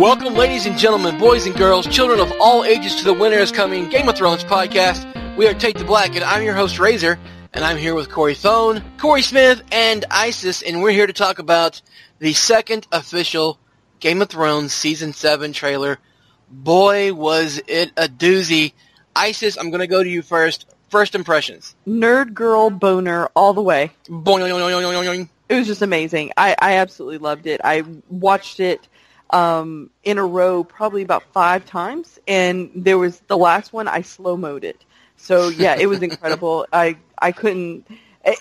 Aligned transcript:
Welcome, 0.00 0.32
ladies 0.32 0.64
and 0.64 0.78
gentlemen, 0.78 1.18
boys 1.18 1.44
and 1.44 1.54
girls, 1.54 1.86
children 1.86 2.20
of 2.20 2.32
all 2.40 2.64
ages, 2.64 2.96
to 2.96 3.04
the 3.04 3.12
Winter 3.12 3.36
is 3.36 3.52
Coming 3.52 3.90
Game 3.90 4.08
of 4.08 4.16
Thrones 4.16 4.42
podcast. 4.42 5.36
We 5.36 5.46
are 5.46 5.52
Take 5.52 5.76
the 5.76 5.84
Black, 5.84 6.14
and 6.14 6.24
I'm 6.24 6.42
your 6.42 6.54
host, 6.54 6.78
Razor, 6.78 7.18
and 7.52 7.62
I'm 7.62 7.76
here 7.76 7.94
with 7.94 8.10
Corey 8.10 8.34
Thone, 8.34 8.82
Corey 8.96 9.20
Smith, 9.20 9.60
and 9.70 10.06
Isis, 10.10 10.62
and 10.62 10.80
we're 10.80 10.92
here 10.92 11.06
to 11.06 11.12
talk 11.12 11.38
about 11.38 11.82
the 12.18 12.32
second 12.32 12.86
official 12.90 13.58
Game 13.98 14.22
of 14.22 14.30
Thrones 14.30 14.72
Season 14.72 15.12
7 15.12 15.52
trailer. 15.52 15.98
Boy, 16.48 17.12
was 17.12 17.60
it 17.68 17.92
a 17.98 18.08
doozy. 18.08 18.72
Isis, 19.14 19.58
I'm 19.58 19.68
going 19.68 19.80
to 19.80 19.86
go 19.86 20.02
to 20.02 20.08
you 20.08 20.22
first. 20.22 20.64
First 20.88 21.14
impressions. 21.14 21.76
Nerd 21.86 22.32
girl 22.32 22.70
boner 22.70 23.26
all 23.36 23.52
the 23.52 23.60
way. 23.60 23.92
Boing. 24.08 25.28
It 25.50 25.54
was 25.56 25.66
just 25.66 25.82
amazing. 25.82 26.32
I, 26.38 26.56
I 26.58 26.76
absolutely 26.76 27.18
loved 27.18 27.46
it. 27.46 27.60
I 27.62 27.84
watched 28.08 28.60
it 28.60 28.88
um, 29.30 29.90
in 30.02 30.18
a 30.18 30.24
row 30.24 30.64
probably 30.64 31.02
about 31.02 31.22
five 31.32 31.64
times, 31.66 32.18
and 32.26 32.70
there 32.74 32.98
was 32.98 33.20
the 33.28 33.36
last 33.36 33.72
one 33.72 33.88
I 33.88 34.02
slow 34.02 34.36
mode 34.36 34.64
it. 34.64 34.84
So 35.16 35.48
yeah, 35.48 35.76
it 35.78 35.86
was 35.86 36.02
incredible. 36.02 36.66
I 36.72 36.96
I 37.18 37.32
couldn't. 37.32 37.86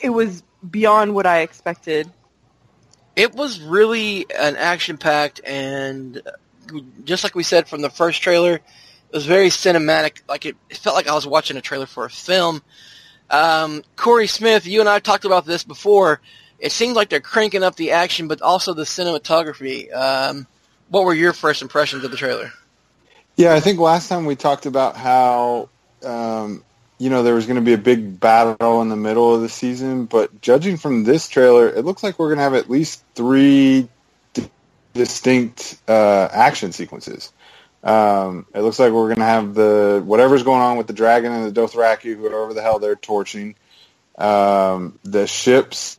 It 0.02 0.10
was 0.10 0.44
beyond 0.70 1.14
what 1.14 1.26
I 1.26 1.40
expected. 1.40 2.12
It 3.16 3.34
was 3.34 3.60
really 3.62 4.26
an 4.32 4.56
action 4.56 4.98
packed, 4.98 5.42
and 5.44 6.22
just 7.04 7.24
like 7.24 7.36
we 7.36 7.44
said 7.44 7.68
from 7.68 7.82
the 7.82 7.90
first 7.90 8.22
trailer, 8.22 8.56
it 8.56 8.64
was 9.12 9.26
very 9.26 9.50
cinematic. 9.50 10.22
Like 10.28 10.46
it, 10.46 10.56
it 10.70 10.78
felt 10.78 10.96
like 10.96 11.08
I 11.08 11.14
was 11.14 11.28
watching 11.28 11.58
a 11.58 11.62
trailer 11.62 11.86
for 11.86 12.06
a 12.06 12.10
film. 12.10 12.62
Um, 13.30 13.84
Corey 13.96 14.28
Smith, 14.28 14.66
you 14.66 14.80
and 14.80 14.90
I 14.90 15.00
talked 15.00 15.26
about 15.26 15.46
this 15.46 15.64
before. 15.64 16.22
It 16.58 16.72
seems 16.72 16.96
like 16.96 17.10
they're 17.10 17.20
cranking 17.20 17.64
up 17.64 17.76
the 17.76 17.92
action, 17.92 18.28
but 18.28 18.42
also 18.42 18.74
the 18.74 18.84
cinematography. 18.84 19.94
Um, 19.94 20.48
what 20.90 21.06
were 21.06 21.14
your 21.14 21.34
first 21.34 21.62
impressions 21.62 22.04
of 22.04 22.12
the 22.12 22.18
trailer? 22.18 22.52
Yeah, 23.36 23.54
I 23.54 23.60
think 23.60 23.80
last 23.80 24.10
time 24.10 24.26
we 24.26 24.36
talked 24.36 24.66
about 24.66 24.98
how 24.98 25.70
um, 26.04 26.64
you 26.98 27.10
know 27.10 27.24
there 27.24 27.36
was 27.36 27.46
going 27.46 27.56
to 27.56 27.62
be 27.62 27.74
a 27.74 27.78
big 27.78 28.20
battle 28.20 28.82
in 28.82 28.90
the 28.90 28.96
middle 28.96 29.34
of 29.34 29.42
the 29.42 29.50
season, 29.50 30.06
but 30.06 30.42
judging 30.42 30.78
from 30.78 31.04
this 31.04 31.30
trailer, 31.30 31.70
it 31.70 31.86
looks 31.86 32.04
like 32.04 32.20
we're 32.20 32.28
going 32.28 32.40
to 32.40 32.44
have 32.44 32.56
at 32.56 32.70
least 32.70 33.04
three 33.16 33.88
d- 34.34 34.50
distinct 34.94 35.78
uh, 35.88 36.28
action 36.32 36.72
sequences. 36.72 37.32
Um, 37.82 38.46
it 38.54 38.62
looks 38.62 38.80
like 38.80 38.92
we're 38.92 39.08
going 39.08 39.20
to 39.20 39.24
have 39.24 39.54
the 39.54 40.02
whatever's 40.04 40.44
going 40.44 40.62
on 40.62 40.78
with 40.78 40.88
the 40.88 40.94
dragon 40.94 41.32
and 41.32 41.56
the 41.56 41.62
Dothraki, 41.62 42.16
whoever 42.16 42.54
the 42.54 42.62
hell 42.62 42.80
they're 42.80 42.96
torching. 42.96 43.56
Um, 44.18 45.00
the 45.04 45.28
ships 45.28 45.99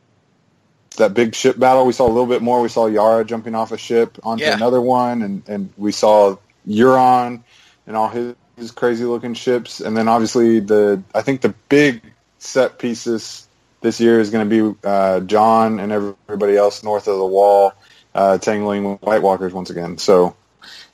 that 0.97 1.13
big 1.13 1.35
ship 1.35 1.57
battle. 1.57 1.85
We 1.85 1.93
saw 1.93 2.05
a 2.05 2.09
little 2.11 2.25
bit 2.25 2.41
more. 2.41 2.61
We 2.61 2.69
saw 2.69 2.87
Yara 2.87 3.23
jumping 3.25 3.55
off 3.55 3.71
a 3.71 3.77
ship 3.77 4.17
onto 4.23 4.43
Yeah. 4.43 4.55
another 4.55 4.81
one, 4.81 5.21
and, 5.21 5.43
and 5.47 5.73
we 5.77 5.91
saw 5.91 6.37
Euron 6.67 7.41
and 7.87 7.95
all 7.95 8.09
his, 8.09 8.35
his 8.57 8.71
crazy 8.71 9.05
looking 9.05 9.33
ships. 9.33 9.79
And 9.81 9.95
then 9.95 10.07
obviously 10.07 10.59
the 10.59 11.01
I 11.15 11.21
think 11.21 11.41
the 11.41 11.53
big 11.69 12.01
set 12.39 12.77
pieces 12.79 13.47
this 13.81 13.99
year 13.99 14.19
is 14.19 14.29
going 14.29 14.47
to 14.49 14.71
be 14.73 14.79
uh, 14.87 15.21
Jon 15.21 15.79
and 15.79 15.91
everybody 15.91 16.55
else 16.57 16.83
north 16.83 17.07
of 17.07 17.17
the 17.17 17.25
wall 17.25 17.73
uh, 18.13 18.37
tangling 18.37 18.83
with 18.83 19.01
White 19.01 19.21
Walkers 19.21 19.53
once 19.53 19.69
again. 19.69 19.97
So 19.97 20.35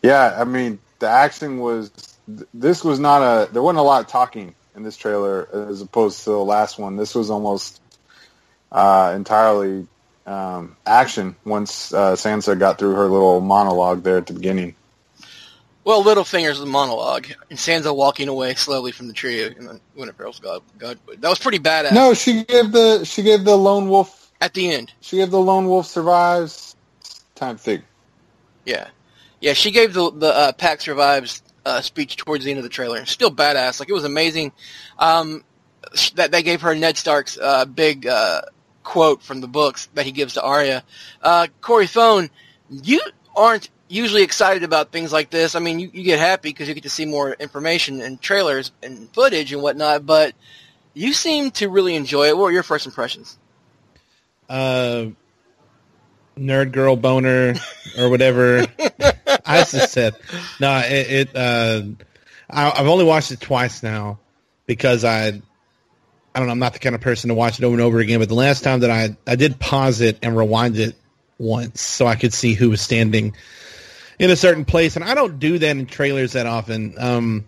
yeah, 0.02 0.36
I 0.40 0.44
mean 0.46 0.80
the 1.00 1.10
action 1.10 1.60
was 1.60 1.92
this 2.54 2.84
was 2.84 3.00
not 3.00 3.22
a 3.22 3.52
there 3.52 3.62
wasn't 3.62 3.80
a 3.80 3.84
lot 3.84 4.02
of 4.02 4.08
talking 4.08 4.54
in 4.76 4.84
this 4.84 4.96
trailer 4.96 5.48
as 5.70 5.82
opposed 5.82 6.24
to 6.26 6.30
the 6.30 6.38
last 6.38 6.78
one. 6.78 6.96
This 6.98 7.16
was 7.16 7.30
almost 7.30 7.82
uh, 8.72 9.14
entirely 9.16 9.88
um, 10.26 10.76
action 10.86 11.36
once 11.46 11.94
uh, 11.94 12.16
Sansa 12.16 12.58
got 12.58 12.78
through 12.78 12.96
her 12.96 13.08
little 13.08 13.40
monologue 13.42 14.04
there 14.04 14.18
at 14.18 14.28
the 14.28 14.34
beginning. 14.34 14.76
Well, 15.84 16.04
Littlefinger's 16.04 16.60
the 16.60 16.66
monologue, 16.66 17.28
and 17.50 17.58
Sansa 17.58 17.96
walking 17.96 18.28
away 18.28 18.56
slowly 18.56 18.92
from 18.92 19.08
the 19.08 19.14
tree, 19.14 19.44
and 19.44 19.70
then 19.70 19.80
Winterfell's 19.98 20.40
God, 20.40 20.62
God, 20.78 21.00
that 21.20 21.30
was 21.30 21.40
pretty 21.40 21.60
badass. 21.60 21.94
No, 21.94 22.14
she 22.14 22.44
gave 22.44 22.74
the 22.74 23.06
she 23.06 23.24
gave 23.24 23.46
the 23.46 23.56
lone 23.56 23.88
wolf 23.88 24.30
At 24.42 24.54
the 24.54 24.70
end, 24.70 24.92
she 25.00 25.16
gave 25.16 25.32
the 25.32 25.40
lone 25.40 25.68
wolf 25.68 25.86
survives 25.88 26.76
time 27.36 27.56
thing. 27.56 27.84
yeah, 28.66 28.90
yeah, 29.40 29.54
she 29.54 29.72
gave 29.72 29.94
the 29.94 30.12
the 30.12 30.28
uh, 30.28 30.52
Pack 30.52 30.82
Survives 30.82 31.42
uh, 31.66 31.80
speech 31.80 32.18
towards 32.18 32.44
the 32.44 32.52
end 32.52 32.58
of 32.58 32.64
the 32.64 32.70
trailer. 32.70 33.06
Still 33.06 33.32
badass, 33.32 33.80
like 33.80 33.88
it 33.88 33.94
was 33.94 34.04
amazing. 34.04 34.52
Um, 35.00 35.46
that 36.16 36.32
they 36.32 36.44
gave 36.44 36.62
her 36.62 36.76
Ned 36.76 36.98
Stark's 36.98 37.38
uh, 37.38 37.64
big 37.64 38.06
uh, 38.08 38.42
quote 38.88 39.22
from 39.22 39.42
the 39.42 39.48
books 39.48 39.90
that 39.94 40.06
he 40.06 40.12
gives 40.12 40.36
to 40.36 40.42
Arya. 40.42 40.84
Uh, 41.22 41.48
Corey 41.62 41.88
Thone, 41.88 42.30
you 42.70 43.02
aren't 43.36 43.70
usually 43.88 44.24
excited 44.24 44.64
about 44.64 44.92
things 44.92 45.12
like 45.12 45.30
this. 45.30 45.56
I 45.56 45.60
mean, 45.60 45.80
you, 45.80 45.90
you 45.94 46.04
get 46.04 46.20
happy 46.20 46.50
because 46.50 46.68
you 46.68 46.74
get 46.74 46.84
to 46.84 46.90
see 46.90 47.06
more 47.06 47.34
information 47.34 48.02
and 48.02 48.22
trailers 48.22 48.72
and 48.82 49.10
footage 49.14 49.54
and 49.54 49.62
whatnot, 49.62 50.06
but 50.06 50.34
you 50.94 51.14
seem 51.14 51.52
to 51.52 51.70
really 51.70 51.96
enjoy 51.96 52.28
it. 52.28 52.38
What 52.38 52.44
were 52.44 52.52
your 52.52 52.64
first 52.64 52.86
impressions? 52.86 53.38
uh, 54.50 55.08
nerd 56.38 56.72
girl 56.72 56.96
boner 56.96 57.56
or 57.98 58.10
whatever 58.10 58.66
I 59.46 59.64
just 59.64 59.92
said. 59.92 60.16
No, 60.60 60.78
it, 60.80 61.30
it 61.30 61.36
uh, 61.36 61.82
I, 62.50 62.72
I've 62.72 62.88
only 62.88 63.06
watched 63.06 63.32
it 63.32 63.40
twice 63.40 63.84
now 63.84 64.20
because 64.66 65.04
I, 65.04 65.42
I 66.38 66.40
don't 66.40 66.50
know, 66.50 66.52
I'm 66.52 66.60
not 66.60 66.74
the 66.74 66.80
kind 66.80 66.94
of 66.94 67.02
person 67.02 67.30
to 67.30 67.34
watch 67.34 67.58
it 67.58 67.66
over 67.66 67.74
and 67.74 67.82
over 67.82 67.98
again. 67.98 68.20
But 68.20 68.30
the 68.30 68.36
last 68.36 68.64
time 68.64 68.82
that 68.82 68.92
I, 68.92 69.18
I 69.26 69.36
did 69.36 69.60
pause 69.60 70.02
it 70.02 70.20
and 70.22 70.38
rewind 70.38 70.78
it 70.78 70.96
once 71.40 71.82
so 71.82 72.06
I 72.06 72.16
could 72.16 72.32
see 72.32 72.54
who 72.54 72.70
was 72.70 72.80
standing 72.80 73.34
in 74.20 74.30
a 74.30 74.36
certain 74.36 74.64
place, 74.64 74.96
and 74.96 75.04
I 75.04 75.16
don't 75.16 75.40
do 75.40 75.58
that 75.58 75.68
in 75.68 75.88
trailers 75.88 76.34
that 76.34 76.46
often. 76.46 76.94
Um, 77.00 77.46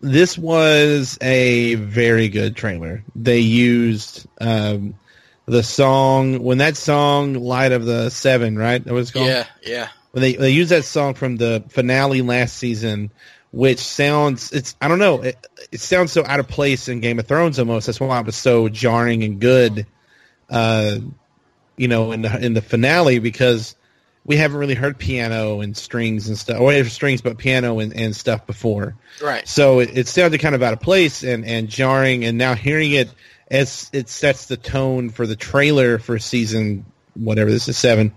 this 0.00 0.38
was 0.38 1.18
a 1.20 1.74
very 1.74 2.28
good 2.28 2.54
trailer. 2.54 3.02
They 3.16 3.40
used 3.40 4.28
um, 4.40 4.94
the 5.46 5.64
song 5.64 6.44
when 6.44 6.58
that 6.58 6.76
song 6.76 7.34
"Light 7.34 7.72
of 7.72 7.86
the 7.86 8.08
Seven, 8.10 8.56
right? 8.56 8.84
That 8.84 8.94
was 8.94 9.10
called. 9.10 9.26
Yeah, 9.26 9.46
yeah. 9.64 9.88
When 10.12 10.22
they 10.22 10.34
they 10.34 10.50
used 10.50 10.70
that 10.70 10.84
song 10.84 11.14
from 11.14 11.38
the 11.38 11.64
finale 11.70 12.22
last 12.22 12.56
season, 12.56 13.10
which 13.52 13.78
sounds 13.78 14.50
it's 14.52 14.74
I 14.80 14.88
don't 14.88 14.98
know 14.98 15.22
it, 15.22 15.46
it 15.70 15.80
sounds 15.80 16.10
so 16.12 16.24
out 16.26 16.40
of 16.40 16.48
place 16.48 16.88
in 16.88 17.00
Game 17.00 17.18
of 17.18 17.26
Thrones 17.26 17.58
almost. 17.58 17.86
That's 17.86 18.00
why 18.00 18.18
it 18.18 18.26
was 18.26 18.34
so 18.36 18.68
jarring 18.68 19.22
and 19.22 19.40
good, 19.40 19.86
uh, 20.50 20.98
you 21.76 21.88
know, 21.88 22.12
in 22.12 22.22
the 22.22 22.44
in 22.44 22.54
the 22.54 22.62
finale 22.62 23.18
because 23.20 23.76
we 24.24 24.36
haven't 24.36 24.56
really 24.58 24.74
heard 24.74 24.98
piano 24.98 25.60
and 25.60 25.76
strings 25.76 26.28
and 26.28 26.38
stuff, 26.38 26.60
or 26.60 26.84
strings, 26.84 27.20
but 27.22 27.38
piano 27.38 27.80
and, 27.80 27.92
and 27.94 28.14
stuff 28.14 28.46
before. 28.46 28.94
Right. 29.20 29.46
So 29.48 29.80
it, 29.80 29.98
it 29.98 30.06
sounded 30.06 30.40
kind 30.40 30.54
of 30.54 30.62
out 30.62 30.72
of 30.72 30.80
place 30.80 31.24
and, 31.24 31.44
and 31.44 31.68
jarring, 31.68 32.24
and 32.24 32.38
now 32.38 32.54
hearing 32.54 32.92
it 32.92 33.10
as 33.50 33.90
it 33.92 34.08
sets 34.08 34.46
the 34.46 34.56
tone 34.56 35.10
for 35.10 35.26
the 35.26 35.34
trailer 35.34 35.98
for 35.98 36.18
season 36.20 36.86
whatever 37.14 37.50
this 37.50 37.68
is 37.68 37.76
seven, 37.76 38.14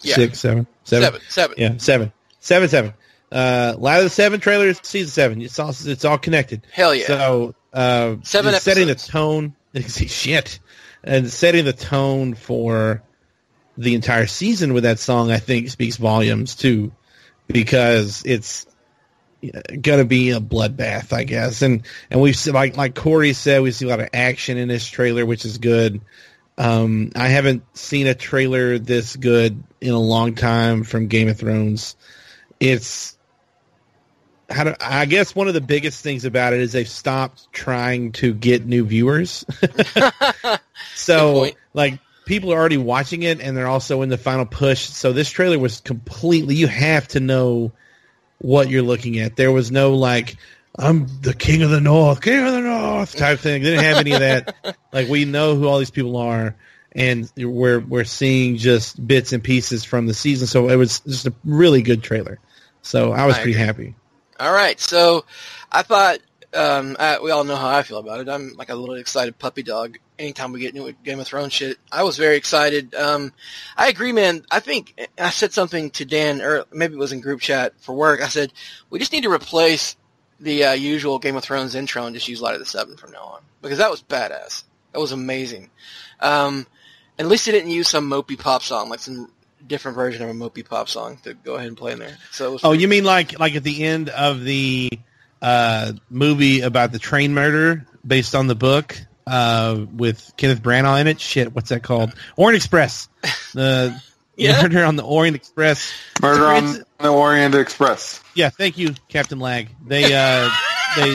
Yeah. 0.00 0.14
six, 0.14 0.40
seven, 0.40 0.66
seven, 0.84 1.04
Seven, 1.04 1.20
seven. 1.28 1.56
yeah, 1.58 1.76
seven, 1.76 2.12
seven, 2.40 2.68
seven. 2.68 2.94
Uh, 3.30 3.74
of 3.76 3.82
the 3.82 4.08
Seven 4.08 4.40
trailer 4.40 4.68
is 4.68 4.80
season 4.82 5.10
seven. 5.10 5.42
It's 5.42 5.58
all 5.58 5.70
it's 5.70 6.04
all 6.04 6.18
connected. 6.18 6.66
Hell 6.72 6.94
yeah. 6.94 7.06
So 7.06 7.54
uh, 7.72 8.16
Seven 8.22 8.54
setting 8.54 8.88
the 8.88 8.94
tone. 8.94 9.54
Shit, 9.88 10.60
and 11.04 11.30
setting 11.30 11.64
the 11.64 11.74
tone 11.74 12.34
for 12.34 13.02
the 13.76 13.94
entire 13.94 14.26
season 14.26 14.72
with 14.72 14.84
that 14.84 14.98
song, 14.98 15.30
I 15.30 15.38
think 15.38 15.68
speaks 15.68 15.96
volumes 15.96 16.54
too, 16.54 16.90
because 17.46 18.22
it's 18.24 18.66
gonna 19.80 20.06
be 20.06 20.30
a 20.30 20.40
bloodbath, 20.40 21.12
I 21.12 21.24
guess. 21.24 21.60
And 21.60 21.82
and 22.10 22.20
we've 22.22 22.36
seen, 22.36 22.54
like 22.54 22.78
like 22.78 22.94
Corey 22.94 23.34
said, 23.34 23.60
we 23.60 23.72
see 23.72 23.84
a 23.84 23.88
lot 23.88 24.00
of 24.00 24.08
action 24.14 24.56
in 24.56 24.68
this 24.68 24.88
trailer, 24.88 25.26
which 25.26 25.44
is 25.44 25.58
good. 25.58 26.00
Um, 26.56 27.12
I 27.14 27.28
haven't 27.28 27.62
seen 27.76 28.06
a 28.06 28.14
trailer 28.14 28.78
this 28.78 29.14
good 29.14 29.62
in 29.80 29.92
a 29.92 29.98
long 29.98 30.34
time 30.34 30.82
from 30.82 31.06
Game 31.06 31.28
of 31.28 31.38
Thrones. 31.38 31.94
It's 32.58 33.17
how 34.48 34.64
do, 34.64 34.74
I 34.80 35.06
guess 35.06 35.34
one 35.34 35.48
of 35.48 35.54
the 35.54 35.60
biggest 35.60 36.02
things 36.02 36.24
about 36.24 36.52
it 36.52 36.60
is 36.60 36.72
they've 36.72 36.88
stopped 36.88 37.52
trying 37.52 38.12
to 38.12 38.32
get 38.32 38.66
new 38.66 38.84
viewers. 38.84 39.44
So 40.94 41.50
like 41.74 42.00
people 42.26 42.52
are 42.52 42.58
already 42.58 42.76
watching 42.76 43.22
it 43.22 43.40
and 43.40 43.56
they're 43.56 43.68
also 43.68 44.02
in 44.02 44.08
the 44.08 44.18
final 44.18 44.44
push. 44.44 44.80
So 44.80 45.12
this 45.12 45.30
trailer 45.30 45.58
was 45.58 45.80
completely 45.80 46.54
you 46.54 46.66
have 46.66 47.08
to 47.08 47.20
know 47.20 47.72
what 48.38 48.68
you're 48.68 48.82
looking 48.82 49.18
at. 49.18 49.36
There 49.36 49.52
was 49.52 49.70
no 49.70 49.94
like 49.94 50.36
I'm 50.78 51.06
the 51.22 51.34
king 51.34 51.62
of 51.62 51.70
the 51.70 51.80
north, 51.80 52.20
king 52.20 52.44
of 52.44 52.52
the 52.52 52.60
north 52.60 53.16
type 53.16 53.40
thing. 53.40 53.62
They 53.62 53.70
didn't 53.70 53.84
have 53.84 53.96
any 53.98 54.12
of 54.12 54.20
that. 54.20 54.76
like 54.92 55.08
we 55.08 55.24
know 55.24 55.56
who 55.56 55.66
all 55.66 55.78
these 55.78 55.90
people 55.90 56.16
are 56.16 56.56
and 56.92 57.30
we're 57.36 57.80
we're 57.80 58.04
seeing 58.04 58.56
just 58.56 59.04
bits 59.04 59.32
and 59.32 59.42
pieces 59.42 59.84
from 59.84 60.06
the 60.06 60.14
season. 60.14 60.46
So 60.46 60.68
it 60.68 60.76
was 60.76 61.00
just 61.00 61.26
a 61.26 61.34
really 61.44 61.82
good 61.82 62.02
trailer. 62.02 62.38
So 62.82 63.12
I 63.12 63.26
was 63.26 63.36
I 63.36 63.42
pretty 63.42 63.58
happy. 63.58 63.94
All 64.40 64.52
right, 64.52 64.78
so 64.78 65.24
I 65.72 65.82
thought 65.82 66.20
um, 66.54 66.96
uh, 66.98 67.16
we 67.22 67.32
all 67.32 67.42
know 67.42 67.56
how 67.56 67.68
I 67.68 67.82
feel 67.82 67.98
about 67.98 68.20
it. 68.20 68.28
I'm 68.28 68.54
like 68.54 68.68
a 68.68 68.74
little 68.74 68.94
excited 68.94 69.36
puppy 69.38 69.64
dog 69.64 69.98
anytime 70.16 70.52
we 70.52 70.60
get 70.60 70.74
new 70.74 70.92
Game 71.04 71.18
of 71.18 71.26
Thrones 71.26 71.52
shit. 71.52 71.78
I 71.90 72.04
was 72.04 72.16
very 72.16 72.36
excited. 72.36 72.94
Um, 72.94 73.32
I 73.76 73.88
agree, 73.88 74.12
man. 74.12 74.44
I 74.50 74.60
think 74.60 75.08
I 75.18 75.30
said 75.30 75.52
something 75.52 75.90
to 75.90 76.04
Dan, 76.04 76.40
or 76.40 76.64
maybe 76.72 76.94
it 76.94 76.98
was 76.98 77.12
in 77.12 77.20
group 77.20 77.40
chat 77.40 77.74
for 77.80 77.94
work. 77.94 78.22
I 78.22 78.28
said 78.28 78.52
we 78.90 79.00
just 79.00 79.12
need 79.12 79.24
to 79.24 79.32
replace 79.32 79.96
the 80.38 80.64
uh, 80.64 80.72
usual 80.72 81.18
Game 81.18 81.36
of 81.36 81.42
Thrones 81.42 81.74
intro 81.74 82.06
and 82.06 82.14
just 82.14 82.28
use 82.28 82.40
Light 82.40 82.54
of 82.54 82.60
the 82.60 82.66
Seven 82.66 82.96
from 82.96 83.10
now 83.10 83.24
on 83.24 83.42
because 83.60 83.78
that 83.78 83.90
was 83.90 84.02
badass. 84.02 84.62
That 84.92 85.00
was 85.00 85.12
amazing. 85.12 85.70
Um, 86.20 86.66
at 87.18 87.26
least 87.26 87.46
they 87.46 87.52
didn't 87.52 87.70
use 87.70 87.88
some 87.88 88.08
mopey 88.08 88.38
pop 88.38 88.62
song, 88.62 88.88
like 88.88 89.00
some 89.00 89.32
different 89.68 89.96
version 89.96 90.22
of 90.22 90.30
a 90.30 90.32
mopey 90.32 90.66
pop 90.68 90.88
song 90.88 91.18
to 91.24 91.34
go 91.34 91.54
ahead 91.54 91.68
and 91.68 91.76
play 91.76 91.92
in 91.92 91.98
there. 91.98 92.16
So 92.32 92.48
it 92.48 92.52
was 92.52 92.64
Oh, 92.64 92.72
you 92.72 92.88
mean 92.88 93.04
like 93.04 93.38
like 93.38 93.54
at 93.54 93.62
the 93.64 93.84
end 93.84 94.08
of 94.08 94.42
the 94.42 94.90
uh, 95.42 95.92
movie 96.10 96.62
about 96.62 96.90
the 96.92 96.98
train 96.98 97.34
murder 97.34 97.86
based 98.06 98.34
on 98.34 98.46
the 98.46 98.54
book 98.54 98.98
uh, 99.26 99.84
with 99.94 100.32
Kenneth 100.36 100.62
Branagh 100.62 101.00
in 101.02 101.06
it? 101.06 101.20
Shit, 101.20 101.54
what's 101.54 101.68
that 101.68 101.82
called? 101.82 102.12
Orient 102.36 102.56
Express. 102.56 103.08
The 103.54 104.00
Yeah. 104.36 104.62
murder 104.62 104.84
on 104.84 104.96
the 104.96 105.02
Orient 105.02 105.34
Express. 105.36 105.92
Murder 106.22 106.46
on 106.46 106.84
the 107.00 107.08
Orient 107.08 107.54
Express. 107.54 108.22
Yeah, 108.34 108.50
thank 108.50 108.78
you, 108.78 108.94
Captain 109.08 109.38
Lag. 109.40 109.68
They 109.84 110.14
uh, 110.14 110.48
they 110.96 111.14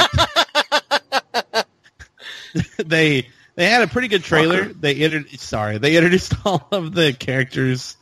they 2.86 3.28
they 3.56 3.70
had 3.70 3.82
a 3.84 3.88
pretty 3.88 4.08
good 4.10 4.24
trailer. 4.24 4.66
They 4.66 4.96
introduced 4.96 5.40
sorry, 5.48 5.78
they 5.78 5.96
introduced 5.96 6.34
all 6.46 6.68
of 6.72 6.94
the 6.94 7.14
characters 7.14 7.98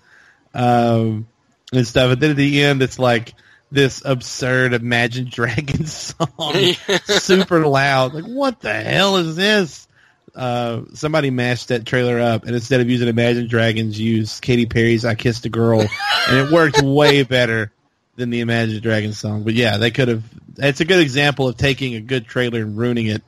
um, 0.54 1.28
and 1.74 1.88
stuff. 1.88 2.12
And 2.12 2.22
then 2.22 2.32
at 2.32 2.38
the 2.38 2.64
end, 2.64 2.82
it's 2.82 3.00
like 3.00 3.34
this 3.72 4.02
absurd 4.04 4.74
Imagine 4.74 5.26
Dragons 5.32 5.94
song, 5.94 6.74
super 7.06 7.66
loud. 7.66 8.14
Like, 8.14 8.26
what 8.26 8.60
the 8.60 8.74
hell 8.74 9.18
is 9.18 9.36
this? 9.36 9.88
Uh, 10.34 10.84
somebody 10.94 11.30
mashed 11.30 11.70
that 11.70 11.86
trailer 11.86 12.20
up, 12.20 12.46
and 12.46 12.56
instead 12.56 12.80
of 12.80 12.90
using 12.90 13.08
Imagine 13.08 13.48
Dragons, 13.48 14.00
used 14.00 14.42
Katy 14.42 14.66
Perry's 14.66 15.04
"I 15.04 15.16
Kissed 15.16 15.46
a 15.46 15.50
Girl," 15.50 15.82
and 15.82 16.38
it 16.38 16.52
worked 16.52 16.82
way 16.84 17.24
better 17.24 17.72
than 18.16 18.30
the 18.30 18.40
Imagine 18.40 18.82
Dragons 18.82 19.18
song. 19.18 19.44
But 19.44 19.56
yeah, 19.56 19.78
they 19.78 19.92
could 19.92 20.08
have. 20.08 20.24
It's 20.58 20.80
a 20.80 20.86
good 20.86 21.00
example 21.00 21.50
of 21.50 21.58
taking 21.58 21.96
a 21.96 22.02
good 22.02 22.28
trailer 22.28 22.62
and 22.62 22.78
ruining 22.78 23.08
it 23.08 23.24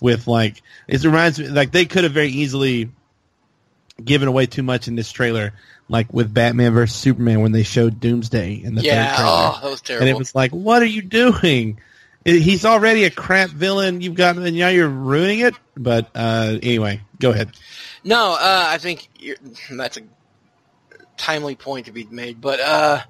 with 0.00 0.28
like. 0.28 0.62
It 0.86 1.02
reminds 1.02 1.40
me 1.40 1.48
like 1.48 1.72
they 1.72 1.86
could 1.86 2.04
have 2.04 2.12
very 2.12 2.28
easily 2.28 2.90
given 4.02 4.28
away 4.28 4.46
too 4.46 4.62
much 4.62 4.88
in 4.88 4.96
this 4.96 5.10
trailer, 5.10 5.54
like 5.88 6.12
with 6.12 6.32
Batman 6.32 6.72
versus 6.72 6.96
Superman 6.96 7.40
when 7.40 7.52
they 7.52 7.62
showed 7.62 8.00
Doomsday 8.00 8.62
in 8.62 8.74
the 8.74 8.82
yeah, 8.82 9.16
oh, 9.18 9.60
that 9.62 9.70
was 9.70 9.80
terrible. 9.80 10.06
and 10.06 10.14
it 10.14 10.18
was 10.18 10.34
like, 10.34 10.50
what 10.52 10.82
are 10.82 10.86
you 10.86 11.02
doing? 11.02 11.80
He's 12.24 12.64
already 12.64 13.04
a 13.04 13.10
crap 13.10 13.50
villain. 13.50 14.00
You've 14.00 14.14
got, 14.14 14.36
and 14.36 14.56
now 14.56 14.68
you're 14.68 14.88
ruining 14.88 15.40
it. 15.40 15.54
But 15.76 16.10
uh, 16.14 16.58
anyway, 16.62 17.02
go 17.20 17.30
ahead. 17.30 17.50
No, 18.02 18.32
uh, 18.32 18.64
I 18.68 18.78
think 18.78 19.08
you're, 19.18 19.36
that's 19.70 19.98
a 19.98 20.02
timely 21.16 21.54
point 21.54 21.86
to 21.86 21.92
be 21.92 22.04
made. 22.04 22.40
But 22.40 22.60
uh, 22.60 23.00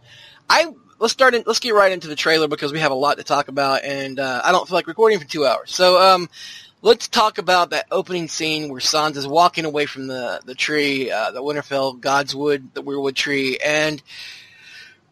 I 0.51 0.73
let's 0.99 1.13
start. 1.13 1.35
In, 1.35 1.45
let's 1.47 1.61
get 1.61 1.75
right 1.75 1.93
into 1.93 2.09
the 2.09 2.17
trailer 2.17 2.49
because 2.49 2.73
we 2.73 2.81
have 2.81 2.91
a 2.91 2.97
lot 2.97 3.19
to 3.19 3.25
talk 3.25 3.49
about, 3.49 3.85
and 3.85 4.19
uh, 4.19 4.43
I 4.45 4.51
don't 4.51 4.67
feel 4.67 4.75
like 4.77 4.89
recording 4.89 5.21
for 5.21 5.27
two 5.27 5.47
hours. 5.47 5.73
So 5.73 6.01
um, 6.01 6.29
let's 6.85 7.09
talk 7.09 7.39
about 7.39 7.71
that 7.71 7.87
opening 7.91 8.29
scene 8.29 8.69
where 8.69 8.81
Sansa's 8.81 9.27
walking 9.27 9.65
away 9.65 9.87
from 9.87 10.07
the 10.07 10.41
the 10.45 10.55
tree, 10.55 11.11
uh, 11.11 11.33
the 11.33 11.43
Winterfell 11.43 11.99
Godswood, 11.99 12.75
the 12.75 12.83
Weirwood 12.83 13.15
tree, 13.15 13.59
and 13.65 14.01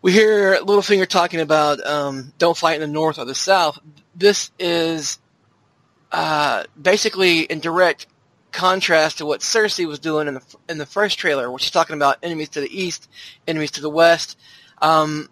we 0.03 0.13
hear 0.13 0.57
Littlefinger 0.59 1.09
talking 1.09 1.41
about 1.41 1.85
um, 1.85 2.33
don't 2.39 2.57
fight 2.57 2.75
in 2.75 2.83
the 2.83 2.87
north 2.87 3.19
or 3.19 3.25
the 3.25 3.35
south. 3.35 3.79
This 4.15 4.53
is 4.59 5.19
uh, 6.13 6.65
basically 6.81 7.41
in 7.41 7.61
direct 7.61 8.07
contrast 8.53 9.19
to 9.19 9.27
what 9.27 9.41
Cersei 9.41 9.87
was 9.87 9.99
doing 9.99 10.29
in 10.29 10.35
the 10.35 10.43
in 10.69 10.77
the 10.77 10.87
first 10.87 11.19
trailer, 11.19 11.51
where 11.51 11.59
she's 11.59 11.71
talking 11.71 11.97
about 11.97 12.19
enemies 12.23 12.51
to 12.51 12.61
the 12.61 12.81
east, 12.81 13.09
enemies 13.49 13.73
to 13.73 13.81
the 13.81 13.91
west. 13.91 14.39
Um, 14.83 15.31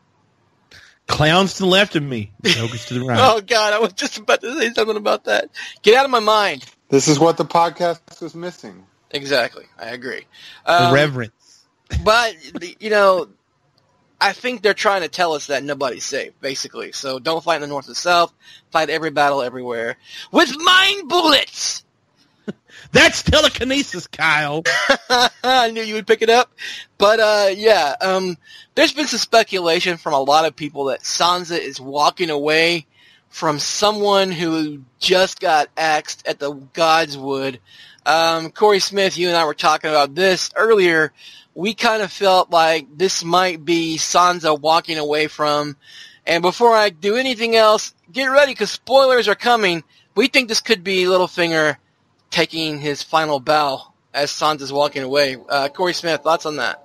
Clowns 1.10 1.54
to 1.54 1.60
the 1.64 1.68
left 1.68 1.96
of 1.96 2.02
me, 2.02 2.32
jokers 2.42 2.86
to 2.86 2.94
the 2.94 3.04
right. 3.04 3.18
oh 3.20 3.40
God, 3.40 3.72
I 3.72 3.78
was 3.78 3.92
just 3.94 4.18
about 4.18 4.40
to 4.42 4.58
say 4.58 4.72
something 4.72 4.96
about 4.96 5.24
that. 5.24 5.50
Get 5.82 5.96
out 5.96 6.04
of 6.04 6.10
my 6.10 6.20
mind. 6.20 6.64
This 6.88 7.08
is 7.08 7.18
what 7.18 7.36
the 7.36 7.44
podcast 7.44 8.20
was 8.22 8.34
missing. 8.34 8.86
Exactly, 9.10 9.64
I 9.78 9.86
agree. 9.90 10.24
The 10.66 10.84
Um, 10.86 10.94
reverence. 10.94 11.66
but 12.04 12.34
the- 12.54 12.76
you 12.80 12.90
know, 12.90 13.28
I 14.20 14.32
think 14.32 14.62
they're 14.62 14.74
trying 14.74 15.00
to 15.02 15.08
tell 15.08 15.32
us 15.32 15.46
that 15.46 15.62
nobody's 15.64 16.04
safe, 16.04 16.32
basically. 16.40 16.92
So 16.92 17.18
don't 17.18 17.42
fight 17.42 17.56
in 17.56 17.62
the 17.62 17.66
north 17.68 17.86
and 17.86 17.96
south. 17.96 18.32
Fight 18.70 18.90
every 18.90 19.10
battle 19.10 19.40
everywhere 19.42 19.96
with 20.30 20.54
mind 20.58 21.08
bullets. 21.08 21.82
That's 22.92 23.22
telekinesis, 23.22 24.06
Kyle. 24.06 24.62
I 25.44 25.70
knew 25.70 25.82
you 25.82 25.94
would 25.94 26.06
pick 26.06 26.22
it 26.22 26.30
up. 26.30 26.52
But 26.98 27.20
uh 27.20 27.50
yeah, 27.54 27.96
um 28.00 28.36
there's 28.74 28.92
been 28.92 29.06
some 29.06 29.18
speculation 29.18 29.96
from 29.96 30.14
a 30.14 30.20
lot 30.20 30.46
of 30.46 30.56
people 30.56 30.86
that 30.86 31.00
Sansa 31.00 31.58
is 31.58 31.80
walking 31.80 32.30
away 32.30 32.86
from 33.28 33.58
someone 33.58 34.32
who 34.32 34.82
just 34.98 35.40
got 35.40 35.68
axed 35.76 36.26
at 36.26 36.38
the 36.38 36.52
Godswood. 36.52 37.58
Um 38.06 38.50
Corey 38.50 38.80
Smith, 38.80 39.16
you 39.16 39.28
and 39.28 39.36
I 39.36 39.44
were 39.44 39.54
talking 39.54 39.90
about 39.90 40.14
this 40.14 40.50
earlier. 40.56 41.12
We 41.54 41.74
kind 41.74 42.02
of 42.02 42.12
felt 42.12 42.50
like 42.50 42.86
this 42.96 43.24
might 43.24 43.64
be 43.64 43.96
Sansa 43.98 44.58
walking 44.58 44.98
away 44.98 45.26
from 45.26 45.76
and 46.26 46.42
before 46.42 46.76
I 46.76 46.90
do 46.90 47.16
anything 47.16 47.56
else, 47.56 47.94
get 48.12 48.26
ready 48.26 48.52
because 48.52 48.70
spoilers 48.70 49.26
are 49.26 49.34
coming. 49.34 49.82
We 50.14 50.28
think 50.28 50.48
this 50.48 50.60
could 50.60 50.84
be 50.84 51.04
Littlefinger 51.04 51.76
taking 52.30 52.78
his 52.78 53.02
final 53.02 53.40
bow 53.40 53.92
as 54.14 54.30
Sansa's 54.30 54.72
walking 54.72 55.02
away. 55.02 55.36
Uh, 55.48 55.68
Corey 55.68 55.92
Smith, 55.92 56.22
thoughts 56.22 56.46
on 56.46 56.56
that? 56.56 56.82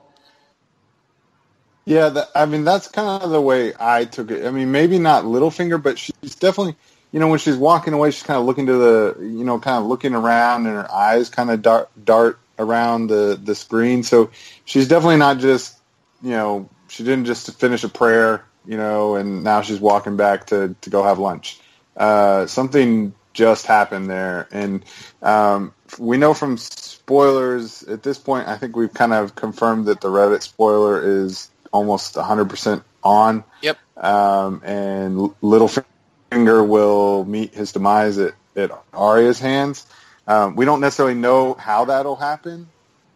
Yeah, 1.85 2.09
that, 2.09 2.29
I 2.33 2.45
mean 2.47 2.63
that's 2.63 2.87
kind 2.87 3.23
of 3.23 3.29
the 3.29 3.41
way 3.41 3.73
I 3.79 4.05
took 4.05 4.31
it. 4.31 4.45
I 4.45 4.51
mean, 4.51 4.71
maybe 4.71 4.97
not 4.97 5.23
Littlefinger, 5.23 5.81
but 5.81 5.99
she's 5.99 6.35
definitely, 6.35 6.75
you 7.11 7.19
know, 7.19 7.27
when 7.27 7.37
she's 7.37 7.55
walking 7.55 7.93
away, 7.93 8.09
she's 8.09 8.23
kind 8.23 8.39
of 8.39 8.45
looking 8.45 8.65
to 8.65 8.73
the, 8.73 9.15
you 9.19 9.43
know, 9.43 9.59
kind 9.59 9.77
of 9.77 9.85
looking 9.85 10.15
around, 10.15 10.65
and 10.65 10.75
her 10.75 10.91
eyes 10.91 11.29
kind 11.29 11.51
of 11.51 11.61
dart 11.61 11.89
dart 12.03 12.39
around 12.57 13.07
the 13.07 13.39
the 13.41 13.53
screen. 13.53 14.01
So 14.01 14.31
she's 14.65 14.87
definitely 14.87 15.17
not 15.17 15.37
just, 15.37 15.77
you 16.23 16.31
know, 16.31 16.69
she 16.87 17.03
didn't 17.03 17.25
just 17.25 17.53
finish 17.59 17.83
a 17.83 17.89
prayer, 17.89 18.43
you 18.65 18.77
know, 18.77 19.15
and 19.15 19.43
now 19.43 19.61
she's 19.61 19.79
walking 19.79 20.17
back 20.17 20.47
to 20.47 20.75
to 20.81 20.89
go 20.89 21.03
have 21.03 21.19
lunch. 21.19 21.59
Uh, 21.95 22.47
something 22.47 23.13
just 23.35 23.67
happened 23.67 24.09
there, 24.09 24.47
and 24.51 24.83
um, 25.21 25.73
we 25.99 26.17
know 26.17 26.33
from 26.33 26.57
spoilers 26.57 27.83
at 27.83 28.01
this 28.01 28.17
point. 28.17 28.47
I 28.47 28.57
think 28.57 28.75
we've 28.75 28.93
kind 28.93 29.13
of 29.13 29.35
confirmed 29.35 29.85
that 29.85 30.01
the 30.01 30.07
Reddit 30.07 30.41
spoiler 30.41 31.01
is 31.03 31.51
almost 31.71 32.15
100% 32.15 32.83
on. 33.03 33.43
Yep. 33.61 33.77
Um, 33.97 34.61
and 34.63 35.17
Littlefinger 35.41 36.67
will 36.67 37.25
meet 37.25 37.53
his 37.53 37.73
demise 37.73 38.17
at, 38.17 38.33
at 38.55 38.71
Arya's 38.93 39.39
hands. 39.39 39.85
Um, 40.27 40.55
we 40.55 40.65
don't 40.65 40.81
necessarily 40.81 41.15
know 41.15 41.53
how 41.53 41.85
that'll 41.85 42.15
happen, 42.15 42.67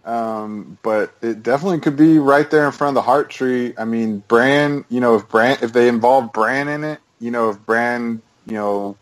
um, 0.06 0.78
but 0.84 1.16
it 1.22 1.42
definitely 1.42 1.80
could 1.80 1.98
be 1.98 2.20
right 2.20 2.50
there 2.52 2.66
in 2.66 2.72
front 2.72 2.90
of 2.90 2.96
the 2.96 3.02
heart 3.02 3.30
tree. 3.30 3.74
I 3.78 3.86
mean, 3.86 4.20
Bran, 4.28 4.86
you 4.90 5.00
know, 5.00 5.16
if 5.16 5.28
Bran, 5.28 5.58
if 5.62 5.74
they 5.74 5.88
involve 5.88 6.34
Bran 6.34 6.68
in 6.68 6.84
it, 6.84 7.00
you 7.20 7.32
know, 7.32 7.50
if 7.50 7.66
Bran, 7.66 8.22
you 8.46 8.54
know, 8.54 8.98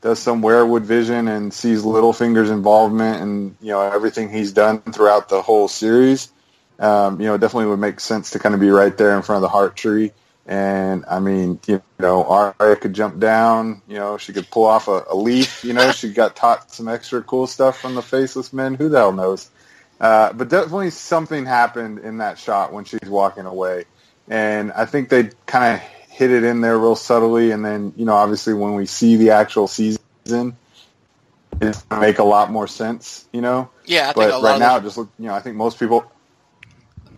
does 0.00 0.18
some 0.18 0.42
weirwood 0.42 0.82
vision 0.82 1.28
and 1.28 1.52
sees 1.52 1.82
Littlefinger's 1.82 2.50
involvement 2.50 3.20
and 3.20 3.56
you 3.60 3.72
know 3.72 3.80
everything 3.80 4.30
he's 4.30 4.52
done 4.52 4.80
throughout 4.80 5.28
the 5.28 5.42
whole 5.42 5.68
series, 5.68 6.30
um, 6.78 7.20
you 7.20 7.26
know, 7.26 7.34
it 7.34 7.40
definitely 7.40 7.66
would 7.66 7.80
make 7.80 8.00
sense 8.00 8.30
to 8.30 8.38
kind 8.38 8.54
of 8.54 8.60
be 8.60 8.70
right 8.70 8.96
there 8.96 9.16
in 9.16 9.22
front 9.22 9.38
of 9.38 9.42
the 9.42 9.48
heart 9.48 9.76
tree. 9.76 10.12
And 10.46 11.04
I 11.10 11.18
mean, 11.18 11.60
you 11.66 11.82
know, 11.98 12.24
Arya 12.24 12.76
could 12.76 12.94
jump 12.94 13.18
down. 13.18 13.82
You 13.86 13.96
know, 13.96 14.16
she 14.16 14.32
could 14.32 14.50
pull 14.50 14.64
off 14.64 14.88
a, 14.88 15.04
a 15.10 15.14
leaf. 15.14 15.62
You 15.64 15.74
know, 15.74 15.92
she 15.92 16.10
got 16.12 16.36
taught 16.36 16.72
some 16.72 16.88
extra 16.88 17.22
cool 17.22 17.46
stuff 17.46 17.78
from 17.78 17.94
the 17.94 18.02
Faceless 18.02 18.52
Men. 18.52 18.74
Who 18.74 18.88
the 18.88 18.98
hell 18.98 19.12
knows? 19.12 19.50
Uh, 20.00 20.32
but 20.32 20.48
definitely 20.48 20.90
something 20.90 21.44
happened 21.44 21.98
in 21.98 22.18
that 22.18 22.38
shot 22.38 22.72
when 22.72 22.84
she's 22.84 23.08
walking 23.08 23.46
away, 23.46 23.84
and 24.28 24.70
I 24.72 24.86
think 24.86 25.08
they 25.08 25.30
kind 25.44 25.74
of 25.74 25.88
hit 26.18 26.32
it 26.32 26.42
in 26.42 26.60
there 26.60 26.76
real 26.76 26.96
subtly. 26.96 27.52
And 27.52 27.64
then, 27.64 27.92
you 27.96 28.04
know, 28.04 28.14
obviously 28.14 28.52
when 28.52 28.74
we 28.74 28.86
see 28.86 29.14
the 29.14 29.30
actual 29.30 29.68
season, 29.68 30.00
it's 31.60 31.82
gonna 31.82 32.00
make 32.00 32.18
a 32.18 32.24
lot 32.24 32.50
more 32.50 32.66
sense. 32.66 33.28
You 33.32 33.40
know, 33.40 33.70
Yeah, 33.84 34.10
I 34.10 34.12
think 34.12 34.16
but 34.16 34.40
a 34.40 34.42
right 34.42 34.58
now, 34.58 34.80
just 34.80 34.96
look. 34.96 35.08
You 35.16 35.26
know, 35.28 35.34
I 35.34 35.40
think 35.40 35.54
most 35.54 35.78
people. 35.78 36.10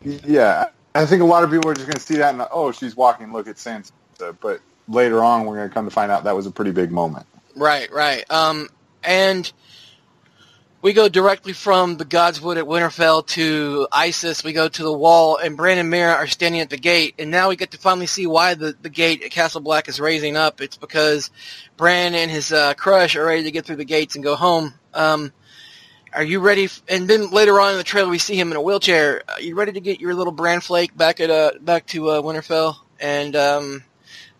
Yeah, 0.03 0.67
I 0.95 1.07
think 1.07 1.23
a 1.23 1.25
lot 1.25 1.45
of 1.45 1.51
people 1.51 1.71
are 1.71 1.75
just 1.75 1.87
going 1.87 1.97
to 1.97 2.03
see 2.03 2.17
that 2.17 2.35
and 2.35 2.47
oh, 2.51 2.73
she's 2.73 2.95
walking. 2.95 3.33
Look 3.33 3.49
at 3.49 3.57
Sansa. 3.57 3.93
But 4.41 4.61
later 4.87 5.23
on, 5.23 5.47
we're 5.47 5.57
going 5.57 5.69
to 5.69 5.75
come 5.75 5.87
to 5.87 5.91
find 5.91 6.13
out 6.13 6.25
that 6.25 6.37
was 6.37 6.47
a 6.47 6.51
pretty 6.51 6.73
big 6.73 6.91
moment. 6.91 7.27
right, 7.55 7.91
right. 7.93 8.31
Um, 8.31 8.69
and 9.03 9.51
we 10.83 10.95
go 10.95 11.09
directly 11.09 11.53
from 11.53 11.99
the 11.99 12.07
Godswood 12.07 12.57
at 12.57 12.65
Winterfell 12.65 13.27
to 13.29 13.87
Isis. 13.93 14.43
We 14.43 14.53
go 14.55 14.69
to 14.69 14.83
the 14.83 14.93
wall, 14.93 15.37
and 15.37 15.57
Bran 15.57 15.79
and 15.79 15.93
Meera 15.93 16.15
are 16.15 16.27
standing 16.27 16.61
at 16.63 16.71
the 16.71 16.79
gate. 16.79 17.17
And 17.19 17.31
now 17.31 17.51
we 17.51 17.57
get 17.57 17.73
to 17.73 17.79
finally 17.79 18.07
see 18.07 18.27
why 18.27 18.55
the, 18.55 18.75
the 18.81 18.89
gate 18.89 19.23
at 19.23 19.31
Castle 19.31 19.61
Black 19.61 19.89
is 19.89 20.01
raising 20.01 20.37
up. 20.37 20.63
It's 20.63 20.79
because 20.79 21.31
Bran 21.77 22.15
and 22.15 22.31
his 22.31 22.51
uh, 22.51 22.75
crush 22.75 23.15
are 23.17 23.27
ready 23.27 23.43
to 23.43 23.51
get 23.51 23.67
through 23.67 23.77
the 23.77 23.85
gates 23.85 24.15
and 24.15 24.25
go 24.25 24.37
home. 24.37 24.73
Um, 24.95 25.33
are 26.15 26.25
you 26.25 26.41
ready? 26.41 26.65
F- 26.65 26.83
and 26.89 27.07
then 27.07 27.31
later 27.31 27.61
on 27.61 27.73
in 27.73 27.79
the 27.79 27.85
trailer, 27.85 28.09
we 28.09 28.19
see 28.19 28.39
him 28.39 28.51
in 28.51 28.57
a 28.57 28.63
wheelchair. 28.63 29.23
Are 29.29 29.41
you 29.41 29.55
ready 29.55 29.73
to 29.73 29.81
get 29.81 30.01
your 30.01 30.15
little 30.15 30.33
Bran 30.33 30.61
flake 30.61 30.97
back 30.97 31.21
at 31.21 31.31
uh, 31.31 31.53
back 31.61 31.87
to 31.89 32.09
uh, 32.09 32.23
Winterfell? 32.23 32.77
And 32.99 33.37
um, 33.37 33.85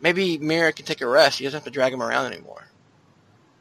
maybe 0.01 0.39
Meera 0.39 0.75
can 0.75 0.87
take 0.87 1.03
a 1.03 1.07
rest. 1.07 1.39
He 1.39 1.45
doesn't 1.45 1.59
have 1.59 1.65
to 1.65 1.71
drag 1.71 1.93
him 1.93 2.03
around 2.03 2.33
anymore. 2.33 2.67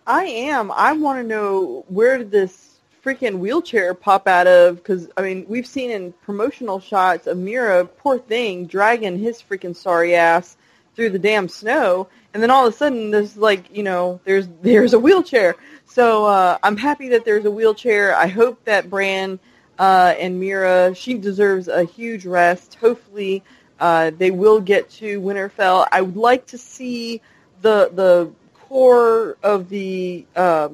I 0.07 0.23
am. 0.23 0.71
I 0.71 0.93
want 0.93 1.19
to 1.21 1.27
know 1.27 1.85
where 1.87 2.23
this 2.23 2.68
freaking 3.03 3.39
wheelchair 3.39 3.93
pop 3.93 4.27
out 4.27 4.47
of? 4.47 4.77
Because 4.77 5.09
I 5.17 5.21
mean, 5.21 5.45
we've 5.47 5.67
seen 5.67 5.91
in 5.91 6.13
promotional 6.13 6.79
shots 6.79 7.27
of 7.27 7.37
Meera, 7.37 7.87
poor 7.97 8.19
thing, 8.19 8.65
dragging 8.65 9.17
his 9.17 9.41
freaking 9.41 9.75
sorry 9.75 10.15
ass 10.15 10.57
through 10.95 11.11
the 11.11 11.19
damn 11.19 11.47
snow, 11.47 12.09
and 12.33 12.43
then 12.43 12.51
all 12.51 12.67
of 12.67 12.73
a 12.73 12.77
sudden, 12.77 13.11
there's 13.11 13.37
like 13.37 13.75
you 13.75 13.83
know, 13.83 14.19
there's 14.25 14.47
there's 14.61 14.93
a 14.93 14.99
wheelchair. 14.99 15.55
So 15.85 16.25
uh, 16.25 16.57
I'm 16.61 16.77
happy 16.77 17.09
that 17.09 17.25
there's 17.25 17.45
a 17.45 17.51
wheelchair. 17.51 18.15
I 18.15 18.27
hope 18.27 18.63
that 18.65 18.89
Bran 18.89 19.39
uh, 19.79 20.13
and 20.19 20.41
Meera, 20.41 20.95
she 20.95 21.15
deserves 21.15 21.67
a 21.67 21.83
huge 21.83 22.25
rest. 22.25 22.75
Hopefully, 22.75 23.43
uh, 23.79 24.11
they 24.17 24.29
will 24.29 24.59
get 24.59 24.89
to 24.91 25.19
Winterfell. 25.21 25.87
I 25.91 26.01
would 26.01 26.17
like 26.17 26.47
to 26.47 26.57
see 26.57 27.21
the 27.61 27.89
the 27.93 28.31
core 28.53 29.37
of 29.41 29.69
the 29.69 30.25
uh, 30.35 30.69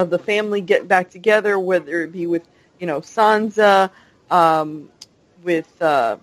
of 0.00 0.10
the 0.10 0.18
family 0.18 0.60
get 0.60 0.88
back 0.88 1.10
together, 1.10 1.58
whether 1.58 2.02
it 2.02 2.12
be 2.12 2.26
with 2.26 2.46
you 2.78 2.86
know 2.86 3.00
Sansa, 3.00 3.90
um, 4.30 4.88
with 5.42 5.80
uh, 5.82 6.16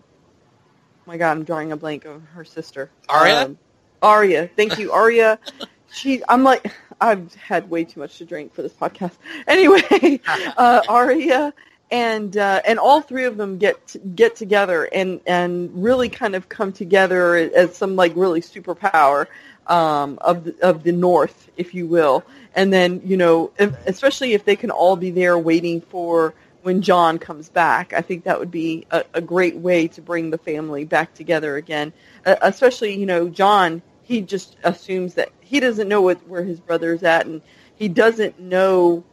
my 1.05 1.17
God, 1.17 1.31
I'm 1.31 1.43
drawing 1.43 1.71
a 1.71 1.77
blank 1.77 2.05
of 2.05 2.21
her 2.33 2.43
sister, 2.43 2.89
Arya. 3.07 3.45
Um, 3.45 3.57
Arya, 4.01 4.49
thank 4.55 4.77
you, 4.77 4.91
Arya. 4.91 5.39
She, 5.89 6.21
I'm 6.27 6.43
like, 6.43 6.69
I've 6.99 7.33
had 7.35 7.69
way 7.69 7.85
too 7.85 8.01
much 8.01 8.17
to 8.17 8.25
drink 8.25 8.53
for 8.53 8.61
this 8.61 8.73
podcast. 8.73 9.13
Anyway, 9.47 10.19
uh, 10.57 10.81
Arya 10.89 11.53
and 11.89 12.35
uh, 12.35 12.61
and 12.65 12.79
all 12.79 13.01
three 13.01 13.25
of 13.25 13.37
them 13.37 13.57
get 13.57 13.95
get 14.15 14.35
together 14.35 14.89
and 14.91 15.21
and 15.25 15.71
really 15.81 16.09
kind 16.09 16.35
of 16.35 16.49
come 16.49 16.73
together 16.73 17.35
as 17.35 17.75
some 17.77 17.95
like 17.95 18.13
really 18.15 18.41
superpower 18.41 19.27
um, 19.69 20.17
of 20.21 20.43
the, 20.43 20.55
of 20.61 20.83
the 20.83 20.91
North, 20.91 21.49
if 21.57 21.73
you 21.73 21.87
will. 21.87 22.23
And 22.55 22.71
then 22.73 23.01
you 23.05 23.17
know, 23.17 23.51
if, 23.57 23.75
especially 23.85 24.33
if 24.33 24.45
they 24.45 24.55
can 24.55 24.71
all 24.71 24.95
be 24.95 25.11
there 25.11 25.37
waiting 25.37 25.81
for 25.81 26.33
when 26.63 26.81
Jon 26.81 27.17
comes 27.19 27.49
back, 27.49 27.93
I 27.93 28.01
think 28.01 28.25
that 28.25 28.39
would 28.39 28.51
be 28.51 28.85
a, 28.91 29.05
a 29.13 29.21
great 29.21 29.55
way 29.55 29.87
to 29.89 30.01
bring 30.01 30.31
the 30.31 30.37
family 30.37 30.85
back 30.85 31.13
together 31.13 31.55
again. 31.55 31.93
Uh, 32.25 32.35
especially 32.41 32.99
you 32.99 33.05
know, 33.05 33.29
Jon, 33.29 33.81
he 34.03 34.21
just 34.21 34.57
assumes 34.63 35.13
that 35.15 35.29
he 35.41 35.59
doesn't 35.59 35.87
know 35.87 36.01
what, 36.01 36.27
where 36.27 36.43
his 36.43 36.59
brother's 36.59 37.03
at, 37.03 37.25
and 37.25 37.41
he 37.75 37.87
doesn't 37.87 38.39
know. 38.39 39.03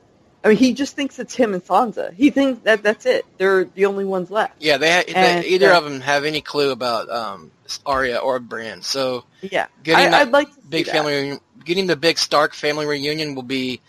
I 0.43 0.49
mean, 0.49 0.57
he 0.59 0.75
just 0.75 0.95
thinks 0.95 1.19
it's 1.19 1.35
him 1.35 1.55
and 1.55 1.65
Sansa. 1.65 2.13
He 2.13 2.31
thinks 2.31 2.63
that 2.65 2.83
that's 2.83 3.07
it. 3.07 3.25
They're 3.39 3.65
the 3.65 3.87
only 3.87 4.05
ones 4.05 4.31
left. 4.31 4.61
Yeah, 4.61 4.77
they, 4.77 4.91
ha- 4.91 5.05
And, 5.15 5.45
they 5.45 5.49
either 5.49 5.73
uh, 5.73 5.79
of 5.79 5.85
them 5.85 6.01
have 6.01 6.25
any 6.25 6.43
clue 6.43 6.71
about 6.71 7.09
um, 7.09 7.51
Arya 7.87 8.16
or 8.18 8.38
Bran. 8.38 8.83
So 8.83 9.25
Yeah, 9.42 9.66
Getting 9.83 10.14
I, 10.14 10.21
I'd 10.21 10.30
like 10.30 10.49
big 10.68 10.87
family, 10.87 11.14
reunion, 11.14 11.40
getting 11.64 11.87
the 11.87 11.97
big 11.97 12.18
Stark 12.18 12.54
family 12.54 12.87
reunion 12.87 13.35
will 13.35 13.42
be 13.42 13.80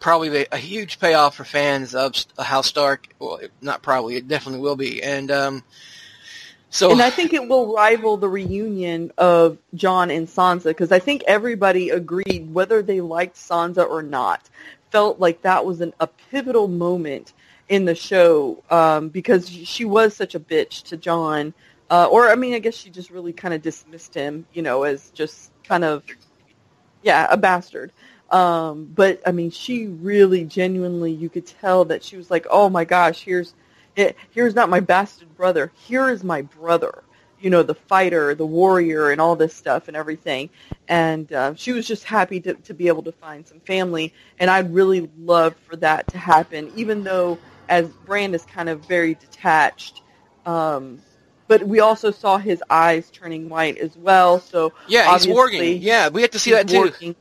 probably 0.00 0.46
a 0.50 0.56
huge 0.56 1.00
payoff 1.00 1.36
for 1.36 1.44
fans 1.44 1.94
of 1.94 2.14
House 2.38 2.66
Stark. 2.66 3.08
Well, 3.18 3.40
not 3.60 3.82
probably, 3.82 4.16
it 4.16 4.28
definitely 4.28 4.60
will 4.60 4.76
be. 4.76 5.02
And 5.02 5.30
um, 5.30 5.64
so 6.70 6.90
And 6.90 7.00
I 7.00 7.10
think 7.10 7.32
it 7.32 7.48
will 7.48 7.74
rival 7.74 8.16
the 8.16 8.28
reunion 8.28 9.10
of 9.16 9.58
Jon 9.74 10.10
and 10.10 10.28
Sansa 10.28 10.64
because 10.64 10.92
I 10.92 10.98
think 10.98 11.24
everybody 11.26 11.90
agreed, 11.90 12.52
whether 12.52 12.82
they 12.82 13.00
liked 13.00 13.36
Sansa 13.36 13.88
or 13.88 14.02
not, 14.02 14.48
felt 14.90 15.18
like 15.18 15.42
that 15.42 15.64
was 15.64 15.80
an, 15.80 15.94
a 16.00 16.06
pivotal 16.06 16.68
moment 16.68 17.32
in 17.68 17.84
the 17.84 17.94
show 17.94 18.62
um, 18.70 19.08
because 19.08 19.48
she 19.48 19.84
was 19.84 20.14
such 20.14 20.34
a 20.34 20.40
bitch 20.40 20.82
to 20.84 20.96
Jon. 20.96 21.54
Uh, 21.90 22.06
or, 22.10 22.28
I 22.28 22.34
mean, 22.34 22.54
I 22.54 22.58
guess 22.58 22.74
she 22.74 22.90
just 22.90 23.10
really 23.10 23.32
kind 23.32 23.54
of 23.54 23.62
dismissed 23.62 24.14
him, 24.14 24.46
you 24.52 24.62
know, 24.62 24.82
as 24.82 25.10
just 25.10 25.50
kind 25.64 25.84
of, 25.84 26.04
yeah, 27.02 27.26
a 27.30 27.36
bastard. 27.36 27.92
Um, 28.30 28.90
but, 28.94 29.22
I 29.26 29.32
mean, 29.32 29.50
she 29.50 29.86
really 29.86 30.44
genuinely, 30.44 31.12
you 31.12 31.30
could 31.30 31.46
tell 31.46 31.86
that 31.86 32.04
she 32.04 32.16
was 32.18 32.30
like, 32.30 32.46
oh 32.50 32.68
my 32.68 32.84
gosh, 32.84 33.22
here's 33.22 33.54
here's 34.30 34.54
not 34.54 34.68
my 34.68 34.80
bastard 34.80 35.34
brother. 35.36 35.72
Here 35.74 36.08
is 36.08 36.22
my 36.22 36.42
brother. 36.42 37.02
You 37.40 37.50
know, 37.50 37.62
the 37.62 37.74
fighter, 37.74 38.34
the 38.34 38.46
warrior, 38.46 39.10
and 39.10 39.20
all 39.20 39.34
this 39.34 39.54
stuff 39.54 39.88
and 39.88 39.96
everything. 39.96 40.50
And 40.88 41.32
uh, 41.32 41.54
she 41.54 41.72
was 41.72 41.86
just 41.86 42.04
happy 42.04 42.40
to, 42.40 42.54
to 42.54 42.74
be 42.74 42.88
able 42.88 43.02
to 43.04 43.12
find 43.12 43.46
some 43.46 43.60
family. 43.60 44.12
And 44.38 44.50
I'd 44.50 44.74
really 44.74 45.08
love 45.18 45.54
for 45.68 45.76
that 45.76 46.06
to 46.08 46.18
happen, 46.18 46.70
even 46.76 47.02
though 47.02 47.38
as 47.68 47.88
Bran 47.88 48.34
is 48.34 48.44
kind 48.44 48.68
of 48.68 48.86
very 48.86 49.14
detached. 49.14 50.02
Um, 50.46 51.00
but 51.48 51.62
we 51.64 51.80
also 51.80 52.10
saw 52.10 52.38
his 52.38 52.62
eyes 52.70 53.10
turning 53.10 53.48
white 53.48 53.78
as 53.78 53.96
well. 53.96 54.38
So 54.40 54.72
yeah, 54.86 55.12
he's 55.14 55.26
warging. 55.26 55.78
Yeah, 55.82 56.08
we 56.10 56.22
have 56.22 56.30
to 56.32 56.38
see 56.38 56.52
that 56.52 56.68
too. 56.68 56.82
warging. 56.82 57.16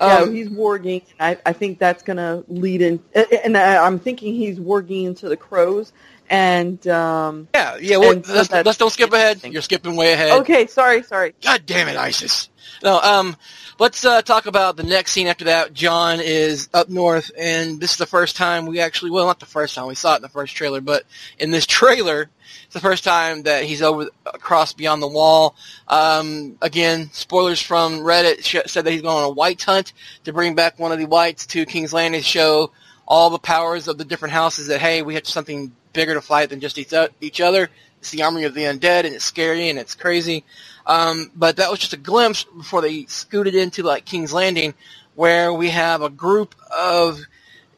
Yeah, 0.00 0.18
Um, 0.18 0.34
he's 0.34 0.48
warging. 0.48 1.02
I, 1.18 1.38
I 1.44 1.52
think 1.52 1.78
that's 1.78 2.02
going 2.04 2.18
to 2.18 2.44
lead 2.48 2.82
in, 2.82 3.02
and 3.44 3.56
I, 3.56 3.84
I'm 3.84 3.98
thinking 3.98 4.34
he's 4.34 4.58
warging 4.60 5.06
into 5.06 5.28
the 5.28 5.36
crows. 5.36 5.92
And 6.30 6.86
um, 6.86 7.48
yeah, 7.54 7.76
yeah. 7.80 7.96
Well, 7.96 8.12
and 8.12 8.28
let's, 8.28 8.50
let's 8.50 8.76
don't 8.76 8.90
skip 8.90 9.12
ahead. 9.12 9.44
You're 9.44 9.62
skipping 9.62 9.96
way 9.96 10.12
ahead. 10.12 10.40
okay, 10.40 10.66
sorry, 10.66 11.02
sorry. 11.02 11.34
God 11.42 11.64
damn 11.64 11.88
it, 11.88 11.96
Isis. 11.96 12.50
No, 12.82 13.00
um, 13.00 13.36
let's 13.78 14.04
uh, 14.04 14.22
talk 14.22 14.46
about 14.46 14.76
the 14.76 14.82
next 14.82 15.12
scene 15.12 15.26
after 15.26 15.46
that. 15.46 15.72
Jon 15.72 16.20
is 16.20 16.68
up 16.74 16.88
north, 16.88 17.30
and 17.36 17.80
this 17.80 17.92
is 17.92 17.96
the 17.96 18.06
first 18.06 18.36
time 18.36 18.66
we 18.66 18.80
actually, 18.80 19.10
well, 19.10 19.26
not 19.26 19.40
the 19.40 19.46
first 19.46 19.74
time, 19.74 19.86
we 19.86 19.94
saw 19.94 20.14
it 20.14 20.16
in 20.16 20.22
the 20.22 20.28
first 20.28 20.54
trailer, 20.54 20.80
but 20.80 21.04
in 21.38 21.50
this 21.50 21.66
trailer, 21.66 22.28
it's 22.64 22.74
the 22.74 22.80
first 22.80 23.04
time 23.04 23.44
that 23.44 23.64
he's 23.64 23.82
over 23.82 24.08
across 24.26 24.72
beyond 24.72 25.02
the 25.02 25.08
wall. 25.08 25.56
Um, 25.88 26.56
again, 26.60 27.10
spoilers 27.12 27.60
from 27.60 28.00
Reddit 28.00 28.44
sh- 28.44 28.70
said 28.70 28.84
that 28.84 28.90
he's 28.90 29.02
going 29.02 29.16
on 29.16 29.24
a 29.24 29.30
white 29.30 29.62
hunt 29.62 29.92
to 30.24 30.32
bring 30.32 30.54
back 30.54 30.78
one 30.78 30.92
of 30.92 30.98
the 30.98 31.06
whites 31.06 31.46
to 31.48 31.66
King's 31.66 31.92
Landing 31.92 32.20
to 32.20 32.26
show 32.26 32.70
all 33.06 33.30
the 33.30 33.38
powers 33.38 33.88
of 33.88 33.96
the 33.96 34.04
different 34.04 34.34
houses 34.34 34.66
that, 34.66 34.80
hey, 34.80 35.02
we 35.02 35.14
have 35.14 35.26
something 35.26 35.72
bigger 35.98 36.14
to 36.14 36.20
fight 36.20 36.48
than 36.48 36.60
just 36.60 36.78
each 36.78 37.40
other. 37.40 37.68
It's 37.98 38.12
the 38.12 38.22
army 38.22 38.44
of 38.44 38.54
the 38.54 38.62
undead, 38.62 39.04
and 39.04 39.16
it's 39.16 39.24
scary, 39.24 39.68
and 39.68 39.80
it's 39.80 39.96
crazy. 39.96 40.44
Um, 40.86 41.32
but 41.34 41.56
that 41.56 41.72
was 41.72 41.80
just 41.80 41.92
a 41.92 41.96
glimpse 41.96 42.44
before 42.44 42.82
they 42.82 43.06
scooted 43.06 43.56
into 43.56 43.82
like 43.82 44.04
King's 44.04 44.32
Landing, 44.32 44.74
where 45.16 45.52
we 45.52 45.70
have 45.70 46.02
a 46.02 46.08
group 46.08 46.54
of 46.70 47.18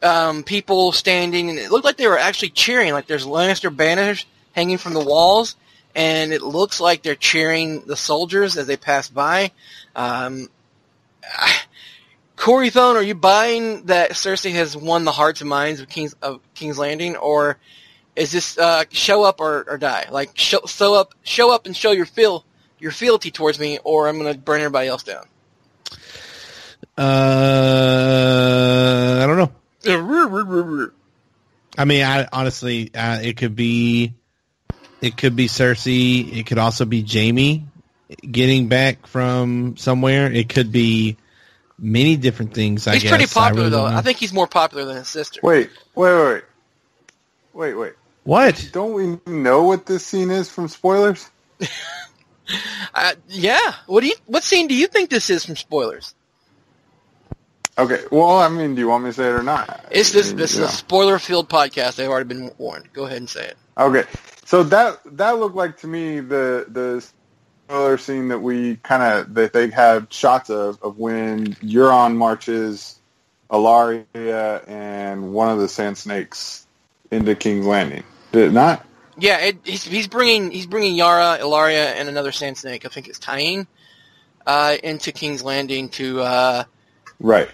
um, 0.03 0.43
people 0.43 0.91
standing, 0.91 1.49
and 1.49 1.57
it 1.57 1.71
looked 1.71 1.83
like 1.83 1.97
they 1.97 2.05
were 2.07 2.19
actually 2.19 2.49
cheering. 2.49 2.93
Like 2.93 3.07
there's 3.07 3.25
Lannister 3.25 3.75
banners 3.75 4.27
hanging 4.51 4.77
from 4.77 4.93
the 4.93 5.03
walls, 5.03 5.55
and 5.95 6.31
it 6.31 6.43
looks 6.43 6.79
like 6.79 7.01
they're 7.01 7.15
cheering 7.15 7.81
the 7.87 7.97
soldiers 7.97 8.55
as 8.55 8.67
they 8.67 8.77
pass 8.77 9.09
by. 9.09 9.49
Um, 9.95 10.47
Corey 12.35 12.69
Thone, 12.69 12.97
are 12.97 13.03
you 13.03 13.15
buying 13.15 13.85
that 13.85 14.11
Cersei 14.11 14.51
has 14.53 14.77
won 14.77 15.05
the 15.05 15.11
hearts 15.11 15.41
and 15.41 15.49
minds 15.49 15.81
of 15.81 15.89
King's 15.89 16.13
of 16.21 16.39
King's 16.53 16.77
Landing, 16.77 17.15
or 17.15 17.57
is 18.15 18.31
this 18.31 18.57
uh, 18.57 18.85
show 18.91 19.23
up 19.23 19.39
or, 19.39 19.65
or 19.67 19.77
die? 19.77 20.07
Like 20.11 20.37
show, 20.37 20.59
show 20.65 20.95
up, 20.95 21.13
show 21.23 21.53
up 21.53 21.65
and 21.65 21.75
show 21.75 21.91
your 21.91 22.05
feel 22.05 22.45
your 22.79 22.91
fealty 22.91 23.31
towards 23.31 23.59
me, 23.59 23.79
or 23.83 24.07
I'm 24.07 24.17
gonna 24.17 24.33
burn 24.33 24.61
everybody 24.61 24.87
else 24.87 25.03
down. 25.03 25.25
Uh, 26.97 27.59
I 29.21 29.25
don't 29.25 29.37
know. 29.37 29.51
I 31.77 31.85
mean, 31.85 32.03
I 32.03 32.27
honestly, 32.31 32.91
uh, 32.93 33.19
it 33.21 33.37
could 33.37 33.55
be, 33.55 34.13
it 34.99 35.15
could 35.17 35.35
be 35.35 35.47
Cersei. 35.47 36.37
It 36.37 36.45
could 36.45 36.57
also 36.57 36.85
be 36.85 37.05
Jaime 37.07 37.65
getting 38.29 38.67
back 38.67 39.07
from 39.07 39.77
somewhere. 39.77 40.31
It 40.31 40.49
could 40.49 40.71
be 40.71 41.17
many 41.79 42.17
different 42.17 42.53
things. 42.53 42.87
I 42.87 42.93
he's 42.93 43.03
guess 43.03 43.11
pretty 43.11 43.27
popular 43.27 43.63
really 43.63 43.71
though. 43.71 43.89
know. 43.89 43.95
I 43.95 44.01
think 44.01 44.17
he's 44.17 44.33
more 44.33 44.47
popular 44.47 44.85
than 44.85 44.97
his 44.97 45.07
sister. 45.07 45.39
Wait, 45.43 45.69
wait, 45.95 46.13
wait, 46.13 46.43
wait, 47.53 47.73
wait. 47.73 47.93
What? 48.23 48.69
Don't 48.71 48.93
we 48.93 49.31
know 49.31 49.63
what 49.63 49.85
this 49.85 50.05
scene 50.05 50.29
is 50.29 50.49
from 50.49 50.67
spoilers? 50.67 51.29
Uh, 52.93 53.13
yeah. 53.29 53.75
What 53.85 54.01
do 54.01 54.07
you? 54.07 54.15
What 54.25 54.43
scene 54.43 54.67
do 54.67 54.75
you 54.75 54.87
think 54.87 55.09
this 55.09 55.29
is 55.29 55.45
from 55.45 55.55
spoilers? 55.55 56.13
Okay. 57.77 58.01
Well, 58.11 58.39
I 58.39 58.49
mean, 58.49 58.75
do 58.75 58.81
you 58.81 58.89
want 58.89 59.05
me 59.05 59.11
to 59.11 59.13
say 59.13 59.27
it 59.27 59.33
or 59.33 59.43
not? 59.43 59.85
It's 59.91 60.11
this. 60.11 60.27
I 60.27 60.29
mean, 60.31 60.37
This 60.37 60.53
is 60.53 60.59
a 60.59 60.67
spoiler-filled 60.67 61.49
podcast. 61.49 61.95
They've 61.95 62.09
already 62.09 62.27
been 62.27 62.51
warned. 62.57 62.91
Go 62.93 63.05
ahead 63.05 63.17
and 63.17 63.29
say 63.29 63.47
it. 63.47 63.57
Okay, 63.77 64.03
so 64.43 64.63
that 64.63 64.99
that 65.17 65.39
looked 65.39 65.55
like 65.55 65.77
to 65.79 65.87
me 65.87 66.19
the 66.19 66.65
the 66.67 67.07
spoiler 67.67 67.97
scene 67.97 68.27
that 68.29 68.39
we 68.39 68.75
kind 68.77 69.01
of 69.01 69.33
that 69.35 69.53
they 69.53 69.69
had 69.69 70.11
shots 70.11 70.49
of 70.49 70.81
of 70.83 70.97
when 70.97 71.53
Euron 71.55 72.15
marches 72.15 72.99
Ellaria 73.49 74.67
and 74.67 75.33
one 75.33 75.49
of 75.49 75.59
the 75.59 75.69
Sand 75.69 75.97
Snakes 75.97 76.67
into 77.11 77.33
King's 77.35 77.65
Landing. 77.65 78.03
Did 78.31 78.49
it 78.49 78.53
not? 78.53 78.85
Yeah, 79.17 79.39
it, 79.39 79.57
he's 79.63 79.83
he's 79.83 80.07
bringing 80.07 80.51
he's 80.51 80.67
bringing 80.67 80.95
Yara, 80.95 81.37
Ellaria, 81.39 81.93
and 81.95 82.09
another 82.09 82.31
Sand 82.31 82.57
Snake. 82.57 82.85
I 82.85 82.89
think 82.89 83.07
it's 83.07 83.19
Tyene, 83.19 83.67
uh, 84.45 84.77
into 84.83 85.11
King's 85.11 85.43
Landing 85.43 85.89
to 85.89 86.21
uh, 86.21 86.63
Right. 87.21 87.49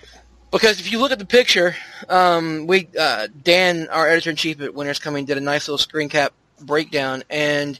Because 0.49 0.79
if 0.79 0.91
you 0.91 0.99
look 0.99 1.11
at 1.11 1.19
the 1.19 1.25
picture, 1.25 1.75
um, 2.07 2.67
we 2.67 2.87
uh, 2.97 3.27
Dan, 3.43 3.89
our 3.89 4.07
editor 4.07 4.29
in 4.29 4.37
chief 4.37 4.61
at 4.61 4.73
Winter 4.73 4.91
is 4.91 4.99
Coming, 4.99 5.25
did 5.25 5.37
a 5.37 5.41
nice 5.41 5.67
little 5.67 5.77
screen 5.77 6.07
cap 6.07 6.33
breakdown, 6.61 7.23
and 7.29 7.79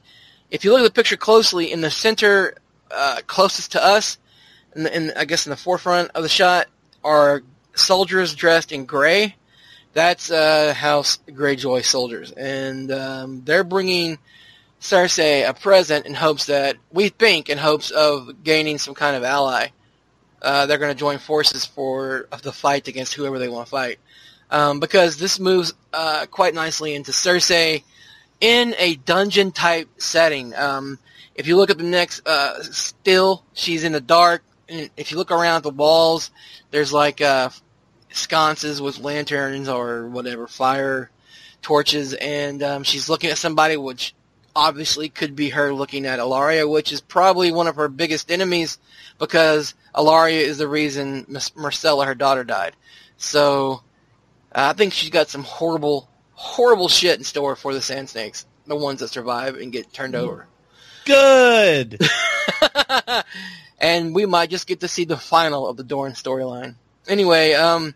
if 0.51 0.63
you 0.63 0.71
look 0.71 0.81
at 0.81 0.83
the 0.83 0.91
picture 0.91 1.17
closely, 1.17 1.71
in 1.71 1.81
the 1.81 1.89
center 1.89 2.55
uh, 2.91 3.21
closest 3.25 3.71
to 3.71 3.83
us, 3.83 4.17
in 4.75 5.11
I 5.15 5.23
guess 5.25 5.45
in 5.45 5.49
the 5.49 5.57
forefront 5.57 6.11
of 6.13 6.23
the 6.23 6.29
shot, 6.29 6.67
are 7.03 7.41
soldiers 7.73 8.35
dressed 8.35 8.73
in 8.73 8.85
gray. 8.85 9.35
That's 9.97 10.29
uh, 10.29 10.75
House 10.75 11.17
Greyjoy 11.27 11.83
soldiers, 11.83 12.29
and 12.31 12.91
um, 12.91 13.41
they're 13.43 13.63
bringing 13.63 14.19
Cersei 14.79 15.49
a 15.49 15.55
present 15.55 16.05
in 16.05 16.13
hopes 16.13 16.45
that 16.45 16.75
we 16.91 17.09
think 17.09 17.49
in 17.49 17.57
hopes 17.57 17.89
of 17.89 18.43
gaining 18.43 18.77
some 18.77 18.93
kind 18.93 19.15
of 19.15 19.23
ally. 19.23 19.69
Uh, 20.39 20.67
they're 20.67 20.77
going 20.77 20.93
to 20.93 20.99
join 20.99 21.17
forces 21.17 21.65
for 21.65 22.27
the 22.43 22.51
fight 22.51 22.87
against 22.87 23.15
whoever 23.15 23.39
they 23.39 23.49
want 23.49 23.65
to 23.65 23.71
fight, 23.71 23.97
um, 24.51 24.79
because 24.79 25.17
this 25.17 25.39
moves 25.39 25.73
uh, 25.93 26.27
quite 26.29 26.53
nicely 26.53 26.93
into 26.93 27.11
Cersei 27.11 27.81
in 28.39 28.75
a 28.77 28.97
dungeon 28.97 29.51
type 29.51 29.89
setting. 29.97 30.53
Um, 30.53 30.99
if 31.33 31.47
you 31.47 31.57
look 31.57 31.71
at 31.71 31.79
the 31.79 31.83
next 31.83 32.21
uh, 32.27 32.61
still, 32.61 33.41
she's 33.53 33.83
in 33.83 33.93
the 33.93 33.99
dark. 33.99 34.43
And 34.69 34.91
if 34.95 35.09
you 35.09 35.17
look 35.17 35.31
around 35.31 35.63
the 35.63 35.71
walls, 35.71 36.29
there's 36.69 36.93
like 36.93 37.19
uh, 37.19 37.49
sconces 38.11 38.81
with 38.81 38.99
lanterns 38.99 39.69
or 39.69 40.07
whatever, 40.07 40.47
fire 40.47 41.09
torches, 41.61 42.13
and 42.13 42.63
um, 42.63 42.83
she's 42.83 43.09
looking 43.09 43.29
at 43.29 43.37
somebody, 43.37 43.77
which 43.77 44.13
obviously 44.55 45.09
could 45.09 45.35
be 45.35 45.49
her 45.49 45.73
looking 45.73 46.05
at 46.05 46.19
Ellaria, 46.19 46.69
which 46.69 46.91
is 46.91 46.99
probably 46.99 47.51
one 47.51 47.67
of 47.67 47.75
her 47.75 47.87
biggest 47.87 48.31
enemies 48.31 48.79
because 49.19 49.75
Ellaria 49.95 50.41
is 50.41 50.57
the 50.57 50.67
reason 50.67 51.25
Myrcella, 51.25 52.05
her 52.05 52.15
daughter, 52.15 52.43
died. 52.43 52.75
So 53.17 53.83
uh, 54.51 54.71
I 54.71 54.73
think 54.73 54.93
she's 54.93 55.11
got 55.11 55.29
some 55.29 55.43
horrible, 55.43 56.09
horrible 56.33 56.87
shit 56.87 57.17
in 57.17 57.23
store 57.23 57.55
for 57.55 57.73
the 57.73 57.81
Sand 57.81 58.09
Snakes, 58.09 58.45
the 58.65 58.75
ones 58.75 58.99
that 59.01 59.09
survive 59.09 59.55
and 59.57 59.71
get 59.71 59.93
turned 59.93 60.15
over. 60.15 60.47
Good. 61.05 61.99
and 63.79 64.13
we 64.13 64.25
might 64.25 64.49
just 64.49 64.67
get 64.67 64.81
to 64.81 64.87
see 64.87 65.05
the 65.05 65.17
final 65.17 65.67
of 65.67 65.77
the 65.77 65.83
Dorne 65.83 66.13
storyline. 66.13 66.75
Anyway, 67.07 67.53
um, 67.53 67.93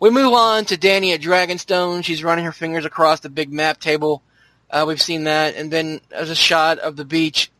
we 0.00 0.10
move 0.10 0.32
on 0.32 0.64
to 0.66 0.76
Dany 0.76 1.14
at 1.14 1.20
Dragonstone. 1.20 2.04
She's 2.04 2.22
running 2.24 2.44
her 2.44 2.52
fingers 2.52 2.84
across 2.84 3.20
the 3.20 3.30
big 3.30 3.52
map 3.52 3.80
table. 3.80 4.22
Uh, 4.70 4.84
we've 4.86 5.02
seen 5.02 5.24
that, 5.24 5.54
and 5.54 5.70
then 5.70 6.00
there's 6.10 6.30
a 6.30 6.34
shot 6.34 6.78
of 6.78 6.96
the 6.96 7.04
beach 7.04 7.50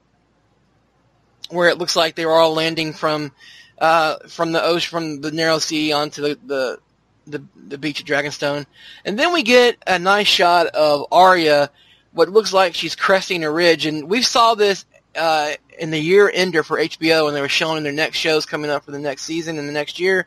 where 1.51 1.69
it 1.69 1.79
looks 1.79 1.97
like 1.97 2.15
they 2.15 2.27
were 2.27 2.33
all 2.33 2.55
landing 2.55 2.93
from 2.93 3.33
uh, 3.79 4.17
from 4.29 4.53
the 4.53 4.63
ocean, 4.63 4.91
from 4.91 5.21
the 5.21 5.31
narrow 5.31 5.59
sea 5.59 5.93
onto 5.93 6.23
the, 6.23 6.39
the 6.47 6.79
the 7.27 7.45
the 7.69 7.79
beach 7.79 8.01
at 8.01 8.07
Dragonstone, 8.07 8.67
and 9.05 9.19
then 9.19 9.33
we 9.33 9.43
get 9.43 9.77
a 9.87 9.99
nice 9.99 10.27
shot 10.27 10.67
of 10.69 11.07
Arya, 11.13 11.71
what 12.13 12.29
looks 12.29 12.53
like 12.53 12.75
she's 12.75 12.97
cresting 12.97 13.45
a 13.45 13.51
ridge, 13.51 13.87
and 13.87 14.09
we 14.09 14.23
saw 14.23 14.55
this 14.55 14.85
uh, 15.17 15.53
in 15.79 15.91
the 15.91 15.99
year 15.99 16.31
ender 16.33 16.63
for 16.63 16.79
HBO 16.79 17.25
when 17.25 17.35
they 17.35 17.41
were 17.41 17.49
showing 17.49 17.83
their 17.83 17.93
next 17.93 18.19
shows 18.19 18.47
coming 18.47 18.71
up 18.71 18.85
for 18.85 18.91
the 18.91 18.99
next 18.99 19.23
season 19.23 19.59
and 19.59 19.69
the 19.69 19.73
next 19.73 19.99
year. 19.99 20.27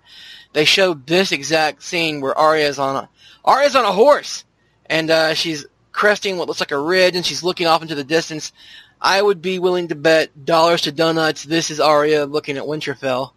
They 0.57 0.65
showed 0.65 1.05
this 1.05 1.31
exact 1.31 1.83
scene 1.83 2.19
where 2.19 2.35
Arya's 2.35 2.79
on 2.79 2.95
a 2.95 3.09
Arya's 3.45 3.75
on 3.75 3.85
a 3.85 3.91
horse, 3.91 4.43
and 4.87 5.11
uh, 5.11 5.35
she's 5.35 5.67
cresting 5.91 6.37
what 6.37 6.47
looks 6.47 6.59
like 6.59 6.71
a 6.71 6.79
ridge, 6.79 7.15
and 7.15 7.23
she's 7.23 7.43
looking 7.43 7.67
off 7.67 7.83
into 7.83 7.93
the 7.93 8.03
distance. 8.03 8.51
I 8.99 9.21
would 9.21 9.39
be 9.39 9.59
willing 9.59 9.89
to 9.89 9.95
bet 9.95 10.45
dollars 10.45 10.81
to 10.81 10.91
donuts 10.91 11.43
this 11.43 11.69
is 11.69 11.79
Arya 11.79 12.25
looking 12.25 12.57
at 12.57 12.63
Winterfell. 12.63 13.33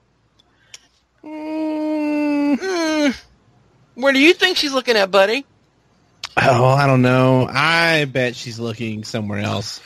Mm. 1.23 2.57
Mm. 2.57 3.23
Where 3.97 4.15
do 4.15 4.19
you 4.19 4.33
think 4.33 4.57
she's 4.57 4.73
looking 4.73 4.97
at, 4.97 5.11
buddy? 5.11 5.45
Oh, 6.39 6.65
I 6.65 6.87
don't 6.87 7.03
know. 7.03 7.47
I 7.53 8.07
bet 8.07 8.35
she's 8.35 8.59
looking 8.59 9.05
somewhere 9.05 9.41
else. 9.41 9.83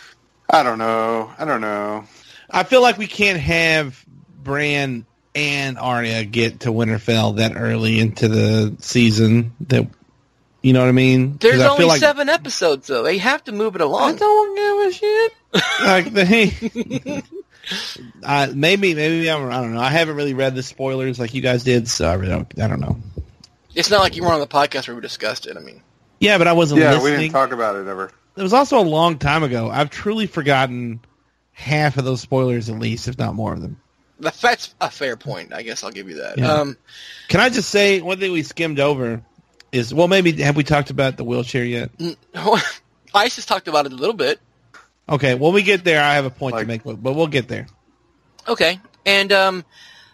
I 0.49 0.63
don't 0.63 0.79
know. 0.79 1.33
I 1.37 1.45
don't 1.45 1.61
know. 1.61 2.05
I 2.49 2.63
feel 2.63 2.81
like 2.81 2.97
we 2.97 3.09
can't 3.09 3.41
have 3.41 4.07
Bran 4.41 5.05
and 5.35 5.79
Arya 5.79 6.25
get 6.25 6.61
to 6.61 6.71
Winterfell 6.71 7.37
that 7.37 7.53
early 7.57 7.99
into 7.99 8.29
the 8.29 8.77
season. 8.81 9.53
That 9.69 9.89
you 10.63 10.73
know 10.73 10.81
what 10.81 10.89
I 10.89 10.93
mean? 10.93 11.37
There's 11.39 11.61
I 11.61 11.69
only 11.69 11.85
like, 11.85 12.01
seven 12.01 12.29
episodes, 12.29 12.87
though. 12.87 13.03
They 13.03 13.19
have 13.19 13.45
to 13.45 13.53
move 13.53 13.75
it 13.75 13.81
along. 13.83 14.15
I 14.15 14.19
don't 14.19 14.57
give 14.57 14.89
a 14.89 14.93
shit. 14.93 15.33
like 15.85 16.13
they, 16.13 17.23
uh, 18.23 18.49
maybe 18.55 18.95
maybe 18.95 19.31
I'm, 19.31 19.47
I 19.51 19.61
don't 19.61 19.75
know. 19.75 19.81
I 19.81 19.91
haven't 19.91 20.17
really 20.17 20.35
read 20.35 20.55
the 20.55 20.63
spoilers 20.63 21.19
like 21.19 21.35
you 21.35 21.41
guys 21.43 21.65
did, 21.65 21.89
so 21.89 22.09
I 22.09 22.15
really 22.15 22.33
don't. 22.33 22.61
I 22.61 22.69
don't 22.69 22.81
know. 22.81 22.99
It's 23.75 23.91
not 23.91 24.01
like 24.01 24.17
you 24.17 24.23
were 24.23 24.33
on 24.33 24.41
the 24.41 24.47
podcast 24.47 24.87
where 24.89 24.95
we 24.95 25.03
discussed 25.03 25.47
it. 25.47 25.57
I 25.57 25.61
mean, 25.61 25.83
Yeah, 26.21 26.39
but 26.39 26.47
I 26.47 26.53
wasn't 26.53 26.81
Yeah, 26.81 26.93
listening. 26.93 27.13
we 27.13 27.19
didn't 27.23 27.33
talk 27.33 27.53
about 27.53 27.75
it 27.77 27.87
ever. 27.89 28.11
It 28.37 28.43
was 28.43 28.53
also 28.53 28.79
a 28.79 28.83
long 28.83 29.19
time 29.19 29.43
ago. 29.43 29.69
I've 29.71 29.91
truly 29.91 30.27
forgotten 30.27 31.01
half 31.53 31.97
of 31.99 32.05
those 32.05 32.21
spoilers, 32.21 32.69
at 32.69 32.79
least, 32.79 33.09
if 33.09 33.19
not 33.19 33.35
more 33.35 33.53
of 33.53 33.61
them. 33.61 33.81
That's 34.21 34.75
a 34.81 34.91
fair 34.91 35.17
point. 35.17 35.53
I 35.53 35.63
guess 35.63 35.83
I'll 35.85 35.91
give 35.91 36.09
you 36.09 36.17
that. 36.17 36.39
Yeah. 36.39 36.53
Um, 36.53 36.77
Can 37.29 37.41
I 37.41 37.49
just 37.49 37.69
say 37.71 38.01
one 38.01 38.19
thing 38.19 38.33
we 38.33 38.43
skimmed 38.43 38.79
over 38.81 39.23
is 39.73 39.93
well, 39.93 40.09
maybe 40.09 40.33
have 40.43 40.57
we 40.57 40.63
talked 40.65 40.91
about 40.91 41.17
the 41.17 41.25
wheelchair 41.25 41.65
yet? 41.65 41.91
Ice 43.15 43.37
has 43.37 43.47
talked 43.47 43.69
about 43.69 43.87
it 43.87 43.93
a 43.93 43.97
little 43.97 44.15
bit. 44.15 44.41
Okay, 45.09 45.35
when 45.35 45.53
we 45.53 45.63
get 45.63 45.85
there, 45.85 46.03
I 46.03 46.15
have 46.15 46.25
a 46.25 46.31
point 46.31 46.57
to 46.57 46.65
make, 46.65 46.83
but 46.85 46.97
we'll 47.03 47.27
get 47.27 47.49
there. 47.49 47.67
Okay, 48.49 48.81
and 49.05 49.33
um, 49.33 49.65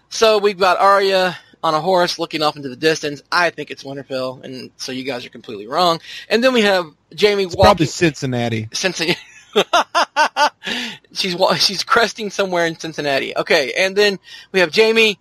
so 0.09 0.39
we've 0.39 0.59
got 0.59 0.79
Arya 0.79 1.37
on 1.63 1.75
a 1.75 1.81
horse 1.81 2.19
looking 2.19 2.43
off 2.43 2.57
into 2.57 2.69
the 2.69 2.77
distance. 2.77 3.23
I 3.31 3.51
think 3.51 3.71
it's 3.71 3.85
Winterfell, 3.85 4.43
and 4.43 4.71
so 4.77 4.93
you 4.93 5.05
guys 5.05 5.25
are 5.27 5.31
completely 5.31 5.67
wrong. 5.67 6.01
And 6.29 6.43
then 6.43 6.53
we 6.53 6.63
have 6.63 6.87
Jaime 7.19 7.45
It's 7.45 7.55
walking. 7.55 7.67
probably 7.67 7.87
Cincinnati. 7.87 8.69
Cincinnati. 8.73 9.19
she's 11.13 11.37
she's 11.59 11.85
cresting 11.85 12.31
somewhere 12.31 12.67
in 12.67 12.79
Cincinnati. 12.79 13.37
Okay, 13.37 13.73
and 13.77 13.97
then 13.97 14.19
we 14.53 14.61
have 14.61 14.75
Jaime 14.75 15.19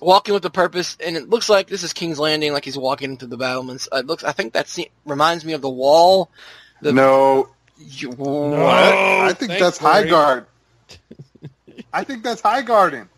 walking 0.00 0.34
with 0.34 0.44
a 0.44 0.50
purpose, 0.50 0.96
and 1.04 1.16
it 1.16 1.28
looks 1.28 1.48
like 1.48 1.68
this 1.68 1.82
is 1.82 1.92
King's 1.92 2.18
Landing, 2.18 2.52
like 2.52 2.64
he's 2.64 2.78
walking 2.78 3.12
into 3.12 3.26
the 3.26 3.36
battlements. 3.36 3.88
Uh, 3.92 3.96
it 3.98 4.06
looks, 4.06 4.24
I 4.24 4.32
think 4.32 4.52
that 4.52 4.68
scene 4.68 4.88
reminds 5.04 5.44
me 5.44 5.52
of 5.54 5.60
the 5.60 5.68
wall. 5.70 6.30
The, 6.82 6.92
No, 6.92 7.48
You- 7.78 8.10
what? 8.10 8.50
No. 8.50 8.66
I 8.66 9.32
think 9.32 9.50
thanks, 9.50 9.60
that's 9.60 9.78
Corey. 9.78 9.92
high 9.92 10.04
guard. 10.04 10.46
I 11.92 12.04
think 12.04 12.22
that's 12.22 12.42
Highgarden. 12.42 13.08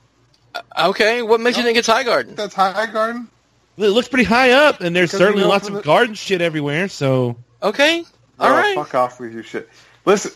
Okay, 0.78 1.22
what 1.22 1.40
makes 1.40 1.56
you 1.56 1.62
think 1.62 1.76
it's 1.78 1.86
High 1.86 2.02
Garden? 2.02 2.34
That's 2.34 2.54
Highgarden. 2.54 3.28
It 3.76 3.88
looks 3.88 4.08
pretty 4.08 4.24
high 4.24 4.50
up, 4.50 4.80
and 4.80 4.94
there's 4.94 5.10
certainly 5.10 5.44
lots 5.44 5.66
from 5.66 5.76
of 5.76 5.82
the- 5.82 5.86
garden 5.86 6.14
shit 6.14 6.40
everywhere. 6.40 6.88
So 6.88 7.36
Okay, 7.62 8.04
all 8.38 8.50
oh, 8.50 8.56
right. 8.56 8.74
Fuck 8.74 8.94
off 8.94 9.20
with 9.20 9.32
your 9.32 9.42
shit. 9.42 9.68
Listen, 10.04 10.32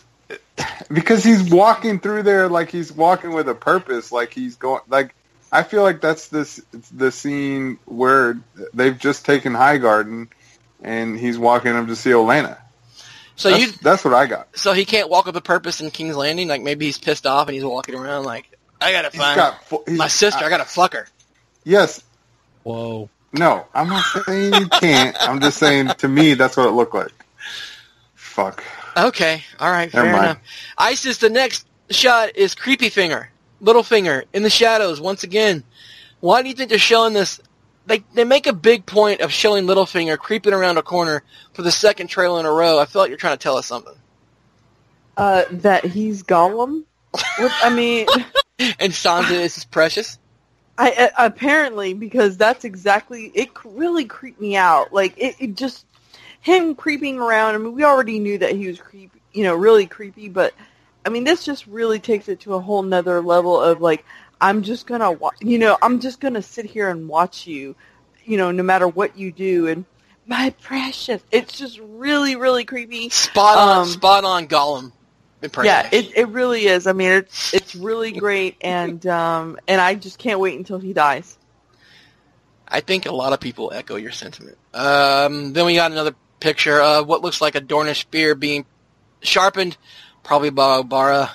because 0.91 1.23
he's 1.23 1.49
walking 1.49 1.99
through 1.99 2.23
there 2.23 2.47
like 2.49 2.69
he's 2.69 2.91
walking 2.91 3.33
with 3.33 3.47
a 3.49 3.55
purpose. 3.55 4.11
Like 4.11 4.33
he's 4.33 4.55
going. 4.55 4.81
Like 4.87 5.15
I 5.51 5.63
feel 5.63 5.83
like 5.83 6.01
that's 6.01 6.27
this 6.29 6.61
the 6.91 7.11
scene 7.11 7.79
where 7.85 8.37
they've 8.73 8.97
just 8.97 9.25
taken 9.25 9.53
Highgarden, 9.53 10.27
and 10.81 11.17
he's 11.17 11.37
walking 11.37 11.71
up 11.75 11.87
to 11.87 11.95
see 11.95 12.11
Olenna. 12.11 12.57
So 13.37 13.49
that's, 13.49 13.63
you, 13.63 13.71
that's 13.81 14.05
what 14.05 14.13
I 14.13 14.27
got. 14.27 14.57
so 14.57 14.71
he 14.71 14.85
can't 14.85 15.09
walk 15.09 15.25
with 15.25 15.35
a 15.35 15.41
purpose 15.41 15.81
in 15.81 15.91
King's 15.91 16.15
Landing. 16.15 16.47
Like 16.47 16.61
maybe 16.61 16.85
he's 16.85 16.97
pissed 16.97 17.27
off 17.27 17.47
and 17.47 17.55
he's 17.55 17.65
walking 17.65 17.95
around 17.95 18.23
like, 18.23 18.49
I 18.79 18.93
gotta 18.93 19.11
find 19.11 19.35
got 19.35 19.61
fu- 19.65 19.83
my 19.89 20.07
sister. 20.07 20.43
I 20.43 20.49
gotta 20.49 20.63
fuck 20.63 20.93
her. 20.93 21.07
yes. 21.65 22.01
whoa, 22.63 23.09
No, 23.33 23.65
I'm 23.73 23.89
not 23.89 24.05
saying 24.25 24.53
you 24.53 24.67
can't. 24.69 25.17
I'm 25.19 25.41
just 25.41 25.57
saying 25.57 25.89
to 25.97 26.07
me 26.07 26.35
that's 26.35 26.55
what 26.55 26.67
it 26.67 26.71
looked 26.71 26.95
like. 26.95 27.11
Fuck. 28.13 28.63
Okay, 28.97 29.43
all 29.59 29.69
right, 29.71 29.93
Never 29.93 30.05
fair 30.05 30.13
mind. 30.13 30.23
enough. 30.25 30.39
Isis, 30.77 31.17
the 31.17 31.29
next 31.29 31.67
shot 31.89 32.35
is 32.35 32.55
Creepy 32.55 32.89
Finger, 32.89 33.29
Little 33.59 33.83
Finger 33.83 34.23
in 34.33 34.43
the 34.43 34.49
shadows 34.49 35.01
once 35.01 35.23
again. 35.23 35.63
Why 36.21 36.41
do 36.41 36.47
you 36.49 36.55
think 36.55 36.69
they're 36.69 36.79
showing 36.79 37.13
this? 37.13 37.41
They 37.87 38.03
they 38.13 38.23
make 38.23 38.47
a 38.47 38.53
big 38.53 38.85
point 38.85 39.21
of 39.21 39.31
showing 39.31 39.65
Littlefinger 39.65 40.17
creeping 40.17 40.53
around 40.53 40.77
a 40.77 40.81
corner 40.81 41.23
for 41.53 41.61
the 41.61 41.71
second 41.71 42.07
trailer 42.07 42.39
in 42.39 42.45
a 42.45 42.51
row. 42.51 42.79
I 42.79 42.85
feel 42.85 43.01
like 43.01 43.09
you're 43.09 43.17
trying 43.17 43.37
to 43.37 43.43
tell 43.43 43.57
us 43.57 43.65
something. 43.67 43.93
Uh, 45.17 45.43
that 45.51 45.85
he's 45.85 46.23
Gollum. 46.23 46.83
Which, 47.39 47.51
I 47.63 47.73
mean, 47.73 48.07
And 48.79 48.93
Sansa 48.93 49.31
is 49.31 49.65
precious. 49.65 50.17
I 50.77 50.91
uh, 50.91 51.09
apparently 51.27 51.93
because 51.93 52.37
that's 52.37 52.65
exactly 52.65 53.31
it. 53.33 53.49
Really 53.63 54.05
creeped 54.05 54.39
me 54.39 54.55
out. 54.55 54.93
Like 54.93 55.13
it, 55.17 55.35
it 55.39 55.55
just 55.55 55.84
him 56.45 56.75
creeping 56.75 57.17
around. 57.17 57.55
I 57.55 57.57
mean, 57.57 57.73
we 57.73 57.83
already 57.83 58.19
knew 58.19 58.37
that 58.37 58.55
he 58.55 58.67
was 58.67 58.79
you 59.33 59.43
know, 59.43 59.55
really 59.55 59.87
creepy. 59.87 60.29
But 60.29 60.53
I 61.03 61.09
mean, 61.09 61.23
this 61.23 61.43
just 61.43 61.65
really 61.65 61.99
takes 61.99 62.29
it 62.29 62.41
to 62.41 62.53
a 62.53 62.59
whole 62.59 62.83
nother 62.83 63.19
level 63.19 63.59
of 63.59 63.81
like, 63.81 64.05
I'm 64.39 64.61
just 64.61 64.85
gonna, 64.85 65.11
wa- 65.11 65.31
you 65.41 65.57
know, 65.57 65.75
I'm 65.81 65.99
just 65.99 66.19
gonna 66.19 66.43
sit 66.43 66.65
here 66.65 66.87
and 66.89 67.09
watch 67.09 67.47
you, 67.47 67.75
you 68.23 68.37
know, 68.37 68.51
no 68.51 68.61
matter 68.61 68.87
what 68.87 69.17
you 69.17 69.31
do. 69.31 69.67
And 69.67 69.85
my 70.27 70.51
precious, 70.61 71.23
it's 71.31 71.57
just 71.57 71.79
really, 71.79 72.35
really 72.35 72.63
creepy. 72.63 73.09
Spot 73.09 73.57
on, 73.57 73.77
Um, 73.79 73.85
spot 73.87 74.23
on 74.23 74.47
Gollum. 74.47 74.91
Yeah, 75.63 75.89
it 75.91 76.15
it 76.15 76.27
really 76.29 76.65
is. 76.67 76.85
I 76.85 76.93
mean, 76.93 77.11
it's 77.11 77.53
it's 77.55 77.75
really 77.75 78.11
great, 78.11 78.57
and 78.61 79.05
um, 79.07 79.59
and 79.67 79.81
I 79.81 79.95
just 79.95 80.19
can't 80.19 80.39
wait 80.39 80.57
until 80.57 80.77
he 80.77 80.93
dies. 80.93 81.37
I 82.67 82.81
think 82.81 83.05
a 83.05 83.11
lot 83.11 83.33
of 83.33 83.39
people 83.39 83.71
echo 83.73 83.95
your 83.95 84.11
sentiment. 84.11 84.57
Um, 84.73 85.53
then 85.53 85.65
we 85.65 85.75
got 85.75 85.91
another 85.91 86.15
picture 86.39 86.79
of 86.79 87.07
what 87.07 87.21
looks 87.21 87.41
like 87.41 87.55
a 87.55 87.61
Dornish 87.61 88.01
spear 88.01 88.35
being 88.35 88.65
sharpened, 89.21 89.77
probably 90.23 90.49
by 90.49 90.81
Obara. 90.81 91.29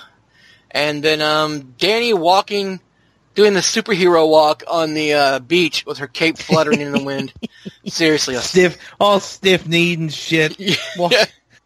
And 0.69 1.03
then 1.03 1.21
um, 1.21 1.73
Dany 1.77 2.17
walking, 2.17 2.79
doing 3.35 3.53
the 3.53 3.59
superhero 3.59 4.29
walk 4.29 4.63
on 4.67 4.93
the 4.93 5.13
uh, 5.13 5.39
beach 5.39 5.85
with 5.85 5.97
her 5.99 6.07
cape 6.07 6.37
fluttering 6.37 6.81
in 6.81 6.91
the 6.91 7.03
wind. 7.03 7.33
Seriously, 7.85 8.35
a 8.35 8.41
Stiff, 8.41 8.77
all 8.99 9.19
stiff 9.19 9.67
kneed 9.67 9.99
and 9.99 10.13
shit. 10.13 10.57
Walk, 10.97 11.13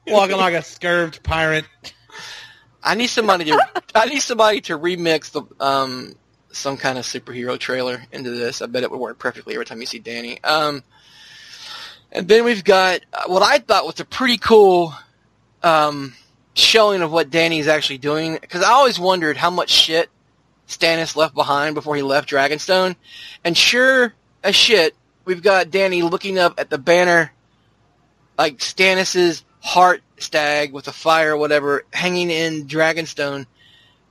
walking 0.07 0.37
like 0.37 0.53
a 0.53 0.61
scurved 0.61 1.23
pirate. 1.23 1.65
I 2.83 2.95
need 2.95 3.07
somebody 3.07 3.45
to 3.45 3.71
I 3.95 4.05
need 4.05 4.19
somebody 4.19 4.61
to 4.61 4.77
remix 4.77 5.31
the 5.31 5.43
um 5.63 6.15
some 6.51 6.77
kind 6.77 6.97
of 6.97 7.05
superhero 7.05 7.59
trailer 7.59 8.03
into 8.11 8.31
this. 8.31 8.61
I 8.61 8.67
bet 8.67 8.83
it 8.83 8.91
would 8.91 8.99
work 8.99 9.19
perfectly 9.19 9.55
every 9.55 9.65
time 9.65 9.81
you 9.81 9.85
see 9.85 9.99
Dany. 9.99 10.43
Um, 10.45 10.83
and 12.15 12.29
then 12.29 12.45
we've 12.45 12.63
got 12.63 13.01
uh, 13.13 13.23
what 13.27 13.43
I 13.43 13.59
thought 13.59 13.85
was 13.85 13.99
a 13.99 14.05
pretty 14.05 14.37
cool 14.37 14.95
um, 15.61 16.13
showing 16.53 17.01
of 17.01 17.11
what 17.11 17.29
Dany's 17.29 17.67
actually 17.67 17.97
doing 17.97 18.37
because 18.39 18.63
I 18.63 18.71
always 18.71 18.97
wondered 18.97 19.35
how 19.35 19.49
much 19.49 19.69
shit 19.69 20.09
Stannis 20.67 21.17
left 21.17 21.35
behind 21.35 21.75
before 21.75 21.95
he 21.95 22.01
left 22.01 22.29
Dragonstone. 22.29 22.95
And 23.43 23.57
sure 23.57 24.13
as 24.43 24.55
shit, 24.55 24.95
we've 25.25 25.43
got 25.43 25.67
Dany 25.67 26.09
looking 26.09 26.39
up 26.39 26.57
at 26.57 26.69
the 26.69 26.77
banner, 26.77 27.33
like 28.37 28.59
Stannis's 28.59 29.43
heart 29.59 30.01
stag 30.17 30.71
with 30.71 30.87
a 30.87 30.93
fire 30.93 31.33
or 31.33 31.37
whatever 31.37 31.83
hanging 31.91 32.29
in 32.29 32.65
Dragonstone, 32.65 33.45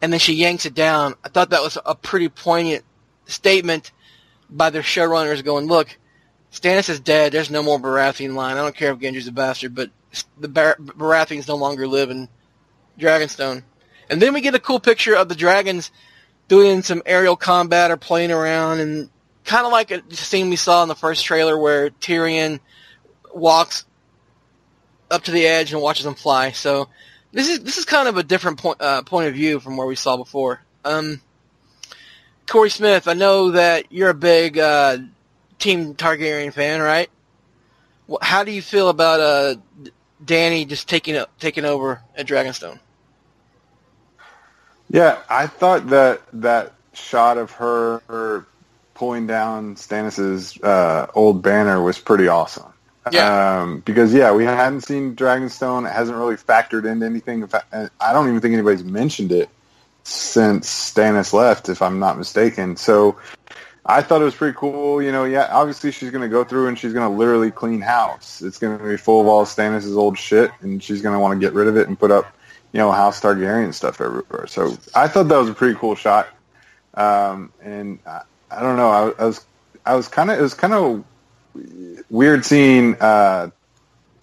and 0.02 0.12
then 0.12 0.20
she 0.20 0.34
yanks 0.34 0.66
it 0.66 0.74
down. 0.74 1.14
I 1.24 1.30
thought 1.30 1.50
that 1.50 1.62
was 1.62 1.78
a 1.86 1.94
pretty 1.94 2.28
poignant 2.28 2.84
statement 3.24 3.92
by 4.50 4.68
their 4.68 4.82
showrunners 4.82 5.42
going, 5.42 5.66
look, 5.66 5.96
Stannis 6.54 6.88
is 6.88 7.00
dead. 7.00 7.32
There's 7.32 7.50
no 7.50 7.62
more 7.62 7.80
Baratheon 7.80 8.34
line. 8.34 8.56
I 8.56 8.62
don't 8.62 8.76
care 8.76 8.92
if 8.92 9.00
Gendry's 9.00 9.26
a 9.26 9.32
bastard, 9.32 9.74
but 9.74 9.90
the 10.38 10.48
Bar- 10.48 10.76
Baratheons 10.78 11.48
no 11.48 11.56
longer 11.56 11.88
live 11.88 12.10
in 12.10 12.28
Dragonstone. 12.98 13.64
And 14.08 14.22
then 14.22 14.32
we 14.32 14.40
get 14.40 14.54
a 14.54 14.60
cool 14.60 14.78
picture 14.78 15.16
of 15.16 15.28
the 15.28 15.34
dragons 15.34 15.90
doing 16.46 16.82
some 16.82 17.02
aerial 17.06 17.36
combat 17.36 17.90
or 17.90 17.96
playing 17.96 18.30
around, 18.30 18.78
and 18.78 19.10
kind 19.44 19.66
of 19.66 19.72
like 19.72 19.90
a 19.90 20.02
scene 20.14 20.48
we 20.48 20.56
saw 20.56 20.82
in 20.82 20.88
the 20.88 20.94
first 20.94 21.24
trailer 21.24 21.58
where 21.58 21.90
Tyrion 21.90 22.60
walks 23.34 23.84
up 25.10 25.24
to 25.24 25.32
the 25.32 25.46
edge 25.46 25.72
and 25.72 25.82
watches 25.82 26.04
them 26.04 26.14
fly. 26.14 26.52
So 26.52 26.88
this 27.32 27.48
is 27.48 27.64
this 27.64 27.78
is 27.78 27.84
kind 27.84 28.06
of 28.06 28.16
a 28.16 28.22
different 28.22 28.58
point 28.58 28.80
uh, 28.80 29.02
point 29.02 29.26
of 29.26 29.34
view 29.34 29.58
from 29.58 29.76
where 29.76 29.88
we 29.88 29.96
saw 29.96 30.16
before. 30.16 30.62
Um, 30.84 31.20
Corey 32.46 32.70
Smith, 32.70 33.08
I 33.08 33.14
know 33.14 33.52
that 33.52 33.90
you're 33.90 34.10
a 34.10 34.14
big 34.14 34.58
uh, 34.58 34.98
Team 35.64 35.94
Targaryen 35.94 36.52
fan, 36.52 36.82
right? 36.82 37.08
How 38.20 38.44
do 38.44 38.52
you 38.52 38.60
feel 38.60 38.90
about 38.90 39.20
uh, 39.20 39.54
Dany 40.22 40.68
just 40.68 40.90
taking 40.90 41.24
taking 41.38 41.64
over 41.64 42.02
at 42.14 42.26
Dragonstone? 42.26 42.78
Yeah, 44.90 45.22
I 45.30 45.46
thought 45.46 45.88
that 45.88 46.20
that 46.34 46.74
shot 46.92 47.38
of 47.38 47.50
her, 47.52 48.02
her 48.08 48.44
pulling 48.92 49.26
down 49.26 49.76
Stannis's 49.76 50.62
uh, 50.62 51.06
old 51.14 51.40
banner 51.40 51.80
was 51.80 51.98
pretty 51.98 52.28
awesome. 52.28 52.70
Yeah. 53.10 53.62
Um, 53.62 53.80
because 53.80 54.12
yeah, 54.12 54.32
we 54.32 54.44
hadn't 54.44 54.82
seen 54.82 55.16
Dragonstone. 55.16 55.88
It 55.88 55.94
hasn't 55.94 56.18
really 56.18 56.36
factored 56.36 56.84
into 56.84 57.06
anything. 57.06 57.40
In 57.40 57.48
fact, 57.48 57.68
and 57.72 57.88
I 58.02 58.12
don't 58.12 58.28
even 58.28 58.42
think 58.42 58.52
anybody's 58.52 58.84
mentioned 58.84 59.32
it 59.32 59.48
since 60.02 60.68
Stannis 60.68 61.32
left, 61.32 61.70
if 61.70 61.80
I'm 61.80 61.98
not 61.98 62.18
mistaken. 62.18 62.76
So 62.76 63.16
I 63.86 64.00
thought 64.00 64.22
it 64.22 64.24
was 64.24 64.34
pretty 64.34 64.56
cool. 64.56 65.02
You 65.02 65.12
know, 65.12 65.24
yeah, 65.24 65.48
obviously 65.50 65.92
she's 65.92 66.10
going 66.10 66.22
to 66.22 66.28
go 66.28 66.42
through 66.44 66.68
and 66.68 66.78
she's 66.78 66.92
going 66.92 67.10
to 67.10 67.16
literally 67.16 67.50
clean 67.50 67.80
house. 67.80 68.40
It's 68.40 68.58
going 68.58 68.78
to 68.78 68.84
be 68.84 68.96
full 68.96 69.20
of 69.20 69.26
all 69.26 69.44
Stannis' 69.44 69.94
old 69.94 70.18
shit, 70.18 70.50
and 70.60 70.82
she's 70.82 71.02
going 71.02 71.14
to 71.14 71.18
want 71.18 71.38
to 71.38 71.46
get 71.46 71.54
rid 71.54 71.68
of 71.68 71.76
it 71.76 71.88
and 71.88 71.98
put 71.98 72.10
up, 72.10 72.34
you 72.72 72.78
know, 72.78 72.90
House 72.90 73.20
Targaryen 73.20 73.74
stuff 73.74 74.00
everywhere. 74.00 74.46
So 74.46 74.76
I 74.94 75.08
thought 75.08 75.28
that 75.28 75.36
was 75.36 75.50
a 75.50 75.54
pretty 75.54 75.78
cool 75.78 75.96
shot. 75.96 76.28
Um, 76.94 77.52
and 77.60 77.98
I, 78.06 78.22
I 78.50 78.60
don't 78.62 78.76
know, 78.76 78.88
I, 78.88 79.22
I 79.22 79.26
was, 79.26 79.44
I 79.84 79.94
was 79.96 80.08
kind 80.08 80.30
of, 80.30 80.38
it 80.38 80.42
was 80.42 80.54
kind 80.54 80.72
of 80.72 81.04
weird 82.08 82.44
seeing 82.44 82.96
uh, 83.00 83.50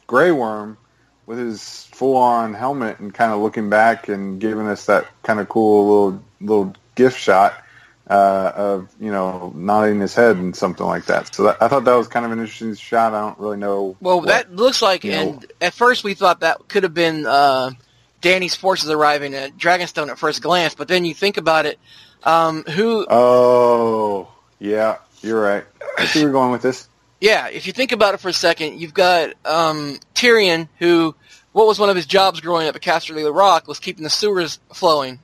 Grey 0.07 0.31
Worm 0.31 0.77
with 1.25 1.37
his 1.37 1.83
full-on 1.85 2.53
helmet 2.53 2.99
and 2.99 3.13
kind 3.13 3.31
of 3.31 3.39
looking 3.41 3.69
back 3.69 4.07
and 4.07 4.41
giving 4.41 4.67
us 4.67 4.85
that 4.87 5.05
kind 5.23 5.39
of 5.39 5.47
cool 5.47 5.87
little 5.87 6.23
little 6.41 6.75
gift 6.95 7.19
shot 7.19 7.60
uh, 8.11 8.51
of 8.55 8.89
you 8.99 9.09
know 9.11 9.53
nodding 9.55 10.01
his 10.01 10.13
head 10.13 10.35
and 10.35 10.53
something 10.55 10.85
like 10.85 11.05
that. 11.05 11.33
So 11.33 11.43
that, 11.43 11.57
I 11.61 11.67
thought 11.69 11.85
that 11.85 11.95
was 11.95 12.07
kind 12.09 12.25
of 12.25 12.31
an 12.33 12.39
interesting 12.39 12.75
shot. 12.75 13.13
I 13.13 13.21
don't 13.21 13.39
really 13.39 13.57
know. 13.57 13.95
Well, 14.01 14.17
what- 14.19 14.27
that 14.27 14.53
looks 14.53 14.81
like, 14.81 15.03
you 15.05 15.11
know- 15.11 15.17
and 15.21 15.45
at 15.61 15.73
first 15.73 16.03
we 16.03 16.13
thought 16.13 16.41
that 16.41 16.67
could 16.67 16.83
have 16.83 16.93
been 16.93 17.25
uh, 17.25 17.71
Dany's 18.21 18.53
forces 18.55 18.89
arriving 18.89 19.33
at 19.33 19.57
Dragonstone 19.57 20.09
at 20.09 20.19
first 20.19 20.41
glance, 20.41 20.75
but 20.75 20.87
then 20.89 21.05
you 21.05 21.13
think 21.13 21.37
about 21.37 21.65
it, 21.65 21.79
um, 22.23 22.63
who 22.63 23.05
Oh, 23.09 24.27
yeah, 24.59 24.97
you're 25.21 25.41
right. 25.41 25.63
I 25.97 26.05
see 26.05 26.19
you're 26.21 26.31
going 26.31 26.51
with 26.51 26.61
this. 26.61 26.87
Yeah, 27.23 27.49
if 27.49 27.67
you 27.67 27.71
think 27.73 27.91
about 27.91 28.15
it 28.15 28.19
for 28.19 28.29
a 28.29 28.33
second, 28.33 28.81
you've 28.81 28.95
got 28.95 29.33
um, 29.45 29.99
Tyrion, 30.15 30.67
who 30.79 31.13
what 31.51 31.67
was 31.67 31.77
one 31.77 31.87
of 31.91 31.95
his 31.95 32.07
jobs 32.07 32.39
growing 32.41 32.67
up 32.67 32.75
at 32.75 32.81
Casterly 32.81 33.31
Rock 33.31 33.67
was 33.67 33.77
keeping 33.77 34.03
the 34.03 34.09
sewers 34.09 34.57
flowing, 34.73 35.19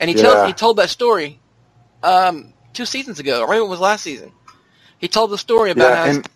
and 0.00 0.10
he 0.10 0.16
Yeah. 0.16 0.22
told 0.24 0.46
he 0.48 0.52
told 0.54 0.76
that 0.78 0.90
story 0.90 1.38
um, 2.06 2.54
two 2.72 2.86
seasons 2.86 3.18
ago, 3.20 3.42
or 3.42 3.48
maybe 3.48 3.64
it 3.64 3.68
was 3.68 3.80
last 3.80 4.04
season. 4.04 4.32
He 4.98 5.08
told 5.08 5.30
the 5.30 5.38
story 5.38 5.70
about 5.72 5.92
Yeah, 5.92 5.96
how 5.96 6.04
and 6.10 6.28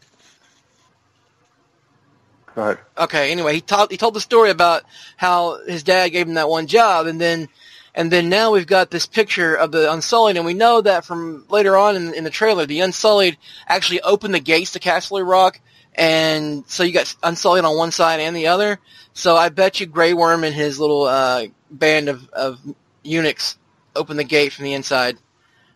go 2.54 2.62
ahead. 2.62 2.78
Okay. 2.98 3.33
Anyway, 3.33 3.54
he 3.54 3.61
told 3.61 3.90
he 3.90 3.96
told 3.96 4.14
the 4.14 4.20
story 4.20 4.50
about 4.50 4.85
how 5.16 5.64
his 5.66 5.83
dad 5.83 6.11
gave 6.11 6.28
him 6.28 6.35
that 6.35 6.48
one 6.48 6.66
job, 6.66 7.06
and 7.06 7.20
then 7.20 7.48
and 7.94 8.11
then 8.11 8.28
now 8.28 8.52
we've 8.52 8.66
got 8.66 8.90
this 8.90 9.06
picture 9.06 9.54
of 9.54 9.72
the 9.72 9.92
Unsullied, 9.92 10.37
and 10.37 10.46
we 10.46 10.54
know 10.54 10.80
that 10.80 11.04
from 11.04 11.46
later 11.48 11.76
on 11.76 11.96
in, 11.96 12.14
in 12.14 12.24
the 12.24 12.30
trailer, 12.30 12.66
the 12.66 12.80
Unsullied 12.80 13.37
actually 13.66 14.00
opened 14.02 14.35
the 14.35 14.40
gates 14.40 14.72
to 14.72 14.80
Castle 14.80 15.22
Rock, 15.22 15.61
and 15.94 16.64
so 16.68 16.83
you 16.83 16.92
got 16.92 17.14
Unsullied 17.22 17.64
on 17.64 17.76
one 17.76 17.92
side 17.92 18.20
and 18.20 18.37
the 18.37 18.48
other. 18.48 18.78
So 19.12 19.37
I 19.37 19.48
bet 19.48 19.80
you 19.80 19.87
Grey 19.87 20.14
Worm 20.14 20.44
and 20.44 20.54
his 20.54 20.78
little 20.78 21.04
uh, 21.04 21.46
band 21.70 22.09
of, 22.09 22.28
of 22.30 22.61
eunuchs 23.02 23.59
open 23.96 24.16
the 24.16 24.24
gate 24.24 24.52
from 24.52 24.64
the 24.64 24.74
inside, 24.74 25.18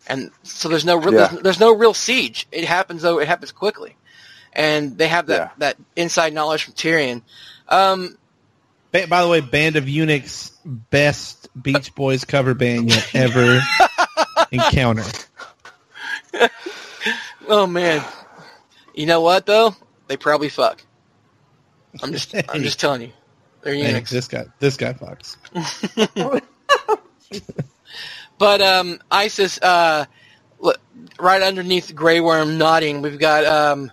and 0.07 0.31
so 0.43 0.69
there's 0.69 0.85
no 0.85 0.95
real, 0.97 1.13
Yeah. 1.13 1.27
there's, 1.27 1.41
there's 1.43 1.59
no 1.59 1.73
real 1.75 1.93
siege. 1.93 2.47
It 2.51 2.63
happens 2.65 3.01
though 3.01 3.19
it 3.19 3.27
happens 3.27 3.51
quickly, 3.51 3.95
and 4.53 4.97
they 4.97 5.07
have 5.07 5.27
that 5.27 5.37
Yeah. 5.37 5.49
that 5.59 5.77
inside 5.95 6.33
knowledge 6.33 6.63
from 6.63 6.73
Tyrion. 6.73 7.21
Um, 7.69 8.17
Ba- 8.91 9.07
By 9.07 9.21
the 9.23 9.27
way, 9.27 9.41
Band 9.41 9.75
of 9.75 9.89
Eunuchs, 9.89 10.51
best 10.63 11.49
Beach 11.61 11.93
Boys 11.95 12.23
cover 12.23 12.53
band 12.53 12.91
you'll 12.91 13.03
ever 13.13 13.59
encounter. 14.51 15.03
oh 17.47 17.67
man, 17.67 18.03
you 18.93 19.05
know 19.05 19.21
what 19.21 19.45
though? 19.45 19.75
They 20.07 20.17
probably 20.17 20.49
fuck. 20.49 20.81
I'm 22.03 22.11
just 22.11 22.33
I'm 22.49 22.61
just 22.61 22.79
telling 22.81 23.01
you, 23.01 23.11
they're 23.61 23.73
Hey, 23.73 23.87
eunuchs. 23.87 24.11
this 24.11 24.27
guy, 24.27 24.45
this 24.59 24.77
guy 24.77 24.93
fucks. 24.93 25.37
But 28.37 28.61
um, 28.61 28.99
Isis, 29.09 29.59
uh, 29.61 30.05
right 31.19 31.41
underneath 31.41 31.95
Grey 31.95 32.19
Worm 32.19 32.57
nodding, 32.57 33.01
we've 33.01 33.19
got 33.19 33.45
um, 33.45 33.91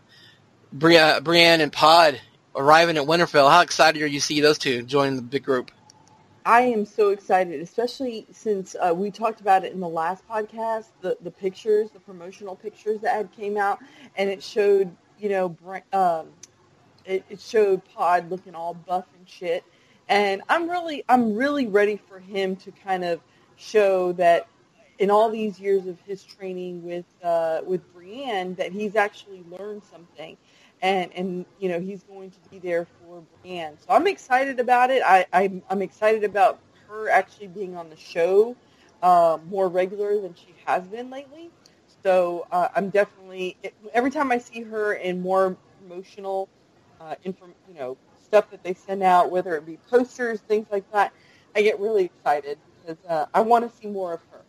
Bri- 0.72 0.98
uh, 0.98 1.20
Brienne 1.20 1.60
and 1.60 1.72
Pod 1.72 2.20
arriving 2.54 2.96
at 2.96 3.04
Winterfell. 3.04 3.50
How 3.50 3.60
excited 3.60 4.02
are 4.02 4.06
you 4.06 4.20
to 4.20 4.24
see 4.24 4.40
those 4.40 4.58
two 4.58 4.82
joining 4.82 5.16
the 5.16 5.22
big 5.22 5.44
group? 5.44 5.70
I 6.44 6.62
am 6.62 6.84
so 6.84 7.10
excited, 7.10 7.60
especially 7.60 8.26
since 8.32 8.74
uh, 8.74 8.92
we 8.92 9.12
talked 9.12 9.40
about 9.40 9.64
it 9.64 9.72
in 9.72 9.80
the 9.80 9.88
last 9.88 10.26
podcast. 10.28 10.86
The 11.00 11.16
the 11.20 11.30
pictures, 11.30 11.90
the 11.90 12.00
promotional 12.00 12.56
pictures 12.56 13.00
that 13.02 13.14
had 13.14 13.32
came 13.32 13.56
out, 13.56 13.78
and 14.16 14.28
it 14.28 14.42
showed 14.42 14.90
you 15.20 15.28
know 15.28 15.56
um, 15.92 16.28
it, 17.04 17.24
it 17.30 17.40
showed 17.40 17.82
Pod 17.94 18.28
looking 18.28 18.56
all 18.56 18.74
buff 18.74 19.06
and 19.16 19.28
shit. 19.28 19.64
And 20.08 20.42
I'm 20.48 20.68
really 20.68 21.04
I'm 21.08 21.34
really 21.34 21.68
ready 21.68 21.96
for 22.08 22.18
him 22.18 22.56
to 22.56 22.72
kind 22.72 23.04
of 23.04 23.20
show 23.62 24.12
that 24.14 24.48
in 24.98 25.10
all 25.10 25.30
these 25.30 25.58
years 25.60 25.86
of 25.86 26.00
his 26.02 26.24
training 26.24 26.82
with 26.82 27.06
uh, 27.22 27.60
with 27.66 27.82
Brienne 27.92 28.54
that 28.56 28.72
he's 28.72 28.96
actually 28.96 29.44
learned 29.48 29.84
something. 29.84 30.36
And, 30.82 31.12
and 31.14 31.46
you 31.58 31.68
know 31.68 31.80
he's 31.80 32.02
going 32.04 32.32
to 32.32 32.40
be 32.50 32.58
there 32.58 32.86
for 32.98 33.22
Brienne, 33.42 33.78
so 33.78 33.94
I'm 33.94 34.06
excited 34.08 34.60
about 34.60 34.90
it. 34.90 35.02
I, 35.06 35.26
I'm, 35.32 35.62
I'm 35.70 35.80
excited 35.80 36.24
about 36.24 36.60
her 36.88 37.08
actually 37.08 37.48
being 37.48 37.76
on 37.76 37.88
the 37.88 37.96
show 37.96 38.56
uh, 39.02 39.38
more 39.46 39.68
regular 39.68 40.20
than 40.20 40.34
she 40.34 40.56
has 40.66 40.86
been 40.88 41.10
lately. 41.10 41.52
So 42.04 42.46
uh, 42.50 42.68
I'm 42.74 42.90
definitely 42.90 43.58
every 43.94 44.10
time 44.10 44.32
I 44.32 44.38
see 44.38 44.62
her 44.62 44.94
in 44.94 45.22
more 45.22 45.56
promotional, 45.78 46.48
uh, 47.00 47.14
inform, 47.22 47.54
you 47.68 47.74
know, 47.74 47.96
stuff 48.24 48.50
that 48.50 48.64
they 48.64 48.74
send 48.74 49.04
out, 49.04 49.30
whether 49.30 49.56
it 49.56 49.64
be 49.66 49.78
posters, 49.88 50.40
things 50.40 50.66
like 50.70 50.90
that, 50.92 51.12
I 51.56 51.62
get 51.62 51.80
really 51.80 52.04
excited 52.06 52.58
because 52.84 53.04
uh, 53.08 53.26
I 53.32 53.40
want 53.40 53.70
to 53.70 53.80
see 53.80 53.88
more 53.88 54.14
of 54.14 54.20
her. 54.30 54.40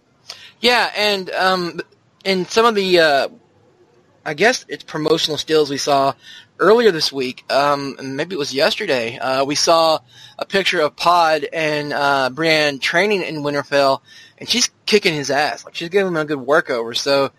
Yeah, 0.60 0.92
and 0.96 1.30
um, 1.32 1.82
in 2.24 2.46
some 2.46 2.66
of 2.66 2.76
the 2.76 3.00
uh, 3.00 3.28
I 4.26 4.34
guess 4.34 4.66
it's 4.70 4.84
promotional 4.84 5.38
stills 5.38 5.70
we 5.70 5.78
saw 5.78 6.14
earlier 6.60 6.92
this 6.92 7.12
week. 7.12 7.44
Um, 7.52 7.98
maybe 8.02 8.36
it 8.36 8.40
was 8.40 8.54
yesterday. 8.54 9.18
Uh, 9.18 9.44
we 9.44 9.56
saw 9.56 10.00
a 10.40 10.46
picture 10.46 10.80
of 10.80 10.96
Pod 10.96 11.46
and 11.52 11.92
uh, 11.92 12.30
Brienne 12.30 12.80
training 12.80 13.24
in 13.24 13.44
Winterfell, 13.44 14.02
and 14.38 14.48
she's 14.48 14.70
kicking 14.86 15.14
his 15.14 15.30
ass. 15.30 15.66
Like 15.66 15.76
she's 15.76 15.90
giving 15.90 16.08
him 16.08 16.18
a 16.18 16.26
good 16.26 16.40
workover. 16.40 16.96
So 16.96 17.32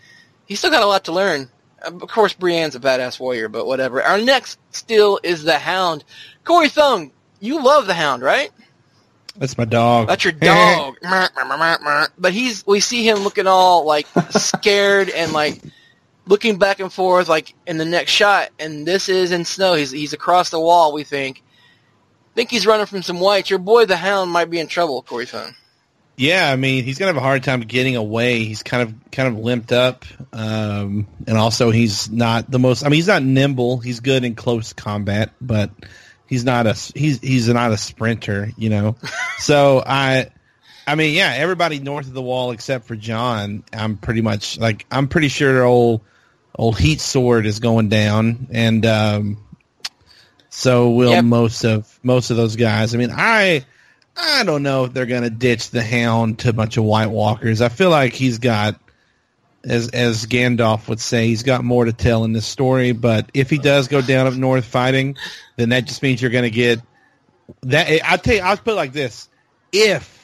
he's 0.45 0.59
still 0.59 0.71
got 0.71 0.83
a 0.83 0.87
lot 0.87 1.05
to 1.05 1.13
learn. 1.13 1.49
Of 1.81 2.01
course, 2.09 2.35
Brienne's 2.35 2.75
a 2.75 2.81
badass 2.81 3.21
warrior, 3.21 3.49
but 3.49 3.67
whatever. 3.67 4.03
Our 4.03 4.19
next 4.19 4.59
still 4.71 5.21
is 5.23 5.43
the 5.43 5.59
Hound. 5.59 6.05
Corey 6.45 6.69
Thung, 6.69 7.13
you 7.41 7.63
love 7.63 7.87
the 7.87 7.95
Hound, 7.95 8.23
right? 8.23 8.51
That's 9.37 9.59
my 9.59 9.65
dog. 9.65 10.09
That's 10.09 10.25
your 10.25 10.33
dog. 10.33 10.97
but 12.19 12.33
he's 12.33 12.67
we 12.67 12.81
see 12.81 13.09
him 13.09 13.19
looking 13.19 13.47
all 13.47 13.85
like 13.85 14.07
scared 14.31 15.11
and 15.11 15.33
like 15.33 15.61
looking 16.27 16.59
back 16.59 16.81
and 16.81 16.93
forth 16.93 17.29
like 17.29 17.55
in 17.67 17.77
the 17.77 17.85
next 17.85 18.13
shot 18.13 18.51
and 18.59 18.87
this 18.87 19.09
is 19.09 19.33
in 19.33 19.45
snow. 19.45 19.75
He's 19.75 19.91
he's 19.91 20.13
across 20.13 20.51
the 20.51 20.61
wall, 20.61 20.93
we 20.93 21.05
think. 21.05 21.43
Think 22.35 22.51
he's 22.51 22.67
running 22.67 22.87
from 22.87 23.03
some 23.03 23.21
whites. 23.21 23.51
Your 23.51 23.59
boy 23.59 23.85
the 23.87 23.97
hound 23.97 24.31
might 24.31 24.51
be 24.51 24.59
in 24.59 24.67
trouble, 24.67 25.03
Corey. 25.03 25.27
Yeah, 26.17 26.51
I 26.51 26.57
mean 26.57 26.85
he's 26.85 26.99
gonna 26.99 27.09
have 27.09 27.17
a 27.17 27.21
hard 27.21 27.43
time 27.43 27.61
getting 27.61 27.97
away. 27.97 28.45
He's 28.45 28.63
kind 28.63 28.83
of 28.83 28.95
kind 29.11 29.29
of 29.29 29.43
limped 29.43 29.73
up, 29.73 30.05
um, 30.33 31.09
and 31.27 31.37
also 31.37 31.71
he's 31.71 32.09
not 32.09 32.49
the 32.49 32.61
most. 32.61 32.85
I 32.85 32.89
mean 32.89 32.99
he's 32.99 33.09
not 33.09 33.25
nimble. 33.25 33.79
He's 33.79 33.99
good 33.99 34.25
in 34.25 34.37
close 34.37 34.73
combat, 34.73 35.31
but 35.41 35.71
he's 36.27 36.45
not 36.45 36.67
a 36.67 36.75
he's 36.95 37.21
he's 37.21 37.49
not 37.49 37.73
a 37.73 37.77
sprinter, 37.77 38.51
you 38.57 38.71
know. 38.71 38.97
so 39.39 39.83
I 39.85 40.31
I 40.87 40.95
mean, 40.95 41.15
yeah, 41.15 41.35
everybody 41.37 41.79
north 41.79 42.07
of 42.07 42.15
the 42.15 42.23
wall 42.23 42.51
except 42.51 42.87
for 42.87 42.97
Jon, 42.97 43.65
I'm 43.73 43.97
pretty 43.97 44.21
much 44.21 44.59
like 44.59 44.87
I'm 44.91 45.09
pretty 45.09 45.29
sure 45.29 45.65
old 45.65 46.03
old 46.57 46.79
heat 46.79 47.01
sword 47.01 47.47
is 47.47 47.59
going 47.59 47.89
down 47.89 48.47
and 48.53 48.87
um 48.87 49.45
so 50.51 50.91
will 50.91 51.11
yep. 51.11 51.25
most 51.25 51.65
of 51.65 51.99
most 52.03 52.31
of 52.31 52.37
those 52.37 52.57
guys. 52.57 52.95
I 52.95 52.99
mean, 52.99 53.11
I 53.13 53.65
I 54.17 54.45
don't 54.45 54.63
know 54.63 54.85
if 54.85 54.93
they're 54.93 55.07
going 55.07 55.25
to 55.25 55.31
ditch 55.31 55.71
the 55.71 55.83
hound 55.83 56.39
to 56.41 56.51
a 56.51 56.53
bunch 56.53 56.77
of 56.77 56.85
white 56.85 57.11
walkers. 57.11 57.61
I 57.61 57.69
feel 57.69 57.91
like 57.91 58.13
he's 58.13 58.39
got 58.39 58.79
as 59.65 59.89
as 59.89 60.27
Gandalf 60.27 60.89
would 60.89 61.01
say, 61.01 61.29
he's 61.29 61.43
got 61.43 61.65
more 61.65 61.85
to 61.85 61.93
tell 61.93 62.25
in 62.25 62.33
this 62.33 62.47
story. 62.47 62.93
But 62.93 63.31
if 63.35 63.51
he 63.51 63.59
does 63.59 63.89
go 63.89 64.01
down 64.01 64.27
up 64.27 64.35
north 64.35 64.65
fighting, 64.65 65.17
then 65.57 65.71
that 65.71 65.87
just 65.87 66.03
means 66.03 66.21
you're 66.21 66.31
going 66.31 66.45
to 66.45 66.51
get 66.51 66.81
that. 67.63 68.01
I'll 68.05 68.19
tell 68.19 68.35
you, 68.35 68.43
I'll 68.43 68.57
put 68.57 68.73
it 68.73 68.77
like 68.77 68.93
this: 68.93 69.29
if 69.73 70.15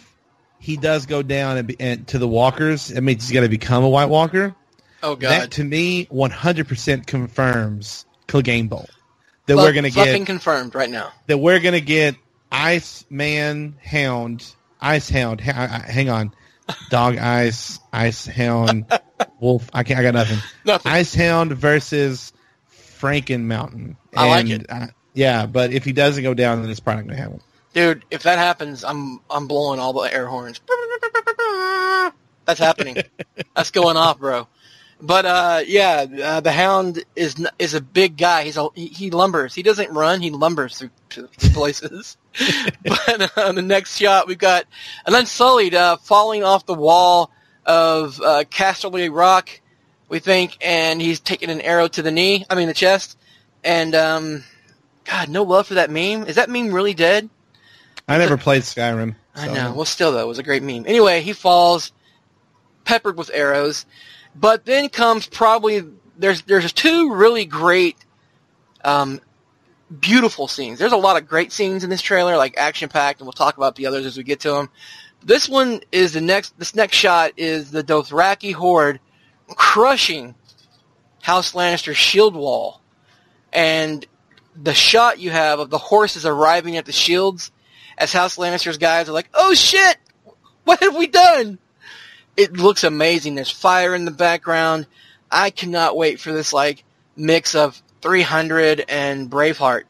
he 0.59 0.77
does 0.77 1.07
go 1.07 1.23
down 1.23 1.57
and, 1.57 1.69
be, 1.69 1.77
and 1.81 2.07
to 2.09 2.19
the 2.19 2.29
walkers, 2.29 2.91
it 2.91 3.01
means 3.01 3.27
he's 3.27 3.35
got 3.35 3.41
to 3.41 3.49
become 3.49 3.83
a 3.83 3.89
White 3.89 4.09
Walker. 4.09 4.55
Oh 5.03 5.17
God! 5.17 5.31
That 5.31 5.51
to 5.53 5.65
me, 5.65 6.07
100% 6.07 7.07
confirms 7.07 8.05
Clegane 8.29 8.69
Bowl 8.69 8.89
that 9.47 9.57
we're 9.57 9.73
going 9.73 9.85
to 9.85 9.91
get 9.91 10.27
confirmed 10.27 10.75
right 10.75 10.91
now. 10.91 11.13
That 11.27 11.39
we're 11.39 11.61
going 11.61 11.75
to 11.75 11.81
get 11.81 12.17
Ice 12.53 13.05
Man 13.11 13.77
Hound, 13.83 14.55
Ice 14.81 15.09
Hound. 15.11 15.41
hang 15.41 16.09
on, 16.09 16.35
Dog 16.91 17.17
Ice, 17.17 17.81
Ice 17.93 18.27
Hound, 18.27 18.87
Wolf. 19.41 19.69
I 19.73 19.83
can't. 19.83 20.01
I 20.01 20.03
got 20.03 20.15
nothing. 20.15 20.39
Nothing. 20.65 20.93
Ice 20.93 21.15
Hound 21.15 21.53
versus 21.53 22.33
Franken 22.71 23.43
Mountain. 23.43 23.97
I 24.15 24.29
like 24.29 24.49
it. 24.49 24.67
Yeah, 25.15 25.47
but 25.47 25.73
if 25.73 25.85
he 25.85 25.93
doesn't 25.93 26.23
go 26.23 26.35
down, 26.35 26.63
then 26.63 26.71
it's 26.71 26.81
probably 26.81 27.05
going 27.05 27.17
to 27.17 27.23
happen. 27.23 27.41
Dude, 27.73 28.05
if 28.11 28.25
that 28.25 28.39
happens, 28.39 28.85
I'm 28.85 29.21
I'm 29.31 29.47
blowing 29.47 29.79
all 29.81 29.93
the 29.93 30.13
air 30.13 30.27
horns. 30.27 30.61
That's 32.45 32.59
happening. 32.59 32.97
That's 33.57 33.71
going 33.71 33.97
off, 33.97 34.19
bro. 34.19 34.49
But 35.03 35.25
uh, 35.25 35.63
yeah, 35.67 36.07
uh, 36.23 36.41
the 36.41 36.53
Hound 36.53 37.05
is 37.17 37.47
is 37.59 37.75
a 37.75 37.81
big 37.81 38.17
guy. 38.17 38.45
He's 38.45 38.57
a, 38.57 38.69
he, 38.75 38.87
he 38.87 39.11
lumbers. 39.11 39.55
He 39.55 39.63
doesn't 39.63 39.91
run. 39.93 40.21
He 40.21 40.31
lumbers 40.31 40.79
through, 40.79 40.91
through 41.09 41.29
places. 41.53 42.17
but 42.85 43.39
uh, 43.39 43.53
the 43.53 43.63
next 43.63 43.97
shot, 43.97 44.27
we've 44.27 44.37
got 44.37 44.65
an 45.07 45.15
Unsullied 45.15 45.75
uh, 45.75 45.97
falling 45.97 46.45
off 46.45 46.67
the 46.67 46.75
wall 46.75 47.31
of 47.67 48.21
uh, 48.21 48.45
Casterly 48.51 49.15
Rock, 49.15 49.61
we 50.09 50.19
think, 50.19 50.57
and 50.61 51.01
he's 51.01 51.21
taking 51.21 51.51
an 51.51 51.61
arrow 51.61 51.89
to 51.89 52.03
the 52.03 52.11
knee. 52.11 52.45
I 52.51 52.55
mean 52.55 52.69
the 52.69 52.75
chest. 52.75 53.17
And 53.63 53.95
um, 53.95 54.45
God, 55.05 55.29
no 55.29 55.43
love 55.43 55.67
for 55.67 55.75
that 55.75 55.91
meme. 55.91 56.25
Is 56.27 56.37
that 56.37 56.51
meme 56.51 56.73
really 56.73 56.95
dead? 56.95 57.29
I 58.09 58.19
never 58.19 58.37
played 58.39 58.63
Skyrim. 58.63 59.15
So. 59.35 59.43
I 59.43 59.53
know. 59.53 59.73
Well, 59.73 59.85
still 59.85 60.13
though, 60.13 60.21
it 60.21 60.29
was 60.29 60.39
a 60.39 60.43
great 60.43 60.63
meme. 60.63 60.85
Anyway, 60.87 61.21
he 61.21 61.33
falls, 61.33 61.93
peppered 62.85 63.17
with 63.17 63.31
arrows, 63.33 63.87
but 64.35 64.65
then 64.65 64.89
comes 64.89 65.27
probably 65.27 65.85
there's 66.19 66.43
there's 66.43 66.73
two 66.73 67.15
really 67.15 67.45
great, 67.45 67.97
um, 68.85 69.21
beautiful 70.01 70.49
scenes. 70.49 70.79
There's 70.79 70.93
a 70.93 70.97
lot 70.97 71.21
of 71.21 71.29
great 71.29 71.53
scenes 71.53 71.85
in 71.85 71.91
this 71.91 72.03
trailer, 72.03 72.37
like 72.37 72.57
action 72.57 72.89
packed, 72.89 73.21
and 73.21 73.27
we'll 73.27 73.33
talk 73.33 73.57
about 73.57 73.77
the 73.77 73.87
others 73.87 74.07
as 74.07 74.17
we 74.17 74.23
get 74.23 74.41
to 74.41 74.51
them. 74.53 74.69
This 75.23 75.49
one 75.49 75.81
is 75.93 76.13
the 76.13 76.21
next. 76.21 76.59
This 76.59 76.75
next 76.75 76.97
shot 76.97 77.33
is 77.37 77.71
the 77.71 77.85
Dothraki 77.85 78.53
horde 78.55 79.01
crushing 79.49 80.35
House 81.23 81.53
Lannister's 81.53 81.97
shield 81.97 82.35
wall, 82.35 82.81
and 83.53 84.07
the 84.61 84.75
shot 84.75 85.19
you 85.19 85.31
have 85.31 85.59
of 85.59 85.71
the 85.71 85.79
horses 85.79 86.25
arriving 86.25 86.77
at 86.77 86.87
the 86.87 86.93
shields 86.93 87.51
as 87.99 88.13
House 88.13 88.37
Lannister's 88.37 88.79
guys 88.79 89.09
are 89.09 89.13
like, 89.13 89.29
"Oh 89.35 89.55
shit, 89.55 89.99
what 90.65 90.81
have 90.81 90.97
we 90.97 91.07
done?" 91.07 91.59
It 92.37 92.55
looks 92.55 92.85
amazing. 92.85 93.35
There's 93.35 93.51
fire 93.51 93.95
in 93.95 94.07
the 94.07 94.11
background. 94.11 94.87
I 95.31 95.51
cannot 95.51 95.97
wait 95.97 96.21
for 96.21 96.33
this 96.33 96.53
like 96.53 96.85
mix 97.15 97.55
of 97.55 97.81
300 98.01 98.85
and 98.89 99.31
Braveheart 99.31 99.83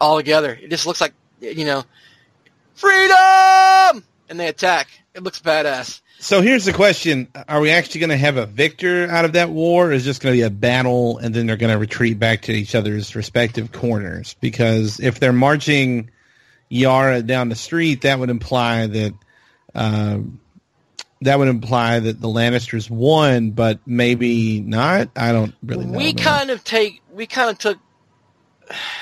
all 0.00 0.16
together. 0.16 0.56
It 0.60 0.70
just 0.70 0.86
looks 0.86 1.00
like 1.00 1.14
you 1.40 1.64
know, 1.64 1.84
freedom, 2.74 4.04
and 4.32 4.40
they 4.40 4.48
attack. 4.48 4.88
It 5.12 5.22
looks 5.22 5.40
badass. 5.40 6.00
So 6.18 6.40
here's 6.40 6.64
the 6.64 6.72
question: 6.72 7.28
Are 7.48 7.60
we 7.60 7.70
actually 7.70 8.00
going 8.00 8.10
to 8.10 8.16
have 8.16 8.38
a 8.38 8.46
victor 8.46 9.06
out 9.06 9.26
of 9.26 9.34
that 9.34 9.50
war? 9.50 9.88
Or 9.88 9.92
is 9.92 10.04
just 10.04 10.22
going 10.22 10.34
to 10.34 10.38
be 10.38 10.42
a 10.42 10.50
battle, 10.50 11.18
and 11.18 11.34
then 11.34 11.46
they're 11.46 11.58
going 11.58 11.72
to 11.72 11.78
retreat 11.78 12.18
back 12.18 12.42
to 12.42 12.52
each 12.52 12.74
other's 12.74 13.14
respective 13.14 13.72
corners? 13.72 14.34
Because 14.40 15.00
if 15.00 15.20
they're 15.20 15.34
marching 15.34 16.10
Yara 16.70 17.22
down 17.22 17.50
the 17.50 17.54
street, 17.54 18.00
that 18.02 18.18
would 18.18 18.30
imply 18.30 18.86
that 18.86 19.14
uh, 19.74 20.18
that 21.20 21.38
would 21.38 21.48
imply 21.48 22.00
that 22.00 22.18
the 22.18 22.28
Lannisters 22.28 22.88
won, 22.88 23.50
but 23.50 23.80
maybe 23.84 24.60
not. 24.60 25.10
I 25.14 25.32
don't 25.32 25.54
really 25.62 25.84
know. 25.84 25.98
We 25.98 26.14
kind 26.14 26.48
of 26.48 26.64
take 26.64 27.02
we 27.12 27.26
kind 27.26 27.50
of 27.50 27.58
took. 27.58 27.78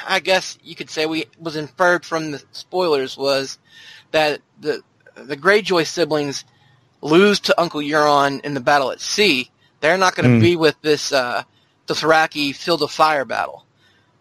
I 0.08 0.18
guess 0.18 0.58
you 0.64 0.74
could 0.74 0.90
say 0.90 1.06
we 1.06 1.26
was 1.38 1.54
inferred 1.54 2.04
from 2.04 2.32
the 2.32 2.42
spoilers 2.50 3.16
was 3.16 3.60
that 4.10 4.40
the 4.60 4.82
the 5.24 5.36
Greyjoy 5.36 5.86
siblings 5.86 6.44
lose 7.00 7.40
to 7.40 7.60
Uncle 7.60 7.80
Euron 7.80 8.44
in 8.44 8.54
the 8.54 8.60
battle 8.60 8.90
at 8.90 9.00
sea. 9.00 9.50
They're 9.80 9.98
not 9.98 10.14
going 10.14 10.30
to 10.30 10.36
mm. 10.36 10.40
be 10.40 10.56
with 10.56 10.80
this 10.82 11.12
uh, 11.12 11.42
Dothraki 11.86 12.54
Field 12.54 12.82
of 12.82 12.90
Fire 12.90 13.24
battle. 13.24 13.64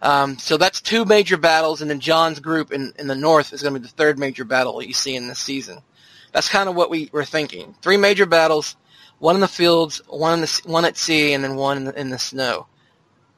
Um, 0.01 0.38
so 0.38 0.57
that's 0.57 0.79
two 0.79 1.03
major 1.03 1.35
battles, 1.35 1.81
and 1.81 1.89
then 1.89 1.99
Jon's 1.99 2.39
group 2.39 2.71
in, 2.71 2.93
in 2.97 3.07
the 3.07 3.15
north 3.15 3.51
is 3.51 3.62
going 3.62 3.73
to 3.73 3.79
be 3.79 3.85
the 3.85 3.93
third 3.93 4.17
major 4.17 4.45
battle 4.45 4.81
you 4.81 4.93
see 4.93 5.15
in 5.15 5.27
this 5.27 5.39
season. 5.39 5.79
That's 6.31 6.47
kind 6.47 6.69
of 6.69 6.75
what 6.75 6.89
we 6.89 7.09
were 7.12 7.25
thinking. 7.25 7.75
Three 7.81 7.97
major 7.97 8.25
battles, 8.25 8.77
one 9.17 9.35
in 9.35 9.41
the 9.41 9.47
fields, 9.47 10.01
one 10.07 10.35
in 10.35 10.41
the 10.41 10.62
one 10.65 10.85
at 10.85 10.95
sea, 10.95 11.33
and 11.33 11.43
then 11.43 11.55
one 11.55 11.77
in 11.77 11.83
the, 11.85 11.99
in 11.99 12.09
the 12.09 12.19
snow. 12.19 12.67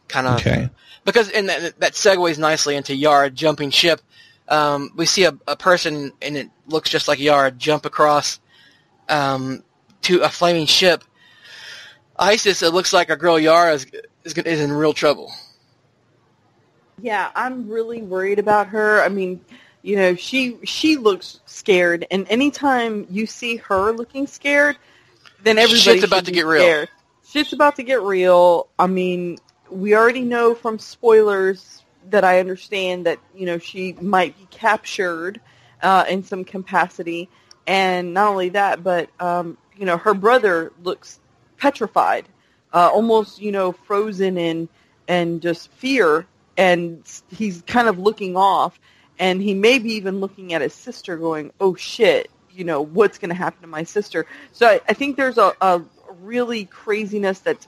Kind 0.07 0.27
of 0.27 0.35
okay. 0.35 0.69
because 1.05 1.29
and 1.29 1.49
that, 1.49 1.79
that 1.79 1.93
segues 1.93 2.37
nicely 2.37 2.75
into 2.75 2.95
Yara 2.95 3.29
jumping 3.29 3.71
ship. 3.71 4.01
Um, 4.51 4.91
we 4.97 5.05
see 5.05 5.23
a, 5.23 5.33
a 5.47 5.55
person 5.55 6.11
and 6.21 6.35
it 6.35 6.49
looks 6.67 6.89
just 6.89 7.07
like 7.07 7.19
Yara 7.19 7.51
jump 7.51 7.85
across 7.85 8.39
um, 9.07 9.63
to 10.03 10.21
a 10.21 10.29
flaming 10.29 10.65
ship. 10.65 11.03
Isis, 12.19 12.61
it 12.61 12.73
looks 12.73 12.91
like 12.91 13.09
our 13.09 13.15
girl 13.15 13.39
Yara 13.39 13.73
is, 13.73 13.87
is, 14.25 14.33
is 14.33 14.59
in 14.59 14.71
real 14.71 14.93
trouble. 14.93 15.31
Yeah, 17.01 17.31
I'm 17.33 17.69
really 17.69 18.01
worried 18.01 18.39
about 18.39 18.67
her. 18.67 19.01
I 19.01 19.07
mean, 19.09 19.39
you 19.81 19.95
know, 19.95 20.15
she 20.15 20.57
she 20.63 20.97
looks 20.97 21.39
scared, 21.47 22.05
and 22.11 22.27
anytime 22.29 23.07
you 23.09 23.25
see 23.25 23.55
her 23.55 23.91
looking 23.91 24.27
scared, 24.27 24.77
then 25.43 25.57
everybody's 25.57 25.81
shit's 25.81 26.03
about 26.03 26.25
to 26.25 26.31
get 26.31 26.45
real. 26.45 26.85
Shit's 27.27 27.53
about 27.53 27.77
to 27.77 27.83
get 27.83 28.01
real. 28.01 28.67
I 28.77 28.85
mean, 28.85 29.39
we 29.71 29.95
already 29.95 30.21
know 30.21 30.53
from 30.53 30.77
spoilers 30.77 31.80
that 32.09 32.23
I 32.23 32.39
understand 32.39 33.05
that 33.05 33.19
you 33.35 33.45
know 33.45 33.57
she 33.57 33.93
might 33.93 34.37
be 34.37 34.47
captured 34.49 35.39
uh, 35.81 36.05
in 36.09 36.23
some 36.23 36.43
capacity, 36.43 37.29
and 37.67 38.13
not 38.13 38.29
only 38.29 38.49
that, 38.49 38.83
but 38.83 39.09
um, 39.19 39.57
you 39.77 39.85
know 39.85 39.97
her 39.97 40.13
brother 40.13 40.71
looks 40.83 41.19
petrified, 41.57 42.27
uh, 42.73 42.89
almost 42.91 43.41
you 43.41 43.51
know 43.51 43.71
frozen 43.71 44.37
in 44.37 44.69
and 45.07 45.41
just 45.41 45.71
fear. 45.73 46.25
And 46.57 47.03
he's 47.29 47.61
kind 47.63 47.87
of 47.87 47.97
looking 47.97 48.35
off. 48.35 48.79
And 49.17 49.41
he 49.41 49.53
may 49.53 49.79
be 49.79 49.93
even 49.93 50.19
looking 50.19 50.53
at 50.53 50.61
his 50.61 50.73
sister 50.73 51.17
going 51.17 51.51
oh 51.59 51.75
shit 51.75 52.29
you 52.53 52.63
know 52.63 52.81
what's 52.81 53.17
going 53.17 53.29
to 53.29 53.35
happen 53.35 53.61
to 53.61 53.67
my 53.67 53.83
sister? 53.83 54.25
So 54.51 54.67
i, 54.67 54.81
I 54.87 54.93
think 54.93 55.17
there's 55.17 55.37
a, 55.37 55.53
a 55.61 55.81
really 56.21 56.65
craziness 56.65 57.39
that's 57.39 57.67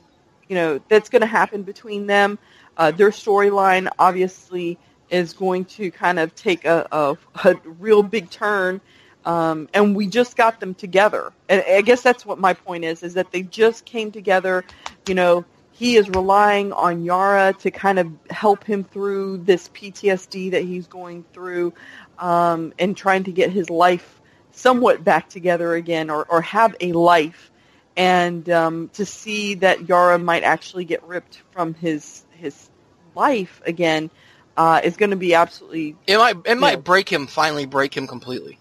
you 0.49 0.55
know 0.55 0.79
that's 0.89 1.09
going 1.09 1.21
to 1.21 1.27
happen 1.27 1.63
between 1.63 2.07
them. 2.07 2.37
Uh, 2.77 2.91
their 2.91 3.09
storyline 3.11 3.89
obviously 3.99 4.77
is 5.09 5.33
going 5.33 5.65
to 5.65 5.91
kind 5.91 6.19
of 6.19 6.33
take 6.35 6.65
a, 6.65 6.87
a, 6.91 7.17
a 7.43 7.55
real 7.79 8.03
big 8.03 8.29
turn. 8.29 8.81
Um, 9.25 9.69
and 9.73 9.95
we 9.95 10.07
just 10.07 10.35
got 10.35 10.59
them 10.59 10.73
together. 10.73 11.31
And 11.47 11.63
I 11.65 11.81
guess 11.81 12.01
that's 12.01 12.25
what 12.25 12.39
my 12.39 12.53
point 12.53 12.83
is, 12.83 13.03
is 13.03 13.13
that 13.13 13.31
they 13.31 13.43
just 13.43 13.85
came 13.85 14.11
together. 14.11 14.65
You 15.07 15.15
know, 15.15 15.45
he 15.71 15.95
is 15.95 16.09
relying 16.09 16.73
on 16.73 17.03
Yara 17.03 17.53
to 17.59 17.71
kind 17.71 17.99
of 17.99 18.11
help 18.29 18.63
him 18.63 18.83
through 18.83 19.37
this 19.37 19.69
PTSD 19.69 20.51
that 20.51 20.63
he's 20.63 20.87
going 20.87 21.25
through 21.33 21.73
um, 22.19 22.73
and 22.77 22.95
trying 22.95 23.23
to 23.25 23.31
get 23.31 23.51
his 23.51 23.69
life 23.69 24.21
somewhat 24.51 25.03
back 25.03 25.29
together 25.29 25.73
again 25.73 26.09
or, 26.09 26.25
or 26.25 26.41
have 26.41 26.75
a 26.79 26.91
life. 26.91 27.51
And 27.95 28.47
um, 28.49 28.89
to 28.93 29.05
see 29.05 29.55
that 29.55 29.87
Yara 29.87 30.19
might 30.19 30.43
actually 30.43 30.85
get 30.85 31.03
ripped 31.03 31.41
from 31.51 31.73
his 31.73 32.23
his 32.43 32.69
life 33.15 33.61
again 33.65 34.09
uh, 34.57 34.81
is 34.83 34.97
going 34.97 35.09
to 35.09 35.15
be 35.15 35.33
absolutely. 35.33 35.95
It 36.05 36.17
might 36.17 36.37
it 36.45 36.57
might 36.57 36.75
know. 36.75 36.81
break 36.81 37.09
him 37.09 37.27
finally 37.27 37.65
break 37.65 37.95
him 37.95 38.05
completely. 38.05 38.59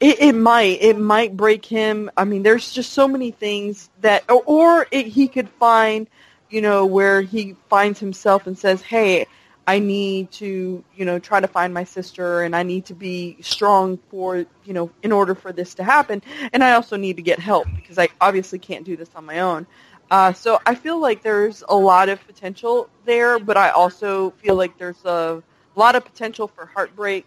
It, 0.00 0.20
it 0.20 0.34
might. 0.34 0.82
It 0.82 0.98
might 0.98 1.36
break 1.36 1.64
him. 1.64 2.10
I 2.16 2.24
mean, 2.24 2.42
there's 2.42 2.72
just 2.72 2.92
so 2.92 3.08
many 3.08 3.30
things 3.30 3.88
that, 4.00 4.24
or, 4.28 4.42
or 4.44 4.86
it, 4.90 5.06
he 5.06 5.28
could 5.28 5.48
find, 5.48 6.08
you 6.50 6.60
know, 6.60 6.84
where 6.84 7.22
he 7.22 7.56
finds 7.70 8.00
himself 8.00 8.46
and 8.46 8.58
says, 8.58 8.82
"Hey, 8.82 9.26
I 9.66 9.78
need 9.78 10.30
to, 10.32 10.84
you 10.94 11.04
know, 11.06 11.18
try 11.18 11.40
to 11.40 11.48
find 11.48 11.72
my 11.72 11.84
sister, 11.84 12.42
and 12.42 12.54
I 12.54 12.64
need 12.64 12.84
to 12.86 12.94
be 12.94 13.38
strong 13.40 13.98
for, 14.10 14.44
you 14.64 14.74
know, 14.74 14.90
in 15.02 15.10
order 15.10 15.34
for 15.34 15.52
this 15.52 15.74
to 15.76 15.84
happen, 15.84 16.20
and 16.52 16.62
I 16.62 16.72
also 16.72 16.98
need 16.98 17.16
to 17.16 17.22
get 17.22 17.38
help 17.38 17.66
because 17.74 17.98
I 17.98 18.08
obviously 18.20 18.58
can't 18.58 18.84
do 18.84 18.96
this 18.96 19.08
on 19.14 19.24
my 19.24 19.40
own." 19.40 19.66
Uh, 20.10 20.32
so 20.32 20.60
I 20.66 20.74
feel 20.74 21.00
like 21.00 21.22
there's 21.22 21.64
a 21.68 21.74
lot 21.74 22.08
of 22.08 22.24
potential 22.26 22.88
there, 23.04 23.38
but 23.38 23.56
I 23.56 23.70
also 23.70 24.30
feel 24.42 24.54
like 24.54 24.78
there's 24.78 25.04
a 25.04 25.42
lot 25.76 25.96
of 25.96 26.04
potential 26.04 26.48
for 26.48 26.66
heartbreak 26.66 27.26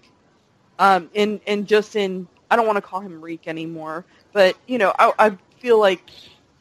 um, 0.80 1.10
in 1.13 1.40
in 1.46 1.66
just 1.66 1.96
in 1.96 2.28
I 2.50 2.56
don't 2.56 2.66
want 2.66 2.78
to 2.78 2.82
call 2.82 3.00
him 3.00 3.22
Reek 3.22 3.48
anymore, 3.48 4.06
but 4.32 4.56
you 4.68 4.78
know 4.78 4.94
I, 4.98 5.12
I 5.20 5.38
feel 5.60 5.80
like 5.80 6.02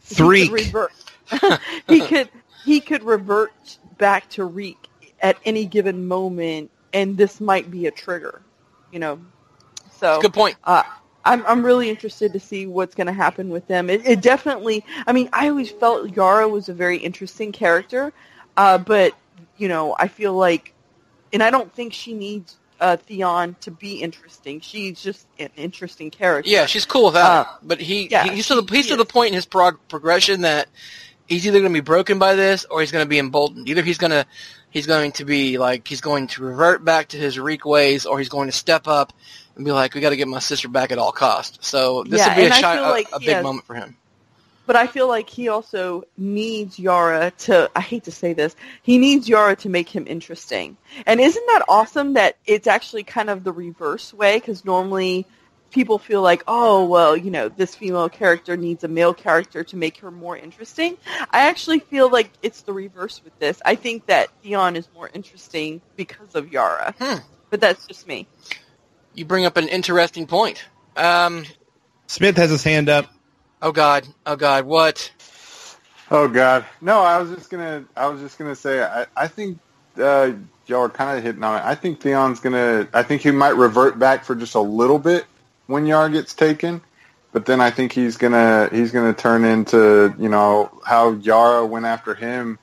he 0.09 0.15
could 0.15 0.51
revert. 0.51 0.93
he 1.89 2.01
could 2.01 2.29
he 2.65 2.81
could 2.81 3.03
revert 3.03 3.79
back 3.99 4.29
to 4.31 4.45
Reek 4.45 4.89
at 5.21 5.37
any 5.45 5.65
given 5.65 6.07
moment, 6.09 6.71
and 6.93 7.17
this 7.17 7.41
might 7.41 7.71
be 7.71 7.87
a 7.87 7.91
trigger. 7.91 8.41
You 8.91 9.01
know, 9.01 9.21
so 9.93 10.21
Good 10.23 10.33
point. 10.33 10.57
uh, 10.65 10.85
I'm 11.27 11.45
I'm 11.47 11.65
really 11.65 11.91
interested 11.91 12.33
to 12.33 12.41
see 12.41 12.67
what's 12.67 12.95
going 12.95 13.09
to 13.09 13.13
happen 13.13 13.51
with 13.51 13.67
them. 13.69 13.91
It, 13.91 14.07
it 14.07 14.21
definitely. 14.23 14.85
I 15.07 15.13
mean, 15.13 15.29
I 15.33 15.49
always 15.49 15.71
felt 15.71 16.15
Yara 16.17 16.49
was 16.49 16.69
a 16.69 16.75
very 16.75 16.97
interesting 16.99 17.53
character, 17.53 18.13
uh, 18.57 18.79
but 18.79 19.13
you 19.59 19.69
know, 19.69 19.95
I 19.99 20.09
feel 20.09 20.33
like, 20.35 20.73
and 21.33 21.43
I 21.43 21.51
don't 21.51 21.73
think 21.75 21.93
she 21.93 22.15
needs 22.15 22.57
uh, 22.81 22.97
Theon 22.97 23.57
to 23.61 23.71
be 23.71 23.97
interesting. 24.03 24.61
She's 24.61 25.01
just 25.03 25.27
an 25.39 25.51
interesting 25.57 26.11
character. 26.11 26.51
Yeah, 26.51 26.67
she's 26.67 26.85
cool 26.85 27.07
without 27.07 27.47
Uh, 27.47 27.51
it. 27.51 27.69
But 27.69 27.81
he, 27.81 28.09
yeah, 28.09 28.25
he 28.25 28.37
he's 28.37 28.49
to 28.49 28.61
the 28.61 28.75
he's 28.75 28.87
he 28.87 28.91
to 28.93 28.97
the 28.97 29.05
point 29.05 29.29
in 29.29 29.35
his 29.35 29.47
prog- 29.47 29.81
progression 29.89 30.43
that 30.43 30.69
he's 31.27 31.47
either 31.47 31.59
going 31.61 31.73
to 31.73 31.77
be 31.77 31.85
broken 31.85 32.19
by 32.19 32.35
this 32.35 32.65
or 32.67 32.81
he's 32.81 32.93
going 32.93 33.05
to 33.05 33.09
be 33.09 33.19
emboldened. 33.19 33.69
Either 33.69 33.83
he's 33.83 33.99
going 33.99 34.13
to 34.13 34.27
he's 34.77 34.87
going 34.87 35.13
to 35.13 35.25
be 35.25 35.57
like 35.57 35.89
he's 35.89 36.03
going 36.03 36.27
to 36.27 36.43
revert 36.45 36.85
back 36.85 37.09
to 37.09 37.17
his 37.17 37.39
Reek 37.39 37.65
ways, 37.65 38.05
or 38.05 38.19
he's 38.19 38.29
going 38.29 38.49
to 38.49 38.53
step 38.53 38.87
up 38.87 39.15
and 39.57 39.65
be 39.65 39.73
like, 39.73 39.95
"We 39.95 40.03
got 40.03 40.11
to 40.11 40.17
get 40.17 40.29
my 40.29 40.39
sister 40.39 40.69
back 40.69 40.93
at 40.93 40.99
all 40.99 41.13
costs." 41.13 41.67
So 41.67 42.05
this 42.05 42.21
Yeah, 42.21 42.29
would 42.29 42.43
be 42.43 42.47
a, 42.47 42.53
shi- 42.53 42.61
feel 42.61 42.85
a, 42.85 43.17
a 43.17 43.21
big 43.21 43.29
has- 43.37 43.43
moment 43.43 43.65
for 43.67 43.75
him. 43.75 43.97
But 44.67 44.75
I 44.77 44.87
feel 44.89 45.07
like 45.09 45.31
he 45.31 45.49
also 45.49 46.03
needs 46.19 46.77
Yara 46.77 47.31
to, 47.47 47.71
I 47.77 47.81
hate 47.81 48.03
to 48.05 48.11
say 48.11 48.33
this, 48.33 48.57
he 48.83 48.99
needs 48.99 49.29
Yara 49.29 49.55
to 49.57 49.69
make 49.69 49.89
him 49.89 50.05
interesting. 50.09 50.77
And 51.07 51.21
isn't 51.21 51.47
that 51.47 51.63
awesome 51.69 52.15
that 52.15 52.37
it's 52.47 52.67
actually 52.67 53.05
kind 53.05 53.31
of 53.31 53.45
the 53.45 53.53
reverse 53.53 54.13
way? 54.13 54.39
Because 54.39 54.65
normally 54.65 55.25
people 55.71 55.99
feel 55.99 56.23
like, 56.23 56.43
oh, 56.47 56.85
well, 56.85 57.17
you 57.17 57.31
know, 57.31 57.49
this 57.49 57.75
female 57.75 58.09
character 58.09 58.57
needs 58.57 58.85
a 58.85 58.89
male 58.89 59.15
character 59.15 59.65
to 59.65 59.77
make 59.77 59.99
her 59.99 60.11
more 60.11 60.37
interesting. 60.37 60.97
I 61.31 61.49
actually 61.49 61.81
feel 61.81 62.11
like 62.11 62.31
it's 62.43 62.63
the 62.63 62.73
reverse 62.73 63.23
with 63.25 63.39
this. 63.39 63.61
I 63.65 63.75
think 63.75 64.07
that 64.07 64.29
Theon 64.43 64.77
is 64.77 64.89
more 64.95 65.11
interesting 65.13 65.81
because 65.97 66.35
of 66.35 66.53
Yara. 66.53 66.95
Hmm. 66.99 67.19
But 67.51 67.61
that's 67.61 67.87
just 67.87 68.07
me. 68.07 68.27
You 69.15 69.25
bring 69.25 69.47
up 69.47 69.57
an 69.57 69.69
interesting 69.69 70.27
point. 70.27 70.65
Um, 70.97 71.45
Smith 72.07 72.37
has 72.37 72.51
his 72.51 72.63
hand 72.63 72.89
up. 72.89 73.07
oh 73.63 73.73
God, 73.73 74.07
oh 74.25 74.37
God, 74.37 74.65
what? 74.67 75.11
Oh 76.11 76.29
God, 76.29 76.65
no! 76.81 77.01
I 77.01 77.19
was 77.19 77.31
just 77.31 77.51
gonna, 77.51 77.85
I 77.97 78.07
was 78.07 78.21
just 78.21 78.39
gonna 78.39 78.55
say, 78.55 78.83
I, 78.83 79.07
I 79.17 79.27
think 79.27 79.59
uh, 79.99 80.33
y'all 80.67 80.83
are 80.83 80.89
kind 80.89 81.19
of 81.19 81.25
hitting 81.25 81.43
on 81.43 81.57
it. 81.57 81.65
I 81.65 81.75
think 81.75 82.01
Theon's 82.01 82.41
gonna, 82.41 82.89
I 82.93 83.03
think 83.03 83.23
he 83.23 83.31
might 83.31 83.57
revert 83.57 83.99
back 83.99 84.25
for 84.25 84.35
just 84.35 84.55
a 84.55 84.61
little 84.61 84.99
bit 84.99 85.25
when 85.67 85.87
Yar 85.87 86.09
gets 86.09 86.35
taken, 86.35 86.81
but 87.33 87.47
then 87.47 87.61
I 87.61 87.71
think 87.71 87.93
he's 87.93 88.17
gonna, 88.17 88.69
he's 88.73 88.93
gonna 88.93 89.15
turn 89.15 89.45
into, 89.45 90.15
you 90.19 90.29
know, 90.29 90.71
how 90.85 91.13
Yara 91.13 91.67
went 91.67 91.87
after 91.87 92.15
him 92.15 92.59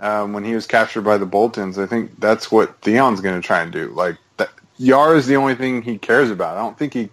um, 0.00 0.32
when 0.32 0.44
he 0.44 0.54
was 0.54 0.66
captured 0.66 1.02
by 1.02 1.18
the 1.18 1.26
Boltons. 1.26 1.78
I 1.78 1.86
think 1.86 2.18
that's 2.20 2.50
what 2.50 2.80
Theon's 2.80 3.20
gonna 3.20 3.42
try 3.42 3.62
and 3.62 3.72
do. 3.72 3.88
Like 3.88 4.16
that, 4.36 4.50
Yara 4.78 5.16
is 5.16 5.26
the 5.26 5.36
only 5.36 5.54
thing 5.54 5.82
he 5.82 5.98
cares 5.98 6.30
about. 6.30 6.56
I 6.56 6.60
don't 6.60 6.78
think 6.78 6.94
he, 6.94 7.10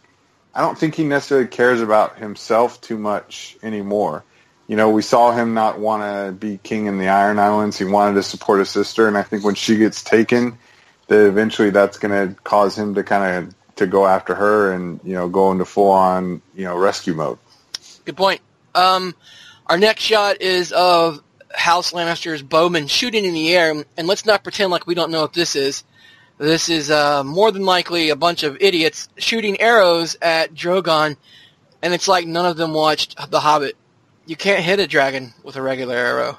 I 0.54 0.62
don't 0.62 0.78
think 0.78 0.96
he 0.96 1.04
necessarily 1.04 1.48
cares 1.48 1.82
about 1.82 2.18
himself 2.18 2.80
too 2.82 2.98
much 2.98 3.58
anymore 3.64 4.24
you 4.72 4.78
know, 4.78 4.90
we 4.90 5.02
saw 5.02 5.34
him 5.34 5.54
not 5.54 5.80
want 5.80 6.02
to 6.02 6.32
be 6.32 6.58
king 6.58 6.86
in 6.86 6.98
the 6.98 7.10
Iron 7.10 7.40
Islands. 7.40 7.78
He 7.78 7.84
wanted 7.84 8.14
to 8.14 8.24
support 8.24 8.60
his 8.60 8.70
sister, 8.70 9.06
and 9.06 9.18
I 9.18 9.22
think 9.22 9.44
when 9.44 9.56
she 9.56 9.76
gets 9.76 10.02
taken, 10.02 10.58
that 11.10 11.28
eventually 11.28 11.72
that's 11.72 11.98
going 11.98 12.30
to 12.30 12.42
cause 12.44 12.78
him 12.78 12.96
to 12.96 13.04
kind 13.04 13.36
of 13.36 13.61
to 13.76 13.88
go 13.88 14.06
after 14.06 14.36
her 14.36 14.74
and 14.74 15.00
you 15.04 15.14
know 15.14 15.28
go 15.30 15.52
into 15.52 15.66
full 15.66 15.92
on 15.92 16.42
you 16.56 16.66
know 16.66 16.78
rescue 16.78 17.14
mode. 17.14 17.38
Good 18.06 18.18
point. 18.18 18.42
Um, 18.76 19.16
our 19.68 19.78
next 19.78 20.04
shot 20.04 20.42
is 20.42 20.72
of 20.72 21.22
House 21.54 21.92
Lannister's 21.92 22.42
bowman 22.42 22.88
shooting 22.88 23.26
in 23.26 23.34
the 23.34 23.56
air, 23.56 23.84
and 23.98 24.08
let's 24.08 24.26
not 24.26 24.44
pretend 24.44 24.72
like 24.72 24.88
we 24.88 24.96
don't 24.96 25.12
know 25.12 25.22
what 25.22 25.34
this 25.34 25.56
is. 25.56 25.84
This 26.38 26.70
is 26.70 26.90
uh, 26.90 27.24
more 27.24 27.52
than 27.52 27.66
likely 27.66 28.10
a 28.10 28.16
bunch 28.16 28.44
of 28.44 28.58
idiots 28.60 29.10
shooting 29.18 29.62
arrows 29.62 30.18
at 30.22 30.54
Drogon, 30.54 31.16
and 31.82 31.94
it's 31.94 32.08
like 32.08 32.26
none 32.26 32.46
of 32.46 32.58
them 32.58 32.74
watched 32.74 33.16
The 33.30 33.40
Hobbit. 33.40 33.76
You 34.26 34.36
can't 34.36 34.64
hit 34.64 34.80
a 34.80 34.88
dragon 34.88 35.34
with 35.44 35.56
a 35.56 35.62
regular 35.62 35.96
arrow, 35.96 36.38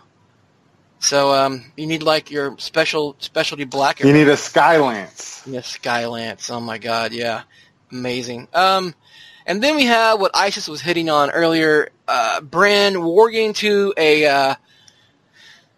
so 1.03 1.35
um, 1.35 1.65
you 1.77 1.87
need 1.87 2.03
like 2.03 2.31
your 2.31 2.57
special 2.59 3.17
specialty 3.19 3.65
black 3.65 4.01
arrow. 4.01 4.09
You 4.09 4.15
need 4.15 4.29
a 4.29 4.37
Skylance. 4.37 5.43
Yes, 5.47 5.77
Skylance. 5.77 6.51
Oh 6.51 6.61
my 6.61 6.79
god, 6.79 7.13
yeah. 7.13 7.43
Amazing. 7.91 8.49
Um, 8.55 8.95
and 9.45 9.63
then 9.63 9.77
we 9.77 9.85
have 9.85 10.21
what 10.21 10.31
Isis 10.35 10.69
was 10.69 10.81
hitting 10.81 11.11
on 11.11 11.31
earlier, 11.31 11.91
uh, 12.07 12.41
Bran 12.41 12.95
warging 12.95 13.55
to 13.57 13.93
a, 13.97 14.27
uh, 14.27 14.55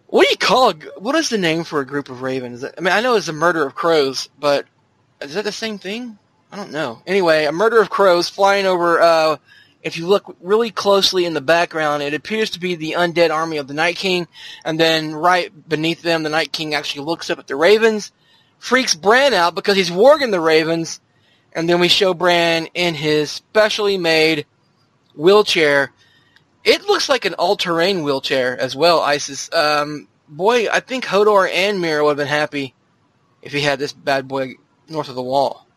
what 0.07 0.23
do 0.23 0.29
you 0.29 0.37
call 0.37 0.69
a, 0.69 0.73
what 0.99 1.15
is 1.15 1.29
the 1.29 1.37
name 1.37 1.63
for 1.63 1.81
a 1.81 1.85
group 1.85 2.09
of 2.09 2.21
ravens? 2.21 2.63
I 2.63 2.79
mean, 2.79 2.93
I 2.93 3.01
know 3.01 3.15
it's 3.15 3.27
a 3.27 3.33
murder 3.33 3.65
of 3.65 3.75
crows, 3.75 4.29
but 4.39 4.65
is 5.21 5.33
that 5.33 5.43
the 5.43 5.51
same 5.51 5.79
thing? 5.79 6.17
I 6.51 6.57
don't 6.57 6.71
know. 6.71 7.01
Anyway, 7.07 7.45
a 7.45 7.51
murder 7.51 7.81
of 7.81 7.89
crows 7.89 8.29
flying 8.29 8.65
over, 8.65 9.01
uh, 9.01 9.37
if 9.85 9.97
you 9.97 10.07
look 10.07 10.35
really 10.41 10.71
closely 10.71 11.25
in 11.25 11.35
the 11.35 11.41
background, 11.41 12.01
it 12.01 12.15
appears 12.15 12.49
to 12.49 12.59
be 12.59 12.73
the 12.73 12.95
undead 12.97 13.29
army 13.29 13.57
of 13.57 13.67
the 13.67 13.75
Night 13.75 13.95
King, 13.95 14.27
and 14.65 14.79
then 14.79 15.13
right 15.13 15.51
beneath 15.69 16.01
them, 16.01 16.23
the 16.23 16.29
Night 16.29 16.51
King 16.51 16.73
actually 16.73 17.05
looks 17.05 17.29
up 17.29 17.37
at 17.37 17.45
the 17.45 17.55
ravens, 17.55 18.11
freaks 18.57 18.95
Bran 18.95 19.35
out 19.35 19.53
because 19.53 19.75
he's 19.75 19.91
warging 19.91 20.31
the 20.31 20.41
ravens, 20.41 20.99
and 21.53 21.69
then 21.69 21.79
we 21.79 21.87
show 21.87 22.15
Bran 22.15 22.65
in 22.73 22.95
his 22.95 23.29
specially 23.29 23.99
made 23.99 24.47
wheelchair. 25.13 25.93
It 26.63 26.87
looks 26.87 27.07
like 27.07 27.25
an 27.25 27.35
all-terrain 27.35 28.01
wheelchair 28.01 28.59
as 28.59 28.75
well, 28.75 29.01
Isis. 29.01 29.53
Um, 29.53 30.07
boy, 30.27 30.67
I 30.67 30.79
think 30.79 31.05
Hodor 31.05 31.47
and 31.47 31.77
Meera 31.77 32.03
would 32.03 32.17
have 32.17 32.17
been 32.17 32.27
happy 32.27 32.73
if 33.43 33.53
he 33.53 33.61
had 33.61 33.77
this 33.77 33.93
bad 33.93 34.27
boy 34.27 34.55
north 34.89 35.09
of 35.09 35.15
the 35.15 35.21
wall. 35.21 35.67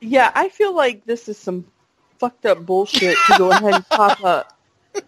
Yeah, 0.00 0.32
I 0.34 0.48
feel 0.48 0.74
like 0.74 1.06
this 1.06 1.28
is 1.28 1.38
some 1.38 1.66
fucked 2.18 2.46
up 2.46 2.64
bullshit 2.64 3.16
to 3.26 3.38
go 3.38 3.50
ahead 3.50 3.74
and 3.74 3.88
pop 3.88 4.24
up 4.24 4.52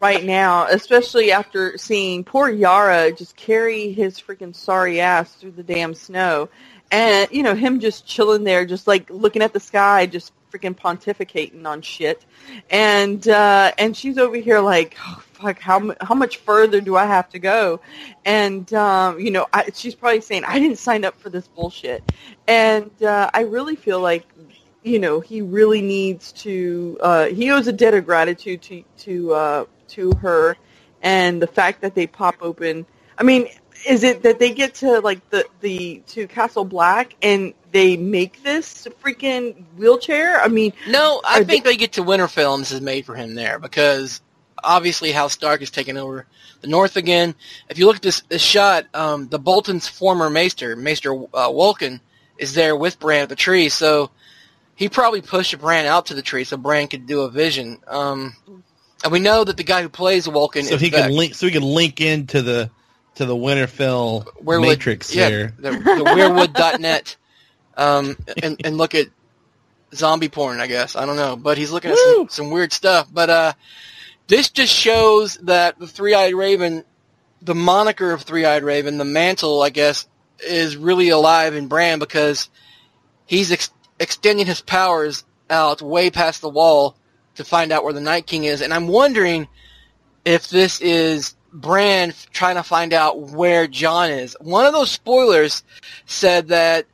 right 0.00 0.24
now, 0.24 0.66
especially 0.66 1.32
after 1.32 1.78
seeing 1.78 2.24
poor 2.24 2.48
Yara 2.48 3.12
just 3.12 3.36
carry 3.36 3.92
his 3.92 4.20
freaking 4.20 4.54
sorry 4.54 5.00
ass 5.00 5.34
through 5.34 5.52
the 5.52 5.62
damn 5.62 5.94
snow. 5.94 6.48
And, 6.90 7.28
you 7.32 7.42
know, 7.42 7.54
him 7.54 7.80
just 7.80 8.06
chilling 8.06 8.44
there, 8.44 8.64
just 8.64 8.86
like 8.86 9.10
looking 9.10 9.42
at 9.42 9.52
the 9.52 9.60
sky, 9.60 10.06
just 10.06 10.32
freaking 10.52 10.76
pontificating 10.76 11.66
on 11.66 11.82
shit. 11.82 12.24
And, 12.70 13.26
uh, 13.28 13.72
and 13.76 13.96
she's 13.96 14.18
over 14.18 14.36
here 14.36 14.60
like, 14.60 14.96
oh, 15.00 15.22
fuck, 15.32 15.58
how, 15.58 15.94
how 16.00 16.14
much 16.14 16.38
further 16.38 16.80
do 16.80 16.96
I 16.96 17.06
have 17.06 17.28
to 17.30 17.40
go? 17.40 17.80
And, 18.24 18.72
um, 18.72 19.18
you 19.18 19.32
know, 19.32 19.46
I, 19.52 19.70
she's 19.74 19.96
probably 19.96 20.20
saying, 20.20 20.44
I 20.44 20.60
didn't 20.60 20.78
sign 20.78 21.04
up 21.04 21.18
for 21.20 21.28
this 21.28 21.48
bullshit. 21.48 22.04
And, 22.46 22.90
uh, 23.02 23.30
I 23.34 23.42
really 23.42 23.74
feel 23.76 24.00
like 24.00 24.24
you 24.86 24.98
know 24.98 25.20
he 25.20 25.42
really 25.42 25.82
needs 25.82 26.32
to 26.32 26.96
uh 27.00 27.26
he 27.26 27.50
owes 27.50 27.66
a 27.66 27.72
debt 27.72 27.94
of 27.94 28.06
gratitude 28.06 28.62
to 28.62 28.84
to 28.96 29.34
uh 29.34 29.64
to 29.88 30.12
her 30.12 30.56
and 31.02 31.42
the 31.42 31.46
fact 31.46 31.80
that 31.82 31.94
they 31.94 32.06
pop 32.06 32.36
open 32.40 32.86
I 33.18 33.22
mean, 33.22 33.48
is 33.88 34.02
it 34.02 34.22
that 34.22 34.38
they 34.38 34.52
get 34.52 34.74
to 34.76 35.00
like 35.00 35.28
the 35.30 35.46
the 35.60 36.02
to 36.08 36.26
Castle 36.26 36.64
Black 36.64 37.14
and 37.22 37.54
they 37.72 37.96
make 37.96 38.42
this 38.42 38.86
freaking 39.02 39.64
wheelchair? 39.76 40.40
I 40.40 40.48
mean, 40.48 40.72
No, 40.88 41.20
I 41.24 41.44
think 41.44 41.64
they 41.64 41.76
get 41.76 41.92
to 41.92 42.02
Winterfell 42.02 42.54
and 42.54 42.62
this 42.62 42.72
is 42.72 42.80
made 42.80 43.06
for 43.06 43.14
him 43.14 43.34
there 43.34 43.58
because 43.58 44.20
obviously 44.62 45.12
House 45.12 45.32
Stark 45.32 45.62
is 45.62 45.70
taking 45.70 45.96
over 45.96 46.26
the 46.60 46.68
North 46.68 46.96
again. 46.96 47.34
If 47.68 47.78
you 47.78 47.86
look 47.86 47.96
at 47.96 48.02
this, 48.02 48.22
this 48.22 48.42
shot, 48.42 48.86
um, 48.94 49.28
the 49.28 49.38
Bolton's 49.38 49.88
former 49.88 50.30
maester, 50.30 50.74
Maester 50.74 51.14
uh, 51.34 51.52
is 52.38 52.54
there 52.54 52.76
with 52.76 52.98
Bran 52.98 53.22
at 53.22 53.28
the 53.28 53.36
tree. 53.36 53.68
So 53.68 54.10
he 54.76 54.88
probably 54.88 55.22
pushed 55.22 55.58
Bran 55.58 55.86
out 55.86 56.06
to 56.06 56.14
the 56.14 56.22
tree 56.22 56.44
so 56.44 56.56
Bran 56.56 56.86
could 56.86 57.06
do 57.06 57.22
a 57.22 57.30
vision. 57.30 57.78
Um, 57.88 58.36
and 59.02 59.12
we 59.12 59.18
know 59.18 59.42
that 59.42 59.56
the 59.56 59.64
guy 59.64 59.82
who 59.82 59.88
plays 59.88 60.26
Wolkan 60.26 60.64
So 60.64 60.76
he 60.76 60.90
can 60.90 61.10
link. 61.10 61.34
So 61.34 61.46
he 61.46 61.52
can 61.52 61.62
link 61.62 62.00
into 62.00 62.42
the 62.42 62.70
to 63.16 63.24
the 63.24 63.34
Winterfell 63.34 64.26
Weirwood- 64.42 64.62
matrix 64.62 65.14
yeah, 65.14 65.28
there. 65.28 65.54
The, 65.58 65.70
the 65.70 66.04
Weirwood.net, 66.04 67.16
um, 67.76 68.16
and, 68.42 68.60
and 68.64 68.76
look 68.76 68.94
at 68.94 69.06
zombie 69.94 70.28
porn, 70.28 70.60
I 70.60 70.66
guess. 70.66 70.96
I 70.96 71.06
don't 71.06 71.16
know. 71.16 71.36
But 71.36 71.56
he's 71.56 71.70
looking 71.70 71.90
at 71.90 71.96
some, 71.98 72.28
some 72.28 72.50
weird 72.50 72.72
stuff. 72.74 73.08
But 73.10 73.30
uh, 73.30 73.52
this 74.26 74.50
just 74.50 74.74
shows 74.74 75.36
that 75.38 75.78
the 75.78 75.86
Three-Eyed 75.86 76.34
Raven, 76.34 76.84
the 77.40 77.54
moniker 77.54 78.12
of 78.12 78.22
Three-Eyed 78.22 78.62
Raven, 78.62 78.98
the 78.98 79.04
mantle, 79.06 79.62
I 79.62 79.70
guess, 79.70 80.06
is 80.46 80.76
really 80.76 81.08
alive 81.08 81.54
in 81.54 81.68
Bran 81.68 81.98
because 81.98 82.50
he's 83.24 83.50
ex- 83.50 83.70
extending 83.98 84.46
his 84.46 84.60
powers 84.60 85.24
out 85.48 85.82
way 85.82 86.10
past 86.10 86.40
the 86.40 86.48
wall 86.48 86.96
to 87.36 87.44
find 87.44 87.72
out 87.72 87.84
where 87.84 87.92
the 87.92 88.00
Night 88.00 88.26
King 88.26 88.44
is. 88.44 88.60
And 88.60 88.72
I'm 88.72 88.88
wondering 88.88 89.48
if 90.24 90.48
this 90.48 90.80
is 90.80 91.34
Bran 91.52 92.12
trying 92.32 92.56
to 92.56 92.62
find 92.62 92.92
out 92.92 93.18
where 93.18 93.66
Jon 93.66 94.10
is. 94.10 94.36
One 94.40 94.66
of 94.66 94.72
those 94.72 94.90
spoilers 94.90 95.62
said 96.04 96.48
that 96.48 96.86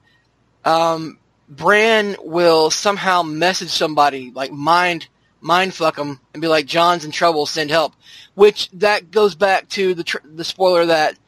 um, 0.64 1.18
Bran 1.48 2.16
will 2.22 2.70
somehow 2.70 3.22
message 3.22 3.70
somebody, 3.70 4.30
like 4.34 4.53
mind 4.53 5.09
mind 5.40 5.74
fuck 5.74 5.98
him, 5.98 6.20
and 6.32 6.40
be 6.40 6.48
like, 6.48 6.66
"Jon's 6.66 7.05
in 7.05 7.11
trouble, 7.11 7.46
send 7.46 7.70
help." 7.70 7.94
Which 8.34 8.70
that 8.74 9.11
goes 9.11 9.34
back 9.34 9.68
to 9.70 9.94
the 9.94 10.05
tr- 10.05 10.18
the 10.24 10.44
spoiler 10.44 10.86
that 10.86 11.18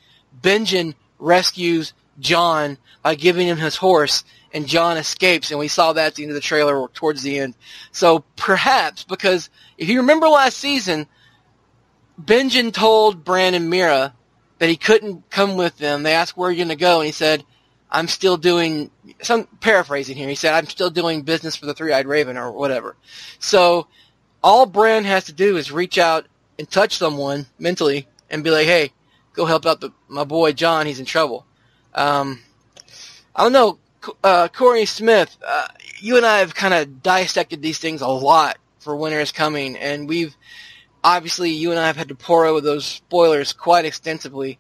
Benjen 0.40 0.94
rescues 1.18 1.92
Jon 2.20 2.78
by 3.02 3.16
giving 3.16 3.48
him 3.48 3.58
his 3.58 3.76
horse, 3.76 4.24
and 4.54 4.68
Jon 4.68 4.96
escapes, 4.96 5.50
and 5.50 5.58
we 5.58 5.66
saw 5.66 5.92
that 5.92 6.06
at 6.06 6.14
the 6.14 6.22
end 6.22 6.30
of 6.30 6.36
the 6.36 6.40
trailer 6.40 6.78
or 6.78 6.88
towards 6.88 7.22
the 7.22 7.40
end. 7.40 7.54
So 7.90 8.20
perhaps 8.36 9.02
because 9.02 9.50
if 9.76 9.88
you 9.88 9.98
remember 10.00 10.28
last 10.28 10.56
season, 10.58 11.08
Benjen 12.22 12.72
told 12.72 13.24
Bran 13.24 13.54
and 13.54 13.70
Meera 13.70 14.12
that 14.60 14.68
he 14.68 14.76
couldn't 14.76 15.28
come 15.28 15.56
with 15.56 15.76
them. 15.78 16.04
They 16.04 16.14
asked 16.14 16.36
where 16.36 16.52
you 16.52 16.58
going 16.58 16.68
to 16.68 16.76
go, 16.76 17.00
and 17.00 17.06
he 17.06 17.12
said, 17.12 17.44
"I'm 17.90 18.06
still 18.06 18.36
doing." 18.36 18.90
Some 19.20 19.48
paraphrasing 19.60 20.16
here. 20.16 20.28
He 20.28 20.36
said, 20.36 20.54
"I'm 20.54 20.68
still 20.68 20.90
doing 20.90 21.22
business 21.22 21.56
for 21.56 21.66
the 21.66 21.74
Three-Eyed 21.74 22.06
Raven 22.06 22.38
or 22.38 22.52
whatever." 22.52 22.94
So 23.40 23.88
all 24.42 24.66
Bran 24.66 25.04
has 25.04 25.24
to 25.24 25.32
do 25.32 25.56
is 25.56 25.72
reach 25.72 25.98
out 25.98 26.26
and 26.60 26.70
touch 26.70 26.96
someone 26.96 27.46
mentally 27.58 28.06
and 28.30 28.44
be 28.44 28.50
like, 28.50 28.66
"Hey, 28.66 28.92
go 29.32 29.46
help 29.46 29.66
out 29.66 29.80
the 29.80 29.90
my 30.06 30.22
boy 30.22 30.52
Jon. 30.52 30.86
He's 30.86 31.00
in 31.00 31.06
trouble." 31.06 31.44
Um, 31.92 32.40
I 33.34 33.42
don't 33.42 33.52
know, 33.52 33.78
uh, 34.22 34.48
Corey 34.48 34.86
Smith. 34.86 35.36
Uh, 35.46 35.68
you 35.98 36.16
and 36.16 36.26
I 36.26 36.38
have 36.38 36.54
kind 36.54 36.74
of 36.74 37.02
dissected 37.02 37.62
these 37.62 37.78
things 37.78 38.00
a 38.00 38.08
lot 38.08 38.58
for 38.80 38.96
Winter 38.96 39.20
is 39.20 39.32
Coming, 39.32 39.76
and 39.76 40.08
we've 40.08 40.36
obviously 41.02 41.50
you 41.50 41.70
and 41.70 41.80
I 41.80 41.86
have 41.86 41.96
had 41.96 42.08
to 42.08 42.14
pour 42.14 42.44
over 42.46 42.60
those 42.60 42.84
spoilers 42.84 43.52
quite 43.52 43.84
extensively. 43.84 44.58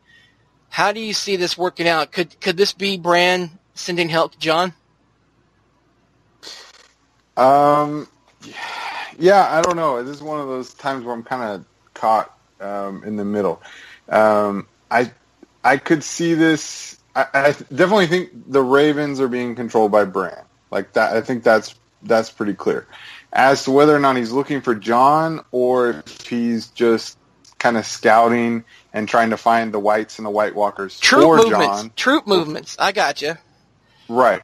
How 0.68 0.92
do 0.92 1.00
you 1.00 1.14
see 1.14 1.36
this 1.36 1.56
working 1.56 1.88
out? 1.88 2.12
Could 2.12 2.40
could 2.40 2.56
this 2.56 2.72
be 2.72 2.96
Bran 2.96 3.50
sending 3.74 4.08
help 4.08 4.32
to 4.32 4.38
Jon? 4.38 4.72
Um, 7.36 8.08
yeah, 9.18 9.46
I 9.50 9.62
don't 9.62 9.76
know. 9.76 10.02
This 10.02 10.16
is 10.16 10.22
one 10.22 10.40
of 10.40 10.48
those 10.48 10.74
times 10.74 11.04
where 11.04 11.14
I'm 11.14 11.22
kind 11.22 11.42
of 11.42 11.64
caught 11.94 12.36
um, 12.60 13.02
in 13.04 13.16
the 13.16 13.24
middle. 13.24 13.62
Um, 14.08 14.66
I 14.90 15.12
I 15.62 15.76
could 15.76 16.02
see 16.02 16.34
this. 16.34 16.98
I, 17.14 17.26
I 17.32 17.52
definitely 17.52 18.06
think 18.06 18.30
the 18.50 18.62
Ravens 18.62 19.20
are 19.20 19.28
being 19.28 19.54
controlled 19.54 19.92
by 19.92 20.04
Bran. 20.04 20.44
Like 20.70 20.92
that, 20.94 21.16
I 21.16 21.20
think 21.20 21.44
that's 21.44 21.74
that's 22.02 22.30
pretty 22.30 22.54
clear. 22.54 22.86
As 23.32 23.64
to 23.64 23.70
whether 23.70 23.94
or 23.94 24.00
not 24.00 24.16
he's 24.16 24.32
looking 24.32 24.60
for 24.60 24.74
Jon 24.74 25.44
or 25.50 25.90
if 25.90 26.26
he's 26.26 26.68
just 26.68 27.18
kind 27.58 27.76
of 27.76 27.86
scouting 27.86 28.64
and 28.92 29.08
trying 29.08 29.30
to 29.30 29.36
find 29.36 29.72
the 29.72 29.78
whites 29.78 30.18
and 30.18 30.26
the 30.26 30.30
White 30.30 30.54
Walkers 30.54 31.00
Troop 31.00 31.22
for 31.22 31.36
movements. 31.38 31.82
Jon. 31.82 31.92
Troop 31.96 32.26
movements. 32.26 32.76
I 32.78 32.92
got 32.92 33.22
you. 33.22 33.34
Right. 34.08 34.42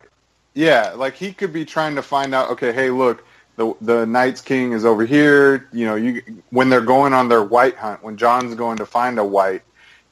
Yeah, 0.54 0.94
like 0.96 1.14
he 1.14 1.32
could 1.32 1.52
be 1.52 1.64
trying 1.64 1.96
to 1.96 2.02
find 2.02 2.34
out. 2.34 2.50
Okay, 2.50 2.72
hey, 2.72 2.90
look, 2.90 3.24
the 3.56 3.74
the 3.80 4.06
Knights 4.06 4.40
King 4.40 4.72
is 4.72 4.84
over 4.84 5.04
here. 5.04 5.68
You 5.72 5.86
know, 5.86 5.94
you 5.94 6.22
when 6.50 6.70
they're 6.70 6.80
going 6.80 7.12
on 7.12 7.28
their 7.28 7.42
white 7.42 7.76
hunt, 7.76 8.02
when 8.02 8.16
Jon's 8.16 8.54
going 8.54 8.78
to 8.78 8.86
find 8.86 9.18
a 9.18 9.24
white, 9.24 9.62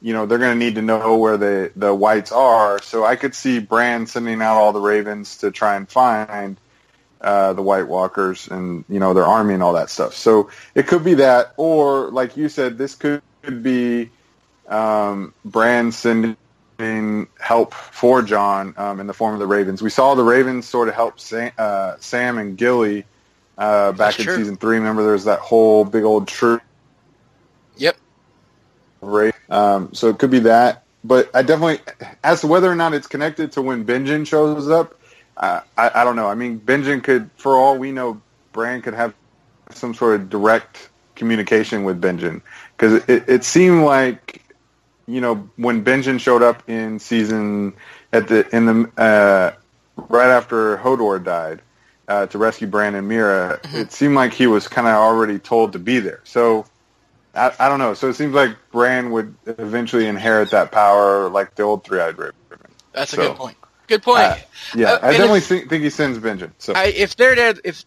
you 0.01 0.13
know, 0.13 0.27
they're 0.27 0.39
going 0.39 0.59
to 0.59 0.65
need 0.65 0.77
to 0.77 0.83
know 0.83 1.17
where 1.17 1.37
the 1.37 1.73
the 1.77 1.95
whites 1.95 2.33
are. 2.33 2.81
So 2.83 3.05
I 3.05 3.17
could 3.17 3.35
see 3.35 3.59
Bran 3.59 4.07
sending 4.07 4.41
out 4.43 4.57
all 4.57 4.73
the 4.73 4.81
ravens 4.81 5.39
to 5.39 5.51
try 5.51 5.77
and 5.77 5.89
find 5.89 6.57
uh, 7.21 7.53
the 7.53 7.63
White 7.63 7.89
Walkers 7.89 8.49
and 8.49 8.85
you 8.89 9.01
know 9.01 9.15
their 9.15 9.25
army 9.25 9.55
and 9.55 9.63
all 9.63 9.73
that 9.75 9.91
stuff. 9.91 10.15
So 10.15 10.51
it 10.75 10.87
could 10.87 11.05
be 11.05 11.15
that, 11.15 11.53
or 11.57 12.11
like 12.11 12.37
you 12.37 12.49
said, 12.49 12.79
this 12.79 12.95
could, 12.95 13.23
be 13.63 14.11
um, 14.69 15.33
Bran 15.45 15.91
sending 15.91 16.37
help 17.41 17.73
for 17.73 18.21
Jon 18.21 18.75
um, 18.77 19.01
in 19.01 19.07
the 19.07 19.15
form 19.15 19.33
of 19.33 19.39
the 19.39 19.47
Ravens. 19.47 19.81
We 19.81 19.89
saw 19.91 20.15
the 20.15 20.25
Ravens 20.25 20.67
sort 20.67 20.89
of 20.89 20.95
help 20.95 21.19
Sam, 21.19 21.53
uh, 21.57 21.95
Sam 21.99 22.37
and 22.37 22.59
Gilly 22.59 23.07
uh, 23.57 23.93
back 23.93 23.97
That's 23.97 24.19
in 24.19 24.25
true. 24.27 24.37
season 24.37 24.57
three. 24.57 24.77
Remember, 24.77 25.03
there's 25.03 25.25
that 25.25 25.39
whole 25.39 25.85
big 25.85 26.05
old 26.05 26.29
troop. 26.29 26.63
Yep. 27.79 27.97
Right. 29.01 29.35
Um, 29.51 29.95
so 29.95 30.09
it 30.09 30.19
could 30.19 30.31
be 30.31 30.41
that. 30.41 30.85
But 31.05 31.31
I 31.35 31.43
definitely, 31.43 31.81
as 32.25 32.41
to 32.41 32.47
whether 32.47 32.71
or 32.71 32.75
not 32.75 32.93
it's 32.93 33.07
connected 33.07 33.53
to 33.53 33.63
when 33.63 33.85
Benjen 33.85 34.27
shows 34.27 34.69
up, 34.69 34.99
uh, 35.37 35.61
I, 35.77 35.91
I 35.95 36.05
don't 36.05 36.17
know. 36.17 36.27
I 36.27 36.35
mean, 36.35 36.61
Benjen 36.61 37.03
could, 37.03 37.31
for 37.37 37.57
all 37.57 37.79
we 37.79 37.93
know, 37.93 38.21
Bran 38.53 38.83
could 38.83 38.95
have 38.95 39.15
some 39.71 39.95
sort 39.95 40.21
of 40.21 40.29
direct 40.29 40.89
communication 41.15 41.85
with 41.85 42.01
Benjen 42.01 42.41
because 42.77 43.03
it, 43.09 43.29
it 43.29 43.45
seemed 43.45 43.85
like, 43.85 44.43
you 45.07 45.21
know, 45.21 45.49
when 45.57 45.85
Benjen 45.85 46.19
showed 46.19 46.43
up 46.43 46.69
in 46.69 46.99
season 46.99 47.75
at 48.13 48.29
the 48.29 48.49
in 48.55 48.67
the 48.67 49.01
uh, 49.01 49.55
right 50.09 50.29
after 50.29 50.77
Hodor 50.79 51.23
died 51.23 51.61
uh, 52.09 52.27
to 52.27 52.39
rescue 52.39 52.67
Bran 52.67 52.95
and 52.95 53.09
Meera, 53.09 53.61
it 53.75 53.93
seemed 53.93 54.15
like 54.17 54.33
he 54.33 54.47
was 54.47 54.67
kind 54.69 54.89
of 54.89 54.95
already 54.95 55.39
told 55.39 55.73
to 55.73 55.79
be 55.79 56.01
there. 56.01 56.21
So. 56.25 56.67
I, 57.39 57.55
I 57.59 57.69
don't 57.69 57.79
know. 57.79 57.95
So 57.95 58.09
it 58.09 58.15
seems 58.15 58.35
like 58.35 58.57
Bran 58.73 59.11
would 59.13 59.35
eventually 59.47 60.07
inherit 60.07 60.51
that 60.51 60.73
power, 60.73 61.29
like 61.29 61.55
the 61.55 61.63
old 61.63 61.85
three-eyed 61.85 62.19
raven. 62.19 62.35
That's 62.93 63.13
a 63.13 63.17
So, 63.17 63.29
good 63.29 63.37
point. 63.37 63.57
Good 63.87 64.03
point. 64.03 64.21
uh, 64.21 64.37
Yeah, 64.75 64.93
Uh, 64.93 64.99
I 65.03 65.11
definitely 65.13 65.39
if- 65.39 65.47
think, 65.69 65.83
he 65.83 65.91
sends 65.91 66.19
Benjen. 66.19 66.53
So 66.59 66.75
I, 66.75 66.87
if 66.87 67.17
they're 67.17 67.35
there, 67.35 67.55
if 67.65 67.85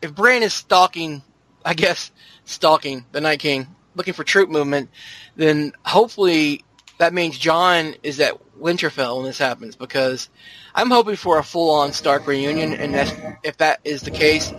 if 0.00 0.14
Bran 0.14 0.42
is 0.44 0.54
stalking, 0.54 1.22
I 1.64 1.74
guess 1.74 2.12
stalking 2.44 3.04
the 3.10 3.20
Night 3.20 3.40
King, 3.40 3.66
looking 3.96 4.14
for 4.14 4.22
troop 4.22 4.48
movement, 4.48 4.90
then 5.34 5.72
hopefully 5.84 6.64
that 6.98 7.12
means 7.12 7.36
Jon 7.36 7.94
is 8.04 8.20
at 8.20 8.34
Winterfell 8.60 9.16
when 9.16 9.24
this 9.26 9.38
happens 9.38 9.74
because 9.76 10.28
I'm 10.74 10.90
hoping 10.90 11.16
for 11.16 11.38
a 11.38 11.42
full-on 11.42 11.92
Stark 11.92 12.26
reunion, 12.28 12.74
and 12.74 12.94
that's, 12.94 13.12
if 13.42 13.56
that 13.58 13.80
is 13.84 14.02
the 14.02 14.10
case, 14.12 14.52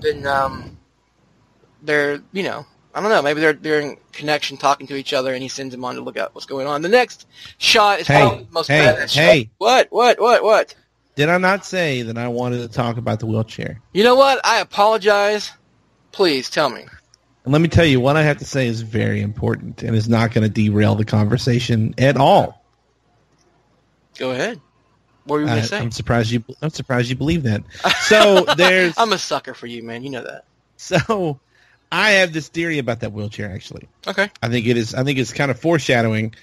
then 0.00 0.26
um, 0.26 0.76
they're 1.82 2.20
you 2.32 2.42
know 2.42 2.66
I 3.00 3.02
don't 3.02 3.12
know 3.12 3.22
maybe 3.22 3.40
they're 3.40 3.54
they're 3.54 3.80
in 3.80 3.96
connection 4.12 4.58
talking 4.58 4.86
to 4.88 4.94
each 4.94 5.12
other, 5.14 5.32
and 5.32 5.42
he 5.42 5.48
sends 5.48 5.74
him 5.74 5.84
on 5.84 5.94
to 5.94 6.02
look 6.02 6.18
at 6.18 6.34
what's 6.34 6.46
going 6.46 6.66
on. 6.66 6.82
The 6.82 6.88
next 6.90 7.26
shot 7.56 8.00
is 8.00 8.06
Hey, 8.06 8.20
probably 8.20 8.44
the 8.44 8.52
most 8.52 8.66
hey, 8.68 8.80
badass 8.80 9.14
hey. 9.14 9.44
shot. 9.44 9.50
What 9.58 9.86
what 9.90 10.20
what 10.20 10.42
what? 10.42 10.74
Did 11.16 11.30
I 11.30 11.38
not 11.38 11.64
say 11.64 12.02
that 12.02 12.18
I 12.18 12.28
wanted 12.28 12.58
to 12.58 12.68
talk 12.68 12.98
about 12.98 13.20
the 13.20 13.26
wheelchair? 13.26 13.80
You 13.92 14.04
know 14.04 14.16
what? 14.16 14.40
I 14.44 14.60
apologize. 14.60 15.50
Please 16.12 16.50
tell 16.50 16.68
me. 16.68 16.84
And 17.44 17.52
let 17.52 17.62
me 17.62 17.68
tell 17.68 17.86
you, 17.86 18.00
what 18.00 18.16
I 18.16 18.22
have 18.22 18.38
to 18.38 18.44
say 18.44 18.66
is 18.66 18.82
very 18.82 19.22
important 19.22 19.82
and 19.82 19.96
is 19.96 20.08
not 20.08 20.32
going 20.32 20.42
to 20.46 20.50
derail 20.50 20.94
the 20.94 21.04
conversation 21.04 21.94
at 21.96 22.16
all. 22.16 22.62
Go 24.18 24.30
ahead. 24.32 24.60
What 25.24 25.36
were 25.36 25.40
you 25.40 25.46
going 25.46 25.58
to 25.58 25.64
uh, 25.64 25.68
say? 25.68 25.78
I'm 25.78 25.90
surprised 25.90 26.30
you. 26.30 26.44
I'm 26.60 26.70
surprised 26.70 27.08
you 27.08 27.16
believe 27.16 27.44
that. 27.44 27.62
So 28.02 28.44
there's. 28.56 28.98
I'm 28.98 29.12
a 29.12 29.18
sucker 29.18 29.54
for 29.54 29.66
you, 29.66 29.82
man. 29.82 30.02
You 30.02 30.10
know 30.10 30.24
that. 30.24 30.44
so 30.76 31.40
I 31.92 32.10
have 32.10 32.32
this 32.32 32.48
theory 32.48 32.78
about 32.78 33.00
that 33.00 33.12
wheelchair. 33.12 33.50
Actually, 33.52 33.88
Okay. 34.06 34.30
I 34.42 34.48
think 34.48 34.66
it 34.66 34.76
is. 34.76 34.94
I 34.94 35.04
think 35.04 35.18
it's 35.18 35.32
kind 35.32 35.50
of 35.50 35.58
foreshadowing 35.58 36.34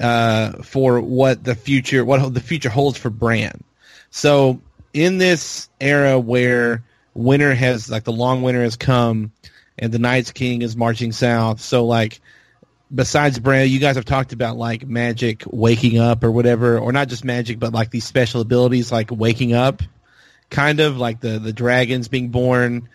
uh, 0.00 0.62
for 0.62 1.00
what 1.00 1.44
the 1.44 1.54
future, 1.54 2.04
what 2.04 2.32
the 2.32 2.40
future 2.40 2.70
holds 2.70 2.98
for 2.98 3.10
Bran. 3.10 3.62
So 4.10 4.60
in 4.92 5.18
this 5.18 5.68
era 5.80 6.18
where 6.18 6.84
winter 7.14 7.54
has 7.54 7.90
like 7.90 8.04
the 8.04 8.12
long 8.12 8.42
winter 8.42 8.62
has 8.62 8.76
come, 8.76 9.32
and 9.78 9.92
the 9.92 9.98
Night's 9.98 10.30
King 10.32 10.62
is 10.62 10.76
marching 10.76 11.12
south, 11.12 11.60
so 11.60 11.84
like 11.84 12.20
besides 12.94 13.38
Bran, 13.38 13.68
you 13.68 13.80
guys 13.80 13.96
have 13.96 14.04
talked 14.04 14.32
about 14.32 14.56
like 14.56 14.86
magic 14.86 15.42
waking 15.46 15.98
up 15.98 16.22
or 16.22 16.30
whatever, 16.30 16.78
or 16.78 16.92
not 16.92 17.08
just 17.08 17.24
magic, 17.24 17.58
but 17.58 17.72
like 17.72 17.90
these 17.90 18.04
special 18.04 18.40
abilities 18.40 18.92
like 18.92 19.10
waking 19.10 19.52
up, 19.52 19.82
kind 20.50 20.80
of 20.80 20.96
like 20.96 21.20
the 21.20 21.38
the 21.38 21.52
dragons 21.52 22.08
being 22.08 22.28
born. 22.30 22.88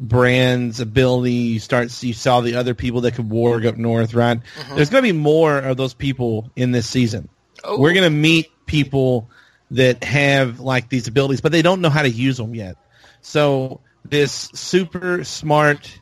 Bran's 0.00 0.80
ability, 0.80 1.32
you 1.32 1.60
start 1.60 2.02
you 2.02 2.12
saw 2.12 2.40
the 2.40 2.56
other 2.56 2.74
people 2.74 3.02
that 3.02 3.14
could 3.14 3.28
warg 3.28 3.66
up 3.66 3.76
north, 3.76 4.12
right? 4.14 4.40
Mhm. 4.58 4.76
There's 4.76 4.90
going 4.90 5.02
to 5.04 5.12
be 5.12 5.16
more 5.16 5.56
of 5.58 5.76
those 5.76 5.94
people 5.94 6.50
in 6.56 6.72
this 6.72 6.88
season. 6.88 7.28
Oh, 7.62 7.78
We're 7.78 7.92
going 7.92 8.04
to 8.04 8.10
meet 8.10 8.50
people 8.66 9.30
that 9.70 10.02
have 10.04 10.60
like 10.60 10.88
these 10.88 11.06
abilities, 11.08 11.40
but 11.40 11.52
they 11.52 11.62
don't 11.62 11.80
know 11.80 11.90
how 11.90 12.02
to 12.02 12.10
use 12.10 12.36
them 12.36 12.54
yet. 12.54 12.76
So 13.22 13.80
this 14.04 14.32
super 14.54 15.24
smart 15.24 15.98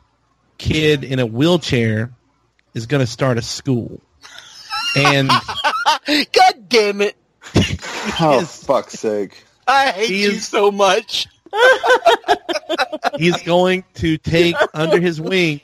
kid 0.58 1.04
in 1.04 1.18
a 1.18 1.26
wheelchair 1.26 2.12
is 2.74 2.86
going 2.86 3.00
to 3.00 3.06
start 3.06 3.36
a 3.38 3.42
school. 3.42 4.00
And 4.96 5.28
God 6.06 6.68
damn 6.68 7.00
it! 7.02 7.16
Oh, 8.20 8.44
fuck's 8.48 8.94
sake. 8.98 9.44
I 9.68 9.90
hate 9.92 10.10
you 10.10 10.30
is- 10.32 10.48
so 10.48 10.70
much. 10.72 11.28
He's 13.18 13.42
going 13.42 13.84
to 13.94 14.18
take 14.18 14.56
under 14.74 15.00
his 15.00 15.20
wing 15.20 15.60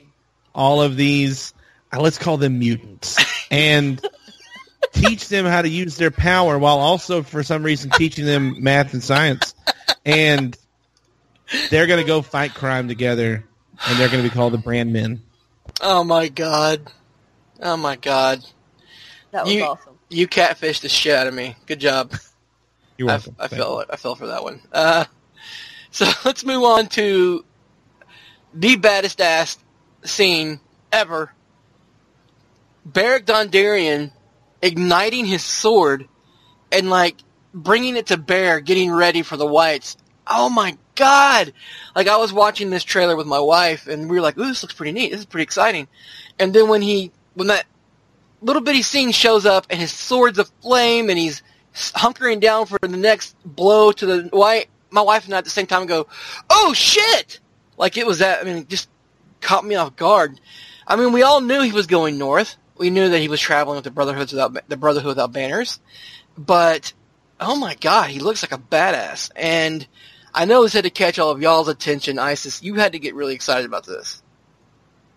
all 0.53 0.81
of 0.81 0.95
these, 0.95 1.53
uh, 1.93 2.01
let's 2.01 2.17
call 2.17 2.37
them 2.37 2.59
mutants, 2.59 3.17
and 3.51 4.03
teach 4.93 5.29
them 5.29 5.45
how 5.45 5.61
to 5.61 5.69
use 5.69 5.97
their 5.97 6.11
power 6.11 6.57
while 6.57 6.79
also, 6.79 7.23
for 7.23 7.43
some 7.43 7.63
reason, 7.63 7.91
teaching 7.91 8.25
them 8.25 8.61
math 8.61 8.93
and 8.93 9.03
science. 9.03 9.53
And 10.05 10.57
they're 11.69 11.87
going 11.87 11.99
to 12.01 12.07
go 12.07 12.21
fight 12.21 12.53
crime 12.53 12.87
together, 12.87 13.45
and 13.87 13.99
they're 13.99 14.09
going 14.09 14.23
to 14.23 14.29
be 14.29 14.33
called 14.33 14.53
the 14.53 14.57
Brand 14.57 14.91
Men. 14.91 15.21
Oh 15.81 16.03
my 16.03 16.27
god. 16.29 16.91
Oh 17.61 17.77
my 17.77 17.95
god. 17.95 18.43
That 19.31 19.45
was 19.45 19.53
You- 19.53 19.63
awesome. 19.63 19.95
You 20.11 20.27
catfished 20.27 20.81
the 20.81 20.89
shit 20.89 21.13
out 21.13 21.27
of 21.27 21.35
me. 21.35 21.55
Good 21.67 21.79
job. 21.79 22.15
You're 22.97 23.09
I, 23.09 23.13
welcome. 23.13 23.35
I 23.37 23.47
fell. 23.47 23.85
I 23.87 23.95
fell 23.95 24.15
for 24.15 24.25
that 24.27 24.43
one. 24.43 24.59
Uh, 24.73 25.05
so 25.91 26.05
let's 26.25 26.45
move 26.45 26.63
on 26.63 26.87
to 26.87 27.45
the 28.53 28.75
baddest 28.75 29.21
ass 29.21 29.57
scene 30.03 30.59
ever. 30.91 31.31
Beric 32.85 33.25
Dondarrion 33.25 34.11
igniting 34.61 35.25
his 35.25 35.43
sword 35.43 36.07
and 36.71 36.89
like 36.89 37.17
bringing 37.53 37.95
it 37.95 38.07
to 38.07 38.17
bear, 38.17 38.59
getting 38.59 38.91
ready 38.91 39.21
for 39.21 39.37
the 39.37 39.45
whites. 39.45 39.97
Oh 40.27 40.49
my 40.49 40.77
god! 40.95 41.53
Like 41.95 42.07
I 42.07 42.17
was 42.17 42.31
watching 42.31 42.69
this 42.69 42.83
trailer 42.83 43.15
with 43.15 43.27
my 43.27 43.39
wife, 43.39 43.87
and 43.87 44.09
we 44.09 44.17
were 44.17 44.21
like, 44.21 44.37
"Ooh, 44.37 44.45
this 44.47 44.61
looks 44.61 44.75
pretty 44.75 44.91
neat. 44.91 45.11
This 45.11 45.21
is 45.21 45.25
pretty 45.25 45.43
exciting." 45.43 45.87
And 46.37 46.53
then 46.53 46.69
when 46.69 46.81
he, 46.81 47.11
when 47.33 47.47
that 47.47 47.65
little 48.41 48.61
bitty 48.61 48.83
scene 48.83 49.11
shows 49.11 49.45
up, 49.45 49.65
and 49.69 49.79
his 49.79 49.91
sword's 49.91 50.37
aflame, 50.37 51.09
and 51.09 51.17
he's 51.17 51.41
hunkering 51.73 52.39
down 52.39 52.65
for 52.65 52.77
the 52.81 52.89
next 52.89 53.35
blow 53.43 53.91
to 53.91 54.05
the 54.05 54.29
white. 54.31 54.69
My 54.91 55.01
wife 55.01 55.25
and 55.25 55.33
I 55.33 55.37
at 55.37 55.43
the 55.43 55.49
same 55.49 55.67
time 55.67 55.85
go, 55.85 56.07
"Oh 56.49 56.73
shit!" 56.73 57.39
Like 57.77 57.97
it 57.97 58.05
was 58.05 58.19
that. 58.19 58.41
I 58.41 58.43
mean, 58.43 58.57
it 58.57 58.69
just 58.69 58.89
caught 59.41 59.65
me 59.65 59.75
off 59.75 59.95
guard. 59.95 60.39
I 60.87 60.95
mean, 60.95 61.11
we 61.11 61.23
all 61.23 61.41
knew 61.41 61.61
he 61.61 61.71
was 61.71 61.87
going 61.87 62.17
north. 62.17 62.55
We 62.77 62.89
knew 62.89 63.09
that 63.09 63.19
he 63.19 63.27
was 63.27 63.39
traveling 63.39 63.75
with 63.75 63.83
the 63.83 63.91
Brotherhoods 63.91 64.31
without 64.31 64.67
the 64.67 64.77
Brotherhood 64.77 65.09
without 65.09 65.33
banners, 65.33 65.79
but 66.37 66.93
oh 67.39 67.55
my 67.55 67.75
god, 67.75 68.09
he 68.09 68.19
looks 68.19 68.43
like 68.43 68.51
a 68.51 68.57
badass. 68.57 69.31
And 69.35 69.85
I 70.33 70.45
know 70.45 70.63
this 70.63 70.73
had 70.73 70.85
to 70.85 70.89
catch 70.89 71.19
all 71.19 71.31
of 71.31 71.41
y'all's 71.41 71.67
attention. 71.67 72.19
Isis, 72.19 72.63
you 72.63 72.75
had 72.75 72.93
to 72.93 72.99
get 72.99 73.15
really 73.15 73.35
excited 73.35 73.65
about 73.65 73.85
this. 73.85 74.21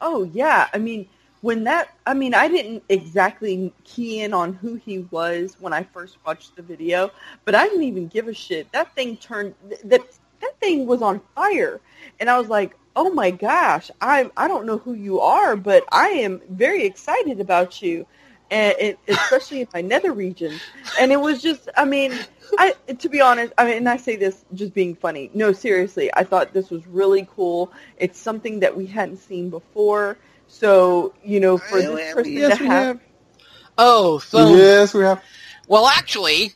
Oh 0.00 0.24
yeah, 0.24 0.68
I 0.72 0.78
mean 0.78 1.08
when 1.42 1.64
that 1.64 1.88
I 2.06 2.14
mean 2.14 2.34
I 2.34 2.48
didn't 2.48 2.84
exactly 2.88 3.72
key 3.84 4.20
in 4.22 4.32
on 4.32 4.54
who 4.54 4.76
he 4.76 5.00
was 5.10 5.56
when 5.60 5.74
I 5.74 5.82
first 5.82 6.16
watched 6.24 6.56
the 6.56 6.62
video, 6.62 7.10
but 7.44 7.54
I 7.54 7.68
didn't 7.68 7.82
even 7.84 8.08
give 8.08 8.28
a 8.28 8.34
shit. 8.34 8.72
That 8.72 8.94
thing 8.94 9.18
turned 9.18 9.54
that 9.84 10.00
that 10.40 10.58
thing 10.60 10.86
was 10.86 11.02
on 11.02 11.20
fire, 11.34 11.80
and 12.18 12.30
I 12.30 12.38
was 12.38 12.48
like, 12.48 12.76
"Oh 12.96 13.12
my 13.12 13.30
gosh, 13.30 13.90
I 14.00 14.30
I 14.36 14.48
don't 14.48 14.66
know 14.66 14.78
who 14.78 14.94
you 14.94 15.20
are, 15.20 15.56
but 15.56 15.84
I 15.92 16.08
am 16.08 16.40
very 16.48 16.84
excited 16.86 17.40
about 17.40 17.82
you." 17.82 18.06
And 18.50 18.74
it, 18.78 18.98
especially 19.08 19.62
in 19.62 19.68
my 19.72 19.80
nether 19.80 20.12
region, 20.12 20.52
and 21.00 21.10
it 21.10 21.18
was 21.18 21.40
just, 21.40 21.70
I 21.74 21.86
mean, 21.86 22.12
I 22.58 22.74
to 22.98 23.08
be 23.08 23.20
honest, 23.20 23.52
I 23.56 23.64
mean, 23.64 23.76
and 23.78 23.88
I 23.88 23.96
say 23.96 24.16
this 24.16 24.44
just 24.52 24.74
being 24.74 24.94
funny. 24.94 25.30
No, 25.32 25.52
seriously, 25.52 26.10
I 26.14 26.24
thought 26.24 26.52
this 26.52 26.70
was 26.70 26.86
really 26.86 27.26
cool. 27.34 27.72
It's 27.96 28.18
something 28.18 28.60
that 28.60 28.76
we 28.76 28.86
hadn't 28.86 29.16
seen 29.18 29.48
before. 29.50 30.18
So 30.52 31.14
you 31.24 31.40
know, 31.40 31.58
for 31.58 31.80
this 31.80 32.14
person 32.14 32.32
yes, 32.32 32.58
to 32.58 32.64
we 32.64 32.68
have, 32.68 32.86
have. 32.86 33.00
Oh, 33.78 34.18
so 34.18 34.54
yes, 34.54 34.92
we 34.92 35.02
have. 35.02 35.22
well, 35.66 35.86
actually, 35.86 36.52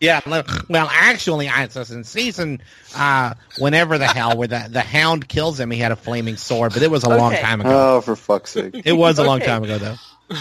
Yeah, 0.00 0.20
well, 0.26 0.88
actually, 0.90 1.48
I 1.48 1.66
was 1.66 1.90
in 1.90 2.02
season 2.04 2.60
uh, 2.96 3.34
whenever 3.58 3.96
the 3.96 4.06
hell 4.06 4.36
where 4.36 4.48
the 4.48 4.66
the 4.68 4.80
hound 4.82 5.28
kills 5.28 5.58
him, 5.58 5.70
he 5.70 5.78
had 5.78 5.92
a 5.92 5.96
flaming 5.96 6.36
sword, 6.36 6.74
but 6.74 6.82
it 6.82 6.90
was 6.90 7.04
a 7.04 7.08
long 7.08 7.32
time 7.32 7.60
ago. 7.60 7.96
Oh, 7.96 8.00
for 8.00 8.16
fuck's 8.16 8.50
sake. 8.50 8.82
It 8.84 8.92
was 8.92 9.18
a 9.18 9.24
long 9.24 9.40
time 9.40 9.62
ago, 9.64 9.78
though. 9.78 9.96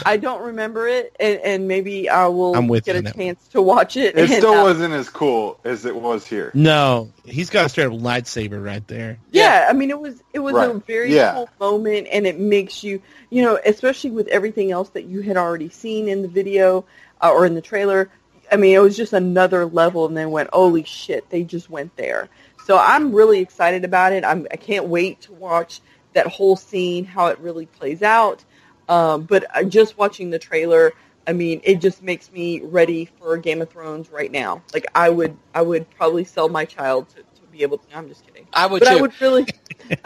I 0.06 0.18
don't 0.18 0.42
remember 0.42 0.88
it, 0.88 1.16
and, 1.20 1.40
and 1.42 1.68
maybe 1.68 2.10
I 2.10 2.28
will 2.28 2.56
I'm 2.56 2.68
with 2.68 2.86
get 2.86 2.94
you 2.94 2.98
a 2.98 3.00
on 3.00 3.04
that 3.06 3.16
chance 3.16 3.48
to 3.50 3.62
watch 3.62 3.98
it. 3.98 4.18
It 4.18 4.22
and, 4.22 4.30
still 4.30 4.54
uh, 4.56 4.64
wasn't 4.64 4.94
as 4.94 5.10
cool 5.10 5.60
as 5.64 5.86
it 5.86 5.96
was 5.96 6.26
here. 6.26 6.52
No, 6.56 7.12
he's 7.24 7.50
got 7.50 7.68
a 7.68 7.70
straight 7.70 7.86
up 7.86 7.94
lightsaber 7.94 8.64
right 8.64 8.86
there. 8.88 9.20
Yeah, 9.32 9.68
I 9.70 9.74
mean 9.74 9.92
it 9.92 10.00
was 10.00 10.24
it 10.34 10.40
was 10.40 10.56
a 10.56 10.74
Right. 10.74 10.86
very 10.88 11.14
Yeah. 11.14 11.34
cool 11.34 11.50
moment, 11.60 12.08
and 12.12 12.26
it 12.26 12.40
makes 12.40 12.84
you 12.84 13.02
you 13.30 13.44
know 13.44 13.60
especially 13.64 14.12
with 14.12 14.28
everything 14.30 14.72
else 14.72 14.90
that 14.90 15.06
you 15.06 15.22
had 15.22 15.38
already 15.38 15.70
seen 15.70 16.08
in 16.08 16.22
the 16.24 16.28
video 16.28 16.86
uh, 17.22 17.32
or 17.32 17.46
in 17.46 17.54
the 17.54 17.62
trailer. 17.62 18.10
I 18.52 18.58
mean 18.58 18.76
it 18.76 18.80
was 18.80 18.98
just 18.98 19.14
another 19.14 19.66
level, 19.66 20.08
and 20.08 20.18
then 20.18 20.32
went 20.32 20.50
holy 20.52 20.84
shit, 20.84 21.30
they 21.30 21.44
just 21.44 21.70
went 21.70 21.96
there. 21.96 22.30
So 22.66 22.76
I'm 22.78 23.14
really 23.14 23.40
excited 23.40 23.86
about 23.86 24.14
it. 24.14 24.26
I'm 24.26 24.48
I 24.52 24.56
can't 24.56 24.86
wait 24.88 25.22
to 25.22 25.34
watch 25.34 25.80
that 26.14 26.26
whole 26.28 26.56
scene, 26.56 27.06
how 27.06 27.28
it 27.28 27.38
really 27.40 27.68
plays 27.68 28.02
out. 28.02 28.44
Um, 28.88 29.24
but 29.24 29.46
uh, 29.56 29.64
just 29.64 29.98
watching 29.98 30.30
the 30.30 30.40
trailer, 30.40 30.94
I 31.28 31.34
mean, 31.34 31.62
it 31.64 31.82
just 31.82 32.04
makes 32.04 32.32
me 32.32 32.62
ready 32.62 33.06
for 33.20 33.38
Game 33.38 33.62
of 33.62 33.70
Thrones 33.70 34.12
right 34.12 34.32
now. 34.32 34.62
Like 34.74 34.86
I 34.94 35.10
would, 35.10 35.36
I 35.54 35.62
would 35.62 35.90
probably 35.92 36.24
sell 36.24 36.50
my 36.50 36.66
child 36.66 37.10
to, 37.10 37.16
to 37.16 37.48
be 37.52 37.64
able 37.64 37.80
to. 37.80 37.98
I'm 37.98 38.08
just 38.08 38.26
kidding 38.26 38.48
I 38.54 38.68
would 38.68 38.82
but 38.82 38.90
too. 38.90 38.98
I 38.98 39.02
would 39.02 39.22
really, 39.22 39.46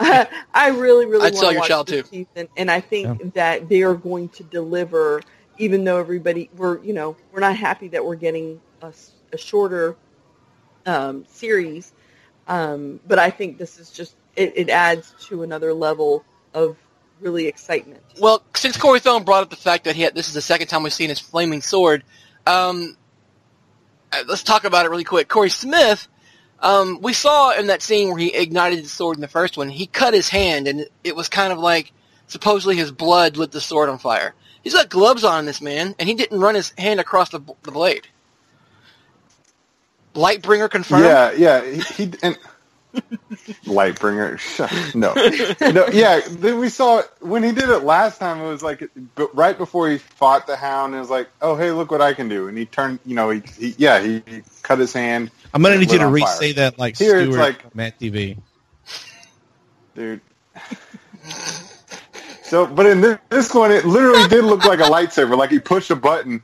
I 0.00 0.68
really, 0.70 1.06
really 1.06 1.26
I'd 1.26 1.34
want 1.34 1.36
sell 1.36 1.48
to 1.48 1.52
your 1.52 1.60
watch 1.60 1.68
child 1.68 1.86
this 1.88 2.08
too. 2.08 2.26
season, 2.34 2.48
and 2.56 2.70
I 2.70 2.80
think 2.80 3.34
that 3.34 3.68
they 3.68 3.82
are 3.82 3.94
going 3.94 4.28
to 4.30 4.44
deliver. 4.44 5.22
Even 5.58 5.84
though 5.84 5.98
everybody, 5.98 6.48
we're 6.56 6.82
you 6.82 6.94
know, 6.94 7.16
we're 7.32 7.40
not 7.40 7.54
happy 7.54 7.88
that 7.88 8.04
we're 8.04 8.14
getting 8.16 8.60
a 8.82 9.36
shorter 9.36 9.94
um, 10.86 11.24
series, 11.28 11.92
um, 12.48 12.98
but 13.06 13.18
I 13.18 13.30
think 13.30 13.58
this 13.58 13.78
is 13.78 13.90
just 13.90 14.16
it, 14.36 14.54
it 14.56 14.68
adds 14.70 15.14
to 15.28 15.42
another 15.42 15.74
level 15.74 16.24
of 16.54 16.76
really 17.20 17.46
excitement. 17.46 18.02
Well, 18.20 18.42
since 18.54 18.76
Corey 18.76 19.00
Thone 19.00 19.24
brought 19.24 19.42
up 19.42 19.50
the 19.50 19.56
fact 19.56 19.84
that 19.84 19.96
he 19.96 20.02
had, 20.02 20.14
this 20.14 20.28
is 20.28 20.34
the 20.34 20.42
second 20.42 20.68
time 20.68 20.82
we've 20.82 20.92
seen 20.92 21.08
his 21.08 21.20
flaming 21.20 21.62
sword, 21.62 22.04
um, 22.46 22.96
uh, 24.12 24.24
let's 24.26 24.42
talk 24.42 24.64
about 24.64 24.86
it 24.86 24.90
really 24.90 25.04
quick. 25.04 25.28
Corey 25.28 25.50
Smith, 25.50 26.08
um, 26.60 27.00
we 27.00 27.12
saw 27.12 27.52
in 27.52 27.68
that 27.68 27.82
scene 27.82 28.08
where 28.08 28.18
he 28.18 28.34
ignited 28.34 28.84
the 28.84 28.88
sword 28.88 29.16
in 29.16 29.20
the 29.20 29.28
first 29.28 29.56
one, 29.56 29.68
he 29.68 29.86
cut 29.86 30.14
his 30.14 30.28
hand, 30.28 30.66
and 30.66 30.86
it 31.04 31.14
was 31.14 31.28
kind 31.28 31.52
of 31.52 31.58
like 31.58 31.92
supposedly 32.26 32.76
his 32.76 32.90
blood 32.90 33.36
lit 33.36 33.50
the 33.52 33.60
sword 33.60 33.88
on 33.88 33.98
fire. 33.98 34.34
He's 34.62 34.74
got 34.74 34.88
gloves 34.88 35.24
on 35.24 35.46
this 35.46 35.60
man, 35.60 35.94
and 35.98 36.08
he 36.08 36.14
didn't 36.14 36.40
run 36.40 36.54
his 36.54 36.72
hand 36.76 37.00
across 37.00 37.30
the, 37.30 37.40
the 37.62 37.70
blade. 37.70 38.06
Lightbringer 40.14 40.70
confirmed. 40.70 41.04
Yeah, 41.04 41.32
yeah. 41.32 41.64
He, 41.64 42.04
he 42.04 42.12
and 42.22 42.38
Lightbringer. 43.64 44.38
No, 44.94 45.14
no. 45.72 45.86
Yeah, 45.92 46.20
then 46.28 46.58
we 46.58 46.68
saw 46.68 47.02
when 47.20 47.42
he 47.42 47.52
did 47.52 47.68
it 47.68 47.80
last 47.84 48.18
time. 48.18 48.40
It 48.40 48.48
was 48.48 48.62
like 48.62 48.90
but 49.14 49.34
right 49.36 49.56
before 49.56 49.88
he 49.88 49.98
fought 49.98 50.46
the 50.46 50.56
Hound. 50.56 50.94
It 50.94 50.98
was 50.98 51.10
like, 51.10 51.28
oh 51.40 51.54
hey, 51.56 51.70
look 51.70 51.90
what 51.90 52.02
I 52.02 52.12
can 52.14 52.28
do. 52.28 52.48
And 52.48 52.58
he 52.58 52.66
turned. 52.66 52.98
You 53.04 53.14
know, 53.14 53.30
he, 53.30 53.42
he 53.58 53.74
yeah, 53.78 54.00
he, 54.00 54.22
he 54.26 54.42
cut 54.62 54.78
his 54.78 54.92
hand, 54.92 55.30
I'm 55.52 55.62
gonna 55.62 55.78
need 55.78 55.90
you 55.92 55.98
to 55.98 56.08
re-say 56.08 56.52
that 56.52 56.78
like 56.78 56.96
Here, 56.98 57.18
it's 57.18 57.32
Stuart 57.32 57.42
like- 57.42 57.74
Matt 57.74 57.98
TV. 57.98 58.38
dude. 59.94 60.20
So, 62.42 62.66
but 62.66 62.86
in 62.86 63.00
this, 63.00 63.18
this 63.28 63.54
one, 63.54 63.70
it 63.70 63.84
literally 63.84 64.26
did 64.28 64.44
look 64.44 64.64
like 64.64 64.80
a 64.80 64.84
lightsaber. 64.84 65.36
Like 65.36 65.50
he 65.50 65.60
pushed 65.60 65.90
a 65.90 65.96
button, 65.96 66.42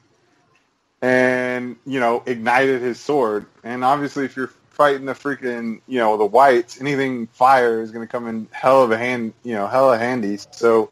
and 1.03 1.77
you 1.85 1.99
know, 1.99 2.23
ignited 2.27 2.81
his 2.81 3.01
sword. 3.01 3.47
And 3.65 3.83
obviously, 3.85 4.25
if 4.25 4.37
you're 4.37 4.53
fighting 4.77 5.07
the 5.07 5.15
freaking, 5.15 5.81
you 5.89 5.99
know, 5.99 6.17
the 6.19 6.27
whites, 6.27 6.81
anything 6.81 7.27
fire 7.29 7.81
is 7.81 7.91
going 7.91 8.07
to 8.07 8.11
come 8.11 8.29
in 8.29 8.47
hell 8.53 8.83
of 8.83 8.91
a 8.91 8.99
hand, 8.99 9.33
you 9.43 9.55
know, 9.55 9.67
hella 9.67 9.97
handy. 9.97 10.39
So, 10.51 10.91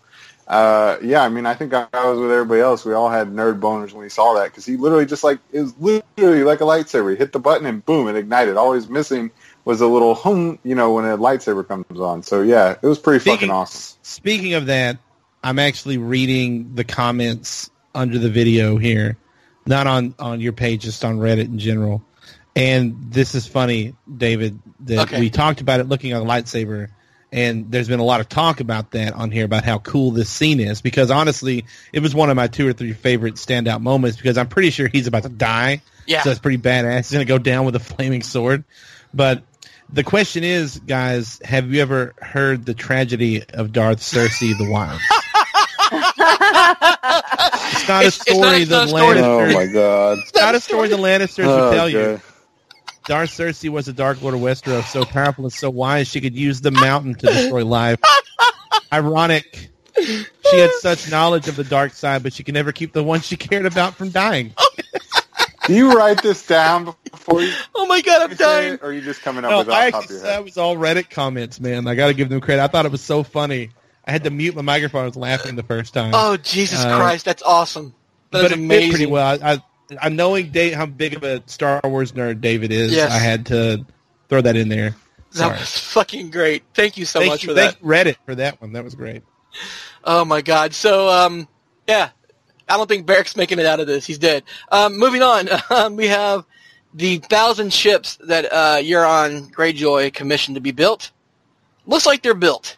uh, 0.49 0.97
yeah, 1.03 1.23
I 1.23 1.29
mean, 1.29 1.45
I 1.45 1.55
think 1.55 1.75
I, 1.75 1.87
I 1.93 2.09
was 2.09 2.19
with 2.19 2.31
everybody 2.33 2.63
else. 2.63 2.85
We 2.85 2.95
all 2.95 3.11
had 3.11 3.29
nerd 3.29 3.61
boners 3.61 3.93
when 3.93 4.03
we 4.03 4.09
saw 4.09 4.35
that 4.35 4.47
because 4.47 4.65
he 4.65 4.77
literally 4.77 5.07
just 5.07 5.23
like 5.23 5.39
it 5.53 5.61
was 5.61 5.75
literally 5.79 6.45
like 6.45 6.61
a 6.61 6.65
lightsaber. 6.65 7.11
He 7.11 7.17
hit 7.17 7.33
the 7.33 7.39
button 7.39 7.67
and 7.67 7.85
boom, 7.85 8.09
it 8.09 8.17
ignited. 8.17 8.55
Was 8.57 8.89
missing 8.89 9.31
was 9.67 9.81
a 9.81 9.87
little 9.87 10.15
hum, 10.15 10.59
you 10.63 10.75
know, 10.75 10.93
when 10.93 11.05
a 11.05 11.17
lightsaber 11.17 11.67
comes 11.67 11.99
on. 12.01 12.23
So 12.23 12.43
yeah, 12.43 12.77
it 12.83 12.87
was 12.87 12.99
pretty 12.99 13.21
Speaking- 13.21 13.37
fucking 13.39 13.51
awesome. 13.51 13.99
Speaking 14.03 14.55
of 14.55 14.67
that, 14.67 14.99
I'm 15.43 15.59
actually 15.59 15.99
reading 15.99 16.75
the 16.75 16.85
comments 16.85 17.71
under 17.95 18.19
the 18.19 18.31
video 18.31 18.77
here, 18.79 19.17
not 19.67 19.87
on 19.87 20.15
on 20.19 20.41
your 20.41 20.53
page, 20.53 20.83
just 20.83 21.05
on 21.05 21.19
Reddit 21.19 21.47
in 21.47 21.59
general. 21.59 22.03
And 22.57 23.11
this 23.11 23.35
is 23.35 23.47
funny, 23.47 23.95
David, 24.17 24.61
that 24.81 25.09
Okay. 25.09 25.21
we 25.21 25.31
talked 25.31 25.61
about 25.61 25.81
it 25.81 25.89
looking 25.89 26.13
like 26.13 26.23
a 26.23 26.27
lightsaber, 26.27 26.89
and 27.33 27.69
there's 27.71 27.89
been 27.89 27.99
a 27.99 28.05
lot 28.05 28.21
of 28.21 28.29
talk 28.29 28.61
about 28.61 28.93
that 28.93 29.13
on 29.15 29.33
here 29.33 29.45
about 29.45 29.65
how 29.65 29.79
cool 29.79 30.13
this 30.13 30.29
scene 30.31 30.61
is. 30.61 30.81
Because 30.81 31.11
honestly, 31.11 31.65
it 31.93 32.01
was 32.01 32.15
one 32.15 32.31
of 32.31 32.37
my 32.37 32.47
two 32.47 32.69
or 32.69 32.73
three 32.73 32.93
favorite 32.93 33.35
standout 33.35 33.81
moments. 33.81 34.17
Because 34.17 34.39
I'm 34.39 34.47
pretty 34.49 34.71
sure 34.71 34.87
he's 34.87 35.09
about 35.09 35.25
to 35.25 35.29
die, 35.31 35.83
Yeah. 36.07 36.23
so 36.23 36.31
it's 36.31 36.39
pretty 36.39 36.59
badass. 36.59 36.97
He's 36.99 37.11
gonna 37.13 37.25
go 37.25 37.39
down 37.39 37.65
with 37.65 37.75
a 37.75 37.81
flaming 37.81 38.23
sword. 38.23 38.63
But 39.13 39.43
the 39.93 40.05
question 40.05 40.45
is, 40.45 40.79
guys, 40.79 41.41
have 41.45 41.73
you 41.75 41.83
ever 41.83 42.15
heard 42.21 42.65
the 42.67 42.75
tragedy 42.75 43.43
of 43.53 43.73
Darth 43.73 43.99
Cersei 43.99 44.57
the 44.57 44.71
Wise? 44.71 45.01
It's 47.77 47.89
not 47.89 48.03
a 48.05 48.07
It's- 48.07 48.17
it's 48.27 48.31
story 48.31 48.57
it's 48.63 48.71
the 48.71 48.77
not 48.77 48.85
a 48.87 48.89
story. 48.89 49.19
Oh 49.21 49.39
Lannisters. 49.39 49.55
my 49.55 49.67
god. 49.67 50.19
It's 50.21 50.35
not 50.35 50.55
a 50.55 50.61
story 50.61 50.89
the 50.89 50.97
Lannisters 50.97 51.45
Oh, 51.47 51.69
would 51.71 51.77
tell 51.77 51.89
you. 51.89 52.21
God. 53.07 53.15
Darth 53.15 53.31
Cersei 53.31 53.69
was 53.71 53.89
a 53.89 53.93
Dark 53.93 54.21
Lord 54.23 54.35
of 54.35 54.41
Westeros, 54.41 54.85
so 54.85 55.05
powerful 55.05 55.45
and 55.45 55.53
so 55.53 55.71
wise 55.71 56.09
she 56.09 56.21
could 56.21 56.35
use 56.35 56.61
the 56.61 56.71
mountain 56.71 57.15
to 57.17 57.27
destroy 57.27 57.65
life. 57.65 57.99
Ironic. 58.93 59.71
She 59.97 60.59
had 60.59 60.71
such 60.81 61.11
knowledge 61.11 61.49
of 61.49 61.57
the 61.57 61.65
dark 61.65 61.93
side, 61.93 62.23
but 62.23 62.33
she 62.33 62.43
could 62.43 62.55
never 62.55 62.73
keep 62.73 62.93
the 62.93 63.03
one 63.03 63.21
she 63.21 63.37
cared 63.37 63.67
about 63.67 63.95
from 63.95 64.11
dying. 64.11 64.53
Do 65.67 65.75
you 65.75 65.97
write 65.97 66.23
this 66.23 66.47
down 66.47 66.95
before 67.11 67.43
you 67.43 67.53
Oh 67.75 67.87
my 67.87 68.01
god, 68.03 68.23
I'm 68.23 68.37
say 68.37 68.45
dying. 68.45 68.73
it, 68.75 68.81
or 68.83 68.89
are 68.89 68.93
you 68.93 69.01
just 69.01 69.23
coming 69.23 69.45
up 69.45 69.51
No, 69.51 69.59
with 69.59 69.69
it 69.69 69.73
I 69.73 69.91
off 69.91 69.93
the 69.93 69.93
top 69.93 69.99
of 69.99 70.03
actually, 70.05 70.17
your 70.17 70.23
that 70.25 70.33
head? 70.35 70.45
was 70.45 70.59
all 70.59 70.77
Reddit 70.77 71.11
comments, 71.11 71.61
man. 71.61 71.87
I 71.87 71.95
got 71.95 72.09
to 72.09 72.15
give 72.15 72.29
them 72.29 72.41
credit. 72.41 72.63
I 72.63 72.67
thought 72.67 72.87
it 72.87 72.93
was 72.93 73.01
so 73.03 73.23
funny. 73.23 73.71
I 74.05 74.11
had 74.13 74.25
to 74.25 74.31
mute 74.31 74.55
my 74.55 74.63
microphone. 74.63 75.03
I 75.03 75.07
was 75.07 75.17
laughing 75.17 75.57
the 75.57 75.63
first 75.63 75.95
time. 75.95 76.13
Oh 76.15 76.37
Jesus 76.37 76.85
Uh, 76.85 76.97
Christ, 76.99 77.25
that's 77.25 77.43
awesome. 77.43 77.95
That 78.33 78.43
but 78.43 78.45
is 78.47 78.53
it 78.53 78.55
fit 78.57 78.61
amazing. 78.65 78.91
pretty 78.91 79.07
well. 79.07 79.39
I, 79.43 79.53
I, 79.55 79.63
I 80.01 80.09
knowing 80.09 80.51
Dave, 80.51 80.75
how 80.75 80.87
big 80.87 81.15
of 81.15 81.23
a 81.23 81.43
Star 81.47 81.81
Wars 81.85 82.13
nerd 82.13 82.41
David 82.41 82.73
is, 82.73 82.93
Yes. 82.93 83.13
I 83.13 83.19
had 83.19 83.47
to 83.47 83.85
throw 84.29 84.41
that 84.41 84.57
in 84.57 84.69
there. 84.69 84.95
That 85.35 85.59
was 85.59 85.77
fucking 85.79 86.31
great. 86.31 86.63
Thank 86.75 86.97
you 86.97 87.05
so 87.05 87.19
thank 87.19 87.33
much 87.33 87.43
you, 87.43 87.49
for 87.49 87.55
that. 87.55 87.75
thank 87.75 87.83
you, 87.83 87.89
Reddit 87.89 88.17
for 88.25 88.35
that 88.37 88.61
one. 88.61 88.73
That 88.73 88.85
was 88.85 88.95
great. 88.95 89.23
Oh 90.05 90.25
my 90.25 90.43
god. 90.43 90.75
So 90.75 91.09
um 91.09 91.49
yeah. 91.89 92.11
I 92.69 92.77
don't 92.77 92.89
think 92.89 93.05
Beric's 93.07 93.37
making 93.37 93.59
it 93.59 93.67
out 93.67 93.81
of 93.81 93.87
this. 93.87 94.07
He's 94.07 94.19
dead. 94.19 94.45
Um 94.71 94.97
moving 94.99 95.23
on. 95.23 95.49
Um, 95.71 95.97
we 95.97 96.07
have 96.07 96.45
the 96.95 97.19
thousand 97.19 97.73
ships 97.73 98.17
that 98.29 98.45
uh 98.53 98.77
Euron 98.77 99.51
Greyjoy 99.51 100.13
commissioned 100.15 100.55
to 100.55 100.61
be 100.61 100.71
built. 100.71 101.11
Looks 101.85 102.07
like 102.07 102.23
they're 102.23 102.35
built. 102.35 102.77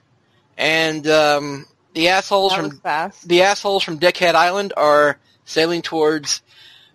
And 0.57 1.07
um 1.07 1.67
the 1.95 2.09
assholes 2.09 2.53
That 2.53 2.57
from 2.61 2.69
was 2.71 2.81
fast. 2.81 3.29
the 3.29 3.43
assholes 3.43 3.83
from 3.85 3.99
Deckhead 3.99 4.35
Island 4.35 4.73
are 4.79 5.19
sailing 5.45 5.83
towards 5.83 6.41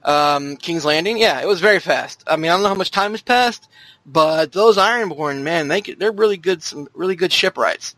um, 0.04 0.58
King's 0.58 0.86
Landing. 0.86 1.18
Yeah, 1.18 1.42
it 1.42 1.48
was 1.48 1.60
very 1.60 1.80
fast. 1.80 2.24
I 2.28 2.36
mean, 2.36 2.52
I 2.52 2.56
don't 2.56 2.64
know 2.64 2.70
how 2.70 2.76
much 2.76 2.92
time 2.92 3.12
has 3.12 3.22
passed, 3.22 3.70
but 4.06 4.52
those 4.52 4.78
Ironborn, 4.78 5.44
man, 5.44 5.68
they 5.68 5.82
they're 5.82 6.12
really 6.12 6.38
good. 6.38 6.64
Some 6.64 6.88
really 6.94 7.16
good 7.16 7.32
shipwrights. 7.32 7.96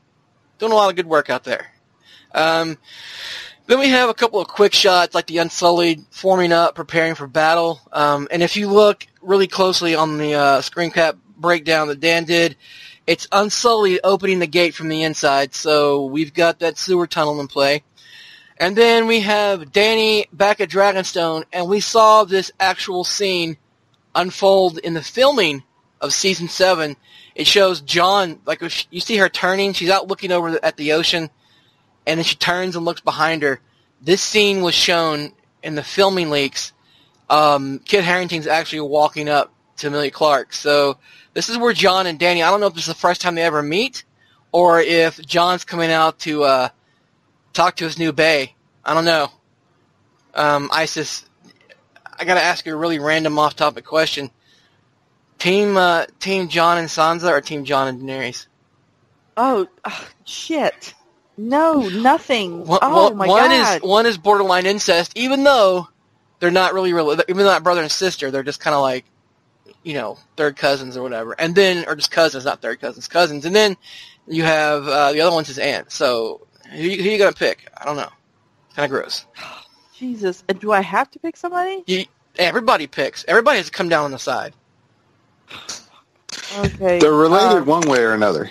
Doing 0.60 0.72
a 0.72 0.76
lot 0.76 0.90
of 0.90 0.96
good 0.96 1.08
work 1.08 1.30
out 1.30 1.44
there. 1.44 1.68
Um, 2.34 2.78
then 3.68 3.80
we 3.80 3.90
have 3.90 4.10
a 4.10 4.14
couple 4.14 4.42
of 4.42 4.48
quick 4.48 4.74
shots, 4.74 5.16
like 5.16 5.28
the 5.28 5.38
Unsullied 5.38 6.06
forming 6.10 6.52
up, 6.52 6.76
preparing 6.76 7.16
for 7.16 7.28
battle. 7.28 7.80
Um, 7.92 8.28
and 8.30 8.44
if 8.44 8.58
you 8.58 8.70
look 8.70 9.08
really 9.22 9.48
closely 9.48 9.96
on 9.96 10.18
the 10.18 10.34
uh, 10.34 10.62
screen 10.62 10.92
cap 10.92 11.16
breakdown 11.38 11.88
that 11.88 12.02
Dan 12.02 12.26
did, 12.26 12.58
it's 13.08 13.28
Unsullied 13.32 14.02
opening 14.04 14.40
the 14.40 14.48
gate 14.48 14.76
from 14.76 14.90
the 14.90 15.04
inside. 15.04 15.56
So 15.56 16.06
we've 16.06 16.34
got 16.34 16.60
that 16.60 16.78
sewer 16.78 17.08
tunnel 17.08 17.40
in 17.40 17.48
play. 17.48 17.84
And 18.58 18.76
then 18.76 19.08
we 19.08 19.22
have 19.22 19.72
Dany 19.72 20.26
back 20.32 20.62
at 20.62 20.70
Dragonstone, 20.70 21.46
and 21.52 21.68
we 21.68 21.80
saw 21.80 22.24
this 22.24 22.52
actual 22.60 23.04
scene 23.04 23.58
unfold 24.16 24.78
in 24.78 24.94
the 24.94 25.02
filming 25.02 25.64
of 26.00 26.14
season 26.14 26.48
seven. 26.48 26.96
It 27.36 27.48
shows 27.48 27.82
Jon, 27.82 28.40
like 28.46 28.62
you 28.92 29.00
see 29.00 29.18
her 29.18 29.30
turning, 29.30 29.74
she's 29.74 29.90
out 29.90 30.08
looking 30.08 30.32
over 30.32 30.60
at 30.64 30.78
the 30.78 30.94
ocean, 30.94 31.30
and 32.06 32.18
then 32.18 32.24
she 32.24 32.36
turns 32.36 32.76
and 32.76 32.86
looks 32.86 33.02
behind 33.02 33.42
her. 33.42 33.60
This 34.02 34.22
scene 34.22 34.62
was 34.62 34.76
shown 34.76 35.34
in 35.64 35.76
the 35.76 35.84
filming 35.84 36.30
leaks. 36.30 36.74
Um, 37.30 37.80
Kit 37.80 38.04
Harington's 38.04 38.48
actually 38.48 38.82
walking 38.82 39.30
up 39.30 39.52
to 39.78 39.88
Emilia 39.88 40.12
Clarke. 40.12 40.54
So 40.54 40.98
this 41.34 41.50
is 41.50 41.58
where 41.58 41.74
Jon 41.74 42.06
and 42.06 42.20
Dany. 42.20 42.46
I 42.46 42.52
don't 42.52 42.60
know 42.60 42.68
if 42.68 42.76
this 42.76 42.84
is 42.84 42.94
the 42.94 42.96
first 42.96 43.22
time 43.22 43.36
they 43.36 43.42
ever 43.42 43.64
meet, 43.64 44.04
or 44.52 44.80
if 44.80 45.20
Jon's 45.26 45.64
coming 45.64 45.90
out 45.90 46.20
to 46.20 46.44
uh, 46.44 46.70
talk 47.54 47.78
to 47.78 47.86
his 47.86 47.98
new 47.98 48.12
bay. 48.12 48.56
I 48.84 48.94
don't 48.94 49.06
know. 49.06 49.30
Um, 50.34 50.70
Isis, 50.72 51.26
I 52.18 52.26
gotta 52.26 52.42
ask 52.42 52.66
you 52.66 52.74
a 52.74 52.78
really 52.78 53.00
random 53.00 53.38
off-topic 53.40 53.86
question. 53.86 54.32
Team, 55.38 55.78
uh, 55.78 56.06
Team 56.20 56.48
Jon 56.50 56.78
and 56.78 56.88
Sansa 56.88 57.30
or 57.30 57.42
Team 57.42 57.66
Jon 57.66 57.88
and 57.88 58.02
Daenerys? 58.02 58.48
Oh, 59.36 59.68
ugh, 59.84 60.06
shit. 60.26 60.94
No, 61.38 61.88
nothing. 61.90 62.66
One, 62.66 62.80
oh 62.82 63.10
one- 63.10 63.18
my 63.18 63.28
one 63.28 63.50
god. 63.50 63.78
is 63.78 63.82
one 63.84 64.06
is 64.06 64.18
borderline 64.18 64.66
incest, 64.66 65.12
even 65.16 65.44
though 65.44 65.88
they're 66.40 66.52
not 66.52 66.74
really 66.74 66.94
real. 66.94 67.12
Even 67.12 67.38
though 67.38 67.46
not 67.52 67.64
brother 67.64 67.82
and 67.82 67.92
sister, 67.92 68.30
they're 68.30 68.44
just 68.44 68.60
kind 68.60 68.76
of 68.76 68.82
like, 68.82 69.06
you 69.82 69.96
know, 69.96 70.20
third 70.38 70.56
cousins 70.56 70.96
or 70.96 71.02
whatever. 71.02 71.36
And 71.40 71.56
then, 71.56 71.86
or 71.88 71.96
just 71.96 72.12
cousins, 72.12 72.46
not 72.46 72.62
third 72.62 72.80
cousins, 72.80 73.08
cousins. 73.08 73.46
And 73.46 73.56
then 73.56 73.76
you 74.28 74.44
have 74.44 74.88
uh, 74.88 75.12
the 75.12 75.22
other 75.22 75.34
one's 75.34 75.48
his 75.48 75.58
aunt. 75.58 75.92
So 75.92 76.46
who, 76.74 76.82
you- 76.82 77.04
who 77.04 77.10
you 77.10 77.18
gonna 77.18 77.32
pick? 77.34 77.70
I 77.78 77.86
don't 77.86 77.96
know. 77.98 78.10
Kind 78.76 78.86
of 78.86 78.92
gross. 78.92 79.26
Jesus. 79.98 80.44
And 80.50 80.60
do 80.60 80.72
I 80.72 80.82
have 80.82 81.10
to 81.12 81.20
pick 81.20 81.38
somebody? 81.38 81.84
You, 81.88 82.06
everybody 82.38 82.88
picks. 82.88 83.24
Everybody 83.28 83.58
has 83.58 83.68
to 83.68 83.72
come 83.72 83.90
down 83.90 84.06
on 84.06 84.12
the 84.12 84.20
side. 84.20 84.54
Okay. 86.58 87.00
They're 87.00 87.12
related 87.12 87.60
um, 87.60 87.66
one 87.66 87.88
way 87.90 88.00
or 88.00 88.14
another. 88.14 88.50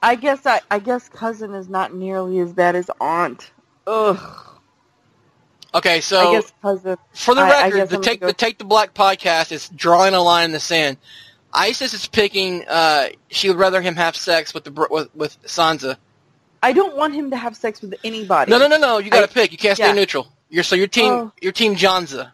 I 0.00 0.14
guess 0.14 0.46
I, 0.46 0.60
I 0.70 0.78
guess 0.78 1.08
cousin 1.08 1.52
is 1.54 1.68
not 1.68 1.92
nearly 1.92 2.38
as 2.38 2.52
bad 2.52 2.76
as 2.76 2.88
aunt. 3.00 3.50
Ugh. 3.86 4.44
Okay, 5.74 5.96
I 5.96 6.00
so 6.00 6.32
guess 6.32 6.52
cousin. 6.62 6.96
for 7.12 7.34
the 7.34 7.40
I- 7.40 7.44
I 7.48 7.64
record, 7.66 7.76
guess 7.78 7.88
the 7.90 7.96
I'm 7.96 8.02
take 8.02 8.20
gonna 8.20 8.32
the 8.32 8.36
take 8.36 8.58
the 8.58 8.64
black 8.64 8.94
podcast 8.94 9.50
is 9.50 9.68
drawing 9.70 10.14
a 10.14 10.22
line 10.22 10.46
in 10.46 10.52
the 10.52 10.60
sand. 10.60 10.98
Isis 11.52 11.94
is 11.94 12.06
picking. 12.06 12.64
Uh, 12.68 13.08
she 13.28 13.48
would 13.48 13.58
rather 13.58 13.80
him 13.80 13.96
have 13.96 14.14
sex 14.16 14.54
with 14.54 14.64
the 14.64 14.86
with, 14.90 15.12
with 15.16 15.42
Sansa. 15.44 15.96
I 16.62 16.72
don't 16.72 16.96
want 16.96 17.14
him 17.14 17.30
to 17.30 17.36
have 17.36 17.56
sex 17.56 17.80
with 17.80 17.94
anybody. 18.04 18.50
No, 18.50 18.58
no, 18.58 18.66
no, 18.66 18.78
no. 18.78 18.98
You 18.98 19.10
got 19.10 19.26
to 19.26 19.32
pick. 19.32 19.52
You 19.52 19.58
can't 19.58 19.76
stay 19.76 19.86
yeah. 19.86 19.92
neutral. 19.92 20.28
You're 20.50 20.64
so 20.64 20.76
your 20.76 20.88
team. 20.88 21.12
Oh. 21.12 21.32
Your 21.40 21.52
team 21.52 21.76
Jonsa. 21.76 22.32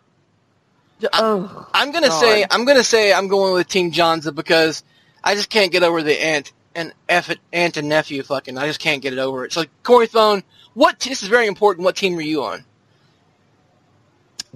J- 1.00 1.08
Ugh. 1.12 1.66
I'm 1.74 1.92
gonna 1.92 2.08
God. 2.08 2.20
say. 2.20 2.46
I'm 2.50 2.64
gonna 2.64 2.84
say. 2.84 3.12
I'm 3.12 3.28
going 3.28 3.54
with 3.54 3.68
Team 3.68 3.92
Jonsa 3.92 4.34
because 4.34 4.84
I 5.22 5.34
just 5.34 5.50
can't 5.50 5.72
get 5.72 5.82
over 5.82 6.02
the 6.02 6.22
aunt 6.22 6.52
and 6.74 6.92
F 7.08 7.30
it, 7.30 7.38
aunt 7.52 7.76
and 7.76 7.88
nephew 7.88 8.22
fucking. 8.22 8.56
I 8.56 8.66
just 8.66 8.80
can't 8.80 9.02
get 9.02 9.12
it 9.12 9.18
over 9.18 9.44
it. 9.44 9.52
So 9.52 9.64
Corey 9.82 10.06
Thone, 10.06 10.42
what? 10.74 11.00
This 11.00 11.22
is 11.22 11.28
very 11.28 11.46
important. 11.46 11.84
What 11.84 11.96
team 11.96 12.16
are 12.16 12.22
you 12.22 12.44
on? 12.44 12.64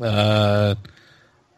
Uh, 0.00 0.76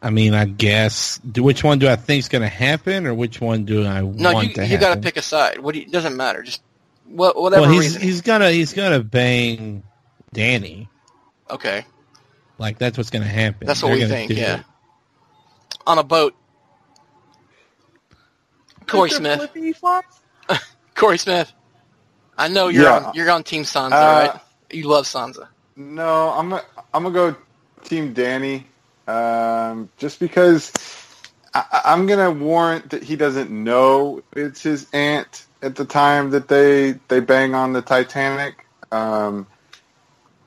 I 0.02 0.10
mean, 0.10 0.34
I 0.34 0.46
guess. 0.46 1.18
Do 1.18 1.42
which 1.42 1.62
one 1.62 1.78
do 1.78 1.88
I 1.88 1.96
think 1.96 2.20
is 2.20 2.28
going 2.28 2.42
to 2.42 2.48
happen, 2.48 3.06
or 3.06 3.14
which 3.14 3.40
one 3.40 3.64
do 3.64 3.86
I 3.86 4.00
No, 4.00 4.32
want 4.32 4.48
you 4.48 4.54
to 4.54 4.62
you 4.62 4.68
happen? 4.68 4.80
got 4.80 4.94
to 4.94 5.00
pick 5.00 5.16
a 5.18 5.22
side. 5.22 5.58
What 5.58 5.74
do 5.74 5.80
you, 5.80 5.86
doesn't 5.86 6.16
matter. 6.16 6.42
Just 6.42 6.62
what 7.10 7.36
whatever 7.40 7.66
Well, 7.66 7.70
he's 7.70 7.94
reason. 7.94 8.02
he's 8.02 8.22
gonna 8.22 8.50
he's 8.52 8.74
gonna 8.74 9.02
bang 9.02 9.84
Dany. 10.34 10.90
okay, 11.50 11.86
Like 12.58 12.78
that's 12.78 12.98
what's 12.98 13.10
gonna 13.10 13.26
happen. 13.26 13.68
that's 13.68 13.82
what 13.82 13.90
They're 13.90 13.92
we 13.92 14.02
think. 14.02 14.36
Yeah, 14.36 14.60
it. 14.60 14.66
on 15.86 15.98
a 15.98 16.04
boat. 16.04 16.34
Corey 18.86 19.10
Smith. 19.10 19.50
Corey 20.96 21.18
Smith. 21.18 21.52
I 22.38 22.48
know 22.48 22.68
you're 22.68 22.88
Yeah. 22.88 22.90
on 22.90 23.08
you're 23.12 23.30
on 23.30 23.44
Team 23.44 23.64
Sansa, 23.64 24.02
Uh, 24.02 24.08
right? 24.08 24.34
You 24.70 24.88
love 24.88 25.06
Sansa. 25.06 25.48
No, 25.76 26.30
I'm 26.30 26.50
gonna, 26.50 26.64
I'm 26.94 27.02
gonna 27.04 27.14
go 27.14 27.36
Team 27.84 28.14
Dany, 28.14 28.64
um, 29.08 29.90
just 29.98 30.20
because 30.20 30.72
I, 31.54 31.64
I- 31.72 31.92
I'm 31.92 32.06
gonna 32.06 32.30
warrant 32.30 32.90
that 32.90 33.02
he 33.02 33.16
doesn't 33.16 33.50
know 33.50 34.22
it's 34.36 34.62
his 34.62 34.88
aunt 34.92 35.46
at 35.62 35.76
the 35.76 35.84
time 35.84 36.30
that 36.30 36.48
they 36.48 36.92
they 37.08 37.20
bang 37.20 37.54
on 37.54 37.72
the 37.72 37.82
Titanic. 37.82 38.66
Um, 38.92 39.46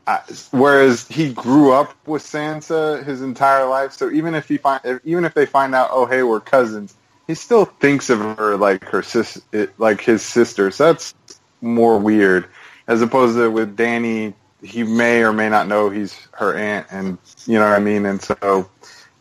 I, 0.06 0.20
whereas 0.52 1.08
he 1.08 1.32
grew 1.32 1.72
up 1.72 1.96
with 2.06 2.24
Sansa 2.24 3.06
his 3.06 3.22
entire 3.22 3.66
life, 3.66 3.94
so 3.94 4.12
even 4.12 4.36
if 4.36 4.48
he 4.48 4.58
find 4.58 5.00
even 5.04 5.24
if 5.24 5.34
they 5.34 5.46
find 5.46 5.74
out, 5.74 5.90
oh 5.92 6.06
hey, 6.06 6.24
we're 6.24 6.42
cousins, 6.42 6.96
he 7.28 7.36
still 7.36 7.66
thinks 7.66 8.10
of 8.10 8.20
her 8.38 8.58
like 8.58 8.84
her 8.86 9.02
sis, 9.02 9.42
it, 9.52 9.78
like 9.80 10.02
his 10.02 10.22
sister. 10.22 10.72
So 10.72 10.92
that's 10.92 11.14
more 11.62 11.98
weird, 11.98 12.48
as 12.88 13.02
opposed 13.02 13.38
to 13.38 13.50
with 13.50 13.78
Dany, 13.78 14.34
he 14.62 14.84
may 14.84 15.24
or 15.24 15.32
may 15.32 15.48
not 15.48 15.68
know 15.68 15.90
he's 15.90 16.28
her 16.34 16.54
aunt, 16.54 16.88
and 16.92 17.18
you 17.46 17.58
know 17.58 17.70
what 17.70 17.76
I 17.76 17.80
mean. 17.80 18.06
And 18.06 18.22
so 18.22 18.70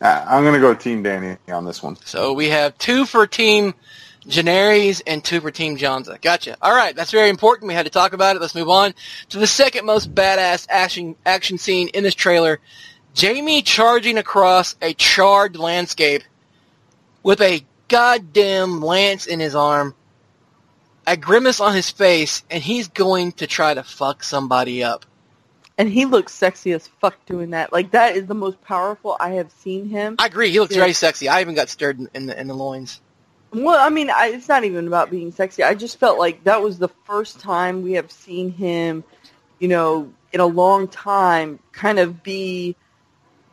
uh, 0.00 0.24
I'm 0.28 0.44
gonna 0.44 0.58
go 0.58 0.74
Team 0.74 1.04
Dany 1.04 1.38
on 1.48 1.64
this 1.64 1.80
one. 1.80 1.94
So 2.04 2.32
we 2.32 2.48
have 2.48 2.76
two 2.78 3.06
for 3.06 3.24
Team 3.26 3.74
Daenerys 4.26 5.02
and 5.06 5.22
two 5.24 5.40
for 5.40 5.50
Team 5.50 5.76
Jonsa. 5.76 6.20
Gotcha. 6.20 6.56
All 6.62 6.74
right, 6.74 6.94
that's 6.94 7.10
very 7.10 7.28
important. 7.28 7.68
We 7.68 7.74
had 7.74 7.86
to 7.86 7.90
talk 7.90 8.12
about 8.12 8.36
it. 8.36 8.40
Let's 8.42 8.54
move 8.54 8.68
on 8.68 8.94
to 9.30 9.38
the 9.38 9.46
second 9.46 9.84
most 9.84 10.14
badass 10.14 10.66
action 10.70 11.16
action 11.26 11.58
scene 11.58 11.88
in 11.88 12.04
this 12.04 12.14
trailer. 12.14 12.60
Jaime 13.20 13.62
charging 13.62 14.18
across 14.18 14.76
a 14.80 14.94
charred 14.94 15.56
landscape 15.56 16.22
with 17.22 17.40
a 17.40 17.64
goddamn 17.88 18.80
lance 18.80 19.26
in 19.26 19.38
his 19.40 19.54
arm, 19.54 19.94
a 21.06 21.16
grimace 21.16 21.60
on 21.60 21.74
his 21.74 21.90
face, 21.90 22.42
and 22.50 22.62
he's 22.62 22.88
going 22.88 23.32
to 23.32 23.46
try 23.46 23.74
to 23.74 23.82
fuck 23.82 24.22
somebody 24.22 24.82
up. 24.84 25.04
And 25.76 25.88
he 25.88 26.04
looks 26.04 26.32
sexy 26.32 26.72
as 26.72 26.86
fuck 27.00 27.16
doing 27.26 27.50
that. 27.50 27.72
Like 27.72 27.90
that 27.90 28.14
is 28.16 28.26
the 28.26 28.34
most 28.34 28.62
powerful 28.62 29.16
I 29.18 29.30
have 29.30 29.50
seen 29.50 29.88
him. 29.88 30.14
I 30.18 30.26
agree. 30.26 30.50
He 30.50 30.60
looks 30.60 30.74
Yeah. 30.74 30.82
very 30.82 30.92
sexy. 30.92 31.28
I 31.28 31.40
even 31.40 31.54
got 31.54 31.68
stirred 31.68 31.98
in 32.14 32.26
the 32.26 32.38
in 32.40 32.46
the 32.46 32.54
loins. 32.54 33.00
Well, 33.52 33.78
I 33.84 33.90
mean, 33.90 34.10
I, 34.10 34.28
it's 34.28 34.48
not 34.48 34.64
even 34.64 34.86
about 34.86 35.10
being 35.10 35.32
sexy. 35.32 35.62
I 35.62 35.74
just 35.74 35.98
felt 35.98 36.18
like 36.18 36.44
that 36.44 36.62
was 36.62 36.78
the 36.78 36.88
first 36.88 37.40
time 37.40 37.82
we 37.82 37.92
have 37.94 38.10
seen 38.10 38.50
him, 38.50 39.04
you 39.58 39.68
know, 39.68 40.12
in 40.32 40.40
a 40.40 40.46
long 40.46 40.88
time, 40.88 41.58
kind 41.72 41.98
of 41.98 42.22
be 42.22 42.76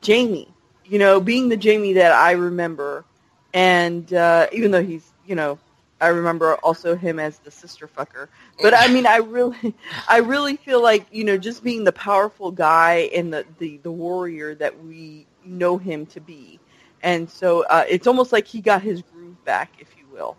Jaime. 0.05 0.47
You 0.85 0.99
know, 0.99 1.19
being 1.19 1.49
the 1.49 1.59
Jaime 1.61 1.93
that 1.93 2.11
I 2.13 2.31
remember, 2.31 3.05
and 3.53 4.11
uh, 4.13 4.47
even 4.51 4.71
though 4.71 4.83
he's, 4.83 5.13
you 5.25 5.35
know, 5.35 5.59
I 6.01 6.07
remember 6.07 6.55
also 6.55 6.95
him 6.95 7.19
as 7.19 7.39
the 7.39 7.51
sister 7.51 7.87
fucker. 7.87 8.27
But 8.61 8.73
I 8.75 8.87
mean, 8.87 9.05
I 9.05 9.17
really, 9.17 9.75
I 10.07 10.17
really 10.19 10.57
feel 10.57 10.81
like 10.81 11.07
you 11.11 11.23
know, 11.25 11.37
just 11.37 11.63
being 11.63 11.83
the 11.83 11.91
powerful 11.93 12.51
guy 12.51 13.09
and 13.13 13.33
the 13.33 13.45
the, 13.59 13.77
the 13.77 13.91
warrior 13.91 14.55
that 14.55 14.83
we 14.83 15.27
know 15.43 15.77
him 15.77 16.05
to 16.07 16.19
be. 16.21 16.59
And 17.01 17.29
so 17.29 17.63
uh, 17.65 17.85
it's 17.87 18.07
almost 18.07 18.31
like 18.33 18.47
he 18.47 18.61
got 18.61 18.81
his 18.81 19.01
groove 19.29 19.45
back, 19.45 19.73
if 19.79 19.97
you 19.97 20.07
will. 20.11 20.37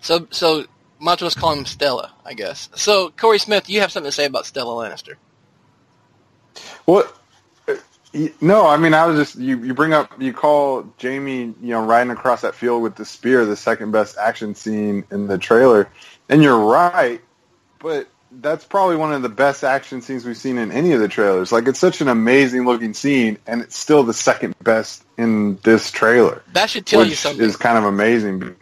So 0.00 0.28
so 0.30 0.66
might 1.00 1.22
as 1.22 1.22
well 1.22 1.30
call 1.40 1.52
him 1.54 1.66
Stella, 1.66 2.14
I 2.24 2.34
guess. 2.34 2.68
So 2.74 3.10
Corey 3.10 3.38
Smith, 3.38 3.68
you 3.68 3.80
have 3.80 3.92
something 3.92 4.08
to 4.08 4.12
say 4.14 4.26
about 4.26 4.46
Stella 4.46 4.72
Lannister? 4.74 5.16
What? 6.86 7.16
uh, 7.68 7.74
No, 8.40 8.66
I 8.66 8.76
mean, 8.76 8.94
I 8.94 9.06
was 9.06 9.18
just 9.18 9.36
you. 9.40 9.58
You 9.64 9.74
bring 9.74 9.92
up 9.92 10.20
you 10.20 10.32
call 10.32 10.94
Jaime, 11.00 11.54
you 11.60 11.72
know, 11.72 11.84
riding 11.84 12.12
across 12.12 12.42
that 12.42 12.54
field 12.54 12.82
with 12.82 12.96
the 12.96 13.04
spear 13.04 13.44
the 13.46 13.56
second 13.56 13.92
best 13.92 14.16
action 14.18 14.54
scene 14.54 15.04
in 15.10 15.26
the 15.28 15.38
trailer, 15.38 15.90
and 16.28 16.42
you're 16.42 16.58
right, 16.60 17.20
but 17.80 18.08
that's 18.40 18.64
probably 18.64 18.96
one 18.96 19.12
of 19.12 19.22
the 19.22 19.28
best 19.28 19.64
action 19.64 20.00
scenes 20.00 20.24
we've 20.24 20.36
seen 20.36 20.58
in 20.58 20.72
any 20.72 20.92
of 20.92 21.00
the 21.00 21.08
trailers. 21.08 21.52
Like, 21.52 21.66
it's 21.66 21.78
such 21.78 22.00
an 22.00 22.08
amazing 22.08 22.64
looking 22.64 22.94
scene, 22.94 23.38
and 23.46 23.62
it's 23.62 23.76
still 23.76 24.02
the 24.02 24.14
second 24.14 24.54
best 24.62 25.04
in 25.16 25.56
this 25.62 25.90
trailer 25.90 26.42
That 26.52 26.70
should 26.70 26.86
tell 26.86 27.04
you 27.04 27.14
something. 27.14 27.44
is 27.44 27.56
kind 27.56 27.78
of 27.78 27.84
amazing. 27.84 28.56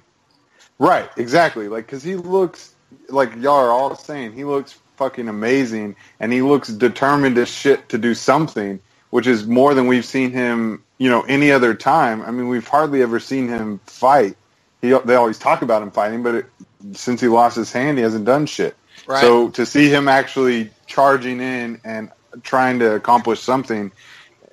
Right, 0.79 1.09
exactly. 1.17 1.69
Like, 1.69 1.87
because 1.87 2.03
he 2.03 2.17
looks 2.17 2.75
like 3.09 3.35
y'all 3.37 3.57
are 3.57 3.71
all 3.71 3.95
saying 3.97 4.33
he 4.33 4.45
looks 4.45 4.79
fucking 4.97 5.29
amazing, 5.29 5.97
and 6.21 6.33
he 6.33 6.43
looks 6.43 6.69
determined 6.69 7.39
as 7.39 7.49
shit 7.49 7.89
to 7.89 7.99
do 7.99 8.15
something, 8.15 8.81
which 9.11 9.27
is 9.27 9.47
more 9.47 9.75
than 9.75 9.87
we've 9.87 10.05
seen 10.05 10.31
him, 10.31 10.83
you 10.99 11.11
know, 11.11 11.23
any 11.23 11.51
other 11.51 11.75
time. 11.75 12.23
I 12.23 12.31
mean, 12.31 12.49
we've 12.49 12.67
hardly 12.67 13.03
ever 13.03 13.19
seen 13.19 13.49
him 13.49 13.81
fight. 13.87 14.37
He, 14.81 14.91
they 14.91 15.15
always 15.15 15.39
talk 15.39 15.63
about 15.63 15.83
him 15.83 15.91
fighting, 15.91 16.23
but 16.23 16.35
it, 16.35 16.47
since 16.93 17.21
he 17.21 17.29
lost 17.29 17.57
his 17.57 17.73
hand, 17.73 17.99
he 17.99 18.03
hasn't 18.03 18.25
done 18.25 18.47
shit. 18.47 18.77
Right. 19.07 19.21
So 19.21 19.51
to 19.51 19.67
see 19.67 19.89
him 19.89 20.09
actually 20.09 20.71
charging 20.87 21.41
in 21.41 21.81
and 21.85 22.11
trying 22.43 22.79
to 22.81 22.95
accomplish 22.95 23.41
something, 23.41 23.93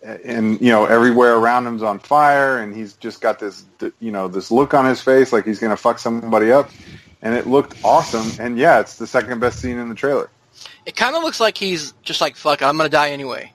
uh, 0.06 0.18
and 0.24 0.60
you 0.62 0.70
know 0.70 0.86
everywhere 0.86 1.36
around 1.36 1.66
him's 1.66 1.84
on 1.84 2.00
fire, 2.00 2.60
and 2.60 2.76
he's 2.76 2.94
just 2.94 3.22
got 3.22 3.40
this 3.40 3.66
you 4.00 4.12
know 4.12 4.28
this 4.28 4.52
look 4.52 4.74
on 4.74 4.86
his 4.86 5.02
face 5.02 5.32
like 5.34 5.46
he's 5.46 5.60
gonna 5.60 5.78
fuck 5.78 6.00
somebody 6.00 6.52
up, 6.52 6.70
and 7.22 7.36
it 7.36 7.48
looked 7.48 7.76
awesome. 7.84 8.32
And 8.40 8.58
yeah, 8.58 8.80
it's 8.80 8.98
the 8.98 9.08
second 9.08 9.40
best 9.40 9.60
scene 9.60 9.78
in 9.78 9.90
the 9.90 9.96
trailer. 9.96 10.30
it 10.86 10.96
kind 10.96 11.16
of 11.16 11.24
looks 11.24 11.40
like 11.40 11.58
he's 11.58 11.94
just 12.02 12.22
like 12.22 12.36
fuck. 12.36 12.62
I'm 12.62 12.78
gonna 12.78 12.90
die 12.90 13.12
anyway. 13.12 13.54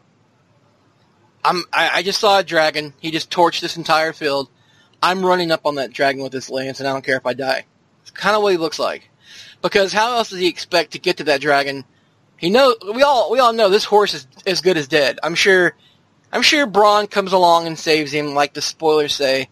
I'm. 1.45 1.65
I, 1.73 1.91
I 1.99 2.03
just 2.03 2.21
saw 2.21 2.39
a 2.39 2.45
dragon. 2.45 2.95
He 3.01 3.11
just 3.11 3.31
torched 3.31 3.61
this 3.61 3.77
entire 3.77 4.13
field. 4.13 4.49
I'm 5.03 5.25
running 5.25 5.51
up 5.51 5.67
on 5.67 5.75
that 5.75 5.93
dragon 5.93 6.23
with 6.23 6.33
this 6.33 6.49
lance, 6.49 6.81
and 6.81 6.89
I 6.89 6.93
don't 6.93 7.05
care 7.05 7.17
if 7.17 7.27
I 7.27 7.35
die. 7.35 7.67
It's 8.03 8.11
kind 8.11 8.35
of 8.35 8.43
what 8.43 8.53
he 8.53 8.59
looks 8.59 8.79
like. 8.79 9.11
Because 9.65 9.95
how 9.95 10.19
else 10.19 10.29
does 10.29 10.39
he 10.39 10.47
expect 10.47 10.93
to 10.93 10.99
get 10.99 11.17
to 11.17 11.25
that 11.25 11.41
dragon? 11.41 11.85
He 12.37 12.51
know 12.51 12.77
we 12.95 13.03
all 13.03 13.33
we 13.33 13.41
all 13.41 13.55
know 13.55 13.71
this 13.71 13.85
horse 13.85 14.13
is 14.13 14.27
as 14.47 14.61
good 14.61 14.77
as 14.77 14.87
dead. 14.87 15.19
I'm 15.23 15.35
sure. 15.35 15.75
I'm 16.31 16.43
sure 16.43 16.67
Bronn 16.67 17.09
comes 17.09 17.33
along 17.33 17.67
and 17.69 17.79
saves 17.79 18.13
him, 18.13 18.35
like 18.35 18.55
the 18.55 18.61
spoilers 18.61 19.15
say. 19.15 19.49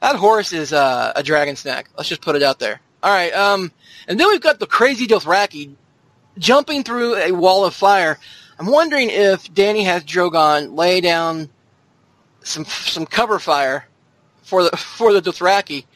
That 0.00 0.16
horse 0.16 0.52
is 0.52 0.72
uh, 0.72 1.12
a 1.16 1.22
dragon 1.22 1.56
snack. 1.56 1.88
Let's 1.96 2.10
just 2.10 2.20
put 2.20 2.36
it 2.36 2.42
out 2.42 2.58
there. 2.58 2.80
All 3.02 3.10
right. 3.10 3.32
Um, 3.34 3.72
and 4.06 4.20
then 4.20 4.28
we've 4.28 4.40
got 4.40 4.60
the 4.60 4.66
crazy 4.66 5.06
Dothraki 5.06 5.74
jumping 6.38 6.84
through 6.84 7.16
a 7.16 7.32
wall 7.32 7.64
of 7.64 7.74
fire. 7.74 8.18
I'm 8.58 8.66
wondering 8.66 9.10
if 9.10 9.52
Dany 9.52 9.84
has 9.84 10.04
Drogon 10.04 10.76
lay 10.76 11.00
down 11.00 11.48
some 12.42 12.66
some 12.66 13.06
cover 13.06 13.40
fire 13.40 13.88
for 14.42 14.62
the 14.62 14.76
for 14.76 15.12
the 15.12 15.22
Dothraki, 15.22 15.86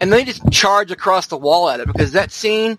and 0.00 0.12
they 0.12 0.24
just 0.24 0.50
charge 0.50 0.90
across 0.90 1.26
the 1.26 1.36
wall 1.36 1.68
at 1.68 1.80
it 1.80 1.86
because 1.86 2.12
that 2.12 2.30
scene 2.30 2.78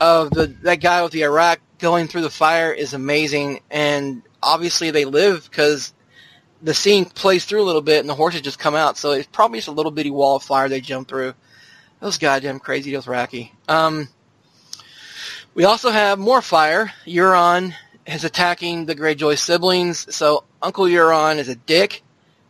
of 0.00 0.30
the 0.30 0.46
that 0.62 0.80
guy 0.80 1.02
with 1.02 1.12
the 1.12 1.22
arakh 1.22 1.58
going 1.78 2.08
through 2.08 2.22
the 2.22 2.30
fire 2.30 2.72
is 2.72 2.94
amazing, 2.94 3.60
and 3.70 4.22
obviously 4.42 4.90
they 4.90 5.04
live 5.04 5.48
because 5.50 5.92
the 6.62 6.74
scene 6.74 7.04
plays 7.04 7.44
through 7.44 7.62
a 7.62 7.64
little 7.66 7.82
bit 7.82 8.00
and 8.00 8.08
the 8.08 8.14
horses 8.14 8.40
just 8.40 8.58
come 8.58 8.74
out, 8.74 8.96
so 8.96 9.12
it's 9.12 9.26
probably 9.26 9.58
just 9.58 9.68
a 9.68 9.72
little 9.72 9.92
bitty 9.92 10.10
wall 10.10 10.36
of 10.36 10.42
fire 10.42 10.68
they 10.68 10.80
jump 10.80 11.08
through. 11.08 11.34
Those 12.00 12.18
goddamn 12.18 12.58
crazy 12.58 12.92
Dothraki. 12.92 13.50
Um, 13.68 14.08
we 15.54 15.64
also 15.64 15.90
have 15.90 16.18
more 16.18 16.42
fire. 16.42 16.92
Euron 17.06 17.74
is 18.06 18.24
attacking 18.24 18.86
the 18.86 18.94
Greyjoy 18.94 19.38
siblings. 19.38 20.14
So 20.14 20.44
Uncle 20.60 20.86
Euron 20.86 21.36
is 21.36 21.48
a 21.48 21.54
dick, 21.54 22.02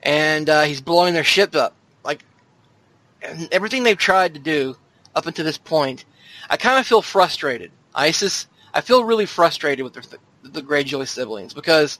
and 0.02 0.48
uh, 0.48 0.62
he's 0.62 0.80
blowing 0.80 1.14
their 1.14 1.24
ship 1.24 1.54
up. 1.54 1.74
Everything 3.50 3.82
they've 3.82 3.96
tried 3.96 4.34
to 4.34 4.40
do 4.40 4.76
up 5.14 5.26
until 5.26 5.44
this 5.44 5.58
point, 5.58 6.04
I 6.50 6.56
kind 6.56 6.78
of 6.78 6.86
feel 6.86 7.02
frustrated. 7.02 7.70
Isis, 7.94 8.46
I 8.72 8.80
feel 8.80 9.04
really 9.04 9.26
frustrated 9.26 9.84
with 9.84 9.94
the, 9.94 10.18
the 10.42 10.62
Greyjoy 10.62 11.08
siblings 11.08 11.54
because 11.54 11.98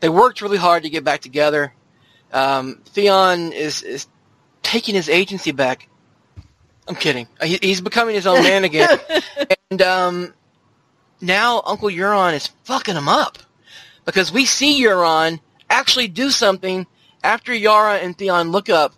they 0.00 0.08
worked 0.08 0.42
really 0.42 0.58
hard 0.58 0.82
to 0.82 0.90
get 0.90 1.04
back 1.04 1.20
together. 1.20 1.72
Um, 2.32 2.82
Theon 2.86 3.52
is 3.52 3.82
is 3.82 4.06
taking 4.62 4.94
his 4.94 5.08
agency 5.08 5.52
back. 5.52 5.88
I'm 6.86 6.94
kidding. 6.94 7.28
He, 7.42 7.58
he's 7.62 7.80
becoming 7.80 8.14
his 8.14 8.26
own 8.26 8.42
man 8.42 8.64
again. 8.64 8.98
And 9.70 9.82
um, 9.82 10.34
now 11.20 11.60
Uncle 11.66 11.90
Euron 11.90 12.32
is 12.32 12.46
fucking 12.64 12.96
him 12.96 13.06
up 13.06 13.36
because 14.06 14.32
we 14.32 14.46
see 14.46 14.82
Euron 14.82 15.40
actually 15.68 16.08
do 16.08 16.30
something 16.30 16.86
after 17.22 17.52
Yara 17.52 17.96
and 17.98 18.16
Theon 18.16 18.50
look 18.50 18.70
up 18.70 18.94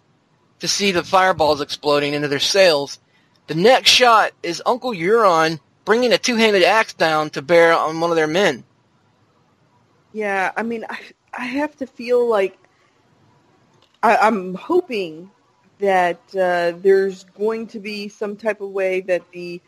to 0.61 0.69
see 0.69 0.93
the 0.93 1.03
fireballs 1.03 1.61
exploding 1.61 2.15
into 2.15 2.29
their 2.29 2.39
sails. 2.39 2.99
The 3.47 3.55
next 3.55 3.91
shot 3.91 4.33
is 4.43 4.63
Uncle 4.65 4.93
Euron 4.93 5.59
bringing 5.85 6.13
a 6.13 6.19
two-handed 6.19 6.63
axe 6.63 6.93
down 6.93 7.31
to 7.31 7.43
bear 7.43 7.77
on 7.77 8.01
one 8.01 8.11
of 8.11 8.17
their 8.17 8.27
men. 8.27 8.65
Yeah, 10.13 10.53
I 10.57 10.63
mean, 10.63 10.85
I, 10.89 10.99
I 11.33 11.45
have 11.45 11.77
to 11.79 11.87
feel 11.87 12.29
like 12.29 12.57
I, 14.03 14.17
I'm 14.17 14.55
hoping 14.55 15.31
that 15.79 16.21
uh, 16.35 16.79
there's 16.79 17.25
going 17.25 17.67
to 17.69 17.79
be 17.79 18.09
some 18.09 18.37
type 18.37 18.61
of 18.61 18.71
way 18.71 19.01
that 19.03 19.23
the 19.33 19.61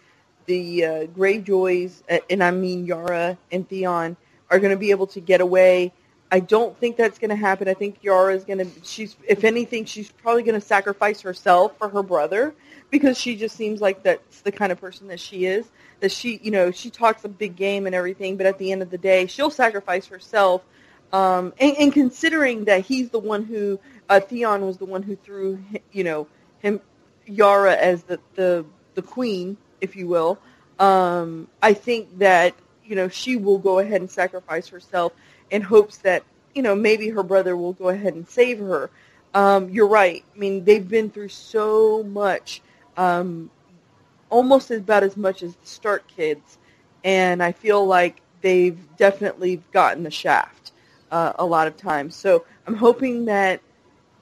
the 0.46 0.84
uh, 0.84 1.06
Greyjoys, 1.06 2.02
and 2.28 2.42
I 2.42 2.50
mean 2.50 2.84
Yara 2.84 3.38
and 3.52 3.68
Theon, 3.68 4.16
are 4.50 4.58
going 4.58 4.72
to 4.72 4.78
be 4.78 4.90
able 4.90 5.06
to 5.08 5.20
get 5.20 5.40
away. 5.40 5.92
I 6.32 6.40
don't 6.40 6.74
think 6.78 6.96
that's 6.96 7.18
going 7.18 7.28
to 7.28 7.36
happen. 7.36 7.68
I 7.68 7.74
think 7.74 7.98
Yara 8.02 8.34
is 8.34 8.44
going 8.44 8.58
to. 8.58 8.66
She's, 8.82 9.16
if 9.28 9.44
anything, 9.44 9.84
she's 9.84 10.10
probably 10.10 10.42
going 10.42 10.58
to 10.58 10.66
sacrifice 10.66 11.20
herself 11.20 11.76
for 11.76 11.90
her 11.90 12.02
brother 12.02 12.54
because 12.90 13.18
she 13.18 13.36
just 13.36 13.54
seems 13.54 13.82
like 13.82 14.02
that's 14.02 14.40
the 14.40 14.50
kind 14.50 14.72
of 14.72 14.80
person 14.80 15.08
that 15.08 15.20
she 15.20 15.44
is. 15.44 15.66
That 16.00 16.10
she, 16.10 16.40
you 16.42 16.50
know, 16.50 16.70
she 16.70 16.88
talks 16.88 17.22
a 17.26 17.28
big 17.28 17.54
game 17.54 17.84
and 17.84 17.94
everything, 17.94 18.38
but 18.38 18.46
at 18.46 18.56
the 18.56 18.72
end 18.72 18.80
of 18.80 18.88
the 18.88 18.96
day, 18.96 19.26
she'll 19.26 19.50
sacrifice 19.50 20.06
herself. 20.06 20.62
Um, 21.12 21.52
and, 21.60 21.76
and 21.76 21.92
considering 21.92 22.64
that 22.64 22.80
he's 22.80 23.10
the 23.10 23.18
one 23.18 23.44
who 23.44 23.78
uh, 24.08 24.20
Theon 24.20 24.64
was 24.64 24.78
the 24.78 24.86
one 24.86 25.02
who 25.02 25.16
threw, 25.16 25.62
you 25.92 26.02
know, 26.02 26.26
him 26.60 26.80
Yara 27.26 27.74
as 27.74 28.04
the 28.04 28.18
the 28.36 28.64
the 28.94 29.02
queen, 29.02 29.58
if 29.82 29.96
you 29.96 30.08
will. 30.08 30.38
Um, 30.78 31.48
I 31.62 31.74
think 31.74 32.18
that 32.20 32.54
you 32.86 32.96
know 32.96 33.08
she 33.08 33.36
will 33.36 33.58
go 33.58 33.80
ahead 33.80 34.00
and 34.00 34.10
sacrifice 34.10 34.68
herself 34.68 35.12
in 35.52 35.62
hopes 35.62 35.98
that 35.98 36.24
you 36.54 36.62
know 36.62 36.74
maybe 36.74 37.08
her 37.10 37.22
brother 37.22 37.56
will 37.56 37.74
go 37.74 37.90
ahead 37.90 38.14
and 38.14 38.28
save 38.28 38.58
her. 38.58 38.90
Um, 39.34 39.70
you're 39.70 39.86
right. 39.86 40.24
I 40.34 40.38
mean, 40.38 40.64
they've 40.64 40.86
been 40.86 41.08
through 41.08 41.28
so 41.28 42.02
much, 42.02 42.60
um, 42.96 43.50
almost 44.28 44.70
about 44.70 45.04
as 45.04 45.16
much 45.16 45.42
as 45.42 45.54
the 45.54 45.66
Stark 45.66 46.06
kids, 46.08 46.58
and 47.04 47.42
I 47.42 47.52
feel 47.52 47.86
like 47.86 48.20
they've 48.40 48.78
definitely 48.96 49.62
gotten 49.72 50.02
the 50.02 50.10
shaft 50.10 50.72
uh, 51.10 51.32
a 51.38 51.46
lot 51.46 51.68
of 51.68 51.76
times. 51.76 52.16
So 52.16 52.44
I'm 52.66 52.74
hoping 52.74 53.26
that 53.26 53.60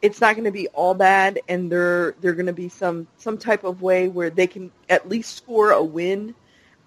it's 0.03 0.21
not 0.21 0.35
going 0.35 0.45
to 0.45 0.53
be 0.53 0.69
all 0.69 0.95
bad, 0.95 1.41
and 1.49 1.71
they're 1.71 2.15
they're 2.21 2.35
going 2.35 2.47
to 2.47 2.53
be 2.53 2.69
some 2.69 3.07
some 3.17 3.39
type 3.39 3.65
of 3.65 3.83
way 3.83 4.09
where 4.09 4.31
they 4.31 4.47
can 4.47 4.71
at 4.89 5.09
least 5.09 5.37
score 5.37 5.71
a 5.71 5.83
win. 5.83 6.35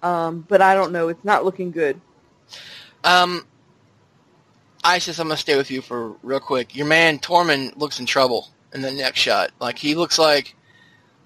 Um, 0.02 0.44
but 0.48 0.60
I 0.60 0.74
don't 0.74 0.92
know. 0.92 1.08
It's 1.08 1.24
not 1.24 1.44
looking 1.44 1.70
good. 1.70 1.98
Um, 3.04 3.46
Isis, 4.84 5.18
I'm 5.18 5.28
gonna 5.28 5.38
stay 5.38 5.56
with 5.56 5.70
you 5.70 5.80
for 5.80 6.10
real 6.22 6.40
quick. 6.40 6.76
Your 6.76 6.86
man 6.86 7.18
Tormund 7.18 7.76
looks 7.78 8.00
in 8.00 8.06
trouble 8.06 8.48
in 8.74 8.82
the 8.82 8.92
next 8.92 9.20
shot. 9.20 9.50
Like 9.58 9.78
he 9.78 9.94
looks 9.94 10.18
like, 10.18 10.54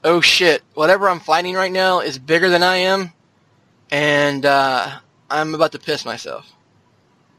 oh 0.04 0.20
shit, 0.20 0.62
whatever 0.74 1.08
I'm 1.08 1.20
fighting 1.20 1.54
right 1.54 1.72
now 1.72 2.00
is 2.00 2.18
bigger 2.18 2.48
than 2.48 2.62
I 2.62 2.76
am, 2.76 3.12
and 3.90 4.46
uh, 4.46 4.98
I'm 5.28 5.54
about 5.54 5.72
to 5.72 5.78
piss 5.78 6.04
myself. 6.04 6.50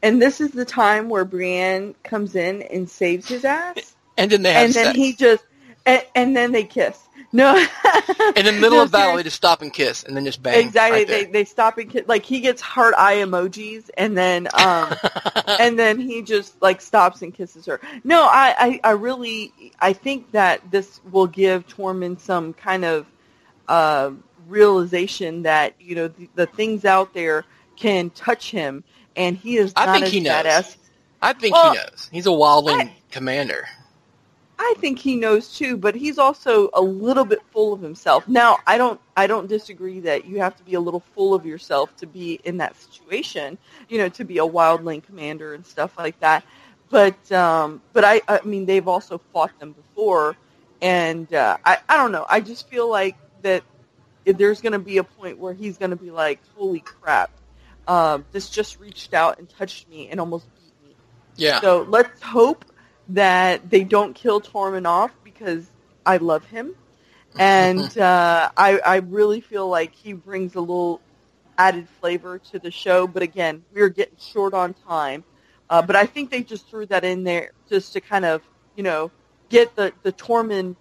And 0.02 0.20
this 0.20 0.40
is 0.40 0.50
the 0.52 0.64
time 0.64 1.08
where 1.08 1.24
Brienne 1.24 1.94
comes 2.04 2.34
in 2.34 2.62
and 2.62 2.88
saves 2.88 3.28
his 3.28 3.44
ass, 3.44 3.94
And 4.16 4.30
then 4.30 4.42
they 4.42 4.52
have 4.52 4.64
and 4.66 4.74
then 4.74 4.84
sex. 4.86 4.96
he 4.96 5.12
just 5.14 5.44
and, 5.86 6.04
and 6.14 6.36
then 6.36 6.52
they 6.52 6.64
kiss. 6.64 6.98
No, 7.32 7.56
in 8.36 8.44
the 8.44 8.52
middle 8.52 8.78
No, 8.78 8.82
of 8.82 8.92
battle, 8.92 9.16
they 9.16 9.22
just 9.22 9.36
stop 9.36 9.62
and 9.62 9.72
kiss, 9.72 10.02
and 10.04 10.16
then 10.16 10.24
just 10.24 10.42
bang. 10.42 10.66
exactly. 10.66 10.98
right 11.00 11.06
they 11.06 11.24
they 11.26 11.44
stop 11.44 11.78
and 11.78 11.88
kiss. 11.90 12.02
Like 12.08 12.24
he 12.24 12.40
gets 12.40 12.60
heart 12.60 12.94
eye 12.96 13.16
emojis, 13.16 13.88
and 13.96 14.16
then 14.18 14.48
um 14.54 14.94
and 15.60 15.78
then 15.78 15.98
he 16.00 16.22
just 16.22 16.60
like 16.60 16.80
stops 16.80 17.22
and 17.22 17.32
kisses 17.32 17.66
her. 17.66 17.80
No, 18.04 18.22
I, 18.22 18.54
I, 18.58 18.80
I 18.84 18.90
really 18.92 19.52
I 19.80 19.92
think 19.92 20.30
that 20.32 20.70
this 20.70 21.00
will 21.10 21.26
give 21.26 21.66
Tormund 21.68 22.20
some 22.20 22.52
kind 22.52 22.84
of 22.84 23.06
uh, 23.68 24.10
realization 24.48 25.42
that 25.42 25.74
you 25.80 25.94
know 25.94 26.08
the, 26.08 26.28
the 26.34 26.46
things 26.46 26.84
out 26.84 27.14
there 27.14 27.44
can 27.76 28.10
touch 28.10 28.50
him, 28.50 28.82
and 29.16 29.36
he 29.36 29.56
is 29.56 29.72
I 29.76 29.86
not 29.86 29.92
think 29.94 30.06
as 30.06 30.12
he 30.12 30.20
knows. 30.20 30.44
badass. 30.44 30.76
I 31.22 31.32
think 31.34 31.54
Well, 31.54 31.72
he 31.72 31.78
knows. 31.78 32.08
He's 32.10 32.26
a 32.26 32.30
wildling 32.30 32.80
I- 32.86 32.94
commander. 33.10 33.66
I 34.62 34.74
think 34.76 34.98
he 34.98 35.16
knows 35.16 35.56
too, 35.56 35.78
but 35.78 35.94
he's 35.94 36.18
also 36.18 36.68
a 36.74 36.82
little 36.82 37.24
bit 37.24 37.40
full 37.50 37.72
of 37.72 37.80
himself. 37.80 38.28
Now, 38.28 38.58
I 38.66 38.76
don't 38.76 39.00
I 39.16 39.26
don't 39.26 39.46
disagree 39.46 40.00
that 40.00 40.26
you 40.26 40.38
have 40.40 40.54
to 40.56 40.62
be 40.62 40.74
a 40.74 40.80
little 40.80 41.00
full 41.00 41.32
of 41.32 41.46
yourself 41.46 41.96
to 41.96 42.06
be 42.06 42.38
in 42.44 42.58
that 42.58 42.76
situation, 42.76 43.56
you 43.88 43.96
know, 43.96 44.10
to 44.10 44.24
be 44.24 44.36
a 44.36 44.46
wildling 44.46 45.02
commander 45.02 45.54
and 45.54 45.64
stuff 45.64 45.96
like 45.96 46.20
that. 46.20 46.44
But 46.90 47.32
um 47.32 47.80
but 47.94 48.04
I 48.04 48.20
I 48.28 48.40
mean 48.44 48.66
they've 48.66 48.86
also 48.86 49.16
fought 49.32 49.58
them 49.58 49.72
before 49.72 50.36
and 50.82 51.32
uh 51.32 51.56
I 51.64 51.78
I 51.88 51.96
don't 51.96 52.12
know. 52.12 52.26
I 52.28 52.40
just 52.40 52.68
feel 52.68 52.88
like 52.90 53.16
that 53.40 53.64
if 54.26 54.36
there's 54.36 54.60
going 54.60 54.74
to 54.74 54.78
be 54.78 54.98
a 54.98 55.04
point 55.04 55.38
where 55.38 55.54
he's 55.54 55.78
going 55.78 55.90
to 55.92 55.96
be 55.96 56.10
like, 56.10 56.38
"Holy 56.54 56.80
crap. 56.80 57.30
Um 57.88 58.26
this 58.30 58.50
just 58.50 58.78
reached 58.78 59.14
out 59.14 59.38
and 59.38 59.48
touched 59.48 59.88
me 59.88 60.10
and 60.10 60.20
almost 60.20 60.46
beat 60.54 60.86
me." 60.86 60.94
Yeah. 61.36 61.62
So 61.62 61.86
let's 61.88 62.20
hope 62.20 62.66
that 63.14 63.70
they 63.70 63.84
don't 63.84 64.14
kill 64.14 64.40
Tormund 64.40 64.86
off 64.86 65.12
because 65.24 65.70
I 66.04 66.18
love 66.18 66.44
him, 66.44 66.74
and 67.38 67.96
uh, 67.98 68.50
I 68.56 68.78
I 68.78 68.96
really 68.96 69.40
feel 69.40 69.68
like 69.68 69.94
he 69.94 70.12
brings 70.12 70.54
a 70.54 70.60
little 70.60 71.00
added 71.58 71.88
flavor 72.00 72.38
to 72.38 72.58
the 72.58 72.70
show. 72.70 73.06
But 73.06 73.22
again, 73.22 73.64
we're 73.72 73.88
getting 73.88 74.16
short 74.18 74.54
on 74.54 74.74
time. 74.86 75.24
Uh, 75.68 75.82
but 75.82 75.94
I 75.94 76.06
think 76.06 76.30
they 76.30 76.42
just 76.42 76.68
threw 76.68 76.86
that 76.86 77.04
in 77.04 77.22
there 77.22 77.52
just 77.68 77.92
to 77.92 78.00
kind 78.00 78.24
of 78.24 78.42
you 78.76 78.82
know 78.82 79.10
get 79.48 79.76
the 79.76 79.92
the 80.02 80.12
Tormund 80.12 80.76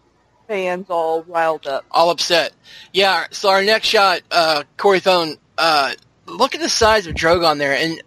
fans 0.47 0.87
all 0.89 1.23
riled 1.23 1.67
up. 1.67 1.85
all 1.91 2.09
upset. 2.09 2.53
Yeah, 2.91 3.27
so 3.29 3.49
our 3.49 3.63
next 3.63 3.87
shot, 3.87 4.21
uh, 4.31 4.63
Corey 4.77 4.99
Thone, 4.99 5.37
uh, 5.59 5.93
look 6.25 6.55
at 6.55 6.61
the 6.61 6.69
size 6.69 7.05
of 7.05 7.13
Drogon 7.13 7.59
there, 7.59 7.73
and 7.73 8.01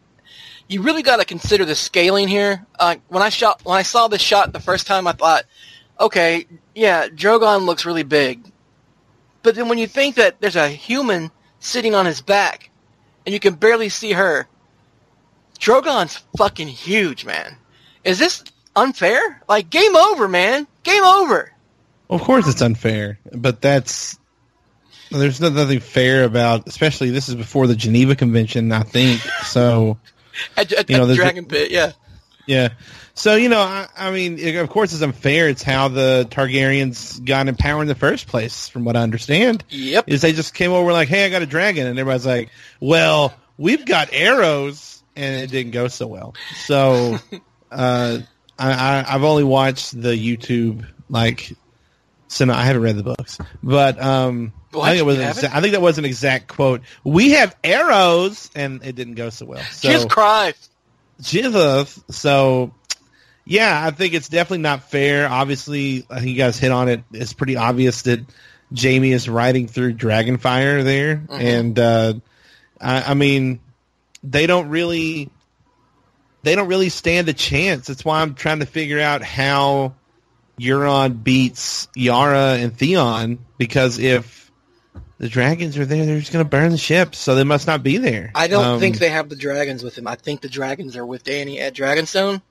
you 0.72 0.82
really 0.82 1.02
got 1.02 1.18
to 1.18 1.24
consider 1.24 1.64
the 1.64 1.74
scaling 1.74 2.28
here. 2.28 2.64
Uh, 2.78 2.96
when 3.08 3.22
I 3.22 3.28
shot, 3.28 3.60
when 3.64 3.76
I 3.76 3.82
saw 3.82 4.08
this 4.08 4.22
shot 4.22 4.52
the 4.52 4.60
first 4.60 4.86
time, 4.86 5.06
I 5.06 5.12
thought, 5.12 5.44
okay, 6.00 6.46
yeah, 6.74 7.08
Drogon 7.08 7.66
looks 7.66 7.84
really 7.84 8.02
big, 8.02 8.40
but 9.42 9.54
then 9.54 9.68
when 9.68 9.78
you 9.78 9.86
think 9.86 10.16
that 10.16 10.40
there's 10.40 10.56
a 10.56 10.68
human 10.68 11.30
sitting 11.60 11.94
on 11.94 12.06
his 12.06 12.20
back, 12.20 12.70
and 13.26 13.32
you 13.32 13.40
can 13.40 13.54
barely 13.54 13.88
see 13.88 14.12
her, 14.12 14.48
Drogon's 15.60 16.20
fucking 16.36 16.68
huge, 16.68 17.24
man. 17.24 17.56
Is 18.02 18.18
this 18.18 18.42
unfair? 18.74 19.42
Like, 19.48 19.70
game 19.70 19.94
over, 19.94 20.26
man. 20.26 20.66
Game 20.82 21.04
over. 21.04 21.52
Of 22.10 22.22
course, 22.22 22.48
it's 22.48 22.62
unfair, 22.62 23.18
but 23.32 23.60
that's 23.60 24.18
there's 25.10 25.40
nothing 25.40 25.80
fair 25.80 26.24
about. 26.24 26.66
Especially 26.66 27.10
this 27.10 27.28
is 27.28 27.34
before 27.34 27.66
the 27.66 27.76
Geneva 27.76 28.16
Convention, 28.16 28.72
I 28.72 28.82
think. 28.82 29.20
So 29.44 29.98
At, 30.56 30.72
at, 30.72 30.90
You 30.90 30.96
know, 30.96 31.02
at 31.04 31.06
the 31.06 31.14
Dragon 31.14 31.44
Pit, 31.46 31.70
yeah. 31.70 31.92
yeah. 32.46 32.68
So 33.14 33.34
you 33.34 33.48
know, 33.50 33.60
I, 33.60 33.86
I 33.96 34.10
mean, 34.10 34.38
it- 34.38 34.56
of 34.56 34.68
course, 34.70 34.92
it's 34.92 35.02
unfair. 35.02 35.48
It's 35.48 35.62
how 35.62 35.88
the 35.88 36.26
Targaryens 36.30 37.22
got 37.24 37.46
in 37.48 37.56
power 37.56 37.82
in 37.82 37.88
the 37.88 37.94
first 37.94 38.26
place, 38.26 38.68
from 38.68 38.84
what 38.84 38.96
I 38.96 39.02
understand. 39.02 39.64
Yep. 39.68 40.04
Is 40.08 40.22
they 40.22 40.32
just 40.32 40.54
came 40.54 40.72
over 40.72 40.92
like, 40.92 41.08
"Hey, 41.08 41.26
I 41.26 41.28
got 41.28 41.42
a 41.42 41.46
dragon," 41.46 41.86
and 41.86 41.98
everybody's 41.98 42.24
like, 42.26 42.48
"Well, 42.80 43.34
we've 43.58 43.84
got 43.84 44.08
arrows," 44.12 45.02
and 45.14 45.42
it 45.42 45.50
didn't 45.50 45.72
go 45.72 45.88
so 45.88 46.06
well. 46.06 46.34
So, 46.64 47.18
uh, 47.70 48.18
I, 48.58 48.72
I, 48.72 49.04
I've 49.14 49.24
only 49.24 49.44
watched 49.44 49.92
the 50.00 50.10
YouTube 50.16 50.86
like. 51.10 51.52
So 52.28 52.46
no, 52.46 52.54
I 52.54 52.64
haven't 52.64 52.80
read 52.82 52.96
the 52.96 53.02
books, 53.02 53.36
but 53.62 54.00
um, 54.02 54.54
What? 54.72 54.84
I 54.88 54.90
think 54.90 55.00
it 55.00 55.04
was. 55.04 55.44
I 55.44 55.60
think 55.60 55.72
that 55.72 55.82
was 55.82 55.98
an 55.98 56.04
exact 56.04 56.48
quote. 56.48 56.80
We 57.04 57.32
have 57.32 57.54
arrows, 57.62 58.50
and 58.54 58.82
it 58.84 58.94
didn't 58.96 59.14
go 59.14 59.30
so 59.30 59.46
well. 59.46 59.62
So, 59.64 59.88
Jesus 59.88 60.04
Christ. 60.06 60.70
Jesus. 61.20 62.02
So, 62.10 62.74
yeah, 63.44 63.84
I 63.86 63.90
think 63.90 64.14
it's 64.14 64.28
definitely 64.28 64.58
not 64.62 64.90
fair. 64.90 65.28
Obviously, 65.28 66.06
I 66.10 66.16
think 66.18 66.30
you 66.30 66.36
guys 66.36 66.58
hit 66.58 66.72
on 66.72 66.88
it. 66.88 67.02
It's 67.12 67.32
pretty 67.34 67.56
obvious 67.56 68.02
that 68.02 68.20
Jaime 68.76 69.12
is 69.12 69.28
riding 69.28 69.68
through 69.68 69.94
Dragonfire 69.94 70.82
there, 70.84 71.16
Mhm. 71.16 71.40
and 71.40 71.78
uh, 71.78 72.14
I, 72.80 73.10
I 73.10 73.14
mean, 73.14 73.60
they 74.24 74.46
don't 74.46 74.68
really, 74.70 75.28
they 76.42 76.54
don't 76.54 76.68
really 76.68 76.88
stand 76.88 77.28
a 77.28 77.34
chance. 77.34 77.88
That's 77.88 78.04
why 78.04 78.22
I'm 78.22 78.34
trying 78.34 78.60
to 78.60 78.66
figure 78.66 79.00
out 79.00 79.22
how 79.22 79.94
Euron 80.58 81.22
beats 81.22 81.88
Yara 81.94 82.54
and 82.54 82.74
Theon 82.76 83.38
because 83.58 83.98
if 83.98 84.41
the 85.22 85.28
dragons 85.28 85.78
are 85.78 85.86
there, 85.86 86.04
they're 86.04 86.18
just 86.18 86.32
going 86.32 86.44
to 86.44 86.48
burn 86.50 86.72
the 86.72 86.76
ship, 86.76 87.14
so 87.14 87.36
they 87.36 87.44
must 87.44 87.68
not 87.68 87.84
be 87.84 87.96
there. 87.96 88.32
I 88.34 88.48
don't 88.48 88.64
Um, 88.64 88.80
think 88.80 88.98
they 88.98 89.08
have 89.08 89.28
the 89.28 89.36
dragons 89.36 89.84
with 89.84 89.96
him. 89.96 90.08
I 90.08 90.16
think 90.16 90.40
the 90.40 90.48
dragons 90.48 90.96
are 90.96 91.06
with 91.06 91.22
Dany 91.22 91.60
at 91.60 91.74
Dragonstone, 91.74 92.42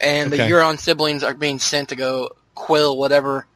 and 0.00 0.32
the 0.32 0.38
Euron 0.38 0.80
siblings 0.80 1.22
are 1.22 1.32
being 1.32 1.60
sent 1.60 1.90
to 1.90 1.94
go 1.96 2.30
quill 2.56 2.96
whatever. 2.98 3.46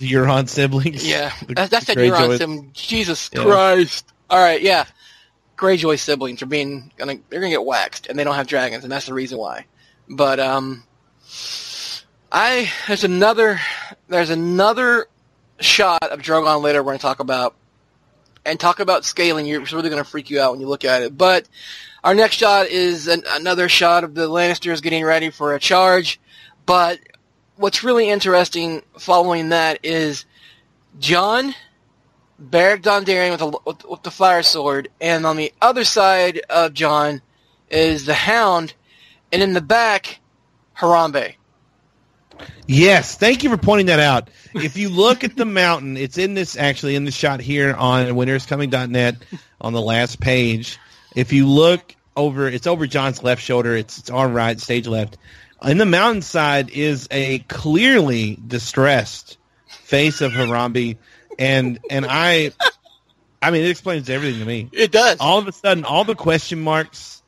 the 0.00 0.10
Euron 0.12 0.46
siblings. 0.50 1.08
Yeah, 1.08 1.32
The 1.48 1.54
that's, 1.54 1.70
that's 1.70 1.86
that 1.86 1.96
Euron 1.96 2.36
sibling. 2.36 2.70
Jesus 2.74 3.30
Yeah. 3.32 3.42
Christ! 3.44 4.12
All 4.28 4.38
right, 4.38 4.60
yeah, 4.60 4.84
Greyjoy 5.56 5.98
siblings 5.98 6.42
are 6.42 6.46
being 6.46 6.92
gonna 6.98 7.14
they're 7.30 7.40
gonna 7.40 7.48
get 7.52 7.64
waxed, 7.64 8.06
and 8.08 8.18
they 8.18 8.24
don't 8.24 8.34
have 8.34 8.46
dragons, 8.46 8.84
and 8.84 8.92
that's 8.92 9.06
the 9.06 9.14
reason 9.14 9.38
why. 9.38 9.64
But 10.10 10.40
um, 10.40 10.84
I 12.30 12.70
there's 12.86 13.04
another 13.04 13.60
there's 14.08 14.30
another 14.30 15.06
shot 15.60 16.02
of 16.10 16.20
Drogon 16.20 16.60
later 16.62 16.82
we're 16.82 16.92
gonna 16.92 16.98
talk 16.98 17.20
about, 17.20 17.54
and 18.44 18.58
talk 18.58 18.80
about 18.80 19.04
scaling. 19.04 19.46
You're 19.46 19.60
really 19.60 19.90
gonna 19.90 20.04
freak 20.04 20.30
you 20.30 20.40
out 20.40 20.52
when 20.52 20.60
you 20.60 20.68
look 20.68 20.84
at 20.84 21.02
it. 21.02 21.16
But 21.16 21.48
our 22.02 22.14
next 22.14 22.36
shot 22.36 22.66
is 22.66 23.08
an, 23.08 23.22
another 23.30 23.68
shot 23.68 24.04
of 24.04 24.14
the 24.14 24.28
Lannisters 24.28 24.82
getting 24.82 25.04
ready 25.04 25.30
for 25.30 25.54
a 25.54 25.60
charge. 25.60 26.20
But 26.66 26.98
what's 27.56 27.84
really 27.84 28.10
interesting 28.10 28.82
following 28.98 29.50
that 29.50 29.80
is 29.82 30.24
Jon 30.98 31.54
Beric 32.38 32.82
Dondarrion 32.82 33.30
with, 33.30 33.42
a, 33.42 33.46
with, 33.64 33.84
with 33.84 34.02
the 34.02 34.10
fire 34.10 34.42
sword, 34.42 34.88
and 35.00 35.24
on 35.24 35.36
the 35.36 35.52
other 35.62 35.84
side 35.84 36.40
of 36.50 36.74
Jon 36.74 37.22
is 37.70 38.06
the 38.06 38.14
Hound, 38.14 38.74
and 39.32 39.42
in 39.42 39.52
the 39.52 39.60
back, 39.60 40.20
Harambe. 40.78 41.34
Yes, 42.66 43.16
thank 43.16 43.44
you 43.44 43.50
for 43.50 43.56
pointing 43.56 43.86
that 43.86 44.00
out. 44.00 44.28
If 44.54 44.76
you 44.76 44.88
look 44.88 45.24
at 45.24 45.36
the 45.36 45.44
mountain, 45.44 45.96
it's 45.96 46.18
in 46.18 46.34
this 46.34 46.56
actually 46.56 46.96
in 46.96 47.04
the 47.04 47.10
shot 47.10 47.40
here 47.40 47.74
on 47.74 48.06
winterscoming.net 48.06 49.16
on 49.60 49.72
the 49.72 49.80
last 49.80 50.20
page. 50.20 50.78
If 51.14 51.32
you 51.32 51.46
look 51.46 51.94
over, 52.16 52.48
it's 52.48 52.66
over 52.66 52.86
Jon's 52.86 53.22
left 53.22 53.42
shoulder. 53.42 53.76
It's 53.76 53.98
it's 53.98 54.10
on 54.10 54.32
right, 54.32 54.58
stage 54.58 54.86
left. 54.86 55.18
In 55.64 55.78
the 55.78 55.86
mountainside 55.86 56.70
is 56.70 57.08
a 57.10 57.38
clearly 57.40 58.38
distressed 58.46 59.38
face 59.66 60.20
of 60.20 60.32
Harambe, 60.32 60.96
and 61.38 61.78
and 61.90 62.06
I, 62.08 62.50
I 63.42 63.50
mean, 63.50 63.62
it 63.64 63.70
explains 63.70 64.08
everything 64.10 64.40
to 64.40 64.46
me 64.46 64.68
It 64.72 64.92
does. 64.92 65.18
all 65.20 65.38
of 65.38 65.48
a 65.48 65.52
sudden 65.52 65.84
all 65.84 66.04
the 66.04 66.14
question 66.14 66.60
marks 66.60 67.22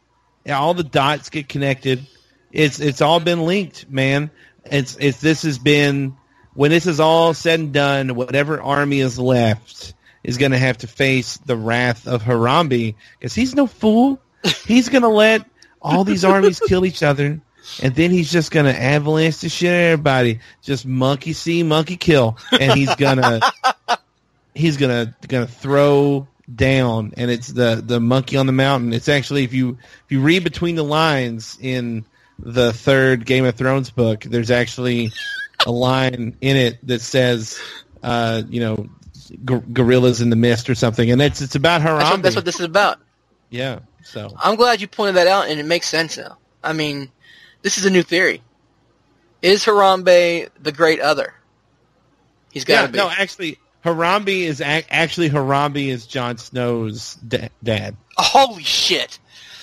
all 0.48 0.74
the 0.74 0.84
dots 0.84 1.28
get 1.30 1.48
connected 1.48 2.06
it's 2.52 2.78
it's 2.78 3.00
all 3.00 3.18
been 3.20 3.42
linked 3.42 3.90
man 3.90 4.30
it's 4.70 4.96
it's 4.96 5.20
this 5.20 5.42
has 5.42 5.58
been 5.58 6.16
when 6.54 6.70
this 6.70 6.86
is 6.86 7.00
all 7.00 7.34
said 7.34 7.60
and 7.60 7.72
done 7.72 8.14
whatever 8.14 8.60
army 8.60 9.00
is 9.00 9.18
left 9.18 9.94
is 10.24 10.38
going 10.38 10.52
to 10.52 10.58
have 10.58 10.78
to 10.78 10.86
face 10.86 11.36
the 11.38 11.56
wrath 11.56 12.06
of 12.08 12.22
Harambe 12.22 12.94
because 13.18 13.34
he's 13.34 13.54
no 13.54 13.66
fool 13.66 14.20
he's 14.66 14.88
going 14.88 15.02
to 15.02 15.08
let 15.08 15.44
all 15.80 16.04
these 16.04 16.24
armies 16.24 16.60
kill 16.60 16.84
each 16.84 17.02
other 17.02 17.40
and 17.82 17.94
then 17.94 18.10
he's 18.10 18.30
just 18.30 18.50
gonna 18.50 18.70
avalanche 18.70 19.38
the 19.38 19.48
shit 19.48 19.68
of 19.68 19.74
everybody. 19.74 20.40
Just 20.62 20.86
monkey 20.86 21.32
see, 21.32 21.62
monkey 21.62 21.96
kill, 21.96 22.38
and 22.52 22.72
he's 22.72 22.94
gonna 22.94 23.40
he's 24.54 24.76
gonna 24.76 25.14
gonna 25.26 25.46
throw 25.46 26.26
down, 26.52 27.12
and 27.16 27.30
it's 27.30 27.48
the 27.48 27.82
the 27.84 28.00
monkey 28.00 28.36
on 28.36 28.46
the 28.46 28.52
mountain. 28.52 28.92
It's 28.92 29.08
actually 29.08 29.44
if 29.44 29.52
you 29.52 29.78
if 30.04 30.12
you 30.12 30.20
read 30.20 30.44
between 30.44 30.76
the 30.76 30.84
lines 30.84 31.58
in 31.60 32.04
the 32.38 32.72
third 32.72 33.24
Game 33.26 33.44
of 33.44 33.54
Thrones 33.54 33.90
book, 33.90 34.22
there's 34.22 34.50
actually 34.50 35.12
a 35.64 35.70
line 35.70 36.36
in 36.40 36.56
it 36.56 36.86
that 36.86 37.00
says, 37.00 37.58
uh, 38.02 38.42
you 38.48 38.60
know, 38.60 38.88
gorillas 39.72 40.20
in 40.20 40.30
the 40.30 40.36
mist 40.36 40.70
or 40.70 40.74
something, 40.74 41.10
and 41.10 41.20
it's 41.20 41.40
it's 41.40 41.54
about 41.54 41.80
Harambe. 41.80 41.98
That's 41.98 42.10
what, 42.10 42.22
that's 42.22 42.36
what 42.36 42.44
this 42.44 42.60
is 42.60 42.66
about. 42.66 42.98
yeah. 43.50 43.80
So 44.04 44.32
I'm 44.38 44.54
glad 44.54 44.80
you 44.80 44.86
pointed 44.86 45.16
that 45.16 45.26
out, 45.26 45.48
and 45.48 45.58
it 45.58 45.66
makes 45.66 45.88
sense 45.88 46.16
now. 46.16 46.38
I 46.62 46.72
mean, 46.72 47.10
this 47.62 47.76
is 47.76 47.86
a 47.86 47.90
new 47.90 48.02
theory. 48.04 48.40
Is 49.42 49.64
Harambe 49.64 50.48
the 50.60 50.72
Great 50.72 51.00
Other? 51.00 51.34
He's 52.52 52.64
got 52.64 52.74
yeah, 52.74 52.86
to 52.86 52.92
be. 52.92 52.98
no, 52.98 53.10
actually, 53.10 53.58
Harambe 53.84 54.28
is 54.28 54.60
ac- 54.60 54.86
actually 54.90 55.28
Harambe 55.30 55.88
is 55.88 56.06
Jon 56.06 56.38
Snow's 56.38 57.16
da- 57.16 57.48
dad. 57.64 57.96
Holy 58.16 58.62
shit! 58.62 59.18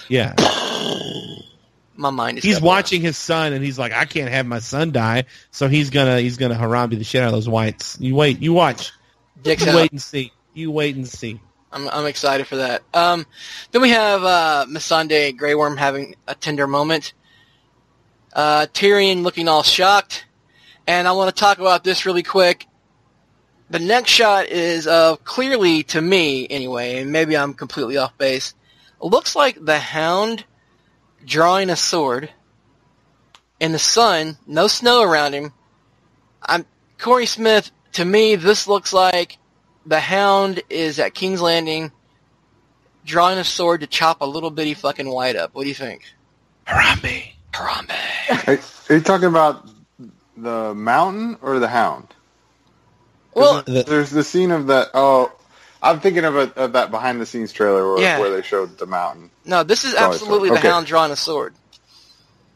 Yeah, 0.10 0.36
My 1.96 2.10
mind 2.10 2.40
is. 2.40 2.44
he's 2.44 2.62
watching 2.62 3.02
his 3.02 3.18
son, 3.18 3.54
and 3.54 3.64
he's 3.64 3.78
like, 3.78 3.94
I 3.94 4.06
can't 4.06 4.30
have 4.30 4.46
my 4.46 4.60
son 4.60 4.92
die, 4.92 5.26
so 5.52 5.68
he's 5.68 5.90
gonna 5.90 6.20
he's 6.20 6.38
gonna 6.38 6.56
Harambe 6.56 6.98
the 6.98 7.04
shit 7.04 7.22
out 7.22 7.28
of 7.28 7.34
those 7.34 7.48
whites. 7.48 7.98
You 8.00 8.16
wait, 8.16 8.42
you 8.42 8.54
watch, 8.54 8.92
Dicks 9.42 9.64
you 9.64 9.72
out. 9.72 9.76
wait 9.76 9.92
and 9.92 10.02
see, 10.02 10.32
you 10.54 10.72
wait 10.72 10.96
and 10.96 11.08
see. 11.08 11.40
I'm 11.72 11.88
I'm 11.90 12.06
excited 12.06 12.48
for 12.48 12.58
that. 12.58 12.84
Um, 12.94 13.26
then 13.72 13.82
we 13.82 13.90
have 13.90 14.24
uh, 14.24 14.66
Missandei 14.70 15.36
Grey 15.38 15.56
Worm 15.56 15.78
having 15.78 16.16
a 16.28 16.36
tender 16.36 16.68
moment. 16.68 17.14
Uh, 18.32 18.66
Tyrion 18.74 19.22
looking 19.22 19.48
all 19.48 19.62
shocked, 19.64 20.26
and 20.88 21.08
I 21.08 21.12
want 21.12 21.36
to 21.36 21.40
talk 21.40 21.60
about 21.60 21.84
this 21.84 22.06
really 22.06 22.24
quick. 22.24 22.66
The 23.70 23.80
next 23.80 24.10
shot 24.12 24.48
is 24.48 24.88
uh, 24.88 25.16
clearly 25.18 25.84
to 25.84 26.02
me 26.02 26.48
anyway, 26.50 26.98
and 26.98 27.12
maybe 27.12 27.38
I'm 27.38 27.54
completely 27.54 27.98
off 27.98 28.18
base. 28.18 28.56
Looks 29.00 29.36
like 29.36 29.64
the 29.64 29.78
Hound 29.78 30.46
drawing 31.26 31.70
a 31.70 31.76
sword 31.76 32.30
in 33.60 33.72
the 33.72 33.80
sun, 33.80 34.38
no 34.48 34.68
snow 34.68 35.02
around 35.04 35.34
him. 35.34 35.54
I'm 36.42 36.66
Corey 36.98 37.26
Smith. 37.26 37.72
To 37.94 38.06
me, 38.06 38.36
this 38.36 38.68
looks 38.68 38.92
like 38.94 39.38
the 39.86 40.00
Hound 40.00 40.62
is 40.70 41.00
at 41.00 41.14
King's 41.14 41.42
Landing, 41.42 41.92
drawing 43.06 43.38
a 43.38 43.44
sword 43.44 43.82
to 43.82 43.88
chop 43.88 44.22
a 44.22 44.26
little 44.26 44.50
bitty 44.50 44.74
fucking 44.74 45.08
white 45.08 45.36
up. 45.36 45.54
What 45.54 45.64
do 45.64 45.70
you 45.70 45.76
think? 45.76 46.04
Harambe. 46.68 47.24
Harambe. 47.54 48.48
Are, 48.48 48.60
are 48.90 48.98
you 48.98 49.02
talking 49.04 49.28
about 49.28 49.68
the 50.36 50.74
mountain 50.74 51.38
or 51.42 51.60
the 51.60 51.68
Hound? 51.68 52.08
Well, 53.36 53.62
The- 53.64 53.84
there's 53.84 54.10
the 54.10 54.24
scene 54.24 54.52
of 54.52 54.68
that. 54.68 54.90
Oh, 54.94 55.32
I'm 55.84 56.00
thinking 56.00 56.24
of, 56.24 56.36
a, 56.36 56.54
of 56.56 56.74
that 56.74 56.90
behind 56.92 57.20
the 57.22 57.26
scenes 57.26 57.52
trailer 57.52 57.88
where, 57.94 58.02
Yeah. 58.02 58.20
where 58.20 58.30
they 58.32 58.42
showed 58.42 58.78
the 58.78 58.86
mountain. 58.88 59.30
no, 59.46 59.64
this 59.64 59.84
is 59.84 59.94
absolutely 59.96 60.50
the 60.50 60.56
Okay. 60.58 60.70
Hound 60.70 60.88
drawing 60.88 61.12
a 61.12 61.16
sword. 61.16 61.54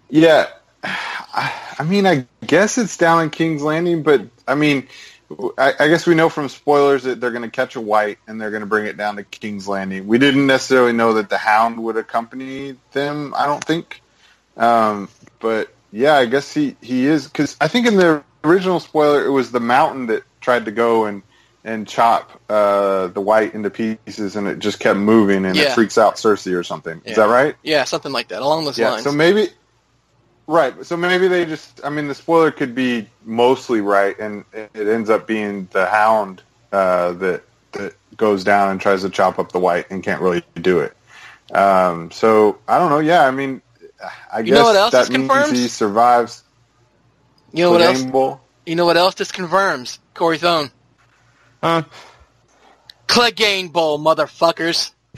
Yeah, 0.09 0.47
I, 0.83 1.53
I 1.79 1.83
mean, 1.83 2.07
I 2.07 2.25
guess 2.45 2.77
it's 2.77 2.97
down 2.97 3.21
in 3.23 3.29
King's 3.29 3.61
Landing, 3.61 4.01
but 4.03 4.21
I 4.47 4.55
mean, 4.55 4.87
I, 5.57 5.73
I 5.79 5.87
guess 5.89 6.07
we 6.07 6.15
know 6.15 6.29
from 6.29 6.47
spoilers 6.49 7.03
that 7.03 7.19
they're 7.19 7.31
going 7.31 7.43
to 7.43 7.49
catch 7.49 7.75
a 7.75 7.81
white 7.81 8.17
and 8.27 8.39
they're 8.39 8.49
going 8.49 8.61
to 8.61 8.67
bring 8.67 8.85
it 8.85 8.95
down 8.97 9.17
to 9.17 9.23
King's 9.23 9.67
Landing. 9.67 10.07
We 10.07 10.17
didn't 10.17 10.47
necessarily 10.47 10.93
know 10.93 11.13
that 11.15 11.29
the 11.29 11.37
Hound 11.37 11.83
would 11.83 11.97
accompany 11.97 12.77
them. 12.93 13.33
I 13.35 13.45
don't 13.45 13.63
think, 13.63 14.01
um, 14.55 15.09
but 15.39 15.75
yeah, 15.91 16.15
I 16.15 16.25
guess 16.25 16.53
he 16.53 16.77
he 16.81 17.05
is 17.05 17.27
because 17.27 17.57
I 17.59 17.67
think 17.67 17.87
in 17.87 17.97
the 17.97 18.23
original 18.43 18.79
spoiler 18.79 19.25
it 19.25 19.29
was 19.31 19.51
the 19.51 19.59
mountain 19.59 20.07
that 20.07 20.23
tried 20.39 20.65
to 20.65 20.71
go 20.71 21.05
and 21.05 21.21
and 21.67 21.85
chop 21.87 22.39
uh, 22.49 23.07
the 23.07 23.19
white 23.19 23.53
into 23.53 23.69
pieces, 23.69 24.35
and 24.37 24.47
it 24.47 24.59
just 24.59 24.79
kept 24.79 24.97
moving, 24.97 25.45
and 25.45 25.55
Yeah. 25.57 25.63
it 25.63 25.73
freaks 25.73 25.97
out 25.97 26.15
Cersei 26.15 26.57
or 26.57 26.63
something. 26.63 27.01
Yeah. 27.03 27.11
Is 27.11 27.17
that 27.17 27.27
right? 27.27 27.55
Yeah, 27.61 27.83
something 27.83 28.13
like 28.13 28.29
that, 28.29 28.41
along 28.41 28.63
those 28.65 28.79
Yeah. 28.79 28.91
lines. 28.91 29.03
So 29.03 29.11
maybe, 29.11 29.49
right. 30.47 30.73
So 30.85 30.95
maybe 30.95 31.27
they 31.27 31.45
just. 31.45 31.81
I 31.83 31.89
mean, 31.89 32.07
the 32.07 32.15
spoiler 32.15 32.51
could 32.51 32.73
be 32.73 33.09
mostly 33.25 33.81
right, 33.81 34.17
and 34.17 34.45
it 34.53 34.87
ends 34.87 35.09
up 35.09 35.27
being 35.27 35.67
the 35.73 35.85
Hound 35.87 36.41
uh, 36.71 37.11
that 37.13 37.43
that 37.73 37.93
goes 38.15 38.45
down 38.45 38.71
and 38.71 38.79
tries 38.79 39.01
to 39.01 39.09
chop 39.09 39.37
up 39.37 39.51
the 39.51 39.59
white 39.59 39.87
and 39.91 40.01
can't 40.01 40.21
really 40.21 40.43
do 40.55 40.79
it. 40.79 40.95
Um, 41.53 42.11
so 42.11 42.59
I 42.67 42.79
don't 42.79 42.89
know. 42.89 42.99
Yeah, 42.99 43.27
I 43.27 43.31
mean, 43.31 43.61
I 44.31 44.39
You 44.39 44.45
guess 44.45 44.55
know 44.55 44.63
what 44.63 44.75
else 44.77 44.91
that 44.93 45.09
means 45.09 45.27
confirms? 45.29 45.51
he 45.51 45.67
survives 45.67 46.43
you 47.51 47.63
know 47.63 47.71
what 47.71 47.81
else? 47.81 48.01
Bowl. 48.03 48.39
You 48.65 48.75
know 48.75 48.85
what 48.85 48.97
else 48.97 49.15
this 49.15 49.31
confirms? 49.31 49.99
Corey 50.13 50.37
Thone. 50.37 50.71
Huh? 51.67 51.83
Clegane 53.07 53.73
Bowl, 53.73 53.99
motherfuckers. 53.99 54.91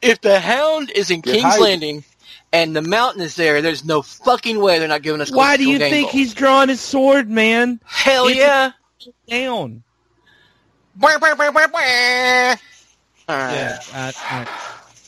if 0.00 0.20
the 0.20 0.38
Hound 0.38 0.92
is 0.94 1.10
in 1.10 1.22
Get 1.22 1.32
King's 1.32 1.44
hype. 1.44 1.60
Landing 1.60 2.04
and 2.52 2.76
the 2.76 2.82
mountain 2.82 3.22
is 3.22 3.34
there, 3.34 3.62
there's 3.62 3.84
no 3.84 4.02
fucking 4.02 4.60
way 4.60 4.78
they're 4.78 4.86
not 4.86 5.02
giving 5.02 5.20
us. 5.20 5.32
Why 5.32 5.56
do 5.56 5.68
you 5.68 5.78
Clegane 5.78 5.90
think 5.90 6.06
Bowl. 6.06 6.12
he's 6.12 6.34
drawing 6.34 6.68
his 6.68 6.80
sword, 6.80 7.28
man? 7.28 7.80
Hell 7.84 8.28
It's- 8.28 8.38
yeah! 8.38 8.70
Down. 9.26 9.82
All 13.28 13.36
right. 13.36 13.54
Yeah. 13.54 13.80
Uh, 13.92 14.44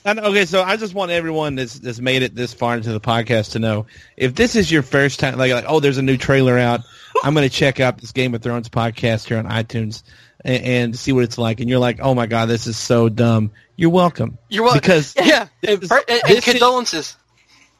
and, 0.07 0.19
okay, 0.19 0.45
so 0.45 0.63
I 0.63 0.77
just 0.77 0.95
want 0.95 1.13
everyone 1.13 1.55
that's, 1.55 1.79
that's 1.79 2.01
made 2.01 2.23
it 2.23 2.35
this 2.35 2.53
far 2.53 2.77
into 2.77 2.93
the 2.93 3.01
podcast 3.01 3.53
to 3.53 3.61
know 3.61 3.87
if 4.17 4.35
this 4.35 4.57
is 4.57 4.73
your 4.73 4.83
first 4.83 5.21
time, 5.21 5.39
like, 5.39 5.53
like 5.53 5.67
oh, 5.69 5.79
there's 5.79 5.99
a 5.99 6.03
new 6.03 6.17
trailer 6.17 6.59
out. 6.59 6.81
I'm 7.23 7.35
going 7.35 7.49
to 7.49 7.55
check 7.55 7.81
out 7.81 7.99
this 7.99 8.13
Game 8.13 8.35
of 8.35 8.43
Thrones 8.43 8.69
podcast 8.69 9.29
here 9.29 9.39
on 9.39 9.47
iTunes 9.47 10.03
and, 10.45 10.65
and 10.65 10.99
see 10.99 11.13
what 11.13 11.25
it's 11.25 11.39
like. 11.39 11.61
And 11.61 11.69
you're 11.71 11.79
like, 11.79 12.01
oh 12.01 12.15
my 12.15 12.27
god, 12.27 12.47
this 12.47 12.67
is 12.67 12.77
so 12.77 13.09
dumb. 13.09 13.51
You're 13.77 13.91
welcome 13.91 14.39
You're 14.49 14.65
welcome. 14.65 14.81
because 14.81 15.15
Yeah, 15.17 15.49
this 15.61 15.91
and, 15.91 15.93
and, 15.93 16.03
and 16.09 16.23
this 16.37 16.47
is- 16.47 16.53
condolences. 16.53 17.17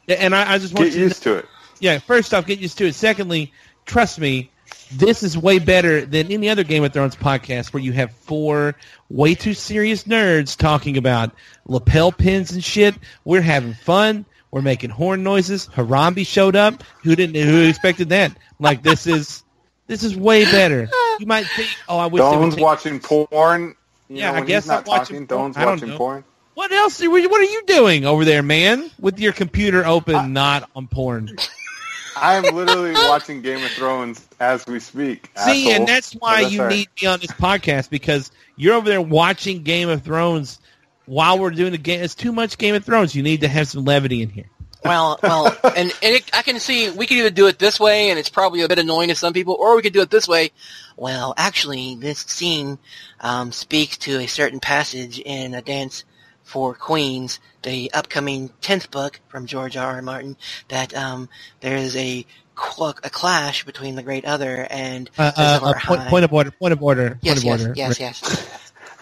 and 0.09 0.35
I, 0.35 0.55
I 0.55 0.59
just 0.59 0.75
want 0.75 0.87
Get 0.87 0.95
you 0.95 1.01
to 1.01 1.05
used 1.09 1.23
to 1.25 1.35
it. 1.37 1.47
yeah, 1.81 1.99
first 1.99 2.33
off, 2.35 2.47
get 2.47 2.59
used 2.59 2.79
to 2.79 2.87
it. 2.87 2.95
Secondly, 2.95 3.53
trust 3.87 4.19
me, 4.19 4.51
this 4.93 5.23
is 5.23 5.37
way 5.37 5.59
better 5.59 6.05
than 6.05 6.31
any 6.31 6.49
other 6.49 6.63
Game 6.65 6.85
of 6.85 6.93
Thrones 6.93 7.17
podcast 7.17 7.73
where 7.73 7.83
you 7.83 7.93
have 7.93 8.13
four 8.13 8.75
way 9.09 9.35
too 9.35 9.55
serious 9.55 10.05
nerds 10.05 10.57
talking 10.57 10.97
about 10.97 11.33
lapel 11.67 12.13
pins 12.13 12.53
and 12.53 12.63
shit. 12.63 12.95
We're 13.25 13.41
having 13.43 13.75
fun. 13.75 14.25
We're 14.55 14.63
making 14.63 14.91
horn 14.91 15.25
noises. 15.25 15.67
Harambe 15.75 16.25
showed 16.25 16.55
up. 16.55 16.85
Who 17.03 17.17
didn't? 17.17 17.35
Who 17.35 17.63
expected 17.69 18.11
that? 18.11 18.37
Like 18.61 18.85
this 18.85 19.05
is 19.09 19.43
this 19.89 20.05
is 20.05 20.17
way 20.17 20.45
better. 20.45 20.89
You 21.19 21.27
might 21.27 21.45
think, 21.47 21.69
oh, 21.89 21.99
I 21.99 22.07
wish 22.07 22.21
they 22.23 22.29
would 22.29 22.35
Dawn's 22.41 22.55
take- 22.55 22.63
watching 22.63 23.01
porn. 23.01 23.75
You 24.09 24.19
Yeah, 24.19 24.31
know, 24.31 24.37
I 24.39 24.41
guess 24.43 24.63
he's 24.63 24.69
not 24.71 24.87
I'm 24.87 24.99
watching 24.99 25.27
talking. 25.27 25.55
porn. 25.55 25.67
Watching 25.67 25.89
know. 25.89 25.97
porn. 25.99 26.25
What 26.55 26.71
else? 26.71 27.03
Are 27.03 27.11
we, 27.11 27.27
what 27.27 27.41
are 27.41 27.51
you 27.51 27.63
doing 27.67 28.07
over 28.07 28.25
there, 28.25 28.45
man? 28.45 28.89
With 29.01 29.19
your 29.19 29.33
computer 29.33 29.85
open, 29.85 30.33
not 30.33 30.71
on 30.77 30.87
porn. 30.87 31.31
I 32.17 32.35
am 32.37 32.45
literally 32.55 32.93
watching 32.93 33.43
Game 33.43 33.65
of 33.65 33.73
Thrones 33.73 34.25
as 34.39 34.65
we 34.69 34.79
speak. 34.79 35.31
See, 35.37 35.69
asshole. 35.69 35.73
and 35.73 35.89
that's 35.89 36.13
why 36.13 36.45
But 36.45 36.53
you 36.53 36.63
right. 36.63 36.71
need 36.71 36.89
me 37.03 37.09
on 37.09 37.19
this 37.19 37.33
podcast 37.33 37.91
because 37.91 38.31
you're 38.55 38.75
over 38.75 38.89
there 38.89 39.03
watching 39.03 39.65
Game 39.65 39.89
of 39.89 40.03
Thrones 40.03 40.61
while 41.07 41.39
we're 41.39 41.51
doing 41.51 41.73
the 41.73 41.79
game. 41.79 42.03
It's 42.03 42.15
too 42.15 42.33
much 42.33 42.59
Game 42.59 42.75
of 42.75 42.85
Thrones. 42.85 43.15
You 43.15 43.23
need 43.23 43.41
to 43.43 43.49
have 43.49 43.69
some 43.69 43.85
levity 43.85 44.23
in 44.23 44.31
here. 44.31 44.49
Well, 44.85 45.19
well, 45.23 45.47
and, 45.65 45.91
and 46.03 46.15
it, 46.15 46.31
I 46.37 46.43
can 46.43 46.61
see 46.61 46.91
we 46.91 47.07
could 47.07 47.17
either 47.17 47.31
do 47.31 47.47
it 47.47 47.59
this 47.59 47.81
way, 47.81 48.11
and 48.11 48.19
it's 48.19 48.29
probably 48.29 48.61
a 48.61 48.69
bit 48.69 48.79
annoying 48.79 49.09
to 49.09 49.15
some 49.15 49.33
people, 49.33 49.57
or 49.59 49.77
we 49.77 49.83
could 49.83 49.95
do 49.95 50.03
it 50.03 50.11
this 50.11 50.29
way. 50.29 50.51
Well, 50.97 51.33
actually, 51.39 51.95
this 51.95 52.19
scene 52.19 52.79
um, 53.21 53.51
speaks 53.51 53.97
to 53.99 54.21
a 54.21 54.27
certain 54.27 54.61
passage 54.61 55.19
in 55.19 55.55
A 55.55 55.63
Dance 55.63 56.05
for 56.43 56.75
Queens, 56.75 57.41
the 57.63 57.91
upcoming 57.95 58.51
tenth 58.61 58.91
book 58.91 59.21
from 59.29 59.47
George 59.47 59.79
R. 59.79 59.95
R. 59.95 60.03
Martin. 60.03 60.37
That 60.69 60.95
um, 60.95 61.31
there 61.61 61.79
is 61.79 61.97
a 61.97 62.27
a 62.57 63.11
clash 63.11 63.65
between 63.65 63.95
the 63.97 64.03
Great 64.03 64.27
Other 64.27 64.67
and 64.71 65.11
Uh, 65.19 65.33
uh, 65.35 65.61
uh, 65.63 65.73
point, 65.81 66.03
point 66.03 66.25
of 66.27 66.33
order. 66.33 66.51
Point 66.51 66.73
of 66.73 66.83
order. 66.83 67.09
Point 67.11 67.21
yes, 67.23 67.39
of 67.39 67.45
yes, 67.45 67.61
order. 67.63 67.75
yes, 67.75 68.01
yes. 68.01 68.49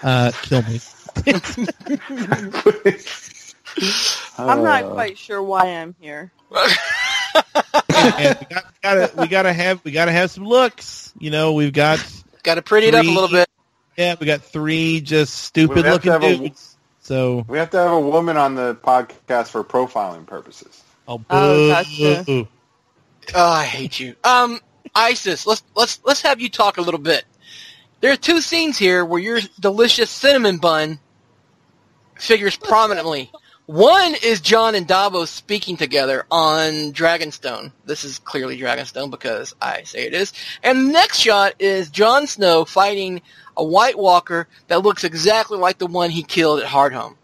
Uh, 0.03 0.30
kill 0.42 0.62
me. 0.62 0.80
I'm 4.38 4.62
not 4.62 4.90
quite 4.92 5.18
sure 5.18 5.42
why 5.42 5.66
I'm 5.66 5.94
here. 6.00 6.32
and 7.94 8.38
we, 8.40 8.46
got, 8.46 8.64
gotta, 8.82 9.10
we 9.18 9.26
gotta 9.28 9.52
have 9.52 9.84
we 9.84 9.92
gotta 9.92 10.12
have 10.12 10.30
some 10.30 10.44
looks. 10.44 11.12
You 11.18 11.30
know, 11.30 11.54
we've 11.54 11.72
got 11.72 12.04
Got 12.42 12.56
to 12.56 12.62
pretty 12.62 12.88
it 12.88 12.94
up 12.94 13.04
a 13.04 13.08
little 13.08 13.28
bit. 13.28 13.48
yeah, 13.96 14.16
we 14.18 14.26
got 14.26 14.42
three 14.42 15.00
just 15.00 15.34
stupid 15.34 15.76
We 15.76 15.82
have 15.82 15.92
looking 15.92 16.12
to 16.12 16.12
have 16.12 16.22
a- 16.22 16.36
dudes. 16.38 16.76
So 17.00 17.44
We 17.48 17.58
have 17.58 17.70
to 17.70 17.78
have 17.78 17.92
a 17.92 18.00
woman 18.00 18.36
on 18.36 18.54
the 18.54 18.74
podcast 18.76 19.48
for 19.48 19.64
profiling 19.64 20.24
purposes. 20.26 20.82
oh, 21.08 21.18
boo. 21.18 21.24
Oh, 21.30 21.68
gotcha. 21.68 22.48
Oh, 23.34 23.50
I 23.50 23.64
hate 23.64 23.98
you. 24.00 24.14
Um, 24.24 24.60
Isis, 24.94 25.46
let's 25.46 25.62
let's 25.74 26.00
let's 26.04 26.22
have 26.22 26.40
you 26.40 26.48
talk 26.48 26.76
a 26.78 26.82
little 26.82 27.00
bit. 27.00 27.24
There 28.03 28.12
are 28.12 28.16
two 28.16 28.40
scenes 28.40 28.76
here 28.76 29.05
where 29.05 29.20
your 29.20 29.38
delicious 29.61 30.11
cinnamon 30.11 30.59
bun 30.59 30.98
figures 32.18 32.57
prominently. 32.57 33.30
One 33.66 34.16
is 34.24 34.40
Jon 34.40 34.74
and 34.74 34.88
Davos 34.88 35.30
speaking 35.30 35.76
together 35.76 36.26
on 36.28 36.92
Dragonstone. 36.92 37.70
This 37.84 38.03
is 38.03 38.18
clearly 38.18 38.59
Dragonstone 38.59 39.12
because 39.12 39.55
I 39.62 39.84
say 39.84 40.05
it 40.05 40.14
is. 40.14 40.32
And 40.64 40.88
the 40.88 40.92
next 40.92 41.20
shot 41.20 41.55
is 41.61 41.90
Jon 41.90 42.26
Snow 42.26 42.64
fighting 42.64 43.22
a 43.57 43.62
White 43.62 43.96
Walker 43.96 44.48
that 44.66 44.82
looks 44.82 45.05
exactly 45.05 45.57
like 45.57 45.78
the 45.78 45.86
one 45.86 46.11
he 46.11 46.24
killed 46.24 46.59
at 46.59 46.66
Hardhome. 46.66 47.14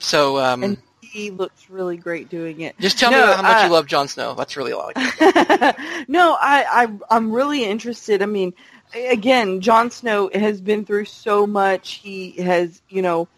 So, 0.00 0.38
um, 0.38 0.64
And 0.64 0.82
he 1.10 1.30
looks 1.30 1.68
really 1.70 1.96
great 1.96 2.28
doing 2.28 2.60
it. 2.60 2.76
just 2.78 2.98
tell 2.98 3.10
No, 3.10 3.26
me 3.28 3.32
how 3.34 3.42
much 3.42 3.56
I- 3.58 3.66
you 3.66 3.72
love 3.72 3.86
Jon 3.86 4.08
Snow. 4.08 4.34
That's 4.34 4.56
really 4.56 4.72
all 4.72 4.90
I 4.94 6.04
no, 6.08 6.36
I, 6.40 6.84
I 6.84 6.88
I'm 7.10 7.32
really 7.32 7.64
interested. 7.64 8.22
I 8.22 8.26
mean, 8.26 8.52
again, 8.94 9.60
Jon 9.60 9.90
Snow 9.90 10.30
has 10.32 10.60
been 10.60 10.84
through 10.84 11.06
so 11.06 11.46
much. 11.46 11.94
He 11.94 12.32
has, 12.32 12.80
you 12.88 13.02
know, 13.02 13.28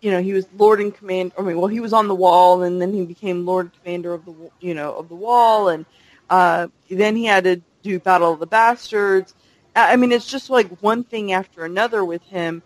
you 0.00 0.10
know, 0.10 0.20
he 0.22 0.32
was 0.32 0.46
Lord 0.56 0.80
and 0.80 0.94
Commander. 0.94 1.34
I 1.38 1.42
mean, 1.42 1.56
well, 1.58 1.68
he 1.68 1.80
was 1.80 1.92
on 1.92 2.08
the 2.08 2.14
Wall, 2.14 2.62
and 2.62 2.80
then 2.80 2.92
he 2.92 3.04
became 3.04 3.46
Lord 3.46 3.66
and 3.66 3.82
Commander 3.82 4.12
of 4.14 4.24
the, 4.24 4.50
you 4.60 4.74
know, 4.74 4.94
of 4.96 5.08
the 5.08 5.14
Wall, 5.14 5.68
and 5.68 5.86
uh, 6.28 6.68
then 6.90 7.14
he 7.16 7.24
had 7.24 7.44
to 7.44 7.62
do 7.82 7.98
Battle 8.00 8.32
of 8.32 8.40
the 8.40 8.46
Bastards. 8.46 9.34
I 9.76 9.92
I 9.92 9.96
mean, 9.96 10.12
it's 10.12 10.26
just 10.26 10.50
like 10.50 10.68
one 10.82 11.04
thing 11.04 11.32
after 11.32 11.64
another 11.64 12.04
with 12.04 12.22
him. 12.24 12.62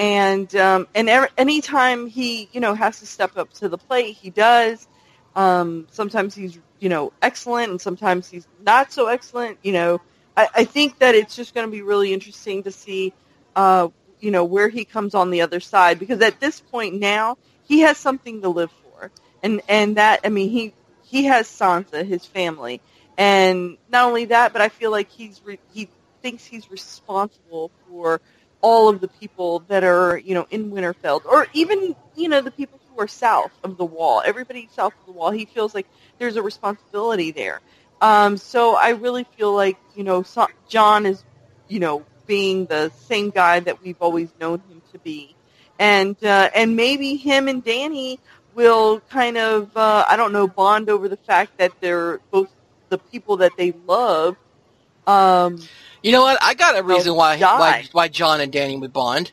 And 0.00 0.56
um, 0.56 0.88
and 0.94 1.10
every, 1.10 1.28
anytime 1.36 2.06
he 2.06 2.48
you 2.52 2.60
know 2.60 2.72
has 2.72 3.00
to 3.00 3.06
step 3.06 3.36
up 3.36 3.52
to 3.54 3.68
the 3.68 3.76
plate, 3.76 4.16
he 4.16 4.30
does. 4.30 4.88
Um, 5.36 5.88
sometimes 5.90 6.34
he's 6.34 6.58
you 6.78 6.88
know 6.88 7.12
excellent, 7.20 7.70
and 7.70 7.78
sometimes 7.78 8.26
he's 8.26 8.48
not 8.62 8.94
so 8.94 9.08
excellent. 9.08 9.58
You 9.62 9.72
know, 9.72 10.00
I, 10.38 10.48
I 10.54 10.64
think 10.64 11.00
that 11.00 11.14
it's 11.14 11.36
just 11.36 11.54
going 11.54 11.66
to 11.66 11.70
be 11.70 11.82
really 11.82 12.14
interesting 12.14 12.62
to 12.62 12.70
see, 12.70 13.12
uh, 13.54 13.88
you 14.20 14.30
know, 14.30 14.44
where 14.44 14.70
he 14.70 14.86
comes 14.86 15.14
on 15.14 15.28
the 15.28 15.42
other 15.42 15.60
side 15.60 15.98
because 15.98 16.22
at 16.22 16.40
this 16.40 16.62
point 16.62 16.98
now 16.98 17.36
he 17.68 17.80
has 17.80 17.98
something 17.98 18.40
to 18.40 18.48
live 18.48 18.72
for, 18.82 19.10
and 19.42 19.60
and 19.68 19.98
that 19.98 20.20
I 20.24 20.30
mean 20.30 20.48
he 20.48 20.72
he 21.02 21.24
has 21.24 21.46
Sansa, 21.46 22.06
his 22.06 22.24
family, 22.24 22.80
and 23.18 23.76
not 23.90 24.08
only 24.08 24.24
that, 24.24 24.54
but 24.54 24.62
I 24.62 24.70
feel 24.70 24.92
like 24.92 25.10
he's 25.10 25.42
re- 25.44 25.60
he 25.74 25.90
thinks 26.22 26.46
he's 26.46 26.70
responsible 26.70 27.70
for 27.86 28.22
all 28.62 28.88
of 28.88 29.00
the 29.00 29.08
people 29.08 29.60
that 29.68 29.84
are, 29.84 30.18
you 30.18 30.34
know, 30.34 30.46
in 30.50 30.70
Winterfell, 30.70 31.24
or 31.24 31.46
even, 31.52 31.94
you 32.16 32.28
know, 32.28 32.40
the 32.40 32.50
people 32.50 32.78
who 32.88 33.00
are 33.00 33.08
south 33.08 33.52
of 33.64 33.76
the 33.76 33.84
wall. 33.84 34.22
Everybody 34.24 34.68
south 34.72 34.92
of 35.00 35.06
the 35.06 35.12
wall, 35.12 35.30
he 35.30 35.46
feels 35.46 35.74
like 35.74 35.86
there's 36.18 36.36
a 36.36 36.42
responsibility 36.42 37.30
there. 37.30 37.60
Um, 38.00 38.36
so 38.36 38.76
I 38.76 38.90
really 38.90 39.24
feel 39.24 39.54
like, 39.54 39.76
you 39.94 40.04
know, 40.04 40.22
so- 40.22 40.48
Jon 40.68 41.06
is, 41.06 41.22
you 41.68 41.80
know, 41.80 42.04
being 42.26 42.66
the 42.66 42.90
same 42.90 43.30
guy 43.30 43.60
that 43.60 43.82
we've 43.82 44.00
always 44.00 44.28
known 44.40 44.60
him 44.68 44.82
to 44.92 44.98
be, 45.00 45.34
and 45.78 46.16
uh, 46.24 46.50
and 46.54 46.76
maybe 46.76 47.16
him 47.16 47.48
and 47.48 47.64
Dany 47.64 48.18
will 48.54 49.00
kind 49.10 49.36
of, 49.36 49.76
uh, 49.76 50.04
I 50.08 50.16
don't 50.16 50.32
know, 50.32 50.46
bond 50.46 50.88
over 50.90 51.08
the 51.08 51.16
fact 51.16 51.58
that 51.58 51.72
they're 51.80 52.18
both 52.30 52.48
the 52.88 52.98
people 52.98 53.38
that 53.38 53.52
they 53.56 53.72
love. 53.86 54.36
Um, 55.06 55.58
You 56.02 56.12
know 56.12 56.22
what? 56.22 56.38
I 56.42 56.54
got 56.54 56.78
a 56.78 56.82
reason 56.82 57.14
why 57.14 57.38
why 57.38 57.84
why 57.92 58.08
Jon 58.08 58.40
and 58.40 58.52
Dany 58.52 58.80
would 58.80 58.92
bond. 58.92 59.32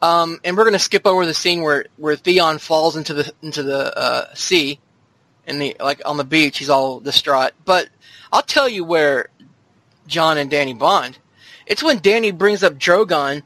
Um, 0.00 0.40
and 0.44 0.56
we're 0.56 0.64
gonna 0.64 0.78
skip 0.78 1.06
over 1.06 1.24
the 1.24 1.34
scene 1.34 1.62
where 1.62 1.86
where 1.96 2.16
Theon 2.16 2.58
falls 2.58 2.96
into 2.96 3.14
the 3.14 3.32
into 3.42 3.62
the 3.62 3.96
uh, 3.96 4.34
sea, 4.34 4.80
and 5.46 5.60
the 5.60 5.76
like 5.80 6.02
on 6.04 6.16
the 6.16 6.24
beach. 6.24 6.58
He's 6.58 6.70
all 6.70 7.00
distraught. 7.00 7.52
But 7.64 7.88
I'll 8.32 8.42
tell 8.42 8.68
you 8.68 8.84
where 8.84 9.28
Jon 10.06 10.38
and 10.38 10.50
Dany 10.50 10.78
bond. 10.78 11.18
It's 11.66 11.82
when 11.82 12.00
Dany 12.00 12.36
brings 12.36 12.62
up 12.62 12.74
Drogon, 12.74 13.42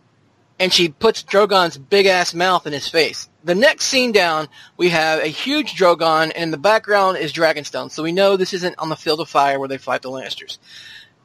and 0.59 0.73
she 0.73 0.89
puts 0.89 1.23
Drogon's 1.23 1.77
big 1.77 2.07
ass 2.07 2.35
mouth 2.35 2.67
in 2.67 2.73
his 2.73 2.89
face. 2.89 3.29
The 3.45 3.55
next 3.55 3.85
scene 3.85 4.11
down, 4.11 4.49
we 4.77 4.89
have 4.89 5.21
a 5.21 5.29
huge 5.29 5.77
Drogon, 5.77 6.33
and 6.35 6.45
in 6.45 6.51
the 6.51 6.59
background 6.59 7.19
is 7.19 7.33
Dragonstone. 7.33 7.91
So 7.91 8.03
we 8.03 8.13
know 8.13 8.37
this 8.37 8.55
isn't 8.55 8.79
on 8.79 8.89
the 8.89 8.97
field 8.97 9.21
of 9.21 9.29
fire 9.29 9.59
where 9.61 9.69
they 9.69 9.79
fight 9.79 10.03
the 10.03 10.11
Lannisters. 10.11 10.59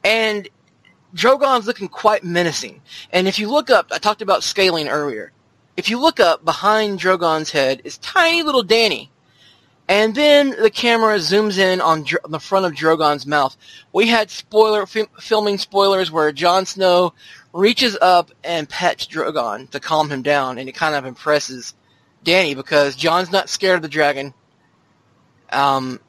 And 0.03 0.47
Drogon's 1.15 1.67
looking 1.67 1.89
quite 1.89 2.23
menacing. 2.23 2.81
And 3.11 3.27
if 3.27 3.39
you 3.39 3.49
look 3.49 3.69
up, 3.69 3.87
I 3.91 3.97
talked 3.97 4.21
about 4.21 4.43
scaling 4.43 4.87
earlier. 4.87 5.31
If 5.77 5.89
you 5.89 5.99
look 5.99 6.19
up 6.19 6.43
behind 6.45 6.99
Drogon's 6.99 7.51
head 7.51 7.81
is 7.83 7.97
tiny 7.97 8.43
little 8.43 8.63
Dany. 8.63 9.09
And 9.87 10.15
then 10.15 10.51
the 10.51 10.69
camera 10.69 11.17
zooms 11.17 11.57
in 11.57 11.81
on, 11.81 12.03
Dr- 12.03 12.23
on 12.23 12.31
the 12.31 12.39
front 12.39 12.65
of 12.65 12.73
Drogon's 12.73 13.25
mouth. 13.25 13.57
We 13.91 14.07
had 14.07 14.29
spoiler 14.31 14.85
fi- 14.85 15.09
filming 15.19 15.57
spoilers 15.57 16.09
where 16.09 16.31
Jon 16.31 16.65
Snow 16.65 17.13
reaches 17.51 17.97
up 18.01 18.31
and 18.43 18.69
pets 18.69 19.07
Drogon 19.07 19.69
to 19.71 19.79
calm 19.81 20.09
him 20.09 20.21
down, 20.21 20.57
and 20.57 20.69
it 20.69 20.75
kind 20.75 20.95
of 20.95 21.05
impresses 21.05 21.73
Dany 22.23 22.55
because 22.55 22.95
Jon's 22.95 23.31
not 23.31 23.49
scared 23.49 23.77
of 23.77 23.81
the 23.81 23.89
dragon. 23.89 24.33
Um, 25.51 25.99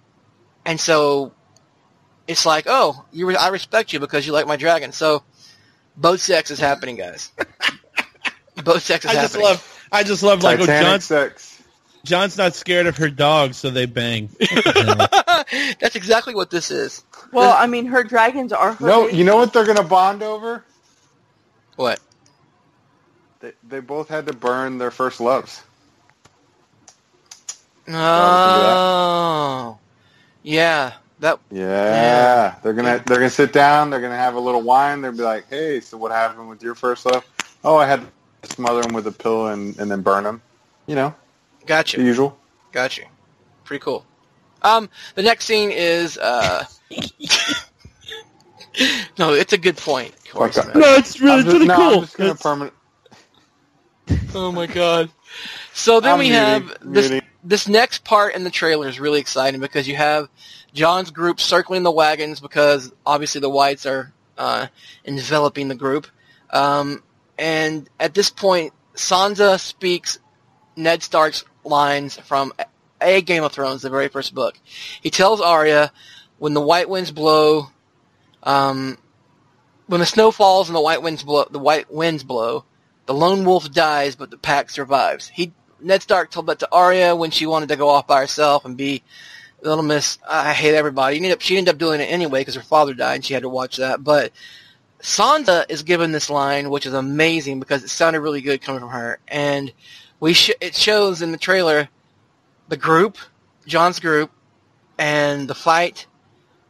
and 0.64 0.78
so 0.78 1.32
it's 2.32 2.46
like, 2.46 2.64
oh, 2.66 3.04
you 3.12 3.26
re- 3.26 3.36
I 3.36 3.48
respect 3.48 3.92
you 3.92 4.00
because 4.00 4.26
you 4.26 4.32
like 4.32 4.46
my 4.46 4.56
dragon. 4.56 4.92
So 4.92 5.22
both 5.96 6.20
sex 6.20 6.50
is 6.50 6.58
happening, 6.58 6.96
guys. 6.96 7.30
both 8.64 8.82
sex 8.82 9.04
is 9.04 9.10
I 9.10 9.14
just 9.14 9.36
love. 9.38 9.86
I 9.92 10.02
just 10.02 10.22
love 10.22 10.42
like 10.42 10.58
oh, 10.58 10.66
Titanic 10.66 10.86
Jon's, 10.86 11.04
sex. 11.04 11.62
Jon's 12.04 12.36
not 12.36 12.54
scared 12.54 12.86
of 12.86 12.96
her 12.96 13.10
dog, 13.10 13.54
so 13.54 13.70
they 13.70 13.86
bang. 13.86 14.28
That's 15.80 15.94
exactly 15.94 16.34
what 16.34 16.50
this 16.50 16.70
is. 16.70 17.04
well, 17.32 17.54
I 17.56 17.66
mean, 17.66 17.86
her 17.86 18.02
dragons 18.02 18.52
are 18.52 18.72
her 18.74 18.86
No, 18.86 19.02
babies. 19.02 19.18
you 19.18 19.24
know 19.24 19.36
what 19.36 19.52
they're 19.52 19.66
gonna 19.66 19.84
bond 19.84 20.22
over? 20.22 20.64
What? 21.76 22.00
They, 23.40 23.52
they 23.68 23.80
both 23.80 24.08
had 24.08 24.26
to 24.26 24.32
burn 24.32 24.78
their 24.78 24.90
first 24.90 25.20
loves. 25.20 25.62
Oh, 27.88 29.78
yeah. 30.42 30.92
That 31.22 31.38
Yeah, 31.52 31.62
Yeah. 31.68 32.54
they're 32.64 32.72
gonna 32.72 33.00
they're 33.06 33.18
gonna 33.18 33.30
sit 33.30 33.52
down. 33.52 33.90
They're 33.90 34.00
gonna 34.00 34.16
have 34.16 34.34
a 34.34 34.40
little 34.40 34.60
wine. 34.60 35.02
They'll 35.02 35.12
be 35.12 35.22
like, 35.22 35.48
"Hey, 35.48 35.78
so 35.80 35.96
what 35.96 36.10
happened 36.10 36.48
with 36.48 36.60
your 36.64 36.74
first 36.74 37.06
love? 37.06 37.24
Oh, 37.62 37.76
I 37.76 37.86
had 37.86 38.00
to 38.42 38.52
smother 38.52 38.80
him 38.86 38.92
with 38.92 39.06
a 39.06 39.12
pill 39.12 39.46
and, 39.46 39.78
and 39.78 39.88
then 39.88 40.02
burn 40.02 40.26
him. 40.26 40.42
You 40.86 40.96
know, 40.96 41.14
gotcha. 41.64 41.98
the 41.98 42.02
usual." 42.02 42.36
Gotcha. 42.72 43.02
Pretty 43.64 43.80
cool. 43.84 44.04
Um, 44.62 44.88
the 45.14 45.22
next 45.22 45.44
scene 45.44 45.70
is 45.70 46.18
uh. 46.18 46.64
no, 49.16 49.32
it's 49.32 49.52
a 49.52 49.58
good 49.58 49.76
point. 49.76 50.12
Corey 50.28 50.50
Fuck 50.50 50.64
Smith. 50.64 50.74
no, 50.76 50.94
it's 50.94 51.20
really 51.20 51.34
I'm 51.38 51.44
just, 51.44 51.50
pretty 51.56 51.66
no, 51.66 51.76
cool. 51.76 51.94
I'm 51.94 52.00
just 52.00 52.16
gonna 52.16 52.30
It's- 52.30 52.42
permanent. 52.42 52.74
Oh 54.34 54.50
my 54.50 54.66
god. 54.66 55.08
So 55.72 56.00
then 56.00 56.14
I'm 56.14 56.18
we 56.18 56.30
muting, 56.30 56.42
have 56.42 56.76
this 56.82 57.10
muting. 57.10 57.21
This 57.44 57.66
next 57.66 58.04
part 58.04 58.34
in 58.34 58.44
the 58.44 58.50
trailer 58.50 58.88
is 58.88 59.00
really 59.00 59.20
exciting 59.20 59.60
because 59.60 59.88
you 59.88 59.96
have 59.96 60.28
Jon's 60.72 61.10
group 61.10 61.40
circling 61.40 61.82
the 61.82 61.90
wagons 61.90 62.40
because 62.40 62.92
obviously 63.04 63.40
the 63.40 63.50
whites 63.50 63.84
are 63.84 64.12
uh, 64.38 64.68
enveloping 65.04 65.68
the 65.68 65.74
group. 65.74 66.06
Um, 66.50 67.02
and 67.38 67.88
at 67.98 68.14
this 68.14 68.30
point, 68.30 68.72
Sansa 68.94 69.58
speaks 69.58 70.18
Ned 70.76 71.02
Stark's 71.02 71.44
lines 71.64 72.16
from 72.16 72.52
a 73.00 73.20
Game 73.20 73.42
of 73.42 73.52
Thrones, 73.52 73.82
the 73.82 73.90
very 73.90 74.08
first 74.08 74.34
book. 74.34 74.58
He 75.00 75.10
tells 75.10 75.40
Arya, 75.40 75.92
"When 76.38 76.54
the 76.54 76.60
white 76.60 76.88
winds 76.88 77.10
blow, 77.10 77.70
um, 78.42 78.98
when 79.86 80.00
the 80.00 80.06
snow 80.06 80.30
falls 80.30 80.68
and 80.68 80.76
the 80.76 80.80
white 80.80 81.02
winds 81.02 81.22
blow, 81.22 81.46
the 81.50 81.58
white 81.58 81.92
winds 81.92 82.22
blow, 82.22 82.64
the 83.06 83.14
lone 83.14 83.44
wolf 83.44 83.70
dies, 83.72 84.14
but 84.14 84.30
the 84.30 84.38
pack 84.38 84.70
survives." 84.70 85.28
He 85.28 85.52
Ned 85.82 86.02
Stark 86.02 86.30
told 86.30 86.46
that 86.46 86.58
to 86.60 86.68
Arya 86.72 87.14
when 87.16 87.30
she 87.30 87.46
wanted 87.46 87.68
to 87.70 87.76
go 87.76 87.88
off 87.88 88.06
by 88.06 88.20
herself 88.20 88.64
and 88.64 88.76
be 88.76 89.02
Little 89.62 89.84
Miss. 89.84 90.18
I 90.28 90.52
hate 90.52 90.74
everybody. 90.74 91.16
She 91.16 91.18
ended 91.18 91.32
up, 91.32 91.40
she 91.40 91.58
ended 91.58 91.74
up 91.74 91.78
doing 91.78 92.00
it 92.00 92.04
anyway 92.04 92.40
because 92.40 92.54
her 92.54 92.62
father 92.62 92.94
died 92.94 93.16
and 93.16 93.24
she 93.24 93.34
had 93.34 93.42
to 93.42 93.48
watch 93.48 93.76
that. 93.76 94.02
But 94.02 94.32
Sansa 95.02 95.64
is 95.68 95.82
given 95.82 96.12
this 96.12 96.30
line, 96.30 96.70
which 96.70 96.86
is 96.86 96.94
amazing 96.94 97.58
because 97.58 97.82
it 97.82 97.88
sounded 97.88 98.20
really 98.20 98.40
good 98.40 98.62
coming 98.62 98.80
from 98.80 98.90
her, 98.90 99.18
and 99.26 99.72
we 100.20 100.32
sh- 100.32 100.52
it 100.60 100.76
shows 100.76 101.22
in 101.22 101.32
the 101.32 101.38
trailer 101.38 101.88
the 102.68 102.76
group, 102.76 103.18
Jon's 103.66 103.98
group, 103.98 104.30
and 104.98 105.48
the 105.48 105.54
fight, 105.56 106.06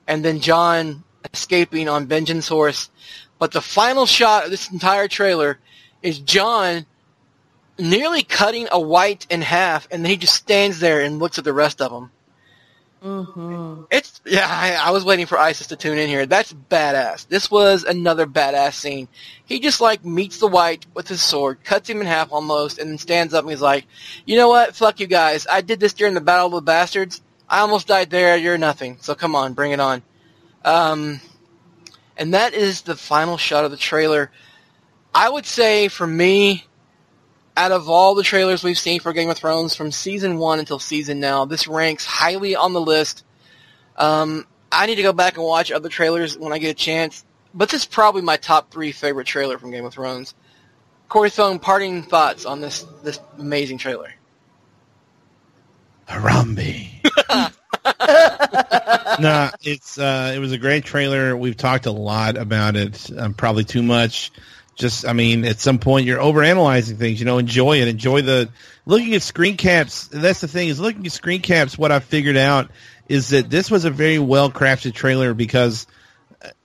and 0.09 0.25
then 0.25 0.41
Jon 0.41 1.05
escaping 1.33 1.89
on 1.89 2.07
Benjen's 2.07 2.49
horse. 2.49 2.91
But 3.39 3.53
the 3.53 3.61
final 3.61 4.07
shot 4.07 4.45
of 4.45 4.51
this 4.51 4.71
entire 4.71 5.09
trailer 5.09 5.59
is 6.03 6.19
Jon 6.19 6.87
nearly 7.83 8.23
cutting 8.23 8.69
a 8.71 8.81
white 8.81 9.27
in 9.29 9.43
half, 9.43 9.89
and 9.91 10.05
then 10.05 10.11
he 10.11 10.17
just 10.17 10.35
stands 10.35 10.81
there 10.81 11.01
and 11.01 11.19
looks 11.19 11.39
at 11.39 11.45
the 11.45 11.53
rest 11.53 11.83
of 11.83 11.91
them. 11.91 12.11
Mm-hmm. 13.03 13.83
It's 13.91 14.21
yeah. 14.25 14.47
I, 14.49 14.75
I 14.75 14.91
was 14.91 15.05
waiting 15.05 15.27
for 15.27 15.37
Isis 15.37 15.67
to 15.69 15.77
tune 15.77 15.99
in 15.99 16.09
here. 16.09 16.25
That's 16.25 16.53
badass. 16.53 17.27
This 17.27 17.51
was 17.51 17.83
another 17.83 18.27
badass 18.27 18.75
scene. 18.75 19.09
He 19.45 19.59
just 19.59 19.81
like 19.81 20.05
meets 20.05 20.39
the 20.39 20.47
white 20.47 20.87
with 20.95 21.09
his 21.09 21.21
sword, 21.21 21.65
cuts 21.65 21.91
him 21.91 22.01
in 22.01 22.07
half 22.07 22.33
almost, 22.33 22.79
and 22.79 22.89
then 22.89 22.99
stands 22.99 23.35
up 23.35 23.43
and 23.43 23.51
he's 23.51 23.61
like, 23.61 23.87
"You 24.25 24.37
know 24.37 24.49
what? 24.49 24.77
Fuck 24.77 25.01
you 25.01 25.09
guys. 25.09 25.49
I 25.51 25.63
did 25.63 25.81
this 25.81 25.95
during 25.95 26.15
the 26.15 26.21
Battle 26.21 26.47
of 26.47 26.53
the 26.53 26.61
Bastards. 26.61 27.21
I 27.49 27.59
almost 27.59 27.89
died 27.89 28.11
there. 28.11 28.37
You're 28.37 28.57
nothing. 28.57 28.99
So 29.01 29.17
come 29.17 29.35
on, 29.35 29.55
bring 29.55 29.73
it 29.73 29.81
on." 29.81 30.03
Um, 30.65 31.21
and 32.17 32.35
that 32.35 32.55
is 32.55 32.83
the 32.83 32.95
final 32.95 33.37
shot 33.37 33.65
of 33.65 33.73
the 33.73 33.77
trailer. 33.77 34.31
I 35.13 35.29
would 35.29 35.45
say 35.45 35.89
for 35.89 36.07
me, 36.07 36.67
out 37.57 37.73
of 37.73 37.89
all 37.89 38.15
the 38.15 38.23
trailers 38.23 38.65
we've 38.65 38.79
seen 38.79 39.01
for 39.01 39.13
Game 39.13 39.29
of 39.31 39.37
Thrones 39.37 39.75
from 39.75 39.93
season 39.93 40.39
one 40.39 40.59
until 40.59 40.79
season 40.79 41.21
now, 41.21 41.45
this 41.45 41.69
ranks 41.69 42.07
highly 42.07 42.57
on 42.57 42.73
the 42.73 42.81
list. 42.81 43.25
Um, 43.97 44.47
I 44.71 44.87
need 44.87 44.95
to 44.97 45.03
go 45.03 45.13
back 45.13 45.37
and 45.37 45.45
watch 45.45 45.71
other 45.71 45.89
trailers 45.89 46.39
when 46.39 46.53
I 46.53 46.59
get 46.59 46.71
a 46.71 46.75
chance, 46.75 47.25
but 47.53 47.69
this 47.69 47.83
is 47.83 47.87
probably 47.87 48.23
my 48.23 48.37
top 48.39 48.71
three 48.71 48.93
favorite 48.93 49.27
trailer 49.27 49.59
from 49.59 49.71
Game 49.71 49.85
of 49.85 49.93
Thrones. 49.93 50.35
Corey 51.09 51.29
Thone, 51.29 51.59
parting 51.59 52.03
thoughts 52.03 52.47
on 52.47 52.63
this 52.63 52.87
this 53.03 53.21
amazing 53.39 53.77
trailer. 53.77 54.15
Harambe. 56.09 56.89
nah, 59.21 59.51
it's 59.63 59.99
uh, 59.99 60.33
it 60.35 60.39
was 60.39 60.53
a 60.53 60.59
great 60.59 60.85
trailer. 60.85 61.37
We've 61.37 61.57
talked 61.57 61.85
a 61.85 61.93
lot 61.93 62.39
about 62.39 62.77
it, 62.77 63.11
um, 63.19 63.35
probably 63.35 63.65
too 63.65 63.83
much. 63.83 64.33
Just, 64.75 65.07
I 65.07 65.13
mean, 65.13 65.45
at 65.45 65.61
some 65.61 65.79
point 65.79 66.07
you're 66.07 66.19
overanalyzing 66.19 66.97
things. 66.99 67.21
You 67.21 67.27
know, 67.27 67.39
enjoy 67.39 67.81
it. 67.81 67.89
Enjoy 67.89 68.23
the 68.23 68.49
looking 68.87 69.15
at 69.15 69.23
screen 69.23 69.57
caps. 69.57 70.09
That's 70.09 70.41
the 70.41 70.49
thing 70.49 70.69
is 70.69 70.81
looking 70.81 71.05
at 71.05 71.13
screen 71.13 71.43
caps. 71.43 71.77
What 71.77 71.93
I 71.93 72.01
figured 72.01 72.37
out 72.37 72.71
is 73.09 73.31
that 73.31 73.51
this 73.51 73.71
was 73.71 73.85
a 73.85 73.91
very 73.91 74.19
well 74.19 74.51
crafted 74.51 74.95
trailer 74.95 75.35
because 75.35 75.87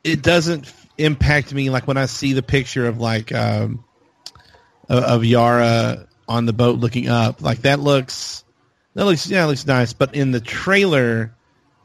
it 0.03 0.21
doesn't 0.21 0.71
impact 0.97 1.53
me 1.53 1.69
like 1.69 1.87
when 1.87 1.97
I 1.97 2.05
see 2.05 2.33
the 2.33 2.41
picture 2.41 2.87
of 2.87 2.99
like 2.99 3.33
um, 3.33 3.83
of 4.89 5.25
Yara 5.25 6.07
on 6.27 6.45
the 6.45 6.53
boat 6.53 6.79
looking 6.79 7.09
up. 7.09 7.41
Like 7.41 7.59
that 7.59 7.79
looks 7.79 8.43
that 8.93 9.05
looks 9.05 9.29
yeah, 9.29 9.43
it 9.43 9.47
looks 9.47 9.65
nice. 9.65 9.93
But 9.93 10.15
in 10.15 10.31
the 10.31 10.39
trailer 10.39 11.35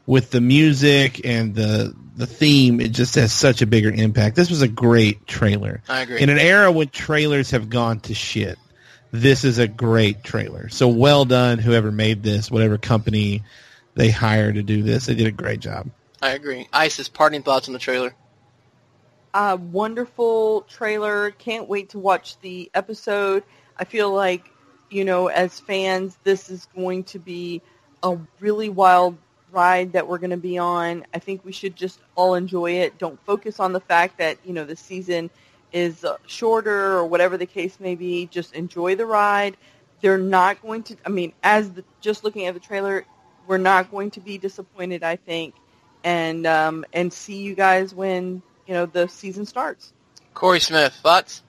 with 0.05 0.31
the 0.31 0.41
music 0.41 1.25
and 1.25 1.55
the 1.55 1.95
the 2.15 2.27
theme, 2.27 2.79
it 2.79 2.89
just 2.89 3.15
has 3.15 3.33
such 3.33 3.61
a 3.61 3.65
bigger 3.65 3.89
impact. 3.89 4.35
This 4.35 4.49
was 4.49 4.61
a 4.61 4.67
great 4.67 5.25
trailer. 5.25 5.81
I 5.89 6.01
agree. 6.01 6.21
In 6.21 6.29
an 6.29 6.37
era 6.37 6.71
when 6.71 6.89
trailers 6.89 7.51
have 7.51 7.69
gone 7.69 8.01
to 8.01 8.13
shit, 8.13 8.59
this 9.11 9.43
is 9.43 9.57
a 9.57 9.67
great 9.67 10.23
trailer. 10.23 10.69
So 10.69 10.87
well 10.87 11.25
done, 11.25 11.57
whoever 11.57 11.91
made 11.91 12.21
this, 12.21 12.51
whatever 12.51 12.77
company 12.77 13.43
they 13.95 14.09
hired 14.09 14.55
to 14.55 14.63
do 14.63 14.83
this. 14.83 15.07
They 15.07 15.15
did 15.15 15.27
a 15.27 15.31
great 15.31 15.59
job. 15.59 15.89
I 16.21 16.31
agree. 16.31 16.67
Isis, 16.71 17.09
parting 17.09 17.43
thoughts 17.43 17.67
on 17.67 17.73
the 17.73 17.79
trailer. 17.79 18.13
Uh, 19.33 19.57
wonderful 19.59 20.61
trailer. 20.63 21.31
Can't 21.31 21.67
wait 21.67 21.89
to 21.89 21.99
watch 21.99 22.39
the 22.39 22.69
episode. 22.73 23.43
I 23.77 23.85
feel 23.85 24.11
like, 24.11 24.49
you 24.89 25.03
know, 25.05 25.27
as 25.27 25.59
fans, 25.59 26.17
this 26.23 26.49
is 26.49 26.67
going 26.75 27.05
to 27.05 27.19
be 27.19 27.61
a 28.03 28.17
really 28.39 28.69
wild 28.69 29.17
ride 29.53 29.93
that 29.93 30.07
we're 30.07 30.17
going 30.17 30.31
to 30.31 30.37
be 30.37 30.57
on. 30.57 31.05
I 31.13 31.19
think 31.19 31.45
we 31.45 31.51
should 31.51 31.75
just 31.75 31.99
all 32.15 32.35
enjoy 32.35 32.71
it. 32.71 32.97
Don't 32.97 33.23
focus 33.25 33.59
on 33.59 33.71
the 33.71 33.79
fact 33.79 34.17
that, 34.17 34.37
you 34.43 34.53
know, 34.53 34.65
the 34.65 34.75
season 34.75 35.29
is 35.71 36.03
uh, 36.03 36.17
shorter 36.27 36.93
or 36.93 37.05
whatever 37.05 37.37
the 37.37 37.45
case 37.45 37.79
may 37.79 37.95
be. 37.95 38.25
Just 38.25 38.53
enjoy 38.53 38.95
the 38.95 39.05
ride. 39.05 39.55
They're 40.01 40.17
not 40.17 40.61
going 40.61 40.83
to, 40.83 40.97
I 41.05 41.09
mean, 41.09 41.33
as 41.43 41.71
the, 41.71 41.83
just 42.01 42.23
looking 42.23 42.47
at 42.47 42.53
the 42.53 42.59
trailer, 42.59 43.05
we're 43.47 43.57
not 43.57 43.91
going 43.91 44.11
to 44.11 44.19
be 44.19 44.37
disappointed, 44.37 45.03
I 45.03 45.15
think. 45.15 45.55
And, 46.03 46.45
um, 46.45 46.83
and 46.91 47.13
see 47.13 47.41
you 47.41 47.55
guys 47.55 47.95
when, 47.95 48.41
you 48.67 48.73
know, 48.73 48.85
the 48.85 49.07
season 49.07 49.45
starts. 49.45 49.93
Corey 50.33 50.59
Smith, 50.59 50.93
thoughts? 50.95 51.43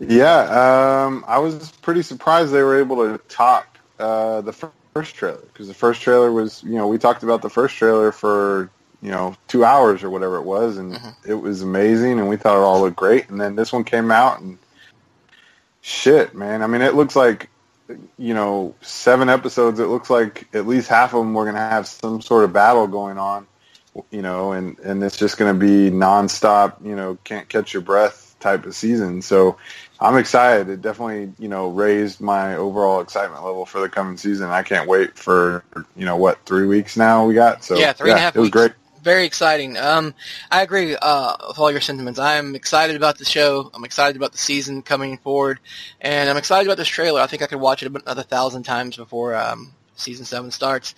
Yeah, 0.00 1.04
um, 1.04 1.24
I 1.28 1.38
was 1.38 1.70
pretty 1.82 2.02
surprised 2.02 2.52
they 2.52 2.62
were 2.62 2.80
able 2.80 2.96
to 2.96 3.18
top 3.28 3.78
uh, 4.00 4.40
the 4.40 4.52
first 4.94 5.14
trailer 5.14 5.40
because 5.52 5.68
the 5.68 5.74
first 5.74 6.02
trailer 6.02 6.32
was, 6.32 6.62
you 6.62 6.76
know, 6.76 6.86
we 6.86 6.98
talked 6.98 7.22
about 7.22 7.42
the 7.42 7.50
first 7.50 7.76
trailer 7.76 8.12
for, 8.12 8.70
you 9.00 9.10
know, 9.10 9.34
two 9.48 9.64
hours 9.64 10.02
or 10.02 10.10
whatever 10.10 10.36
it 10.36 10.44
was, 10.44 10.76
and 10.76 10.94
Mhm. 10.94 11.14
it 11.26 11.34
was 11.34 11.62
amazing, 11.62 12.18
and 12.18 12.28
we 12.28 12.36
thought 12.36 12.56
it 12.56 12.64
all 12.64 12.80
looked 12.80 12.96
great. 12.96 13.28
And 13.30 13.40
then 13.40 13.56
this 13.56 13.72
one 13.72 13.84
came 13.84 14.10
out, 14.10 14.40
and 14.40 14.58
shit, 15.80 16.34
man. 16.34 16.62
I 16.62 16.66
mean, 16.66 16.82
it 16.82 16.94
looks 16.94 17.16
like, 17.16 17.48
you 18.16 18.34
know, 18.34 18.74
seven 18.80 19.28
episodes. 19.28 19.80
It 19.80 19.86
looks 19.86 20.10
like 20.10 20.46
at 20.54 20.66
least 20.66 20.88
half 20.88 21.14
of 21.14 21.20
them 21.20 21.34
we're 21.34 21.44
going 21.44 21.56
to 21.56 21.60
have 21.60 21.86
some 21.86 22.20
sort 22.20 22.44
of 22.44 22.52
battle 22.52 22.86
going 22.86 23.18
on, 23.18 23.46
you 24.10 24.22
know, 24.22 24.52
and 24.52 24.78
and 24.80 25.02
it's 25.02 25.16
just 25.16 25.36
going 25.36 25.52
to 25.52 25.58
be 25.58 25.90
nonstop, 25.90 26.84
you 26.84 26.94
know, 26.94 27.18
can't 27.24 27.48
catch 27.48 27.72
your 27.72 27.82
breath 27.82 28.36
type 28.40 28.66
of 28.66 28.74
season. 28.74 29.22
So 29.22 29.56
I'm 30.02 30.16
excited. 30.16 30.68
It 30.68 30.82
definitely, 30.82 31.32
you 31.38 31.48
know, 31.48 31.68
raised 31.68 32.20
my 32.20 32.56
overall 32.56 33.00
excitement 33.00 33.44
level 33.44 33.64
for 33.64 33.80
the 33.80 33.88
coming 33.88 34.16
season. 34.16 34.50
I 34.50 34.62
can't 34.62 34.88
wait 34.88 35.16
for, 35.16 35.64
you 35.96 36.04
know, 36.04 36.16
what 36.16 36.44
three 36.44 36.66
weeks 36.66 36.96
now 36.96 37.24
we 37.24 37.34
got. 37.34 37.62
So 37.62 37.76
Yeah, 37.78 37.92
three 37.92 38.10
and 38.10 38.18
a 38.18 38.22
half 38.22 38.34
It 38.34 38.40
was 38.40 38.46
weeks. 38.46 38.52
great. 38.52 38.72
Very 39.02 39.24
exciting. 39.24 39.76
Um, 39.78 40.14
I 40.50 40.62
agree 40.62 40.96
uh, 40.96 41.36
with 41.48 41.58
all 41.58 41.70
your 41.70 41.80
sentiments. 41.80 42.18
I'm 42.18 42.54
excited 42.54 42.94
about 42.94 43.18
the 43.18 43.24
show. 43.24 43.70
I'm 43.74 43.84
excited 43.84 44.16
about 44.16 44.32
the 44.32 44.38
season 44.38 44.82
coming 44.82 45.18
forward, 45.18 45.58
and 46.00 46.30
I'm 46.30 46.36
excited 46.36 46.68
about 46.68 46.76
this 46.76 46.88
trailer. 46.88 47.20
I 47.20 47.26
think 47.26 47.42
I 47.42 47.46
could 47.46 47.58
watch 47.60 47.82
it 47.82 47.92
another 47.92 48.22
thousand 48.22 48.62
times 48.62 48.96
before 48.96 49.34
um, 49.34 49.72
season 49.96 50.24
seven 50.24 50.50
starts. 50.50 50.94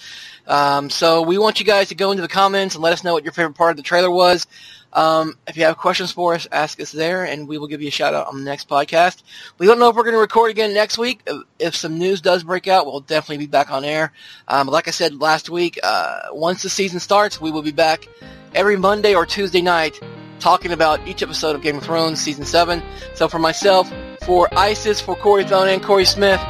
Um, 0.47 0.91
so 0.91 1.23
we 1.23 1.39
want 1.39 1.59
you 1.61 1.67
guys 1.67 1.89
to 1.89 1.95
go 1.95 2.11
into 2.11 2.23
the 2.23 2.29
comments 2.29 2.75
and 2.75 2.83
let 2.83 2.93
us 2.93 3.05
know 3.05 3.13
what 3.13 3.25
your 3.25 3.33
favorite 3.33 3.57
part 3.57 3.71
of 3.73 3.77
the 3.77 3.83
trailer 3.83 4.11
was. 4.11 4.47
Um, 4.93 5.37
if 5.49 5.57
you 5.57 5.65
have 5.65 5.77
questions 5.77 6.13
for 6.13 6.35
us, 6.35 6.47
ask 6.53 6.81
us 6.81 6.93
there, 6.93 7.25
and 7.25 7.49
we 7.49 7.59
will 7.59 7.67
give 7.67 7.83
you 7.83 7.89
a 7.89 7.91
shout 7.91 8.15
out 8.15 8.29
on 8.29 8.39
the 8.39 8.45
next 8.45 8.69
podcast. 8.69 9.25
We 9.59 9.67
don't 9.67 9.81
know 9.81 9.89
if 9.91 9.97
we're 9.97 10.05
going 10.05 10.15
to 10.15 10.21
record 10.21 10.53
again 10.53 10.73
next 10.73 10.99
week. 10.99 11.21
If- 11.27 11.43
If 11.59 11.77
some 11.77 11.99
news 11.99 12.21
does 12.21 12.45
break 12.45 12.69
out, 12.69 12.87
we'll 12.87 13.01
definitely 13.01 13.39
be 13.39 13.51
back 13.51 13.71
on 13.73 13.85
air. 13.85 14.13
Um, 14.47 14.69
like 14.69 14.87
I 14.87 14.93
said 14.93 15.21
last 15.21 15.49
week, 15.51 15.81
uh, 15.83 16.21
once 16.31 16.63
the 16.63 16.69
season 16.71 17.01
starts, 17.01 17.41
we 17.41 17.51
will 17.51 17.63
be 17.63 17.73
back 17.73 18.07
every 18.55 18.77
Monday 18.77 19.15
or 19.17 19.27
Tuesday 19.27 19.63
night 19.63 19.99
talking 20.39 20.71
about 20.73 21.05
each 21.09 21.23
episode 21.23 21.57
of 21.57 21.63
Game 21.63 21.79
of 21.79 21.83
Thrones 21.85 22.21
season 22.21 22.45
seven. 22.45 22.81
So 23.15 23.27
for 23.29 23.39
myself, 23.41 23.91
for 24.25 24.49
Isis, 24.57 25.01
for 25.01 25.15
Corey 25.17 25.45
Thone 25.45 25.69
and 25.69 25.83
Corey 25.83 26.05
Smith, 26.05 26.41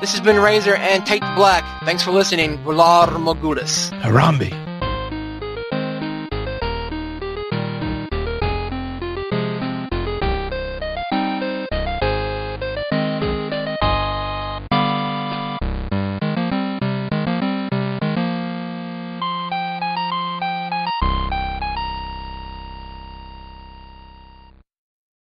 this 0.00 0.12
has 0.12 0.20
been 0.20 0.36
Razor 0.36 0.74
and 0.74 1.04
Take 1.06 1.20
the 1.22 1.32
Black. 1.34 1.64
Thanks 1.84 2.02
for 2.02 2.10
listening. 2.10 2.58
Valar 2.64 3.08
Morghulis. 3.08 3.90
Harambe. 4.00 4.73